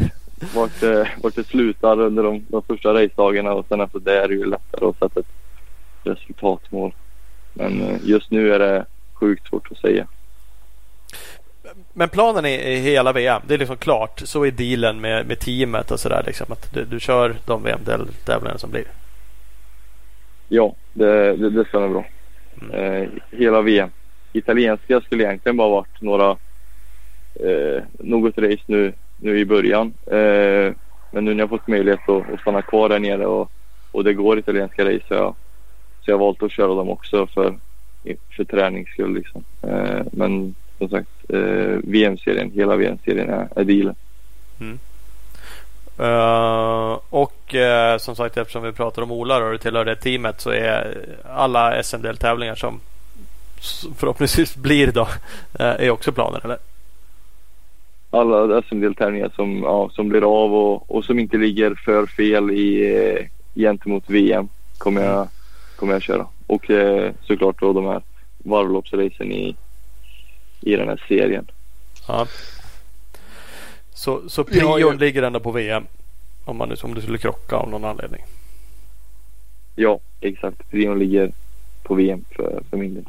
vart, 0.56 0.80
det, 0.80 1.10
vart 1.24 1.36
det 1.36 1.48
slutar 1.48 2.00
under 2.00 2.24
de, 2.24 2.46
de 2.48 2.62
första 2.62 2.94
racedagarna 2.94 3.54
och 3.54 3.66
sen 3.70 3.82
efter 3.82 4.00
det 4.00 4.24
är 4.24 4.28
det 4.28 4.34
ju 4.34 4.46
lättare 4.46 4.86
att 4.86 5.00
sätta 5.00 5.20
ett 5.20 5.28
resultatmål. 6.04 6.94
Men 7.54 7.82
eh, 7.82 7.98
just 8.04 8.32
nu 8.32 8.54
är 8.54 8.60
det 8.60 8.86
sjukt 9.14 9.48
svårt 9.48 9.72
att 9.72 9.78
säga. 9.78 10.08
Men 11.94 12.10
planen 12.10 12.46
är, 12.46 12.60
är 12.60 12.76
hela 12.76 13.14
VM. 13.14 13.42
Det 13.48 13.54
är 13.54 13.58
liksom 13.58 13.78
klart. 13.78 14.22
Så 14.26 14.46
är 14.46 14.52
dealen 14.52 15.02
med, 15.02 15.28
med 15.28 15.40
teamet 15.40 15.92
och 15.92 16.00
sådär. 16.00 16.24
Liksom, 16.26 16.52
att 16.52 16.74
du, 16.74 16.86
du 16.86 17.00
kör 17.00 17.36
de 17.46 17.64
VM-tävlingarna 17.64 18.58
som 18.58 18.72
blir. 18.72 18.86
Ja, 20.50 20.76
det, 20.94 21.36
det, 21.36 21.50
det 21.50 21.66
stämmer 21.68 21.90
bra. 21.90 22.06
Eh, 22.74 23.10
hela 23.32 23.62
VM. 23.62 23.90
Italienska 24.34 25.02
skulle 25.02 25.24
egentligen 25.24 25.58
bara 25.58 25.70
varit 25.70 26.02
några 26.02 26.30
eh, 27.36 27.84
något 28.00 28.38
race 28.38 28.64
nu, 28.66 28.94
nu 29.18 29.40
i 29.40 29.46
början. 29.46 29.94
Eh, 30.06 30.74
men 31.12 31.26
nu 31.26 31.34
när 31.34 31.44
jag 31.44 31.50
fått 31.50 31.68
möjlighet 31.68 32.10
att, 32.10 32.34
att 32.34 32.42
stanna 32.42 32.62
kvar 32.62 32.90
där 32.90 33.00
nere 33.00 33.26
och, 33.26 33.52
och 33.92 34.04
det 34.04 34.14
går 34.14 34.40
italienska 34.40 34.86
race 34.86 35.06
så 35.08 35.14
jag, 35.14 35.36
så 36.06 36.12
jag 36.12 36.18
valt 36.18 36.44
att 36.44 36.52
köra 36.52 36.76
dem 36.76 36.90
också 36.90 37.28
för, 37.28 37.56
för 38.36 38.44
tränings 38.44 38.90
skull. 38.90 39.14
Liksom. 39.14 39.44
Eh, 39.62 40.02
men 40.12 40.56
som 40.78 40.90
sagt, 40.90 41.10
eh, 41.30 41.80
VM-serien, 41.84 42.52
hela 42.52 42.76
VM-serien 42.76 43.30
är, 43.30 43.48
är 43.56 43.64
dealen. 43.64 43.96
Uh, 46.00 47.00
och 47.10 47.56
uh, 47.56 47.98
som 47.98 48.16
sagt 48.16 48.38
eftersom 48.38 48.64
vi 48.64 48.72
pratar 48.72 49.02
om 49.02 49.12
Ola 49.12 49.46
och 49.46 49.52
du 49.52 49.58
tillhör 49.58 49.86
det 49.86 49.96
teamet 49.96 50.42
så 50.42 50.50
är 50.50 50.98
alla 51.24 51.84
SM-deltävlingar 51.84 52.56
som 52.56 52.80
förhoppningsvis 53.98 54.56
blir 54.56 54.92
då 54.92 55.02
uh, 55.02 55.08
är 55.58 55.90
också 55.90 56.12
planer 56.12 56.42
eller? 56.44 56.58
Alla 58.10 58.62
SM-deltävlingar 58.62 59.32
som, 59.36 59.64
ja, 59.64 59.90
som 59.94 60.10
blir 60.10 60.44
av 60.44 60.56
och, 60.56 60.96
och 60.96 61.06
som 61.06 61.20
inte 61.20 61.38
ligger 61.38 61.76
för 61.76 62.06
fel 62.06 62.52
i, 62.52 63.30
gentemot 63.56 64.04
VM 64.08 64.48
kommer 64.78 65.04
jag, 65.04 65.28
kommer 65.76 65.94
jag 65.94 66.02
köra. 66.02 66.28
Och 66.48 66.72
såklart 67.22 67.60
då 67.60 67.74
de 67.74 67.86
här 67.86 68.02
varvloppsracen 68.38 69.32
i, 69.32 69.56
i 70.66 70.76
den 70.76 70.88
här 70.88 71.06
serien. 71.08 71.48
Ja. 72.08 72.28
Så, 73.94 74.30
så 74.30 74.44
prion 74.44 74.80
ju- 74.80 74.98
ligger 74.98 75.24
ändå 75.24 75.40
på 75.40 75.52
VM 75.52 75.84
om, 76.46 76.58
man, 76.58 76.70
nu- 76.70 76.76
om 76.84 76.94
du 76.96 77.02
skulle 77.02 77.18
krocka 77.18 77.56
av 77.56 77.70
någon 77.70 77.86
anledning. 77.86 78.22
Ja, 79.76 80.00
exakt. 80.22 80.70
Prion 80.72 81.00
ligger 81.00 81.32
på 81.84 81.96
VM 81.96 82.26
för, 82.36 82.64
för 82.70 82.78
min 82.78 82.94
del. 82.94 83.04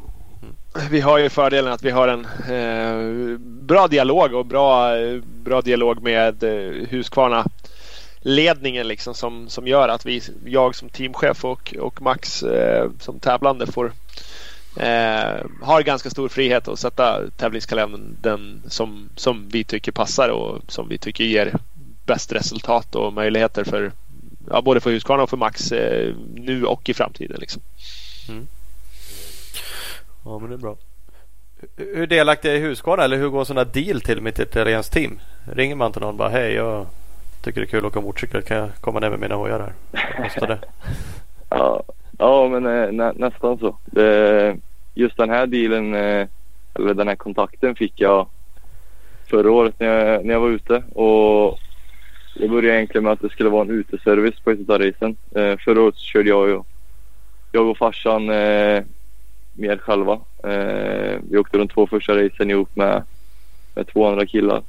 Vi 0.91 0.99
har 1.01 1.17
ju 1.17 1.29
fördelen 1.29 1.73
att 1.73 1.83
vi 1.83 1.89
har 1.91 2.07
en 2.07 2.25
eh, 2.25 3.37
bra 3.39 3.87
dialog 3.87 4.33
och 4.33 4.45
bra, 4.45 4.91
bra 5.23 5.61
dialog 5.61 6.01
med 6.03 6.43
eh, 6.43 6.87
Husqvarna 6.89 7.45
ledningen 8.19 8.87
liksom 8.87 9.13
som, 9.13 9.49
som 9.49 9.67
gör 9.67 9.89
att 9.89 10.05
vi, 10.05 10.21
jag 10.45 10.75
som 10.75 10.89
teamchef 10.89 11.45
och, 11.45 11.75
och 11.79 12.01
Max 12.01 12.43
eh, 12.43 12.89
som 12.99 13.19
tävlande 13.19 13.67
får 13.67 13.91
eh, 14.77 15.45
har 15.61 15.81
ganska 15.81 16.09
stor 16.09 16.29
frihet 16.29 16.67
att 16.67 16.79
sätta 16.79 17.29
tävlingskalendern 17.37 18.17
den 18.21 18.61
som, 18.67 19.09
som 19.15 19.49
vi 19.49 19.63
tycker 19.63 19.91
passar 19.91 20.29
och 20.29 20.61
som 20.67 20.87
vi 20.87 20.97
tycker 20.97 21.23
ger 21.23 21.53
bäst 22.05 22.31
resultat 22.31 22.95
och 22.95 23.13
möjligheter 23.13 23.63
för 23.63 23.91
ja, 24.49 24.61
både 24.61 24.79
för 24.79 24.91
Husqvarna 24.91 25.23
och 25.23 25.29
för 25.29 25.37
Max 25.37 25.71
eh, 25.71 26.13
nu 26.33 26.65
och 26.65 26.89
i 26.89 26.93
framtiden. 26.93 27.37
Liksom. 27.39 27.61
Ja 30.25 30.39
men 30.39 30.49
det 30.49 30.55
är 30.55 30.57
bra. 30.57 30.77
Hur 31.75 32.07
delaktig 32.07 32.49
är 32.51 32.59
Husqvarna 32.59 33.03
eller 33.03 33.17
hur 33.17 33.29
går 33.29 33.39
en 33.39 33.45
sån 33.45 33.57
här 33.57 33.65
deal 33.65 34.01
till 34.01 34.21
med 34.21 34.33
ett 34.33 34.39
italienskt 34.39 34.93
team? 34.93 35.19
Ringer 35.53 35.75
man 35.75 35.91
till 35.91 36.01
någon 36.01 36.09
och 36.09 36.15
bara 36.15 36.29
hej 36.29 36.53
jag 36.53 36.87
tycker 37.41 37.61
det 37.61 37.65
är 37.65 37.69
kul 37.69 37.85
att 37.85 37.91
åka 37.91 38.01
motorcykel. 38.01 38.41
Kan 38.41 38.57
jag 38.57 38.69
komma 38.81 38.99
ner 38.99 39.09
med 39.09 39.19
mina 39.19 39.35
hojar 39.35 39.59
här? 39.59 39.73
Vad 40.17 40.23
kostar 40.23 40.47
det? 40.47 40.59
Ja, 41.49 41.83
ja 42.17 42.49
men 42.49 42.65
eh, 42.65 42.91
nä, 42.91 43.13
nästan 43.15 43.57
så. 43.57 43.77
Det, 43.85 44.57
just 44.93 45.17
den 45.17 45.29
här 45.29 45.47
dealen, 45.47 45.95
eh, 45.95 46.27
eller 46.73 46.93
den 46.93 47.07
här 47.07 47.15
kontakten 47.15 47.75
fick 47.75 47.93
jag 47.95 48.27
förra 49.29 49.51
året 49.51 49.79
när 49.79 49.87
jag, 49.87 50.25
när 50.25 50.33
jag 50.33 50.41
var 50.41 50.49
ute. 50.49 50.83
Och 50.93 51.59
det 52.35 52.47
började 52.47 52.77
egentligen 52.77 53.03
med 53.03 53.13
att 53.13 53.21
det 53.21 53.29
skulle 53.29 53.49
vara 53.49 53.61
en 53.61 53.71
uteservice 53.71 54.39
på 54.39 54.51
ett 54.51 54.69
av 54.69 54.79
racen. 54.79 55.17
Eh, 55.35 55.57
förra 55.57 55.81
året 55.81 55.95
så 55.95 56.05
körde 56.05 56.29
jag, 56.29 56.59
och, 56.59 56.67
jag 57.51 57.67
och 57.67 57.77
farsan 57.77 58.25
mer 59.57 59.77
själva. 59.77 60.19
Vi 61.29 61.37
åkte 61.37 61.57
de 61.57 61.67
två 61.67 61.87
första 61.87 62.23
racen 62.23 62.49
ihop 62.51 62.75
med, 62.75 63.03
med 63.75 63.87
två 63.87 64.07
andra 64.07 64.25
killar. 64.25 64.63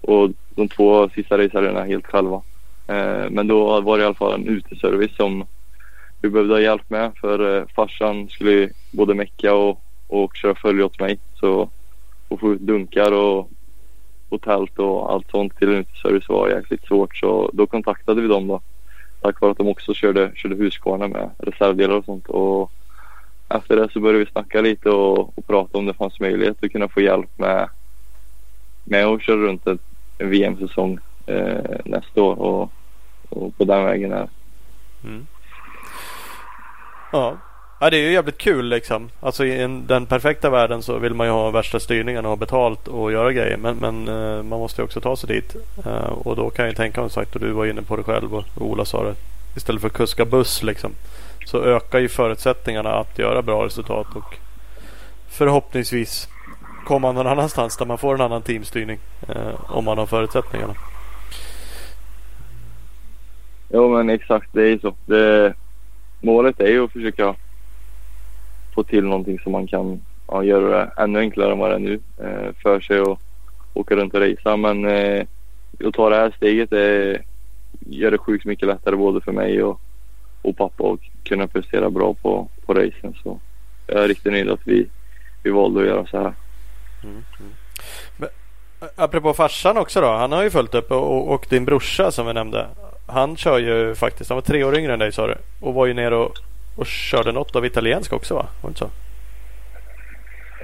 Och 0.00 0.30
de 0.54 0.68
två 0.68 1.08
sista 1.08 1.38
racerna 1.38 1.84
helt 1.84 2.06
själva. 2.06 2.42
Men 3.30 3.46
då 3.46 3.80
var 3.80 3.98
det 3.98 4.02
i 4.02 4.06
alla 4.06 4.14
fall 4.14 4.34
en 4.34 4.48
uteservice 4.48 5.16
som 5.16 5.44
vi 6.26 6.30
behövde 6.30 6.54
ha 6.54 6.60
hjälp 6.60 6.90
med 6.90 7.12
för 7.20 7.56
eh, 7.56 7.64
farsan 7.76 8.28
skulle 8.28 8.70
både 8.90 9.14
mecka 9.14 9.54
och, 9.54 9.82
och 10.08 10.36
köra 10.36 10.54
följe 10.54 10.84
åt 10.84 11.00
mig. 11.00 11.18
Så 11.40 11.70
att 12.28 12.40
få 12.40 12.52
ut 12.52 12.60
dunkar 12.60 13.12
och, 13.12 13.50
och 14.28 14.42
tält 14.42 14.78
och 14.78 15.12
allt 15.12 15.30
sånt 15.30 15.56
till 15.58 15.68
en 15.68 15.74
uteservice 15.74 16.28
var 16.28 16.48
jäkligt 16.48 16.86
svårt. 16.86 17.16
Så 17.16 17.50
då 17.52 17.66
kontaktade 17.66 18.20
vi 18.20 18.28
dem 18.28 18.46
då. 18.46 18.60
Tack 19.20 19.40
vare 19.40 19.50
att 19.50 19.58
de 19.58 19.68
också 19.68 19.94
körde, 19.94 20.30
körde 20.34 20.54
Husqvarna 20.54 21.08
med 21.08 21.30
reservdelar 21.38 21.94
och 21.94 22.04
sånt. 22.04 22.26
Och 22.26 22.72
efter 23.48 23.76
det 23.76 23.88
så 23.92 24.00
började 24.00 24.24
vi 24.24 24.30
snacka 24.30 24.60
lite 24.60 24.90
och, 24.90 25.38
och 25.38 25.46
prata 25.46 25.78
om 25.78 25.86
det 25.86 25.94
fanns 25.94 26.20
möjlighet 26.20 26.64
att 26.64 26.72
kunna 26.72 26.88
få 26.88 27.00
hjälp 27.00 27.38
med, 27.38 27.68
med 28.84 29.06
att 29.06 29.22
köra 29.22 29.36
runt 29.36 29.66
en, 29.66 29.78
en 30.18 30.30
VM-säsong 30.30 30.98
eh, 31.26 31.80
nästa 31.84 32.22
år. 32.22 32.38
Och, 32.40 32.72
och 33.28 33.58
på 33.58 33.64
den 33.64 33.84
vägen 33.84 34.12
är 34.12 34.28
Mm. 35.04 35.26
Ja. 37.12 37.36
ja, 37.80 37.90
det 37.90 37.96
är 37.96 38.02
ju 38.02 38.12
jävligt 38.12 38.38
kul 38.38 38.68
liksom. 38.68 39.10
Alltså 39.20 39.44
i 39.44 39.62
en, 39.62 39.86
den 39.86 40.06
perfekta 40.06 40.50
världen 40.50 40.82
så 40.82 40.98
vill 40.98 41.14
man 41.14 41.26
ju 41.26 41.32
ha 41.32 41.50
värsta 41.50 41.80
styrningen 41.80 42.24
och 42.24 42.30
ha 42.30 42.36
betalt 42.36 42.88
och 42.88 43.12
göra 43.12 43.32
grejer. 43.32 43.56
Men, 43.56 43.76
men 43.76 44.08
eh, 44.08 44.42
man 44.42 44.58
måste 44.58 44.80
ju 44.80 44.84
också 44.84 45.00
ta 45.00 45.16
sig 45.16 45.28
dit. 45.28 45.56
Eh, 45.86 46.12
och 46.12 46.36
då 46.36 46.50
kan 46.50 46.66
jag 46.66 46.76
tänka 46.76 47.00
mig 47.00 47.10
sagt 47.10 47.34
och 47.34 47.40
du 47.40 47.50
var 47.50 47.66
inne 47.66 47.82
på 47.82 47.96
det 47.96 48.02
själv 48.02 48.34
och, 48.34 48.44
Ola 48.56 48.84
sa 48.84 49.04
det. 49.04 49.14
Istället 49.56 49.80
för 49.80 49.88
att 49.88 49.94
kuska 49.94 50.24
buss 50.24 50.62
liksom. 50.62 50.90
Så 51.46 51.64
ökar 51.64 51.98
ju 51.98 52.08
förutsättningarna 52.08 52.90
att 52.90 53.18
göra 53.18 53.42
bra 53.42 53.64
resultat 53.64 54.06
och 54.14 54.36
förhoppningsvis 55.28 56.28
komma 56.86 57.12
någon 57.12 57.26
annanstans 57.26 57.76
där 57.76 57.86
man 57.86 57.98
får 57.98 58.14
en 58.14 58.20
annan 58.20 58.42
teamstyrning. 58.42 58.98
Eh, 59.28 59.72
om 59.76 59.84
man 59.84 59.98
har 59.98 60.06
förutsättningarna. 60.06 60.74
Jo 63.68 63.96
men 63.96 64.10
exakt, 64.10 64.48
det 64.52 64.62
är 64.62 64.68
ju 64.68 64.78
så. 64.78 64.94
Det, 65.06 65.54
målet 66.26 66.60
är 66.60 66.66
ju 66.66 66.84
att 66.84 66.92
försöka 66.92 67.34
få 68.74 68.82
till 68.82 69.04
någonting 69.04 69.38
som 69.38 69.52
man 69.52 69.66
kan 69.66 70.00
ja, 70.28 70.44
göra 70.44 70.68
det 70.68 71.02
ännu 71.02 71.18
enklare 71.18 71.52
än 71.52 71.58
vad 71.58 71.70
det 71.70 71.74
är 71.74 71.78
nu 71.78 72.00
eh, 72.18 72.52
för 72.62 72.80
sig 72.80 73.00
och 73.00 73.20
åka 73.74 73.96
runt 73.96 74.14
och 74.14 74.20
racea. 74.20 74.56
Men 74.56 74.84
eh, 74.84 75.26
att 75.84 75.94
ta 75.94 76.10
det 76.10 76.16
här 76.16 76.32
steget 76.36 76.72
eh, 76.72 77.20
gör 77.80 78.10
det 78.10 78.18
sjukt 78.18 78.44
mycket 78.44 78.68
lättare 78.68 78.96
både 78.96 79.20
för 79.20 79.32
mig 79.32 79.62
och, 79.62 79.80
och 80.42 80.56
pappa 80.56 80.84
att 80.92 81.00
kunna 81.24 81.46
prestera 81.46 81.90
bra 81.90 82.14
på, 82.14 82.48
på 82.66 82.74
racen. 82.74 83.14
Så 83.22 83.40
jag 83.86 84.04
är 84.04 84.08
riktigt 84.08 84.32
nöjd 84.32 84.50
att 84.50 84.66
vi, 84.66 84.88
vi 85.42 85.50
valde 85.50 85.80
att 85.80 85.86
göra 85.86 86.06
så 86.06 86.16
här. 86.16 86.34
Mm, 87.04 87.14
mm. 87.40 87.52
Men, 88.16 88.28
apropå 88.96 89.34
farsan 89.34 89.76
också 89.76 90.00
då. 90.00 90.06
Han 90.06 90.32
har 90.32 90.42
ju 90.42 90.50
följt 90.50 90.74
upp 90.74 90.90
och, 90.90 91.28
och 91.34 91.46
din 91.50 91.64
brorsa 91.64 92.10
som 92.10 92.26
vi 92.26 92.32
nämnde 92.32 92.66
han 93.06 93.36
kör 93.36 93.58
ju 93.58 93.94
faktiskt, 93.94 94.30
han 94.30 94.36
var 94.36 94.42
tre 94.42 94.64
år 94.64 94.78
yngre 94.78 94.92
än 94.92 94.98
dig 94.98 95.12
sa 95.12 95.26
du. 95.26 95.34
Och 95.60 95.74
var 95.74 95.86
ju 95.86 95.94
nere 95.94 96.16
och, 96.16 96.38
och 96.76 96.86
körde 96.86 97.32
något 97.32 97.56
av 97.56 97.66
italienska 97.66 98.16
också 98.16 98.34
va? 98.34 98.46
Var 98.62 98.68
det 98.68 98.70
inte 98.70 98.78
så? 98.78 98.90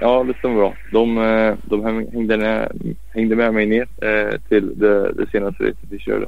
Ja, 0.01 0.23
det 0.23 0.33
stämmer 0.37 0.55
bra. 0.55 0.73
De, 0.91 1.17
eh, 1.17 1.55
de 1.63 1.83
hängde, 1.85 2.37
ner, 2.37 2.71
hängde 3.13 3.35
med 3.35 3.53
mig 3.53 3.65
ner 3.65 3.87
eh, 4.01 4.39
till 4.49 4.79
det, 4.79 5.13
det 5.13 5.29
senaste 5.31 5.63
racet 5.63 5.77
vi 5.89 5.99
körde. 5.99 6.27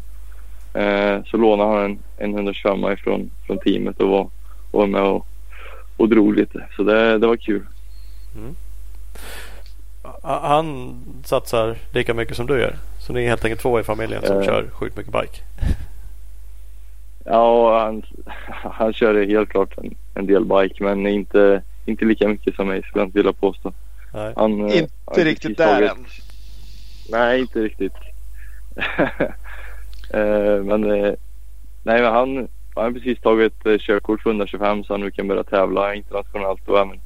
Eh, 0.73 1.23
så 1.25 1.37
lånade 1.37 1.69
han 1.69 1.85
en, 1.85 1.99
en 2.17 2.35
125 2.35 2.97
från, 2.97 3.31
från 3.47 3.59
teamet 3.59 3.99
och 3.99 4.09
var, 4.09 4.29
var 4.71 4.87
med 4.87 5.01
och, 5.01 5.27
och 5.97 6.09
drog 6.09 6.35
lite. 6.35 6.67
Så 6.75 6.83
det, 6.83 7.17
det 7.17 7.27
var 7.27 7.37
kul. 7.37 7.61
Mm. 8.35 8.55
Han 10.23 10.95
satsar 11.23 11.75
lika 11.93 12.13
mycket 12.13 12.37
som 12.37 12.47
du 12.47 12.59
gör? 12.59 12.75
Så 12.99 13.13
ni 13.13 13.23
är 13.23 13.29
helt 13.29 13.45
enkelt 13.45 13.61
två 13.61 13.79
i 13.79 13.83
familjen 13.83 14.21
som 14.25 14.37
uh, 14.37 14.43
kör 14.43 14.69
sjukt 14.71 14.97
mycket 14.97 15.13
bike? 15.13 15.41
Ja, 17.25 17.79
han, 17.79 18.03
han 18.71 18.93
kör 18.93 19.27
helt 19.27 19.49
klart 19.49 19.77
en, 19.77 19.95
en 20.13 20.25
del 20.25 20.45
bike 20.45 20.83
men 20.83 21.07
inte, 21.07 21.61
inte 21.85 22.05
lika 22.05 22.27
mycket 22.27 22.55
som 22.55 22.67
mig 22.67 22.83
skulle 22.83 23.01
jag 23.01 23.07
inte 23.07 23.19
vilja 23.19 23.33
påstå. 23.33 23.73
Han, 24.35 24.69
eh, 24.69 24.77
inte 24.77 24.93
han 25.05 25.23
riktigt 25.23 25.57
där 25.57 25.81
än? 25.81 26.05
Nej, 27.09 27.39
inte 27.41 27.59
riktigt. 27.59 27.93
Eh, 30.13 30.63
men 30.63 30.83
eh, 30.83 31.13
nej, 31.83 32.01
men 32.01 32.13
han, 32.13 32.35
han 32.75 32.83
har 32.83 32.91
precis 32.91 33.19
tagit 33.19 33.63
körkort 33.79 34.21
för 34.21 34.29
125 34.29 34.83
så 34.83 34.93
han 34.93 35.01
nu 35.01 35.11
kan 35.11 35.27
börja 35.27 35.43
tävla 35.43 35.95
internationellt 35.95 36.69
och 36.69 36.79
även 36.79 36.99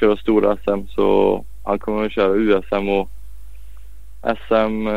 köra 0.00 0.16
stora 0.16 0.56
SM. 0.56 0.86
Så 0.88 1.44
han 1.62 1.78
kommer 1.78 2.06
att 2.06 2.12
köra 2.12 2.34
USM 2.34 2.88
och 2.88 3.08
SM, 4.22 4.88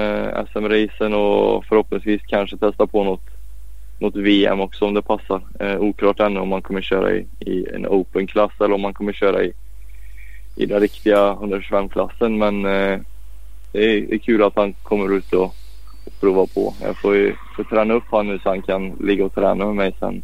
SM-racen 0.54 1.14
och 1.14 1.66
förhoppningsvis 1.66 2.22
kanske 2.28 2.58
testa 2.58 2.88
på 2.88 3.04
något 3.04 3.39
något 4.00 4.16
VM 4.16 4.60
också 4.60 4.86
om 4.86 4.94
det 4.94 5.02
passar. 5.02 5.42
Eh, 5.60 5.80
oklart 5.80 6.20
ännu 6.20 6.40
om 6.40 6.50
man 6.50 6.62
kommer 6.62 6.82
köra 6.82 7.12
i, 7.12 7.28
i 7.40 7.66
en 7.74 7.88
open-klass 7.88 8.52
eller 8.60 8.76
om 8.76 8.82
man 8.82 8.94
kommer 8.94 9.14
köra 9.14 9.44
i, 9.44 9.54
i 10.56 10.66
den 10.66 10.80
riktiga 10.80 11.34
125-klassen. 11.34 12.38
Men 12.38 12.66
eh, 12.66 13.00
det, 13.72 13.84
är, 13.84 14.02
det 14.02 14.16
är 14.16 14.18
kul 14.18 14.44
att 14.44 14.56
han 14.56 14.74
kommer 14.74 15.18
ut 15.18 15.34
och, 15.34 15.56
och 16.06 16.20
provar 16.20 16.46
på. 16.46 16.74
Jag 16.82 16.98
får 16.98 17.16
ju 17.16 17.36
får 17.56 17.64
träna 17.64 17.94
upp 17.94 18.08
honom 18.10 18.28
nu 18.28 18.40
så 18.40 18.50
han 18.50 18.62
kan 18.62 18.90
ligga 18.90 19.26
och 19.26 19.36
träna 19.36 19.66
med 19.66 19.76
mig 19.76 19.96
sen. 20.00 20.24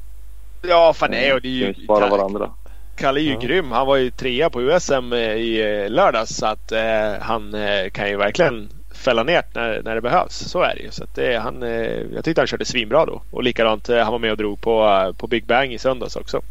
Ja, 0.61 0.93
fan 0.95 1.11
nej. 1.11 1.33
Och 1.33 1.41
det 1.41 1.47
är 1.47 1.51
ju... 1.51 1.73
Kan 1.73 1.83
spara 1.83 2.09
varandra. 2.09 2.49
Kalle 2.95 3.19
är 3.19 3.23
ju 3.23 3.33
ja. 3.33 3.39
grym. 3.39 3.71
Han 3.71 3.87
var 3.87 3.95
ju 3.95 4.11
trea 4.11 4.49
på 4.49 4.61
USM 4.61 5.13
eh, 5.13 5.19
i 5.19 5.81
eh, 5.83 5.91
lördags 5.91 6.35
så 6.35 6.45
att 6.45 6.71
eh, 6.71 6.79
han 7.21 7.53
eh, 7.53 7.89
kan 7.91 8.09
ju 8.09 8.17
verkligen 8.17 8.69
fälla 9.05 9.23
ner 9.23 9.43
när, 9.53 9.81
när 9.83 9.95
det 9.95 10.01
behövs. 10.01 10.35
Så 10.35 10.61
är 10.61 10.75
det 10.75 10.81
ju. 10.81 10.91
Så 10.91 11.05
det, 11.15 11.37
han, 11.37 11.63
eh, 11.63 12.01
jag 12.13 12.23
tyckte 12.23 12.41
han 12.41 12.47
körde 12.47 12.65
svinbra 12.65 13.05
då. 13.05 13.21
Och 13.31 13.43
likadant, 13.43 13.89
eh, 13.89 14.03
han 14.03 14.11
var 14.11 14.19
med 14.19 14.31
och 14.31 14.37
drog 14.37 14.61
på, 14.61 14.83
eh, 14.85 15.17
på 15.17 15.27
Big 15.27 15.45
Bang 15.45 15.73
i 15.73 15.77
söndags 15.77 16.15
också. 16.15 16.41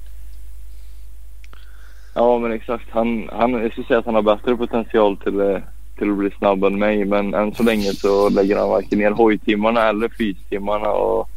Ja 2.14 2.38
men 2.38 2.52
exakt. 2.52 2.90
Han, 2.90 3.30
han, 3.32 3.52
jag 3.52 3.72
skulle 3.72 3.86
säga 3.86 3.98
att 3.98 4.07
han 4.07 4.14
har 4.14 4.22
bättre 4.22 4.57
potential 4.57 5.16
till, 5.16 5.61
till 5.98 6.11
att 6.11 6.16
bli 6.16 6.30
snabb 6.30 6.64
än 6.64 6.78
mig. 6.78 7.05
Men 7.05 7.34
än 7.34 7.55
så 7.55 7.62
länge 7.62 7.92
så 7.92 8.28
lägger 8.28 8.57
han 8.57 8.68
varken 8.68 8.98
ner 8.98 9.11
hojtimmarna 9.11 9.88
eller 9.88 10.09
fystimmarna. 10.09 10.88
Och, 10.90 11.30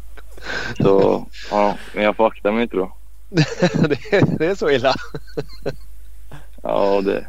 så 0.77 1.25
ja, 1.51 1.75
men 1.93 2.03
jag 2.03 2.15
får 2.15 2.27
akta 2.27 2.51
mig 2.51 2.67
tror 2.67 2.91
det, 3.29 4.37
det 4.39 4.45
är 4.45 4.55
så 4.55 4.69
illa? 4.69 4.93
ja, 6.63 7.01
det, 7.01 7.25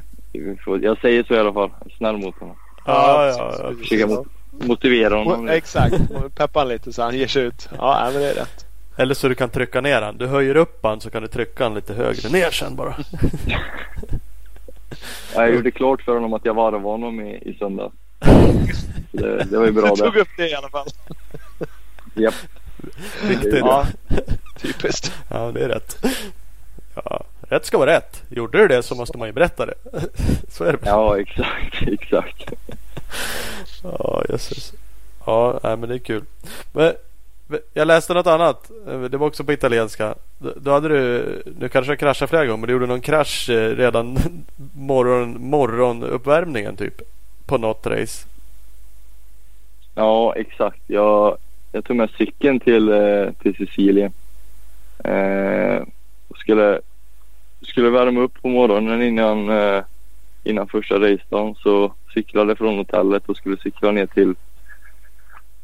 jag 0.82 0.98
säger 1.00 1.24
så 1.24 1.34
i 1.34 1.38
alla 1.38 1.52
fall. 1.52 1.70
Snäll 1.96 2.16
mot 2.16 2.38
honom. 2.38 2.56
Ja, 2.88 3.26
ja, 3.26 3.54
ja. 3.62 3.72
Försöka 3.78 4.24
motivera 4.50 5.16
honom. 5.16 5.48
Exakt, 5.48 5.94
peppa 6.34 6.64
lite 6.64 6.92
så 6.92 7.02
han 7.02 7.16
ger 7.16 7.26
sig 7.26 7.42
ut. 7.42 7.68
Ja, 7.78 8.10
men 8.12 8.22
det 8.22 8.30
är 8.30 8.34
rätt. 8.34 8.66
Eller 8.96 9.14
så 9.14 9.28
du 9.28 9.34
kan 9.34 9.50
trycka 9.50 9.80
ner 9.80 10.02
han. 10.02 10.18
Du 10.18 10.26
höjer 10.26 10.56
upp 10.56 10.78
han 10.82 11.00
så 11.00 11.10
kan 11.10 11.22
du 11.22 11.28
trycka 11.28 11.64
han 11.64 11.74
lite 11.74 11.94
högre 11.94 12.28
ner 12.28 12.50
sen 12.50 12.76
bara. 12.76 12.96
jag 15.34 15.54
gjorde 15.54 15.70
klart 15.70 16.02
för 16.02 16.14
honom 16.14 16.32
att 16.32 16.44
jag 16.44 16.54
varvade 16.54 16.84
honom 16.84 17.20
i, 17.20 17.36
i 17.36 17.56
söndags. 17.58 17.94
Det, 19.12 19.44
det 19.44 19.58
var 19.58 19.66
ju 19.66 19.72
bra 19.72 19.82
det. 19.82 19.90
Du 19.90 19.96
tog 19.96 20.16
upp 20.16 20.28
det 20.36 20.48
i 20.48 20.54
alla 20.54 20.68
fall. 20.68 20.86
Japp. 22.14 22.34
Viktigt. 23.28 23.58
Ja, 23.58 23.86
typiskt. 24.62 25.12
Ja, 25.28 25.52
det 25.52 25.64
är 25.64 25.68
rätt. 25.68 26.04
Ja, 26.94 27.24
rätt 27.48 27.64
ska 27.64 27.78
vara 27.78 27.90
rätt. 27.90 28.22
Gjorde 28.28 28.58
du 28.58 28.68
det 28.68 28.82
så 28.82 28.94
måste 28.94 29.18
man 29.18 29.28
ju 29.28 29.32
berätta 29.32 29.66
det. 29.66 29.74
Så 30.48 30.64
är 30.64 30.72
det. 30.72 30.78
Ja, 30.84 31.18
exakt. 31.20 31.82
Exakt. 31.86 32.52
Ja, 33.82 34.24
jösses. 34.28 34.72
Ja, 35.26 35.60
nej, 35.62 35.76
men 35.76 35.88
det 35.88 35.94
är 35.94 35.98
kul. 35.98 36.24
Men 36.72 36.92
jag 37.74 37.86
läste 37.86 38.14
något 38.14 38.26
annat. 38.26 38.70
Det 39.10 39.16
var 39.16 39.26
också 39.26 39.44
på 39.44 39.52
italienska. 39.52 40.14
Då 40.38 40.70
hade 40.70 40.88
du, 40.88 41.42
nu 41.58 41.68
kanske 41.68 41.92
jag 41.92 41.98
kraschade 41.98 42.28
flera 42.28 42.46
gånger, 42.46 42.56
men 42.58 42.66
du 42.66 42.72
gjorde 42.72 42.86
någon 42.86 43.00
krasch 43.00 43.50
eh, 43.50 43.76
redan 43.76 44.18
morgon, 44.74 45.36
morgonuppvärmningen 45.40 46.76
typ. 46.76 47.02
På 47.46 47.58
något 47.58 47.86
race. 47.86 48.26
Ja, 49.94 50.34
exakt. 50.36 50.80
Jag, 50.86 51.36
jag 51.72 51.84
tog 51.84 51.96
med 51.96 52.10
cykeln 52.18 52.60
till, 52.60 52.88
eh, 52.88 53.30
till 53.42 53.54
Sicilien. 53.54 54.12
Eh, 55.04 55.82
skulle 56.36 56.80
skulle 57.62 57.90
värma 57.90 58.20
upp 58.20 58.42
på 58.42 58.48
morgonen 58.48 59.02
innan, 59.02 59.48
eh, 59.48 59.82
innan 60.44 60.68
första 60.68 60.94
racedagen 60.94 61.54
så 61.54 61.92
cyklade 62.14 62.56
från 62.56 62.76
hotellet 62.78 63.28
och 63.28 63.36
skulle 63.36 63.56
cykla 63.56 63.90
ner 63.90 64.06
till, 64.06 64.34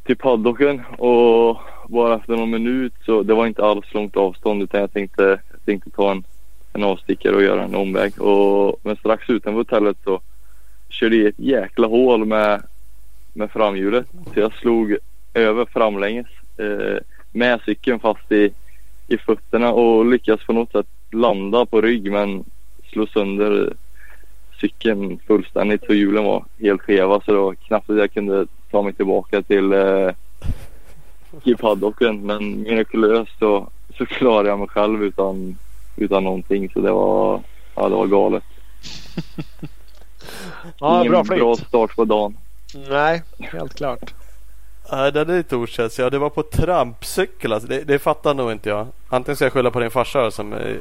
till 0.04 0.16
paddocken 0.16 0.82
och 0.98 1.58
bara 1.88 2.16
efter 2.16 2.36
någon 2.36 2.50
minut 2.50 2.92
så 3.06 3.22
det 3.22 3.34
var 3.34 3.46
inte 3.46 3.64
alls 3.64 3.94
långt 3.94 4.16
avstånd 4.16 4.62
utan 4.62 4.80
jag 4.80 4.92
tänkte, 4.92 5.22
jag 5.50 5.64
tänkte 5.64 5.90
ta 5.90 6.10
en, 6.10 6.24
en 6.72 6.84
avstickare 6.84 7.36
och 7.36 7.42
göra 7.42 7.62
en 7.62 7.74
omväg. 7.74 8.20
Och, 8.20 8.80
men 8.82 8.96
strax 8.96 9.30
utanför 9.30 9.58
hotellet 9.58 9.96
så 10.04 10.20
körde 10.88 11.16
jag 11.16 11.28
ett 11.28 11.38
jäkla 11.38 11.86
hål 11.86 12.24
med, 12.24 12.62
med 13.32 13.50
framhjulet. 13.50 14.06
Så 14.34 14.40
jag 14.40 14.52
slog 14.52 14.96
över 15.34 15.64
framlänges 15.64 16.26
eh, 16.56 16.98
med 17.32 17.60
cykeln 17.64 18.00
fast 18.00 18.32
i, 18.32 18.52
i 19.08 19.18
fötterna 19.18 19.72
och 19.72 20.06
lyckades 20.06 20.46
på 20.46 20.52
något 20.52 20.72
sätt 20.72 20.86
landa 21.14 21.66
på 21.66 21.80
rygg 21.80 22.12
men 22.12 22.44
slå 22.92 23.06
sönder 23.06 23.72
cykeln 24.60 25.18
fullständigt 25.26 25.84
så 25.86 25.94
hjulen 25.94 26.24
var 26.24 26.44
helt 26.60 26.80
skeva 26.80 27.20
så 27.20 27.32
det 27.32 27.38
var 27.38 27.54
knappt 27.54 27.90
att 27.90 27.96
jag 27.96 28.12
kunde 28.12 28.46
ta 28.70 28.82
mig 28.82 28.92
tillbaka 28.92 29.42
till 29.42 29.72
eh, 29.72 30.10
paddocken. 31.58 32.20
Men 32.20 32.62
mirakulöst 32.62 33.38
så 33.38 33.68
så 33.98 34.06
klarade 34.06 34.48
jag 34.48 34.58
mig 34.58 34.68
själv 34.68 35.04
utan, 35.04 35.58
utan 35.96 36.24
någonting. 36.24 36.70
Så 36.70 36.80
det 36.80 36.92
var, 36.92 37.42
ja, 37.74 37.88
det 37.88 37.94
var 37.94 38.06
galet. 38.06 38.44
Ja, 40.80 41.00
Ingen 41.00 41.12
bra 41.12 41.22
bra 41.22 41.56
start 41.56 41.96
på 41.96 42.04
dagen. 42.04 42.38
Nej, 42.88 43.22
helt 43.38 43.74
klart. 43.74 44.14
Nej, 44.92 45.12
den 45.12 45.30
är 45.30 45.36
lite 45.36 45.56
okänslig. 45.56 46.04
Ja, 46.04 46.10
det 46.10 46.18
var 46.18 46.30
på 46.30 46.42
trampcykel. 46.42 47.52
Alltså. 47.52 47.68
Det, 47.68 47.80
det 47.80 47.98
fattar 47.98 48.34
nog 48.34 48.52
inte 48.52 48.68
jag. 48.68 48.86
Antingen 49.08 49.36
ska 49.36 49.44
jag 49.44 49.52
skylla 49.52 49.70
på 49.70 49.80
din 49.80 49.90
farsa 49.90 50.30
som 50.30 50.52
eh, 50.52 50.76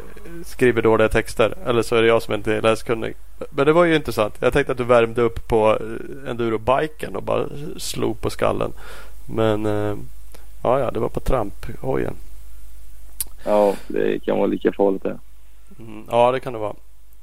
skriver 0.45 0.81
dåliga 0.81 1.09
texter. 1.09 1.57
Eller 1.65 1.81
så 1.81 1.95
är 1.95 2.01
det 2.01 2.07
jag 2.07 2.21
som 2.21 2.33
inte 2.33 2.55
är 2.55 2.61
läskunnig. 2.61 3.13
Men 3.49 3.65
det 3.65 3.73
var 3.73 3.83
ju 3.83 3.95
intressant. 3.95 4.35
Jag 4.39 4.53
tänkte 4.53 4.71
att 4.71 4.77
du 4.77 4.83
värmde 4.83 5.21
upp 5.21 5.47
på 5.47 5.69
eh, 5.71 6.29
endurobiken 6.29 7.15
och 7.15 7.23
bara 7.23 7.45
slog 7.77 8.21
på 8.21 8.29
skallen. 8.29 8.71
Men 9.25 9.65
eh, 9.65 9.95
ja, 10.63 10.79
ja, 10.79 10.91
det 10.91 10.99
var 10.99 11.09
på 11.09 11.19
tramphojen. 11.19 12.13
Ja, 13.45 13.75
det 13.87 14.19
kan 14.19 14.37
vara 14.37 14.47
lika 14.47 14.71
farligt 14.71 15.03
det. 15.03 15.19
Mm, 15.79 16.03
ja, 16.11 16.31
det 16.31 16.39
kan 16.39 16.53
det 16.53 16.59
vara. 16.59 16.73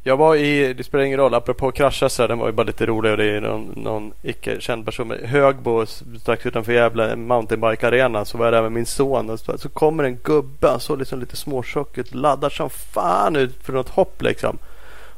Jag 0.02 0.16
var 0.16 0.36
i, 0.36 0.72
det 0.72 0.84
spelar 0.84 1.04
ingen 1.04 1.18
roll, 1.18 1.34
apropå 1.34 1.72
krascha 1.72 2.08
så 2.08 2.22
här, 2.22 2.28
den 2.28 2.38
var 2.38 2.46
ju 2.46 2.52
bara 2.52 2.62
lite 2.66 2.86
rolig 2.86 3.12
och 3.12 3.18
det 3.18 3.36
är 3.36 3.40
någon, 3.40 3.72
någon 3.76 4.12
icke 4.22 4.60
känd 4.60 4.84
person. 4.84 5.08
Men 5.08 5.24
Högbo 5.24 5.86
strax 6.20 6.46
utanför 6.46 6.72
Gävle, 6.72 7.16
mountainbike 7.16 7.86
arena. 7.86 8.24
Så 8.24 8.38
var 8.38 8.46
jag 8.46 8.52
där 8.52 8.62
med 8.62 8.72
min 8.72 8.86
son 8.86 9.30
och 9.30 9.40
så, 9.40 9.58
så 9.58 9.68
kommer 9.68 10.04
en 10.04 10.16
gubbe, 10.16 10.68
han 10.68 10.80
såg 10.80 10.98
liksom 10.98 11.20
lite 11.20 11.36
småtjock 11.36 11.98
ut, 11.98 12.14
laddar 12.14 12.50
som 12.50 12.70
fan 12.70 13.36
ut 13.36 13.62
för 13.62 13.72
något 13.72 13.88
hopp 13.88 14.22
liksom. 14.22 14.58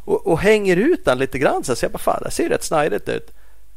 Och, 0.04 0.26
och 0.26 0.40
hänger 0.40 0.76
ut 0.76 1.04
den 1.04 1.18
lite 1.18 1.38
grann 1.38 1.64
så, 1.64 1.76
så 1.76 1.84
jag 1.84 1.92
bara 1.92 1.98
fan 1.98 2.22
det 2.24 2.30
ser 2.30 2.48
rätt 2.48 2.64
snajdigt 2.64 3.08
ut. 3.08 3.30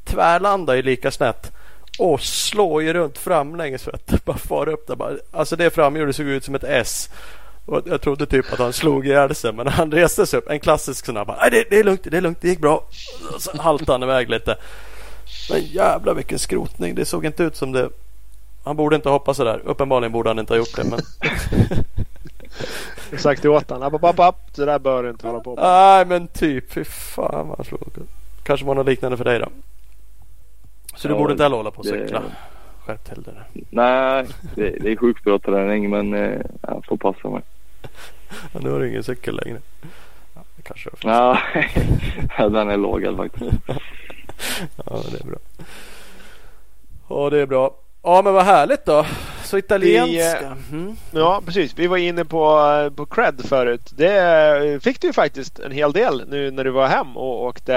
Tvärlandar 0.04 0.76
ju 0.76 0.82
lika 0.82 1.12
snett. 1.12 1.52
Och 2.00 2.22
slår 2.22 2.84
ju 2.84 2.94
runt 2.94 3.18
framlänges 3.18 3.84
för 3.84 3.92
att 3.92 4.26
bara 4.26 4.38
far 4.38 4.70
upp 4.70 4.88
där. 4.88 4.96
Bara, 4.96 5.14
alltså 5.32 5.56
det 5.56 5.70
framhjulet 5.70 6.16
såg 6.16 6.26
ut 6.26 6.44
som 6.44 6.56
ett 6.56 6.64
S. 6.64 7.10
Och 7.66 7.82
jag 7.86 8.02
trodde 8.02 8.26
typ 8.26 8.54
att 8.54 8.60
han 8.60 8.74
slog 8.74 9.06
ihjäl 9.08 9.36
sig 9.36 9.54
men 9.54 9.68
han 9.68 9.92
reste 9.92 10.26
sig 10.26 10.40
upp. 10.40 10.50
En 10.50 10.60
klassisk 10.60 11.06
sån 11.06 11.18
här 11.18 11.26
bara, 11.26 11.50
det, 11.50 11.66
det 11.70 11.80
är 11.80 11.84
lugnt, 11.84 12.02
det 12.04 12.18
är 12.18 12.22
lugnt, 12.22 12.38
det 12.42 12.48
gick 12.48 12.60
bra. 12.60 12.84
Och 13.36 13.42
så 13.42 13.62
haltade 13.62 13.92
han 13.92 14.04
iväg 14.04 14.30
lite. 14.30 14.58
Men 15.52 15.62
jävla 15.62 16.14
vilken 16.14 16.40
skrotning. 16.40 16.96
Det 16.96 17.06
såg 17.06 17.26
inte 17.26 17.44
ut 17.44 17.56
som 17.56 17.72
det. 17.72 17.90
Han 18.64 18.76
borde 18.76 18.96
inte 18.96 19.10
hoppa 19.10 19.34
sådär. 19.34 19.62
Uppenbarligen 19.66 20.12
borde 20.12 20.30
han 20.30 20.40
inte 20.40 20.54
ha 20.54 20.58
gjort 20.58 20.76
det. 20.76 20.84
Men... 20.84 21.00
Jag 23.12 23.20
sagt 23.20 23.46
åt 23.46 23.70
honom. 23.70 23.96
App, 23.96 24.04
app, 24.04 24.20
app. 24.20 24.56
Det 24.56 24.66
där 24.66 24.80
bör 24.80 25.04
du 25.04 25.10
inte 25.10 25.28
hålla 25.28 25.40
på 25.40 25.56
med. 25.56 25.64
Nej 25.64 26.06
men 26.06 26.28
typ. 26.28 26.72
Fy 26.72 26.84
fan 26.84 27.48
vad 27.48 27.58
han 27.58 27.66
slog. 27.66 27.82
Kanske 28.44 28.66
var 28.66 28.76
något 28.76 28.86
liknande 28.86 29.18
för 29.18 29.24
dig 29.26 29.40
då. 29.40 29.48
Så 30.96 31.08
du 31.08 31.14
Ja, 31.14 31.18
borde 31.18 31.32
inte 31.32 31.44
heller 31.44 31.58
hålla 31.58 31.72
på 31.72 31.80
och 31.80 31.86
det- 31.86 31.92
cykla. 31.92 32.24
Skärp 32.86 33.06
till 33.06 33.24
dig. 33.24 33.34
där. 33.34 33.64
Nej, 33.70 34.26
det, 34.56 34.70
det 34.70 34.92
är 34.92 34.96
sjukt 34.96 35.24
bra 35.24 35.40
träning 35.40 35.90
men 35.90 36.14
eh, 36.14 36.42
jag 36.62 36.86
får 36.86 36.98
passa 36.98 37.30
mig. 37.30 37.42
Ja, 38.54 38.60
nu 38.60 38.70
har 38.70 38.80
du 38.80 38.90
ingen 38.90 39.04
cykel 39.04 39.40
längre. 39.46 39.62
Ja, 40.34 40.42
det 40.56 40.62
kanske. 40.62 40.90
Ja, 42.38 42.50
den 42.50 42.70
är 42.70 42.78
lagad 42.78 43.18
faktiskt. 43.18 43.52
Ja, 44.86 45.04
det 45.12 45.20
är 45.20 45.26
bra. 45.26 45.38
Ja, 47.10 47.30
det 47.30 47.40
är 47.42 47.46
bra. 47.46 47.76
Ja, 48.04 48.22
men 48.22 48.34
vad 48.34 48.46
härligt 48.46 48.86
då. 48.86 49.06
Så 49.44 49.58
italienska. 49.58 50.58
Mm. 50.72 50.96
Ja, 51.12 51.42
precis. 51.46 51.74
Vi 51.76 51.88
var 51.88 51.98
inne 51.98 52.26
på, 52.26 52.62
på 52.96 53.06
cred 53.06 53.42
förut. 53.46 53.92
Det 53.96 54.84
fick 54.84 55.02
du 55.02 55.08
ju 55.08 55.14
faktiskt 55.14 55.60
en 55.60 55.72
hel 55.72 55.92
del 55.92 56.24
nu 56.30 56.52
när 56.52 56.64
du 56.64 56.70
var 56.70 56.88
hem 56.88 57.18
och 57.18 57.44
åkte 57.44 57.74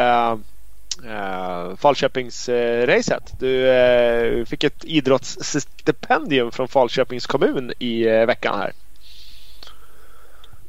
uh, 1.05 1.77
Falköpingsracet. 1.77 3.33
Du 3.39 3.69
eh, 3.69 4.45
fick 4.45 4.65
ett 4.65 4.85
idrottsstipendium 4.85 6.51
från 6.51 6.69
Falköpings 6.69 7.27
kommun 7.27 7.73
i 7.79 8.07
eh, 8.07 8.27
veckan 8.27 8.59
här. 8.59 8.73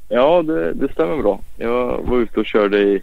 Ja, 0.09 0.41
det, 0.41 0.73
det 0.73 0.91
stämmer 0.91 1.17
bra. 1.17 1.39
Jag 1.57 2.03
var 2.03 2.17
ute 2.17 2.39
och 2.39 2.45
körde 2.45 2.81
i, 2.81 3.01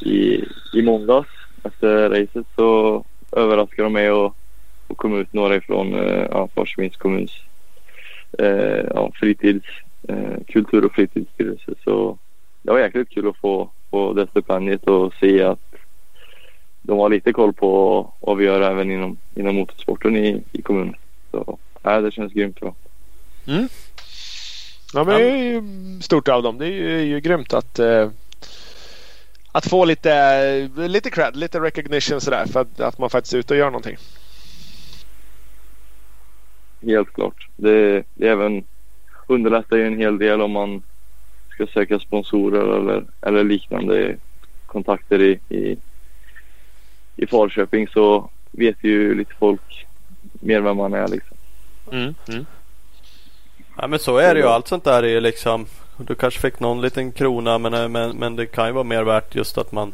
i, 0.00 0.44
i 0.74 0.82
måndags 0.82 1.28
efter 1.62 2.10
racet 2.10 2.46
så 2.56 3.04
överraskade 3.32 3.82
de 3.82 3.92
mig 3.92 4.10
och, 4.10 4.36
och 4.86 4.96
kom 4.96 5.20
ut 5.20 5.32
några 5.32 5.56
ifrån 5.56 5.94
eh, 5.94 6.26
ja, 6.30 6.48
kommuns 6.98 7.32
eh, 8.38 8.84
ja, 8.94 9.10
fritids, 9.14 9.66
eh, 10.08 10.44
kultur 10.48 10.84
och 10.84 10.92
fritidsstyrelse. 10.92 11.74
Så 11.84 12.18
det 12.62 12.72
var 12.72 12.78
jäkligt 12.78 13.10
kul 13.10 13.28
att 13.28 13.36
få, 13.36 13.70
få 13.90 14.12
det 14.12 14.26
stipendiet 14.26 14.84
och 14.84 15.14
se 15.20 15.42
att 15.42 15.74
de 16.82 16.98
har 16.98 17.08
lite 17.08 17.32
koll 17.32 17.52
på 17.52 18.12
vad 18.20 18.36
vi 18.36 18.44
gör 18.44 18.60
även 18.60 18.90
inom, 18.90 19.16
inom 19.34 19.56
motorsporten 19.56 20.16
i, 20.16 20.42
i 20.52 20.62
kommunen. 20.62 20.96
Så 21.30 21.58
äh, 21.84 22.00
det 22.00 22.10
känns 22.10 22.32
grymt 22.32 22.60
bra. 22.60 22.74
Mm. 23.46 23.68
Ja, 24.94 25.04
men 25.04 25.16
det 25.16 25.30
är 25.30 25.36
ju 25.36 25.62
stort 26.00 26.28
av 26.28 26.42
dem. 26.42 26.58
Det 26.58 26.66
är 26.66 26.70
ju, 26.70 27.00
ju 27.00 27.20
grymt 27.20 27.52
att, 27.52 27.78
eh, 27.78 28.10
att 29.52 29.66
få 29.66 29.84
lite, 29.84 30.68
lite 30.76 31.10
cred, 31.10 31.36
lite 31.36 31.60
recognition 31.60 32.20
sådär 32.20 32.46
för 32.46 32.60
att, 32.60 32.80
att 32.80 32.98
man 32.98 33.10
faktiskt 33.10 33.34
är 33.34 33.38
ute 33.38 33.54
och 33.54 33.58
gör 33.58 33.70
någonting. 33.70 33.96
Helt 36.82 37.12
klart. 37.12 37.48
Det, 37.56 38.04
det 38.14 38.28
även 38.28 38.64
underlättar 39.26 39.76
ju 39.76 39.86
en 39.86 39.98
hel 39.98 40.18
del 40.18 40.40
om 40.40 40.50
man 40.50 40.82
ska 41.50 41.66
söka 41.66 41.98
sponsorer 41.98 42.76
eller, 42.76 43.04
eller 43.20 43.44
liknande 43.44 44.16
kontakter 44.66 45.22
i, 45.22 45.40
i, 45.48 45.76
i 47.16 47.26
Falköping 47.26 47.88
så 47.88 48.30
vet 48.52 48.76
ju 48.84 49.14
lite 49.14 49.34
folk 49.38 49.86
mer 50.40 50.60
vem 50.60 50.76
man 50.76 50.94
är 50.94 51.08
liksom. 51.08 51.36
Mm. 51.92 52.14
Mm. 52.28 52.46
Ja, 53.76 53.86
men 53.86 53.98
så 53.98 54.16
är 54.16 54.34
det 54.34 54.40
ju. 54.40 54.46
Allt 54.46 54.68
sånt 54.68 54.84
där 54.84 55.02
är 55.02 55.08
ju 55.08 55.20
liksom. 55.20 55.66
Du 55.96 56.14
kanske 56.14 56.40
fick 56.40 56.60
någon 56.60 56.80
liten 56.80 57.12
krona 57.12 57.58
men, 57.58 57.92
men, 57.92 58.16
men 58.16 58.36
det 58.36 58.46
kan 58.46 58.66
ju 58.66 58.72
vara 58.72 58.84
mer 58.84 59.02
värt 59.02 59.34
just 59.34 59.58
att 59.58 59.72
man 59.72 59.92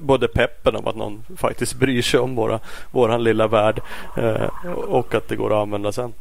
både 0.00 0.28
peppen 0.28 0.76
om 0.76 0.86
att 0.86 0.96
någon 0.96 1.24
faktiskt 1.36 1.74
bryr 1.74 2.02
sig 2.02 2.20
om 2.20 2.34
våra, 2.34 2.60
våran 2.90 3.24
lilla 3.24 3.46
värld 3.46 3.80
eh, 4.16 4.46
och 4.74 5.14
att 5.14 5.28
det 5.28 5.36
går 5.36 5.52
att 5.52 5.62
använda 5.62 5.92
sen. 5.92 6.12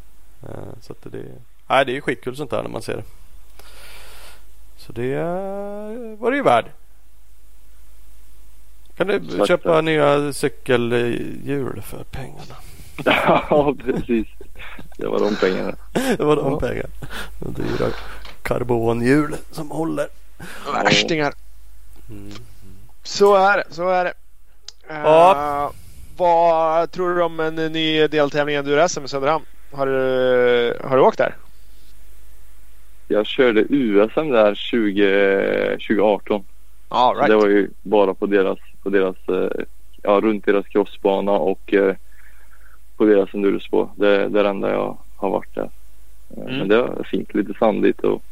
Eh, 0.43 0.79
så 0.81 0.93
det, 1.03 1.17
nej, 1.67 1.85
det 1.85 1.91
är 1.91 1.93
ju 1.93 2.01
skitkul 2.01 2.35
sånt 2.35 2.51
där 2.51 2.63
när 2.63 2.69
man 2.69 2.81
ser 2.81 2.95
det. 2.95 3.03
Så 4.77 4.91
det 4.91 5.13
eh, 5.13 6.19
var 6.19 6.31
det 6.31 6.37
ju 6.37 6.43
värd. 6.43 6.65
Kan 8.97 9.07
du 9.07 9.45
köpa 9.47 9.81
nya 9.81 10.33
cykelhjul 10.33 11.81
för 11.81 12.03
pengarna? 12.03 12.55
ja, 13.49 13.75
precis. 13.85 14.27
Det 14.99 15.07
var 15.07 15.19
de 15.19 15.35
pengarna. 15.35 15.75
Det 16.17 16.23
var 16.23 16.35
de 16.35 16.51
Ja. 16.51 16.59
pengarna. 16.59 16.89
De 17.39 17.53
dyra 17.53 17.87
karbonhjul 18.43 19.35
som 19.51 19.71
håller. 19.71 20.07
Värstingar. 20.73 21.33
Mm. 22.09 22.31
Så 23.03 23.35
är 23.35 23.57
det. 23.57 23.63
Så 23.69 23.89
är 23.89 24.05
det. 24.05 24.13
Ja. 24.87 25.31
Eh, 25.65 25.71
vad 26.17 26.91
tror 26.91 27.15
du 27.15 27.23
om 27.23 27.39
en 27.39 27.55
ny 27.55 28.07
deltävling 28.07 28.55
i 28.55 28.57
Enduro-SM 28.57 29.05
i 29.05 29.07
Söderhamn? 29.07 29.45
Har 29.71 29.85
du, 29.85 30.77
har 30.83 30.95
du 30.97 31.01
åkt 31.03 31.17
där? 31.17 31.35
Jag 33.07 33.25
körde 33.25 33.61
USM 33.69 34.29
där 34.29 34.55
20, 34.55 35.77
2018. 35.87 36.43
Ja, 36.89 37.15
Så 37.21 37.27
Det 37.27 37.35
var 37.35 37.47
ju 37.47 37.69
bara 37.81 38.13
på 38.13 38.25
deras, 38.25 38.59
på 38.83 38.89
deras 38.89 39.15
eh, 39.27 39.63
ja, 40.03 40.19
runt 40.23 40.45
deras 40.45 40.67
crossbana 40.67 41.31
och 41.31 41.73
eh, 41.73 41.95
på 42.99 43.05
deras 43.05 43.33
endurospår. 43.33 43.89
Det, 43.95 44.09
är 44.09 44.29
det 44.29 44.49
enda 44.49 44.71
jag 44.71 44.97
har 45.15 45.29
varit 45.29 45.55
där. 45.55 45.61
Eh, 45.61 45.69
Mm. 46.37 46.57
Men 46.57 46.67
det 46.67 46.81
var 46.81 47.03
fint, 47.11 47.33
lite 47.33 47.53
sandigt 47.59 47.99
och 47.99 48.23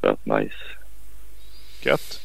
rätt 0.00 0.26
nice. 0.26 0.54
Gött. 1.82 2.20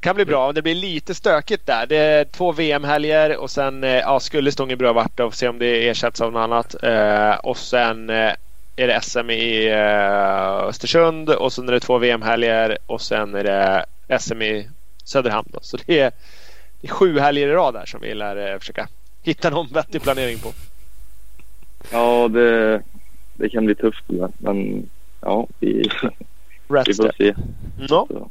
Kan 0.00 0.16
bli 0.16 0.24
bra. 0.24 0.52
Det 0.52 0.62
blir 0.62 0.74
lite 0.74 1.14
stökigt 1.14 1.66
där. 1.66 1.86
Det 1.86 1.96
är 1.96 2.24
två 2.24 2.52
VM-helger 2.52 3.36
och 3.36 3.50
sen 3.50 3.84
eh, 3.84 3.90
ja, 3.90 4.20
skulle 4.20 4.52
Stångebro 4.52 5.04
det 5.14 5.24
och 5.24 5.34
se 5.34 5.48
om 5.48 5.58
det 5.58 5.88
ersätts 5.88 6.20
av 6.20 6.32
något 6.32 6.40
annat. 6.40 6.82
Eh, 6.82 7.34
och 7.34 7.56
sen 7.56 8.10
eh, 8.10 8.32
är 8.76 8.86
det 8.86 9.00
SM 9.02 9.30
i 9.30 9.66
eh, 9.66 10.68
Östersund 10.68 11.30
och 11.30 11.52
sen 11.52 11.68
är 11.68 11.72
det 11.72 11.80
två 11.80 11.98
VM-helger 11.98 12.78
och 12.86 13.00
sen 13.00 13.34
är 13.34 13.44
det 13.44 13.84
SM 14.18 14.42
i 14.42 14.68
Söderhamn. 15.04 15.48
Då. 15.52 15.58
Så 15.62 15.76
det 15.86 16.00
är, 16.00 16.10
det 16.80 16.88
är 16.88 16.92
sju 16.92 17.18
helger 17.18 17.48
i 17.48 17.52
rad 17.52 17.74
där 17.74 17.86
som 17.86 18.00
vi 18.00 18.14
lär 18.14 18.52
eh, 18.52 18.58
försöka 18.58 18.88
hitta 19.26 19.50
någon 19.50 19.66
vettig 19.72 20.02
planering 20.02 20.38
på. 20.38 20.52
Ja, 21.92 22.28
det, 22.28 22.82
det 23.34 23.48
kan 23.48 23.66
bli 23.66 23.74
tufft 23.74 24.04
men, 24.06 24.32
men 24.38 24.88
ja, 25.20 25.46
vi, 25.60 25.72
vi 26.68 26.74
Rätt 26.76 26.96
får 26.96 27.12
se. 27.18 27.34
Ja. 27.78 27.86
Så, 27.88 28.30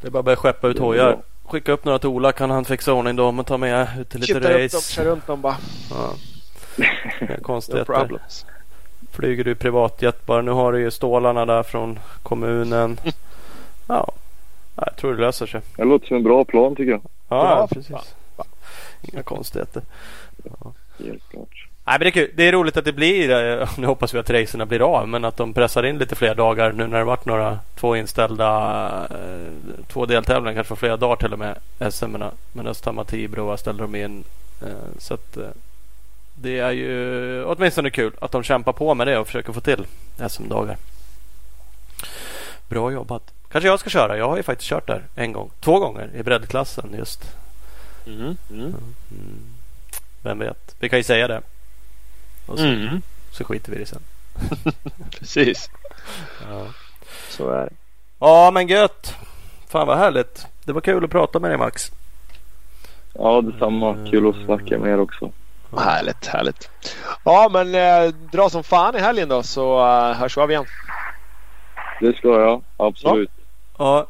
Det 0.00 0.06
är 0.06 0.10
bara 0.10 0.18
att 0.18 0.24
börja 0.24 0.36
skeppa 0.36 0.68
ut 0.68 0.78
hojar. 0.78 1.18
Skicka 1.44 1.72
upp 1.72 1.84
några 1.84 1.98
till 1.98 2.08
Ola 2.08 2.32
kan 2.32 2.50
han 2.50 2.64
fixa 2.64 2.92
ordning 2.92 3.16
dem 3.16 3.38
och 3.38 3.46
ta 3.46 3.56
med 3.58 3.88
ut 4.00 4.08
till 4.08 4.20
lite 4.20 4.32
Kittar 4.34 4.50
upp 4.50 4.56
dem, 4.56 4.62
race. 4.62 4.92
kör 4.94 5.04
runt 5.04 5.26
dem 5.26 5.40
bara. 5.40 5.56
Ja. 5.90 6.12
No 7.20 7.26
konstigheter. 7.42 7.94
problems. 7.94 8.46
Flyger 9.12 9.44
du 9.44 9.54
privatjet 9.54 10.26
bara. 10.26 10.42
Nu 10.42 10.50
har 10.50 10.72
du 10.72 10.80
ju 10.80 10.90
stålarna 10.90 11.46
där 11.46 11.62
från 11.62 11.98
kommunen. 12.22 13.00
Ja, 13.86 14.12
Ja, 14.78 14.82
jag 14.86 14.96
tror 14.96 15.14
det 15.14 15.20
löser 15.20 15.46
sig. 15.46 15.60
det 15.76 15.84
låter 15.84 16.06
som 16.06 16.16
en 16.16 16.22
bra 16.22 16.44
plan 16.44 16.76
tycker 16.76 16.90
jag. 16.92 17.00
Ja, 17.28 17.58
Ja, 17.60 17.68
precis. 17.72 18.14
Inga 19.12 19.22
konstigheter. 19.22 19.82
Helt 20.98 21.28
klart. 21.30 21.68
Nej, 21.88 21.98
men 21.98 22.00
det, 22.00 22.08
är 22.08 22.10
kul. 22.10 22.30
det 22.34 22.48
är 22.48 22.52
roligt 22.52 22.76
att 22.76 22.84
det 22.84 22.92
blir, 22.92 23.30
eh, 23.30 23.68
nu 23.78 23.86
hoppas 23.86 24.14
vi 24.14 24.18
att 24.18 24.30
racerna 24.30 24.66
blir 24.66 24.80
av, 24.80 25.08
men 25.08 25.24
att 25.24 25.36
de 25.36 25.54
pressar 25.54 25.82
in 25.82 25.98
lite 25.98 26.14
fler 26.14 26.34
dagar 26.34 26.72
nu 26.72 26.86
när 26.86 26.98
det 26.98 27.04
varit 27.04 27.24
några 27.26 27.58
två 27.74 27.96
inställda, 27.96 29.08
eh, 29.10 29.84
två 29.88 30.06
deltävlingar, 30.06 30.54
kanske 30.54 30.68
för 30.68 30.76
flera 30.76 30.96
dagar 30.96 31.16
till 31.16 31.32
och 31.32 31.38
med, 31.38 31.58
SM. 31.92 32.16
Men 32.52 32.66
Östhammar 32.66 33.04
Tibro 33.04 33.56
ställde 33.56 33.82
de 33.82 33.94
in. 33.94 34.24
Eh, 34.62 34.98
så 34.98 35.14
att 35.14 35.38
det 36.34 36.58
är 36.58 36.70
ju 36.70 37.44
åtminstone 37.44 37.90
kul 37.90 38.12
att 38.20 38.32
de 38.32 38.42
kämpar 38.42 38.72
på 38.72 38.94
med 38.94 39.06
det 39.06 39.18
och 39.18 39.26
försöker 39.26 39.52
få 39.52 39.60
till 39.60 39.86
SM-dagar. 40.28 40.76
Bra 42.68 42.92
jobbat. 42.92 43.32
Kanske 43.48 43.68
jag 43.68 43.80
ska 43.80 43.90
köra. 43.90 44.18
Jag 44.18 44.28
har 44.28 44.36
ju 44.36 44.42
faktiskt 44.42 44.68
kört 44.68 44.86
där 44.86 45.02
en 45.14 45.32
gång, 45.32 45.50
två 45.60 45.78
gånger 45.78 46.10
i 46.16 46.22
breddklassen 46.22 46.94
just. 46.98 47.36
Mm. 48.06 48.36
Mm. 48.50 48.74
Mm. 49.10 49.44
Vem 50.22 50.38
vet? 50.38 50.74
Vi 50.78 50.88
kan 50.88 50.98
ju 50.98 51.02
säga 51.02 51.28
det. 51.28 51.42
Och 52.46 52.58
så, 52.58 52.64
Mm. 52.64 53.02
så 53.32 53.44
skiter 53.44 53.70
vi 53.72 53.76
i 53.76 53.80
det 53.80 53.86
sen. 53.86 54.02
Precis, 55.18 55.70
Ja. 56.50 56.66
så 57.28 57.50
är 57.50 57.64
det. 57.64 57.72
ja 58.18 58.50
men 58.50 58.68
gött. 58.68 59.14
Fan 59.68 59.86
vad 59.86 59.98
härligt. 59.98 60.46
Det 60.64 60.72
var 60.72 60.80
kul 60.80 61.04
att 61.04 61.10
prata 61.10 61.38
med 61.40 61.50
dig 61.50 61.58
Max. 61.58 61.92
Ja, 63.14 63.40
detsamma. 63.40 63.96
Kul 64.10 64.28
att 64.28 64.44
snacka 64.44 64.78
med 64.78 64.92
er 64.92 65.00
också. 65.00 65.32
Härligt, 65.78 66.26
härligt. 66.26 66.70
Ja, 67.24 67.48
men 67.52 67.74
eh, 67.74 68.14
dra 68.32 68.50
som 68.50 68.64
fan 68.64 68.96
i 68.96 69.00
helgen 69.00 69.28
då 69.28 69.42
så 69.42 69.78
eh, 69.86 70.12
hörs 70.16 70.36
vi 70.36 70.40
av 70.40 70.50
igen. 70.50 70.64
Det 72.00 72.16
ska 72.16 72.28
jag. 72.28 72.62
Absolut. 72.76 73.30
Ja, 73.78 74.06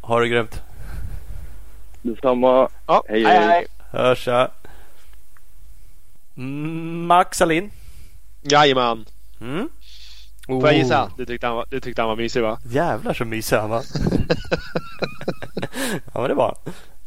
ha 0.00 0.20
det 0.20 0.28
grymt. 0.28 0.62
Detsamma. 2.14 2.68
Ja, 2.86 3.02
Hej, 3.08 3.24
hej, 3.24 3.46
hej. 3.46 3.66
Hörs 3.90 4.26
ja. 4.26 4.48
Mm, 6.36 7.06
Max 7.06 7.40
Alin. 7.42 7.70
Jajamän. 8.42 9.04
Mm. 9.40 9.68
Får 10.46 10.66
jag 10.66 10.74
gissa? 10.76 11.10
Du 11.16 11.26
tyckte 11.26 11.46
han 11.46 11.56
var, 11.56 11.66
du 11.70 11.80
tyckte 11.80 12.02
han 12.02 12.08
var 12.08 12.16
mysig 12.16 12.42
va? 12.42 12.58
Jävlar 12.70 13.14
så 13.14 13.24
mysig 13.24 13.56
han 13.56 13.70
var. 13.70 13.82
ja 16.14 16.20
men 16.20 16.28
det 16.28 16.34
var 16.34 16.56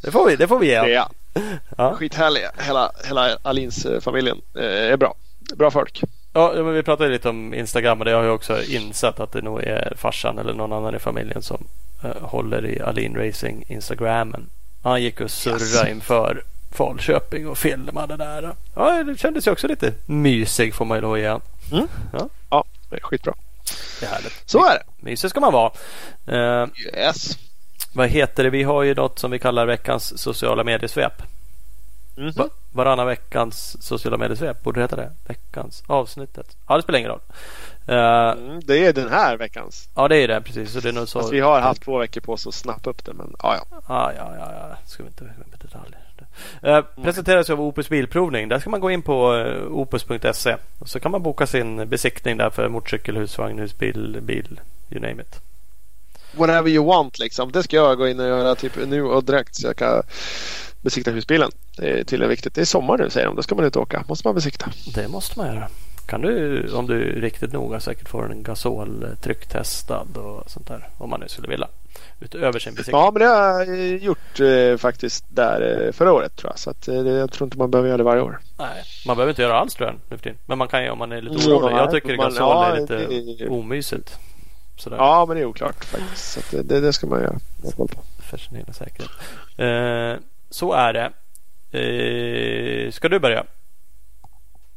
Det 0.02 0.10
får 0.10 0.26
vi, 0.28 0.36
det 0.36 0.48
får 0.48 0.58
vi 0.58 0.66
ge 0.66 0.80
Det 0.80 0.94
är 0.94 0.98
honom. 1.00 1.14
han. 1.34 1.58
Ja. 1.76 1.94
Skithärlig. 1.94 2.40
Hela, 2.58 2.90
hela 3.04 3.36
Alins 3.42 3.84
eh, 3.86 4.00
familjen 4.00 4.40
eh, 4.54 4.62
är 4.92 4.96
bra. 4.96 5.14
Bra 5.56 5.70
folk. 5.70 6.00
Ja, 6.32 6.52
men 6.54 6.74
vi 6.74 6.82
pratade 6.82 7.10
lite 7.10 7.28
om 7.28 7.54
Instagram 7.54 7.98
och 7.98 8.04
det 8.04 8.10
har 8.12 8.22
jag 8.24 8.34
också 8.34 8.62
insett 8.62 9.20
att 9.20 9.32
det 9.32 9.42
nog 9.42 9.62
är 9.62 9.92
farsan 9.96 10.38
eller 10.38 10.54
någon 10.54 10.72
annan 10.72 10.94
i 10.94 10.98
familjen 10.98 11.42
som 11.42 11.64
eh, 12.04 12.22
håller 12.22 12.66
i 12.66 12.80
Alin 12.80 13.16
Racing 13.16 13.64
Instagramen. 13.68 14.46
Han 14.82 15.02
gick 15.02 15.20
och 15.20 15.30
surrade 15.30 15.64
Yes. 15.64 15.88
inför 15.88 16.44
Falköping 16.70 17.48
och 17.48 17.58
filmade 17.58 18.16
där. 18.16 18.54
Ja, 18.74 19.02
det 19.02 19.18
kändes 19.18 19.46
ju 19.46 19.50
också 19.50 19.66
lite 19.68 19.94
mysig 20.06 20.74
får 20.74 20.84
man 20.84 20.96
ju 20.98 21.02
lov 21.02 21.12
att 21.12 21.18
ge 21.20 21.28
han. 21.28 21.40
Ja, 22.50 22.64
det 22.90 22.96
är 22.96 23.00
skitbra. 23.00 23.34
Det 24.00 24.06
är 24.06 24.10
härligt. 24.10 24.42
Så 24.46 24.66
är 24.66 24.74
det. 24.74 24.82
Mysig 25.04 25.30
ska 25.30 25.40
man 25.40 25.52
vara. 25.52 25.72
Eh, 26.26 26.68
Yes. 26.96 27.38
vad 27.94 28.08
heter 28.08 28.44
det? 28.44 28.50
Vi 28.50 28.62
har 28.62 28.82
ju 28.82 28.94
något 28.94 29.18
som 29.18 29.30
vi 29.30 29.38
kallar 29.38 29.66
veckans 29.66 30.18
sociala 30.22 30.64
mediesvep. 30.64 31.22
Mhm. 32.16 32.30
Va- 32.36 32.48
varannan 32.72 33.06
veckans 33.06 33.82
sociala 33.86 34.16
mediesvep. 34.16 34.62
Borde 34.62 34.80
det 34.80 34.84
heta 34.84 34.96
det? 34.96 35.10
Veckans 35.26 35.82
avsnittet. 35.86 36.56
Ja, 36.68 36.76
det 36.76 36.82
spelar 36.82 36.98
ingen 36.98 37.10
roll. 37.10 37.20
Eh, 37.86 38.30
Mm, 38.32 38.60
det 38.64 38.86
är 38.86 38.92
den 38.92 39.08
här 39.08 39.36
veckans. 39.36 39.88
ja, 39.94 40.08
det 40.08 40.16
är 40.16 40.28
det 40.28 40.40
precis. 40.40 40.72
Så 40.72 40.80
det 40.80 40.88
är 40.88 40.92
nog 40.92 41.08
så. 41.08 41.20
Fast 41.20 41.32
vi 41.32 41.40
har 41.40 41.60
haft 41.60 41.82
två 41.82 41.98
veckor 41.98 42.20
på 42.20 42.32
oss 42.32 42.46
att 42.46 42.54
snappa 42.54 42.90
upp 42.90 43.04
det. 43.04 43.12
Men 43.12 43.34
ja, 43.42 43.56
ja. 43.70 43.82
Ja, 43.88 44.12
ja, 44.16 44.34
ja, 44.38 44.68
ja. 44.70 44.76
Ska 44.86 45.02
vi 45.02 45.08
inte 45.08 45.24
gå 45.24 45.30
in 45.30 45.50
på 45.50 45.66
detaljer. 45.66 45.98
Uh, 46.66 47.02
presenteras 47.02 47.50
av 47.50 47.60
Opus 47.60 47.88
Bilprovning. 47.88 48.48
Där 48.48 48.58
ska 48.58 48.70
man 48.70 48.80
gå 48.80 48.90
in 48.90 49.02
på 49.02 49.32
uh, 49.32 49.72
opus.se. 49.72 50.56
Och 50.78 50.88
så 50.88 51.00
kan 51.00 51.10
man 51.10 51.22
boka 51.22 51.46
sin 51.46 51.88
besiktning 51.88 52.36
där 52.36 52.50
för 52.50 52.68
motorcykel, 52.68 53.16
husvagn, 53.16 53.58
husbil, 53.58 54.18
bil, 54.22 54.60
you 54.90 55.00
name 55.00 55.22
it. 55.22 55.40
Whatever 56.32 56.70
you 56.70 56.86
want 56.86 57.18
liksom. 57.18 57.52
Det 57.52 57.62
ska 57.62 57.76
jag 57.76 57.98
gå 57.98 58.08
in 58.08 58.20
och 58.20 58.26
göra 58.26 58.54
typ 58.54 58.72
nu 58.86 59.02
och 59.02 59.24
direkt 59.24 59.54
så 59.54 59.66
jag 59.66 59.76
kan 59.76 60.02
besikta 60.80 61.10
husbilen. 61.10 61.50
Det 61.76 61.90
är 61.90 62.04
tydligen 62.04 62.30
viktigt. 62.30 62.54
Det 62.54 62.60
är 62.60 62.64
sommar 62.64 62.98
nu 62.98 63.10
säger 63.10 63.26
de. 63.26 63.36
Då 63.36 63.42
ska 63.42 63.54
man 63.54 63.64
ut 63.64 63.76
och 63.76 63.82
åka. 63.82 64.04
Måste 64.08 64.26
man 64.28 64.34
besikta. 64.34 64.70
Det 64.94 65.08
måste 65.08 65.38
man 65.38 65.46
göra. 65.54 65.68
Kan 66.06 66.20
du, 66.20 66.66
om 66.74 66.86
du 66.86 67.02
är 67.16 67.20
riktigt 67.20 67.52
noga, 67.52 67.80
säkert 67.80 68.08
få 68.08 68.22
en 68.22 68.42
gasol 68.42 69.02
eh, 69.04 69.14
trycktestad 69.14 70.06
och 70.14 70.50
sånt 70.50 70.68
där. 70.68 70.88
Om 70.98 71.10
man 71.10 71.20
nu 71.20 71.28
skulle 71.28 71.48
vilja. 71.48 71.68
Utöver 72.20 72.58
sin 72.58 72.74
besiktning. 72.74 73.00
Ja, 73.00 73.10
men 73.10 73.20
det 73.22 73.26
har 73.28 73.34
jag 73.36 73.68
eh, 73.68 73.96
gjort 73.96 74.40
eh, 74.40 74.76
faktiskt 74.76 75.24
där 75.28 75.86
eh, 75.86 75.92
förra 75.92 76.12
året 76.12 76.36
tror 76.36 76.52
jag. 76.52 76.58
Så 76.58 76.70
att, 76.70 76.88
eh, 76.88 76.94
jag 76.94 77.32
tror 77.32 77.46
inte 77.46 77.58
man 77.58 77.70
behöver 77.70 77.88
göra 77.88 77.96
det 77.98 78.02
varje 78.04 78.22
år. 78.22 78.38
Nej, 78.58 78.82
man 79.06 79.16
behöver 79.16 79.30
inte 79.30 79.42
göra 79.42 79.58
alls 79.58 79.74
tror 79.74 79.88
jag 79.88 79.94
nu 80.10 80.16
för 80.16 80.22
tiden. 80.24 80.38
Men 80.46 80.58
man 80.58 80.68
kan 80.68 80.82
ju 80.84 80.90
om 80.90 80.98
man 80.98 81.12
är 81.12 81.22
lite 81.22 81.48
orolig. 81.48 81.76
Jag 81.76 81.90
tycker 81.90 82.16
man- 82.16 82.26
gasol 82.26 82.38
ja, 82.38 82.66
är 82.66 82.80
lite 82.80 82.96
det- 83.44 83.48
omysigt. 83.48 84.18
Sådär. 84.76 84.96
Ja, 84.96 85.24
men 85.28 85.36
det 85.36 85.42
är 85.42 85.46
oklart 85.46 85.84
faktiskt. 85.84 86.32
Så 86.32 86.40
att 86.40 86.50
det, 86.50 86.62
det, 86.62 86.80
det 86.80 86.92
ska 86.92 87.06
man 87.06 87.20
göra. 87.22 87.38
För 88.30 88.38
sin 88.38 88.56
egen 88.56 88.74
säkerhet. 88.74 89.10
Eh, 89.56 90.24
så 90.50 90.72
är 90.72 90.92
det. 90.92 91.10
Eh, 91.78 92.90
ska 92.90 93.08
du 93.08 93.18
börja? 93.18 93.44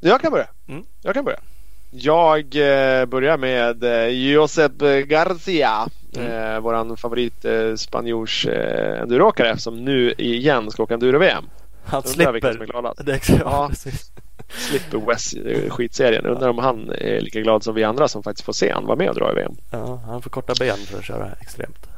Jag 0.09 0.21
kan 0.21 0.31
börja. 0.31 0.47
Mm. 0.67 0.83
Jag 1.01 1.13
kan 1.13 1.25
börja. 1.25 1.39
Jag 1.91 2.39
eh, 2.39 3.05
börjar 3.05 3.37
med 3.37 3.83
eh, 3.83 4.07
Josep 4.07 4.81
Garcia. 5.05 5.87
Mm. 6.15 6.31
Eh, 6.31 6.59
våran 6.59 6.97
favorit 6.97 7.45
eh, 7.45 7.75
spanjors 7.75 8.45
eh, 8.45 9.01
enduroåkare 9.01 9.57
som 9.57 9.85
nu 9.85 10.13
igen 10.17 10.71
ska 10.71 10.83
åka 10.83 10.93
enduro-VM. 10.93 11.43
Han 11.85 12.03
slipper. 12.03 12.41
Det 12.41 12.49
är 12.49 12.69
ja. 12.73 12.93
Ja. 13.39 13.71
Slipper 14.49 14.97
West 14.97 15.33
skitserien. 15.69 16.25
Undrar 16.25 16.49
om 16.49 16.57
han 16.57 16.89
är 16.89 17.21
lika 17.21 17.41
glad 17.41 17.63
som 17.63 17.75
vi 17.75 17.83
andra 17.83 18.07
som 18.07 18.23
faktiskt 18.23 18.45
får 18.45 18.53
se 18.53 18.71
han 18.71 18.85
vara 18.85 18.97
med 18.97 19.09
och 19.09 19.15
dra 19.15 19.31
i 19.31 19.35
VM. 19.35 19.55
Ja, 19.71 20.01
han 20.07 20.21
får 20.21 20.29
korta 20.29 20.53
ben 20.59 20.77
för 20.77 20.97
att 20.97 21.03
köra 21.05 21.31
extremt. 21.41 21.94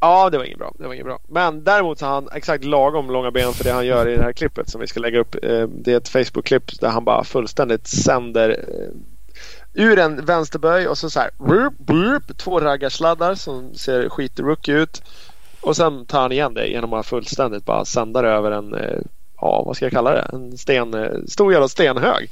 Ja, 0.00 0.30
det 0.30 0.38
var 0.38 0.44
inget 0.44 0.58
bra. 0.58 0.72
Det 0.78 0.86
var 0.86 0.94
inget 0.94 1.06
bra. 1.06 1.18
Men 1.28 1.64
däremot 1.64 1.98
så 1.98 2.06
har 2.06 2.12
han 2.12 2.28
exakt 2.32 2.64
lagom 2.64 3.10
långa 3.10 3.30
ben 3.30 3.52
för 3.52 3.64
det 3.64 3.72
han 3.72 3.86
gör 3.86 4.08
i 4.08 4.16
det 4.16 4.22
här 4.22 4.32
klippet 4.32 4.70
som 4.70 4.80
vi 4.80 4.86
ska 4.86 5.00
lägga 5.00 5.18
upp. 5.18 5.34
Eh, 5.34 5.62
det 5.68 5.92
är 5.92 5.96
ett 5.96 6.08
Facebook-klipp 6.08 6.80
där 6.80 6.88
han 6.88 7.04
bara 7.04 7.24
fullständigt 7.24 7.86
sänder 7.86 8.50
eh, 8.50 8.94
ur 9.74 9.98
en 9.98 10.24
vänsterböj 10.24 10.88
och 10.88 10.98
så 10.98 11.10
så 11.10 11.20
här 11.20 11.30
burp, 11.38 11.78
burp, 11.78 12.38
två 12.38 12.60
raggarsladdar 12.60 13.34
som 13.34 13.74
ser 13.74 14.08
skitrookie 14.08 14.74
ut. 14.74 15.02
Och 15.60 15.76
sen 15.76 16.06
tar 16.06 16.20
han 16.20 16.32
igen 16.32 16.54
det 16.54 16.66
genom 16.66 16.92
att 16.92 17.06
fullständigt 17.06 17.64
bara 17.64 17.84
sända 17.84 18.22
det 18.22 18.28
över 18.28 18.50
en, 18.50 18.74
eh, 18.74 19.00
ja 19.40 19.62
vad 19.66 19.76
ska 19.76 19.84
jag 19.84 19.92
kalla 19.92 20.12
det, 20.12 20.30
en 20.32 20.58
sten, 20.58 20.94
stor 21.28 21.52
jävla 21.52 21.68
stenhög. 21.68 22.30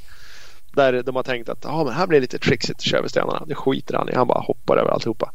Där 0.75 1.03
de 1.03 1.15
har 1.15 1.23
tänkt 1.23 1.49
att 1.49 1.65
ah, 1.65 1.83
men 1.83 1.93
här 1.93 2.07
blir 2.07 2.19
det 2.19 2.21
lite 2.21 2.39
trixigt, 2.39 2.81
kör 2.81 3.01
vi 3.01 3.09
stenarna. 3.09 3.43
Det 3.47 3.55
skiter 3.55 3.93
han 3.93 4.09
i. 4.09 4.15
Han 4.15 4.27
bara 4.27 4.39
hoppar 4.39 4.77
över 4.77 4.91
alltihopa. 4.91 5.31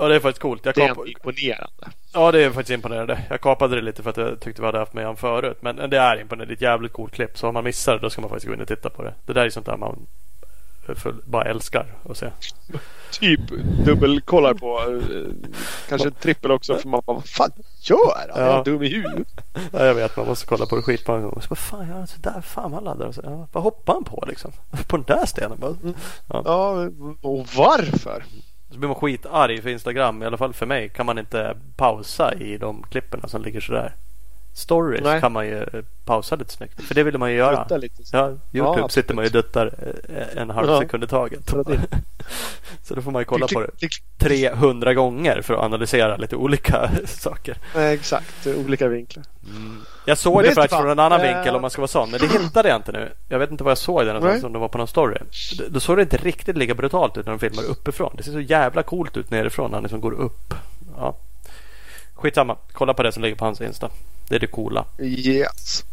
Ja, 0.00 0.08
det 0.08 0.14
är 0.16 0.20
faktiskt 0.20 0.42
coolt. 0.42 0.64
Jag 0.64 0.74
Det 0.74 0.82
är 0.82 1.08
imponerande. 1.08 1.90
Ja, 2.12 2.32
det 2.32 2.44
är 2.44 2.50
faktiskt 2.50 2.70
imponerande. 2.74 3.22
Jag 3.30 3.40
kapade 3.40 3.76
det 3.76 3.82
lite 3.82 4.02
för 4.02 4.10
att 4.10 4.16
jag 4.16 4.40
tyckte 4.40 4.62
vi 4.62 4.66
hade 4.66 4.78
haft 4.78 4.92
med 4.94 5.06
han 5.06 5.16
förut. 5.16 5.58
Men 5.60 5.76
det 5.90 5.98
är 5.98 6.20
imponerande. 6.20 6.44
Det 6.46 6.52
är 6.52 6.56
ett 6.56 6.62
jävligt 6.62 6.92
coolt 6.92 7.12
klipp. 7.12 7.38
Så 7.38 7.48
om 7.48 7.54
man 7.54 7.64
missar 7.64 7.92
det, 7.92 7.98
då 7.98 8.10
ska 8.10 8.20
man 8.20 8.30
faktiskt 8.30 8.46
gå 8.48 8.54
in 8.54 8.60
och 8.60 8.68
titta 8.68 8.90
på 8.90 9.02
det. 9.02 9.14
Det 9.26 9.32
där 9.32 9.44
är 9.46 9.50
sånt 9.50 9.66
där 9.66 9.76
man 9.76 10.06
full, 10.96 11.22
bara 11.24 11.44
älskar 11.44 11.86
att 12.10 12.16
se. 12.16 12.30
typ 13.20 13.40
dubbelkollar 13.84 14.54
på. 14.54 14.80
eh, 14.80 15.50
Kanske 15.88 16.10
trippel 16.10 16.50
också 16.50 16.74
för 16.74 16.88
man 16.88 17.02
bara, 17.06 17.12
vad 17.16 17.28
fan 17.28 17.50
gör 17.80 18.14
han? 18.28 18.38
Är 18.42 18.46
Ja. 18.46 18.54
han 18.54 18.64
dum 18.64 18.82
i 18.82 18.88
huvudet? 18.88 19.28
Ja, 19.72 19.84
jag 19.86 19.94
vet, 19.94 20.16
man 20.16 20.26
måste 20.26 20.46
kolla 20.46 20.66
på 20.66 20.76
det 20.76 20.82
skitmånga 20.82 21.20
gånger. 21.20 21.40
Så 21.40 21.48
bara, 21.48 21.54
fan, 21.56 21.88
ja, 21.88 22.06
så 22.06 22.20
där, 22.20 22.40
fan 22.40 22.70
vad 22.72 22.84
laddar. 22.84 23.06
Och 23.06 23.14
så, 23.14 23.20
ja, 23.24 23.48
vad 23.52 23.62
hoppar 23.62 23.92
han 23.94 24.04
på 24.04 24.24
liksom? 24.28 24.52
På 24.88 24.96
den 24.96 25.06
där 25.06 25.26
stenen? 25.26 25.58
Bara, 25.60 25.74
Ja, 26.44 26.70
och 27.22 27.46
varför? 27.56 28.24
Så 28.70 28.78
blir 28.78 28.88
man 28.88 28.94
skitarg 28.94 29.62
för 29.62 29.70
Instagram. 29.70 30.22
I 30.22 30.26
alla 30.26 30.36
fall 30.36 30.52
för 30.52 30.66
mig 30.66 30.88
kan 30.88 31.06
man 31.06 31.18
inte 31.18 31.56
pausa 31.76 32.34
i 32.34 32.58
de 32.58 32.82
klipperna 32.82 33.28
som 33.28 33.42
ligger 33.42 33.60
sådär. 33.60 33.94
Stories 34.52 35.02
Nej. 35.04 35.20
kan 35.20 35.32
man 35.32 35.46
ju 35.46 35.58
eh, 35.62 35.84
pausa 36.04 36.36
lite 36.36 36.52
snyggt. 36.52 36.82
För 36.82 36.94
det 36.94 37.02
vill 37.02 37.18
man 37.18 37.30
ju 37.30 37.36
göra. 37.36 37.66
Ja, 38.12 38.28
Youtube 38.52 38.80
Ja, 38.80 38.88
sitter 38.88 39.14
man 39.14 39.24
ju 39.24 39.26
och 39.28 39.32
duttar 39.32 39.66
eh, 40.08 40.42
en 40.42 40.50
halv 40.50 40.68
Ja. 40.68 40.80
sekund 40.80 41.04
i 41.04 41.06
taget. 41.06 41.50
Så 42.82 42.94
då 42.94 43.02
får 43.02 43.10
man 43.10 43.20
ju 43.20 43.24
kolla 43.24 43.46
på 43.46 43.60
det 43.60 43.66
Klick, 43.78 43.78
klick, 43.92 44.02
300 44.18 44.94
gånger 44.94 45.42
för 45.42 45.54
att 45.54 45.60
analysera 45.60 46.16
lite 46.16 46.36
olika 46.36 46.90
saker. 47.06 47.56
Exakt, 47.76 48.46
olika 48.46 48.88
vinklar. 48.88 49.24
Jag 50.06 50.18
såg 50.18 50.42
det 50.42 50.54
faktiskt 50.54 50.72
vad? 50.72 50.80
från 50.80 50.90
en 50.90 50.98
annan 50.98 51.20
Eh. 51.20 51.34
vinkel 51.34 51.54
om 51.56 51.60
man 51.62 51.70
ska 51.70 51.80
vara 51.80 51.88
sån. 51.88 52.10
Men 52.10 52.20
det 52.20 52.26
hittade 52.26 52.68
jag 52.68 52.76
inte 52.78 52.92
nu. 52.92 53.12
Jag 53.28 53.38
vet 53.38 53.50
inte 53.50 53.64
var 53.64 53.70
jag 53.70 53.78
såg 53.78 54.06
det 54.06 54.12
någonstans 54.12 54.44
om 54.44 54.52
det 54.52 54.58
var 54.58 54.68
på 54.68 54.78
någon 54.78 54.88
story. 54.88 55.16
Då 55.68 55.80
såg 55.80 55.96
det 55.96 56.02
inte 56.02 56.16
riktigt 56.16 56.56
lika 56.56 56.74
brutalt 56.74 57.16
ut 57.18 57.26
när 57.26 57.32
de 57.32 57.38
filmar 57.38 57.62
uppifrån. 57.64 58.12
Det 58.16 58.22
ser 58.22 58.32
så 58.32 58.40
jävla 58.40 58.82
coolt 58.82 59.16
ut 59.16 59.30
nerifrån 59.30 59.70
när 59.70 59.76
han 59.76 59.82
liksom 59.82 60.00
går 60.00 60.12
upp. 60.12 60.54
Ja. 60.96 61.16
Skitsamma. 62.14 62.56
Kolla 62.72 62.94
på 62.94 63.02
det 63.02 63.12
som 63.12 63.22
ligger 63.22 63.36
på 63.36 63.44
hans 63.44 63.60
Insta. 63.60 63.90
Det 64.30 64.36
är 64.36 64.40
det 64.40 64.46
coola. 64.46 64.84
Yes. 64.98 65.84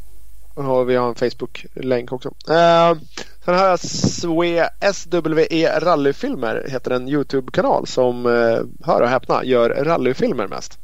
Och 0.54 0.90
vi 0.90 0.96
har 0.96 1.10
en 1.10 1.16
Facebook-länk 1.16 2.12
också. 2.12 2.30
Eh, 2.30 2.98
sen 3.46 3.56
har 3.56 3.66
jag 3.66 3.80
SWE, 3.80 4.70
SWE 4.94 5.80
Rallyfilmer 5.80 6.66
heter 6.70 6.92
en 6.92 7.10
YouTube-kanal 7.10 7.88
som, 7.88 8.26
eh, 8.26 8.86
hör 8.88 9.02
och 9.02 9.10
häpna, 9.10 9.44
gör 9.44 9.70
rallyfilmer 9.70 10.48
mest. 10.48 10.80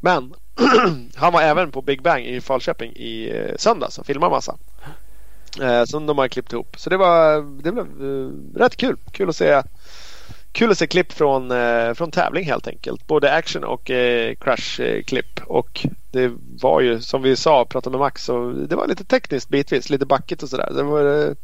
Men 0.00 0.34
han 1.14 1.32
var 1.32 1.42
även 1.42 1.70
på 1.70 1.82
Big 1.82 2.02
Bang 2.02 2.24
i 2.24 2.40
Falköping 2.40 2.92
i 2.96 3.30
eh, 3.36 3.56
söndags 3.56 3.98
och 3.98 4.06
filmade 4.06 4.30
massa. 4.30 4.56
Eh, 5.62 5.84
som 5.84 6.06
de 6.06 6.18
har 6.18 6.28
klippt 6.28 6.52
ihop. 6.52 6.76
Så 6.78 6.90
det 6.90 6.96
var 6.96 7.42
det 7.62 7.72
blev 7.72 7.86
eh, 7.86 8.58
rätt 8.58 8.76
kul. 8.76 8.96
Kul 9.12 9.28
att 9.28 9.36
se 9.36 9.62
Kul 10.52 10.70
att 10.70 10.78
se 10.78 10.86
klipp 10.86 11.12
från, 11.12 11.50
eh, 11.50 11.94
från 11.94 12.10
tävling 12.10 12.44
helt 12.44 12.68
enkelt. 12.68 13.06
Både 13.06 13.32
action 13.32 13.64
och 13.64 13.90
eh, 13.90 14.34
crash-klipp. 14.34 15.40
Eh, 15.40 15.46
och 15.46 15.86
det 16.12 16.32
var 16.60 16.80
ju 16.80 17.00
som 17.00 17.22
vi 17.22 17.36
sa, 17.36 17.64
pratade 17.64 17.92
med 17.92 18.00
Max, 18.00 18.24
så 18.24 18.50
det 18.50 18.76
var 18.76 18.86
lite 18.86 19.04
tekniskt 19.04 19.48
bitvis, 19.48 19.90
lite 19.90 20.06
backigt 20.06 20.42
och 20.42 20.48
sådär. 20.48 20.72
Det 20.74 20.82
var, 20.82 21.28
eh, 21.28 21.34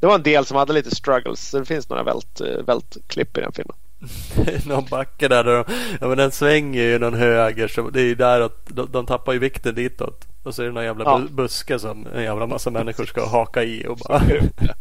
det 0.00 0.06
var 0.06 0.14
en 0.14 0.22
del 0.22 0.46
som 0.46 0.56
hade 0.56 0.72
lite 0.72 0.94
struggles. 0.94 1.48
Så 1.48 1.58
det 1.58 1.64
finns 1.64 1.88
några 1.88 2.02
vält, 2.02 2.40
eh, 2.40 2.64
vältklipp 2.66 3.38
i 3.38 3.40
den 3.40 3.52
filmen. 3.52 3.76
någon 4.66 4.84
backe 4.90 5.28
där, 5.28 5.44
där 5.44 5.52
de, 5.52 5.64
ja, 6.00 6.08
men 6.08 6.18
den 6.18 6.30
svänger 6.30 6.82
ju 6.82 6.98
någon 6.98 7.14
höger. 7.14 7.68
Så 7.68 7.90
det 7.90 8.00
är 8.00 8.04
ju 8.04 8.14
där 8.14 8.40
att 8.40 8.66
de, 8.66 8.88
de 8.92 9.06
tappar 9.06 9.32
ju 9.32 9.38
vikten 9.38 9.74
ditåt. 9.74 10.24
Och 10.42 10.54
så 10.54 10.62
är 10.62 10.66
det 10.66 10.72
någon 10.72 10.84
jävla 10.84 11.04
ja. 11.04 11.22
buske 11.30 11.78
som 11.78 12.06
en 12.14 12.22
jävla 12.22 12.46
massa 12.46 12.70
människor 12.70 13.04
ska 13.04 13.26
haka 13.26 13.64
i. 13.64 13.86
Och 13.86 13.96
bara... 13.96 14.22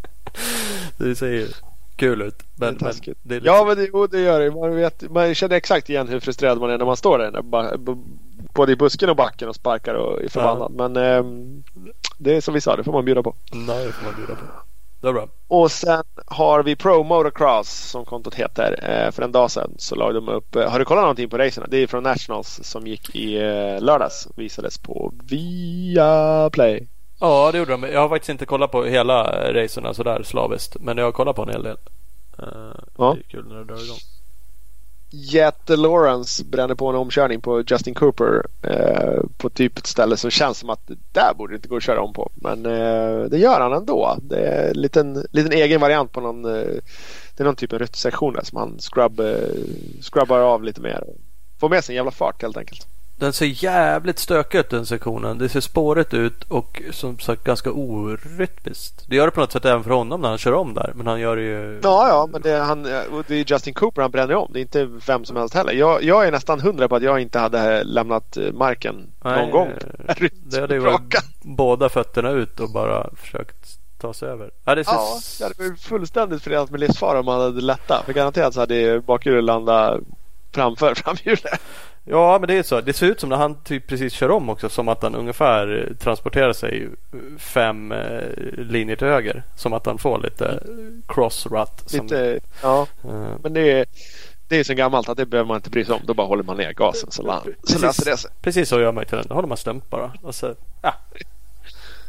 det 0.97 1.15
ser 1.15 1.27
ju 1.31 1.47
kul 1.95 2.21
ut. 2.21 2.43
Men, 2.55 2.77
det 2.77 2.85
men 2.85 3.15
det 3.23 3.35
lite... 3.35 3.45
Ja, 3.45 3.65
men 3.65 3.77
det, 3.77 4.07
det 4.17 4.23
gör 4.23 4.39
det. 4.39 4.51
Man, 4.51 4.75
vet, 4.75 5.11
man 5.11 5.35
känner 5.35 5.55
exakt 5.55 5.89
igen 5.89 6.07
hur 6.07 6.19
frustrerad 6.19 6.59
man 6.59 6.69
är 6.69 6.77
när 6.77 6.85
man 6.85 6.97
står 6.97 7.17
där. 7.17 7.41
Både 8.55 8.71
i 8.71 8.75
busken 8.75 9.09
och 9.09 9.15
backen 9.15 9.49
och 9.49 9.55
sparkar 9.55 9.93
och 9.93 10.23
är 10.23 10.29
förbannad. 10.29 10.71
Ja. 10.77 10.87
Men 10.87 10.97
eh, 10.97 11.23
det 12.17 12.35
är 12.35 12.41
som 12.41 12.53
vi 12.53 12.61
sa, 12.61 12.75
det 12.75 12.83
får 12.83 12.91
man 12.91 13.05
bjuda 13.05 13.23
på. 13.23 13.35
Nej, 13.51 13.85
det 13.85 13.91
får 13.91 14.05
man 14.05 14.15
bjuda 14.15 14.35
på. 14.35 14.45
Det 15.01 15.07
är 15.09 15.13
bra. 15.13 15.27
Och 15.47 15.71
sen 15.71 16.03
har 16.25 16.63
vi 16.63 16.75
Pro 16.75 17.03
Motocross 17.03 17.69
som 17.69 18.05
kontot 18.05 18.35
heter. 18.35 18.79
Eh, 18.83 19.11
för 19.11 19.23
en 19.23 19.31
dag 19.31 19.51
sedan 19.51 19.71
så 19.77 19.95
la 19.95 20.11
de 20.11 20.29
upp. 20.29 20.55
Eh, 20.55 20.69
har 20.69 20.79
du 20.79 20.85
kollat 20.85 21.01
någonting 21.01 21.29
på 21.29 21.37
racerna? 21.37 21.67
Det 21.69 21.77
är 21.77 21.87
från 21.87 22.03
Nationals 22.03 22.59
som 22.63 22.87
gick 22.87 23.15
i 23.15 23.35
eh, 23.35 23.81
lördags. 23.81 24.27
Visades 24.35 24.77
på 24.77 25.13
Viaplay. 25.23 26.87
Ja, 27.19 27.51
det 27.51 27.57
gjorde 27.57 27.71
de. 27.71 27.83
Jag 27.83 28.01
har 28.01 28.09
faktiskt 28.09 28.29
inte 28.29 28.45
kollat 28.45 28.71
på 28.71 28.83
hela 28.83 29.23
racerna 29.53 29.93
sådär 29.93 30.23
slaviskt. 30.23 30.75
Men 30.79 30.97
jag 30.97 31.05
har 31.05 31.11
kollat 31.11 31.35
på 31.35 31.43
en 31.43 31.49
hel 31.49 31.63
del. 31.63 31.77
Uh, 32.39 32.47
ja. 32.97 33.17
Det 33.17 33.19
är 33.19 33.29
kul 33.29 33.47
när 33.47 33.55
det 33.55 33.63
drar 33.63 33.83
igång. 33.83 33.97
Jet 35.17 35.69
Lawrence 35.69 36.45
bränner 36.45 36.75
på 36.75 36.87
en 36.87 36.95
omkörning 36.95 37.41
på 37.41 37.63
Justin 37.67 37.93
Cooper 37.93 38.45
eh, 38.61 39.23
på 39.37 39.49
typ 39.49 39.77
ett 39.77 39.87
ställe 39.87 40.17
som 40.17 40.31
känns 40.31 40.57
som 40.57 40.69
att 40.69 40.87
det 40.87 40.97
där 41.11 41.33
borde 41.37 41.53
det 41.53 41.55
inte 41.55 41.67
gå 41.67 41.77
att 41.77 41.83
köra 41.83 42.01
om 42.01 42.13
på. 42.13 42.31
Men 42.35 42.65
eh, 42.65 43.23
det 43.23 43.37
gör 43.37 43.61
han 43.61 43.73
ändå. 43.73 44.17
Det 44.21 44.39
är 44.39 44.69
en 44.69 44.81
liten, 44.81 45.25
liten 45.31 45.51
egen 45.51 45.81
variant 45.81 46.11
på 46.11 46.21
någon, 46.21 46.45
eh, 46.45 46.51
det 47.35 47.43
är 47.43 47.43
någon 47.43 47.55
typ 47.55 47.73
av 47.73 47.79
ruttsektion 47.79 48.33
där 48.33 48.43
som 48.43 48.57
han 48.57 48.77
scrub, 48.79 49.19
eh, 49.19 49.35
scrubbar 50.01 50.39
av 50.39 50.63
lite 50.63 50.81
mer. 50.81 51.03
Får 51.59 51.69
med 51.69 51.83
sig 51.83 51.93
en 51.93 51.97
jävla 51.97 52.11
fart 52.11 52.41
helt 52.41 52.57
enkelt. 52.57 52.87
Den 53.17 53.33
ser 53.33 53.63
jävligt 53.63 54.19
stökig 54.19 54.57
ut 54.57 54.69
den 54.69 54.85
sektionen. 54.85 55.37
Det 55.37 55.49
ser 55.49 55.61
spåret 55.61 56.13
ut 56.13 56.43
och 56.43 56.81
som 56.91 57.19
sagt 57.19 57.43
ganska 57.43 57.71
orytmiskt. 57.71 59.05
Det 59.07 59.15
gör 59.15 59.25
det 59.25 59.31
på 59.31 59.39
något 59.39 59.51
sätt 59.51 59.65
även 59.65 59.83
för 59.83 59.91
honom 59.91 60.21
när 60.21 60.29
han 60.29 60.37
kör 60.37 60.53
om 60.53 60.73
där. 60.73 60.91
Men 60.95 61.07
han 61.07 61.19
gör 61.19 61.35
det 61.35 61.41
ju... 61.41 61.79
Ja, 61.83 62.07
ja, 62.07 62.27
men 62.31 62.41
det 62.41 62.51
är, 62.51 62.61
han, 62.61 62.83
det 62.83 63.29
är 63.29 63.51
Justin 63.51 63.73
Cooper 63.73 64.01
han 64.01 64.11
bränner 64.11 64.35
om. 64.35 64.49
Det 64.53 64.59
är 64.59 64.61
inte 64.61 64.85
vem 64.85 65.25
som 65.25 65.37
helst 65.37 65.53
heller. 65.53 65.73
Jag, 65.73 66.03
jag 66.03 66.27
är 66.27 66.31
nästan 66.31 66.59
hundra 66.59 66.87
på 66.87 66.95
att 66.95 67.03
jag 67.03 67.19
inte 67.19 67.39
hade 67.39 67.83
lämnat 67.83 68.37
marken 68.53 68.95
Nej, 69.23 69.41
någon 69.41 69.51
gång. 69.51 69.69
Det 70.45 70.61
hade 70.61 70.75
ju 70.75 70.97
båda 71.41 71.89
fötterna 71.89 72.29
ut 72.29 72.59
och 72.59 72.69
bara 72.69 73.09
försökt 73.15 73.79
ta 73.97 74.13
sig 74.13 74.29
över. 74.29 74.51
Ja, 74.65 74.75
det, 74.75 74.83
ser... 74.83 74.93
ja, 74.93 75.19
det 75.39 75.43
hade 75.43 75.69
varit 75.69 75.81
fullständigt 75.81 76.43
förenat 76.43 76.71
med 76.71 76.79
livsfara 76.79 77.19
om 77.19 77.25
man 77.25 77.41
hade 77.41 77.61
lättat. 77.61 78.05
För 78.05 78.13
garanterat 78.13 78.53
så 78.53 78.59
hade 78.59 79.01
bakhjulet 79.01 79.43
landat 79.43 80.01
framför 80.55 80.95
framhjulet. 81.03 81.61
Ja, 82.03 82.39
men 82.39 82.47
det 82.47 82.57
är 82.57 82.63
så. 82.63 82.81
Det 82.81 82.93
ser 82.93 83.05
ut 83.07 83.19
som 83.19 83.29
när 83.29 83.37
han 83.37 83.63
typ 83.63 83.87
precis 83.87 84.13
kör 84.13 84.31
om 84.31 84.49
också. 84.49 84.69
Som 84.69 84.87
att 84.87 85.03
han 85.03 85.15
ungefär 85.15 85.93
transporterar 85.99 86.53
sig 86.53 86.89
fem 87.37 87.91
eh, 87.91 88.21
linjer 88.57 88.95
till 88.95 89.07
höger. 89.07 89.43
Som 89.55 89.73
att 89.73 89.85
han 89.85 89.97
får 89.97 90.19
lite 90.19 90.63
cross 91.07 91.45
rut. 91.45 91.93
Lite, 91.93 92.39
ja. 92.61 92.87
Uh, 93.05 93.27
men 93.43 93.53
det 93.53 93.71
är, 93.71 93.85
det 94.47 94.57
är 94.57 94.63
så 94.63 94.73
gammalt 94.73 95.09
att 95.09 95.17
det 95.17 95.25
behöver 95.25 95.47
man 95.47 95.55
inte 95.55 95.69
bry 95.69 95.85
sig 95.85 95.95
om. 95.95 96.01
Då 96.03 96.13
bara 96.13 96.27
håller 96.27 96.43
man 96.43 96.57
ner 96.57 96.73
gasen 96.73 97.11
så, 97.11 97.23
la, 97.23 97.43
så 97.63 97.79
löser 97.79 98.11
det 98.11 98.17
sig. 98.17 98.31
Precis 98.41 98.69
så 98.69 98.79
gör 98.79 98.91
man 98.91 99.01
ju 99.01 99.05
till 99.05 99.17
den. 99.17 99.27
Då 99.27 99.35
håller 99.35 99.47
man 99.47 99.57
stämt 99.57 99.89
bara. 99.89 100.11
Och 100.21 100.35
så, 100.35 100.55
ja. 100.81 100.93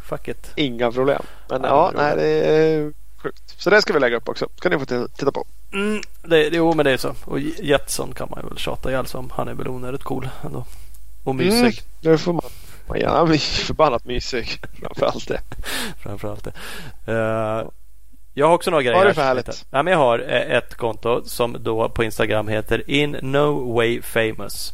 Fuck 0.09 0.29
it. 0.29 0.53
Inga 0.57 0.93
problem. 0.93 1.23
Men 1.49 1.63
ja, 1.63 1.93
ja 1.95 2.03
nej, 2.03 2.17
det 2.17 2.27
är 2.27 2.93
sjukt. 3.17 3.55
Så 3.59 3.71
det 3.71 3.83
ska 3.83 3.93
vi 3.93 4.01
lägga 4.01 4.17
upp 4.17 4.29
också. 4.29 4.49
ska 4.57 4.69
ni 4.69 4.79
få 4.79 5.09
titta 5.09 5.33
på. 5.33 5.47
Mm, 5.73 6.03
det, 6.23 6.49
jo, 6.53 6.75
men 6.75 6.85
det 6.85 6.91
är 6.91 6.97
så. 6.97 7.15
Och 7.25 7.41
Jetson 7.41 8.15
kan 8.15 8.29
man 8.31 8.49
väl 8.49 8.59
tjata 8.59 8.91
ihjäl 8.91 9.07
sig 9.07 9.19
om. 9.19 9.31
Han 9.35 9.49
är 9.49 9.55
väl 9.55 9.69
onödigt 9.69 10.05
cool 10.05 10.29
ändå. 10.45 10.65
Och 11.25 11.35
mm, 11.35 11.47
mysig. 11.47 11.61
Mm, 11.63 11.73
det 12.01 12.19
får 12.19 12.33
man. 12.33 12.43
Man 12.89 12.99
gärna 13.01 13.25
bli 13.25 13.39
förbannat 13.39 14.05
mysig. 14.05 14.61
Framförallt 14.81 15.29
det. 15.29 15.41
Framförallt 16.03 16.45
det. 16.45 16.53
Uh, 17.13 17.69
jag 18.35 18.47
har 18.47 18.55
också 18.55 18.71
några 18.71 18.83
grejer. 18.83 18.97
Vad 18.97 19.05
är 19.05 19.09
det 19.09 19.15
för 19.15 19.23
härligt? 19.23 19.67
Ja, 19.71 19.83
men 19.83 19.93
jag 19.93 19.99
har 19.99 20.19
eh, 20.19 20.57
ett 20.57 20.75
konto 20.75 21.23
som 21.25 21.57
då 21.61 21.89
på 21.89 22.05
Instagram 22.05 22.49
heter 22.49 22.91
In 22.91 23.17
No 23.23 23.75
Way 23.75 24.03
Famous. 24.03 24.73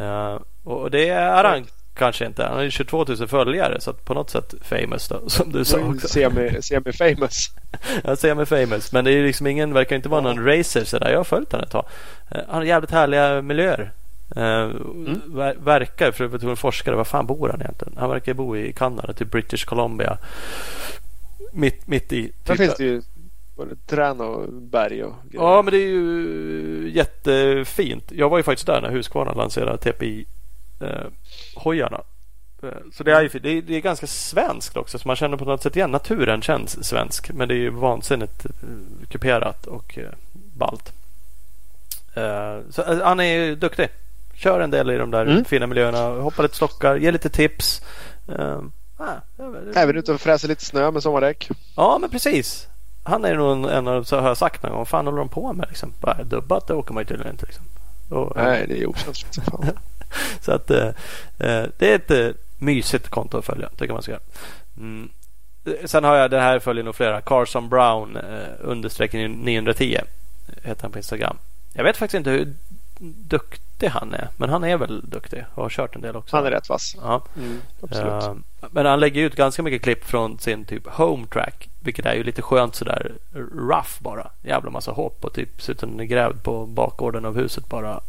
Uh, 0.00 0.38
och 0.64 0.90
det 0.90 1.08
är 1.08 1.44
han 1.44 1.66
kanske 1.98 2.26
inte. 2.26 2.42
Han 2.42 2.56
har 2.56 2.62
ju 2.62 2.70
22 2.70 3.04
000 3.08 3.28
följare 3.28 3.80
så 3.80 3.92
på 3.92 4.14
något 4.14 4.30
sätt 4.30 4.54
famous 4.62 5.08
då 5.08 5.22
som 5.28 5.52
du 5.52 5.64
sa 5.64 5.78
också. 5.78 6.08
Semi, 6.08 6.62
semi 6.62 6.92
famous. 6.92 7.50
ja, 8.04 8.16
semi 8.16 8.46
famous. 8.46 8.92
Men 8.92 9.04
det 9.04 9.12
är 9.12 9.22
liksom 9.22 9.46
ingen, 9.46 9.72
verkar 9.72 9.96
inte 9.96 10.08
vara 10.08 10.20
någon 10.20 10.44
racer 10.44 10.84
sådär. 10.84 11.10
Jag 11.10 11.18
har 11.18 11.24
följt 11.24 11.52
honom 11.52 11.64
ett 11.64 11.70
tag. 11.70 11.84
Uh, 12.34 12.40
han 12.48 12.56
har 12.56 12.64
jävligt 12.64 12.90
härliga 12.90 13.42
miljöer. 13.42 13.92
Uh, 14.36 14.42
mm. 14.42 15.20
ver 15.26 15.54
verkar, 15.54 16.12
för 16.12 16.24
att 16.24 16.42
vara 16.42 16.56
forskare, 16.56 16.96
var 16.96 17.04
fan 17.04 17.26
bor 17.26 17.48
han 17.48 17.60
egentligen? 17.60 17.94
Han 17.98 18.10
verkar 18.10 18.34
bo 18.34 18.56
i 18.56 18.72
Kanada, 18.72 19.12
typ 19.12 19.30
British 19.30 19.64
Columbia. 19.64 20.18
Mitt, 21.52 21.86
mitt 21.86 22.12
i. 22.12 22.22
Typ, 22.22 22.46
Där 22.46 22.54
finns 22.54 22.74
det 22.76 22.84
ju 22.84 23.02
både 23.56 23.76
trän 23.76 24.20
och 24.20 24.52
berg 24.52 25.04
och 25.04 25.14
grejer. 25.30 25.44
Ja, 25.44 25.62
men 25.62 25.72
det 25.72 25.78
är 25.78 25.88
ju 25.88 26.90
jättefint. 26.94 28.12
Jag 28.12 28.28
var 28.28 28.38
ju 28.38 28.42
faktiskt 28.42 28.66
där 28.66 28.80
när 28.80 28.90
Husqvarna 28.90 29.32
lanserade 29.32 29.78
TPI 29.78 30.26
eh, 30.80 31.06
hojarna. 31.54 32.00
Eh, 32.62 32.68
så 32.92 33.04
det 33.04 33.12
är, 33.12 33.38
det 33.40 33.48
är, 33.50 33.62
det 33.62 33.76
är 33.76 33.80
ganska 33.80 34.06
svenskt 34.06 34.76
också. 34.76 34.98
Så 34.98 35.08
man 35.08 35.16
känner 35.16 35.36
på 35.36 35.44
något 35.44 35.62
sätt 35.62 35.76
igen. 35.76 35.90
Naturen 35.90 36.42
känns 36.42 36.84
svensk. 36.84 37.30
Men 37.32 37.48
det 37.48 37.54
är 37.54 37.58
ju 37.58 37.70
vansinnigt 37.70 38.44
eh, 38.44 39.08
kuperat 39.08 39.66
och 39.66 39.98
eh, 39.98 40.10
ballt. 40.32 40.92
Så 42.70 43.00
han 43.04 43.20
är 43.20 43.56
duktig. 43.56 43.88
Kör 44.34 44.60
en 44.60 44.70
del 44.70 44.90
i 44.90 44.96
de 44.96 45.10
där 45.10 45.26
mm. 45.26 45.44
fina 45.44 45.66
miljöerna. 45.66 46.08
Hoppar 46.08 46.42
lite 46.42 46.56
stockar. 46.56 46.96
Ger 46.96 47.12
lite 47.12 47.28
tips. 47.28 47.82
Ah, 48.96 49.14
Även 49.74 49.96
ute 49.96 50.12
och 50.12 50.20
fräser 50.20 50.48
lite 50.48 50.64
snö 50.64 50.90
med 50.90 51.02
sommardäck. 51.02 51.50
Ja, 51.76 51.98
men 52.00 52.10
precis. 52.10 52.66
Han 53.02 53.24
är 53.24 53.34
nog 53.34 53.70
en 53.70 53.88
av 53.88 54.02
så 54.04 54.20
har 54.20 54.28
jag 54.28 54.36
sagt 54.36 54.62
någon 54.62 54.72
gång. 54.72 54.86
Fan 54.86 55.06
håller 55.06 55.18
de 55.18 55.28
på 55.28 55.52
med? 55.52 55.66
Liksom? 55.68 55.92
Bara 56.00 56.24
dubbat 56.24 56.66
det 56.66 56.74
åker 56.74 56.94
man 56.94 57.00
ju 57.00 57.06
tydligen 57.06 57.32
inte. 57.32 57.46
Liksom. 57.46 57.64
Och, 58.08 58.36
Nej, 58.36 58.66
det 58.68 58.82
är 58.82 58.86
okänsligt. 58.86 59.38
så 60.40 60.52
att 60.52 60.70
eh, 60.70 60.88
eh, 61.38 61.64
det 61.78 61.92
är 61.92 61.94
ett 61.94 62.10
eh, 62.10 62.28
mysigt 62.58 63.08
konto 63.08 63.38
att 63.38 63.44
följa. 63.44 63.68
Tycker 63.76 63.92
man 63.92 64.02
ska 64.02 64.12
göra. 64.12 64.22
Mm. 64.76 65.08
Sen 65.84 66.04
har 66.04 66.16
jag 66.16 66.30
det 66.30 66.40
här 66.40 66.58
följer 66.58 66.84
nog 66.84 66.94
flera. 66.94 67.20
Carson 67.20 67.68
Brown 67.68 68.16
eh, 68.16 68.48
understrecken 68.60 69.32
910 69.32 69.98
heter 70.62 70.82
han 70.82 70.92
på 70.92 70.98
Instagram. 70.98 71.36
Jag 71.72 71.84
vet 71.84 71.96
faktiskt 71.96 72.18
inte 72.18 72.30
hur 72.30 72.54
duktig 73.00 73.88
han 73.88 74.14
är. 74.14 74.28
Men 74.36 74.50
han 74.50 74.64
är 74.64 74.76
väl 74.76 75.10
duktig 75.10 75.44
och 75.54 75.62
har 75.62 75.70
kört 75.70 75.96
en 75.96 76.02
del 76.02 76.16
också. 76.16 76.36
Han 76.36 76.46
är 76.46 76.50
rätt 76.50 76.68
vass. 76.68 76.96
Ja. 77.02 77.22
Mm, 77.36 77.60
uh, 77.92 78.34
men 78.70 78.86
han 78.86 79.00
lägger 79.00 79.22
ut 79.22 79.36
ganska 79.36 79.62
mycket 79.62 79.82
klipp 79.82 80.04
från 80.04 80.38
sin 80.38 80.64
typ 80.64 80.86
home 80.86 81.26
track. 81.26 81.68
Vilket 81.80 82.06
är 82.06 82.14
ju 82.14 82.24
lite 82.24 82.42
skönt 82.42 82.74
sådär 82.74 83.12
rough 83.52 84.02
bara. 84.02 84.30
Jävla 84.42 84.70
massa 84.70 84.90
hopp 84.90 85.24
och 85.24 85.32
typ 85.32 85.62
ser 85.62 85.72
ut 85.72 85.80
som 85.80 85.90
den 85.90 86.00
är 86.00 86.04
grävd 86.04 86.42
på 86.42 86.66
bakgården 86.66 87.24
av 87.24 87.36
huset 87.36 87.68
bara. 87.68 88.00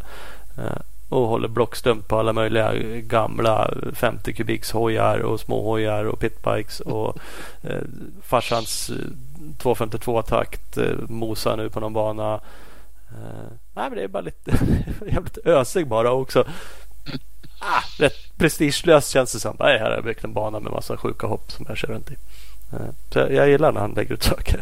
Uh, 0.57 0.81
och 1.09 1.27
håller 1.27 1.47
blockstump 1.47 2.07
på 2.07 2.19
alla 2.19 2.33
möjliga 2.33 2.73
gamla 3.01 3.73
50 3.93 4.33
kubiks 4.33 4.71
hojar 4.71 5.19
och 5.19 5.39
småhojar 5.39 6.05
och 6.05 6.19
pitbikes 6.19 6.79
och 6.79 7.17
eh, 7.63 7.81
farsans 8.21 8.91
252-takt 9.57 10.77
eh, 10.77 10.97
mosar 11.07 11.57
nu 11.57 11.69
på 11.69 11.79
någon 11.79 11.93
bana. 11.93 12.33
Eh, 13.09 13.51
nej, 13.73 13.89
men 13.89 13.95
det 13.95 14.03
är 14.03 14.07
bara 14.07 14.21
lite 14.21 14.51
jävligt 15.11 15.37
ösig 15.45 15.87
bara 15.87 16.11
också. 16.11 16.45
Ah, 17.59 17.83
rätt 17.99 18.37
prestigelöst 18.37 19.09
känns 19.09 19.33
det 19.33 19.39
som. 19.39 19.55
Nej, 19.59 19.79
här 19.79 19.85
har 19.85 19.95
jag 19.95 20.03
byggt 20.03 20.23
en 20.23 20.33
bana 20.33 20.59
med 20.59 20.71
massa 20.71 20.97
sjuka 20.97 21.27
hopp 21.27 21.51
som 21.51 21.65
jag 21.69 21.77
kör 21.77 21.87
runt 21.87 22.11
i. 22.11 22.15
Eh, 22.73 22.79
så 23.13 23.19
jag 23.19 23.49
gillar 23.49 23.71
när 23.71 23.81
han 23.81 23.91
lägger 23.91 24.13
ut 24.13 24.23
saker. 24.23 24.59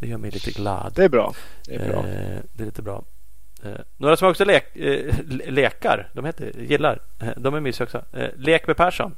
Det 0.00 0.06
gör 0.06 0.18
mig 0.18 0.30
lite 0.30 0.50
glad. 0.50 0.92
Det 0.94 1.04
är 1.04 1.08
bra. 1.08 1.34
Det 1.66 1.74
är, 1.74 1.88
bra. 1.88 1.98
Eh, 1.98 2.38
det 2.52 2.62
är 2.62 2.66
lite 2.66 2.82
bra. 2.82 3.02
Eh, 3.64 3.70
några 3.96 4.16
som 4.16 4.28
också 4.28 4.44
lek, 4.44 4.76
eh, 4.76 5.14
lekar, 5.28 6.08
de 6.12 6.24
heter, 6.24 6.52
gillar, 6.58 6.98
eh, 7.20 7.28
de 7.36 7.54
är 7.54 7.60
mysiga 7.60 7.84
också. 7.84 8.02
Eh, 8.12 8.28
Lek 8.36 8.66
med 8.66 8.76
Persson. 8.76 9.14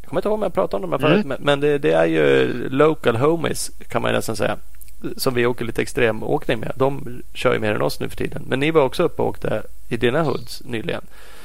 Jag 0.00 0.08
kommer 0.08 0.20
inte 0.20 0.28
ihåg 0.28 0.34
om 0.34 0.42
jag 0.42 0.54
pratade 0.54 0.84
om 0.84 0.90
dem 0.90 1.00
här 1.00 1.08
förut, 1.08 1.24
mm. 1.24 1.28
men, 1.28 1.38
men 1.40 1.60
det, 1.60 1.78
det, 1.78 1.92
är 1.92 2.06
ju 2.06 2.52
local 2.68 3.16
homies 3.16 3.70
kan 3.88 4.02
man 4.02 4.12
nästan 4.12 4.36
säga. 4.36 4.56
Som 5.16 5.34
vi 5.34 5.46
åker 5.46 5.64
lite 5.64 5.82
extremåkning 5.82 6.58
med. 6.58 6.72
De 6.76 7.22
kör 7.34 7.52
ju 7.52 7.58
mer 7.58 7.74
än 7.74 7.82
oss 7.82 8.00
nu 8.00 8.08
för 8.08 8.16
tiden. 8.16 8.42
Men 8.46 8.60
ni 8.60 8.70
var 8.70 8.82
också 8.82 9.02
uppe 9.02 9.22
och 9.22 9.28
åkte 9.28 9.62
i 9.88 9.96
dina 9.96 10.22
hoods 10.22 10.62
nyligen. 10.64 11.02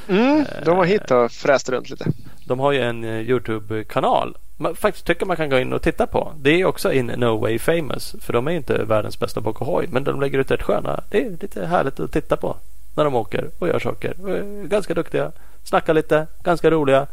Mm, 0.07 0.45
de 0.65 0.77
var 0.77 0.85
hit 0.85 1.11
och 1.11 1.31
fräste 1.31 1.71
runt 1.71 1.89
lite. 1.89 2.05
De 2.45 2.59
har 2.59 2.71
ju 2.71 2.81
en 2.81 3.03
Youtube-kanal 3.03 4.37
man 4.57 4.75
faktiskt 4.75 5.05
tycker 5.05 5.25
man 5.25 5.37
kan 5.37 5.49
gå 5.49 5.59
in 5.59 5.73
och 5.73 5.81
titta 5.81 6.07
på. 6.07 6.33
Det 6.37 6.61
är 6.61 6.65
också 6.65 6.93
in 6.93 7.05
No 7.07 7.37
Way 7.37 7.59
Famous. 7.59 8.15
För 8.19 8.33
de 8.33 8.47
är 8.47 8.51
inte 8.51 8.83
världens 8.83 9.19
bästa 9.19 9.41
på 9.41 9.51
hoj. 9.51 9.87
Men 9.91 10.03
de 10.03 10.21
lägger 10.21 10.39
ut 10.39 10.51
rätt 10.51 10.61
sköna. 10.61 11.03
Det 11.09 11.25
är 11.25 11.29
lite 11.29 11.65
härligt 11.65 11.99
att 11.99 12.11
titta 12.11 12.37
på. 12.37 12.57
När 12.95 13.03
de 13.03 13.15
åker 13.15 13.49
och 13.59 13.67
gör 13.67 13.79
saker. 13.79 14.29
Är 14.29 14.67
ganska 14.67 14.93
duktiga. 14.93 15.31
Snackar 15.63 15.93
lite. 15.93 16.27
Ganska 16.43 16.71
roliga. 16.71 17.07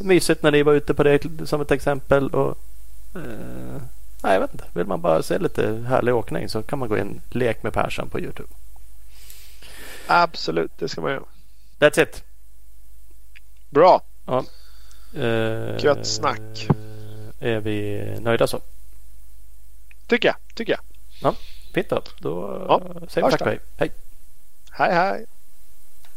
Mysigt 0.00 0.42
när 0.42 0.50
ni 0.50 0.62
var 0.62 0.72
ute 0.72 0.94
på 0.94 1.02
det 1.02 1.22
som 1.44 1.60
ett 1.60 1.70
exempel. 1.70 2.28
Och, 2.28 2.58
eh, 3.14 3.82
nej, 4.22 4.32
jag 4.32 4.40
vet 4.40 4.52
inte. 4.52 4.64
Vill 4.72 4.86
man 4.86 5.00
bara 5.00 5.22
se 5.22 5.38
lite 5.38 5.84
härlig 5.88 6.14
åkning 6.14 6.48
så 6.48 6.62
kan 6.62 6.78
man 6.78 6.88
gå 6.88 6.98
in 6.98 7.20
Lek 7.30 7.62
med 7.62 7.72
Persson 7.72 8.08
på 8.08 8.20
Youtube. 8.20 8.48
Absolut, 10.06 10.72
det 10.78 10.88
ska 10.88 11.00
man 11.00 11.10
göra. 11.10 11.22
That's 11.78 12.02
it. 12.02 12.24
Bra. 13.70 14.02
Ja. 14.26 14.44
Eh, 15.14 15.84
Gött 15.84 16.06
snack. 16.06 16.68
Är 17.40 17.60
vi 17.60 18.04
nöjda 18.20 18.46
så? 18.46 18.60
Tycker 20.06 20.28
jag. 20.28 20.36
Tycker 20.54 20.72
jag. 20.72 20.80
Fint 21.74 21.88
då. 21.88 22.02
Då 22.18 22.64
Ja, 22.68 22.82
säger 23.08 23.26
vi 23.26 23.30
tack 23.30 23.40
och 23.40 23.46
hej. 23.46 23.60
Hej. 23.76 23.92
Hej 24.70 24.94
hej. 24.94 25.26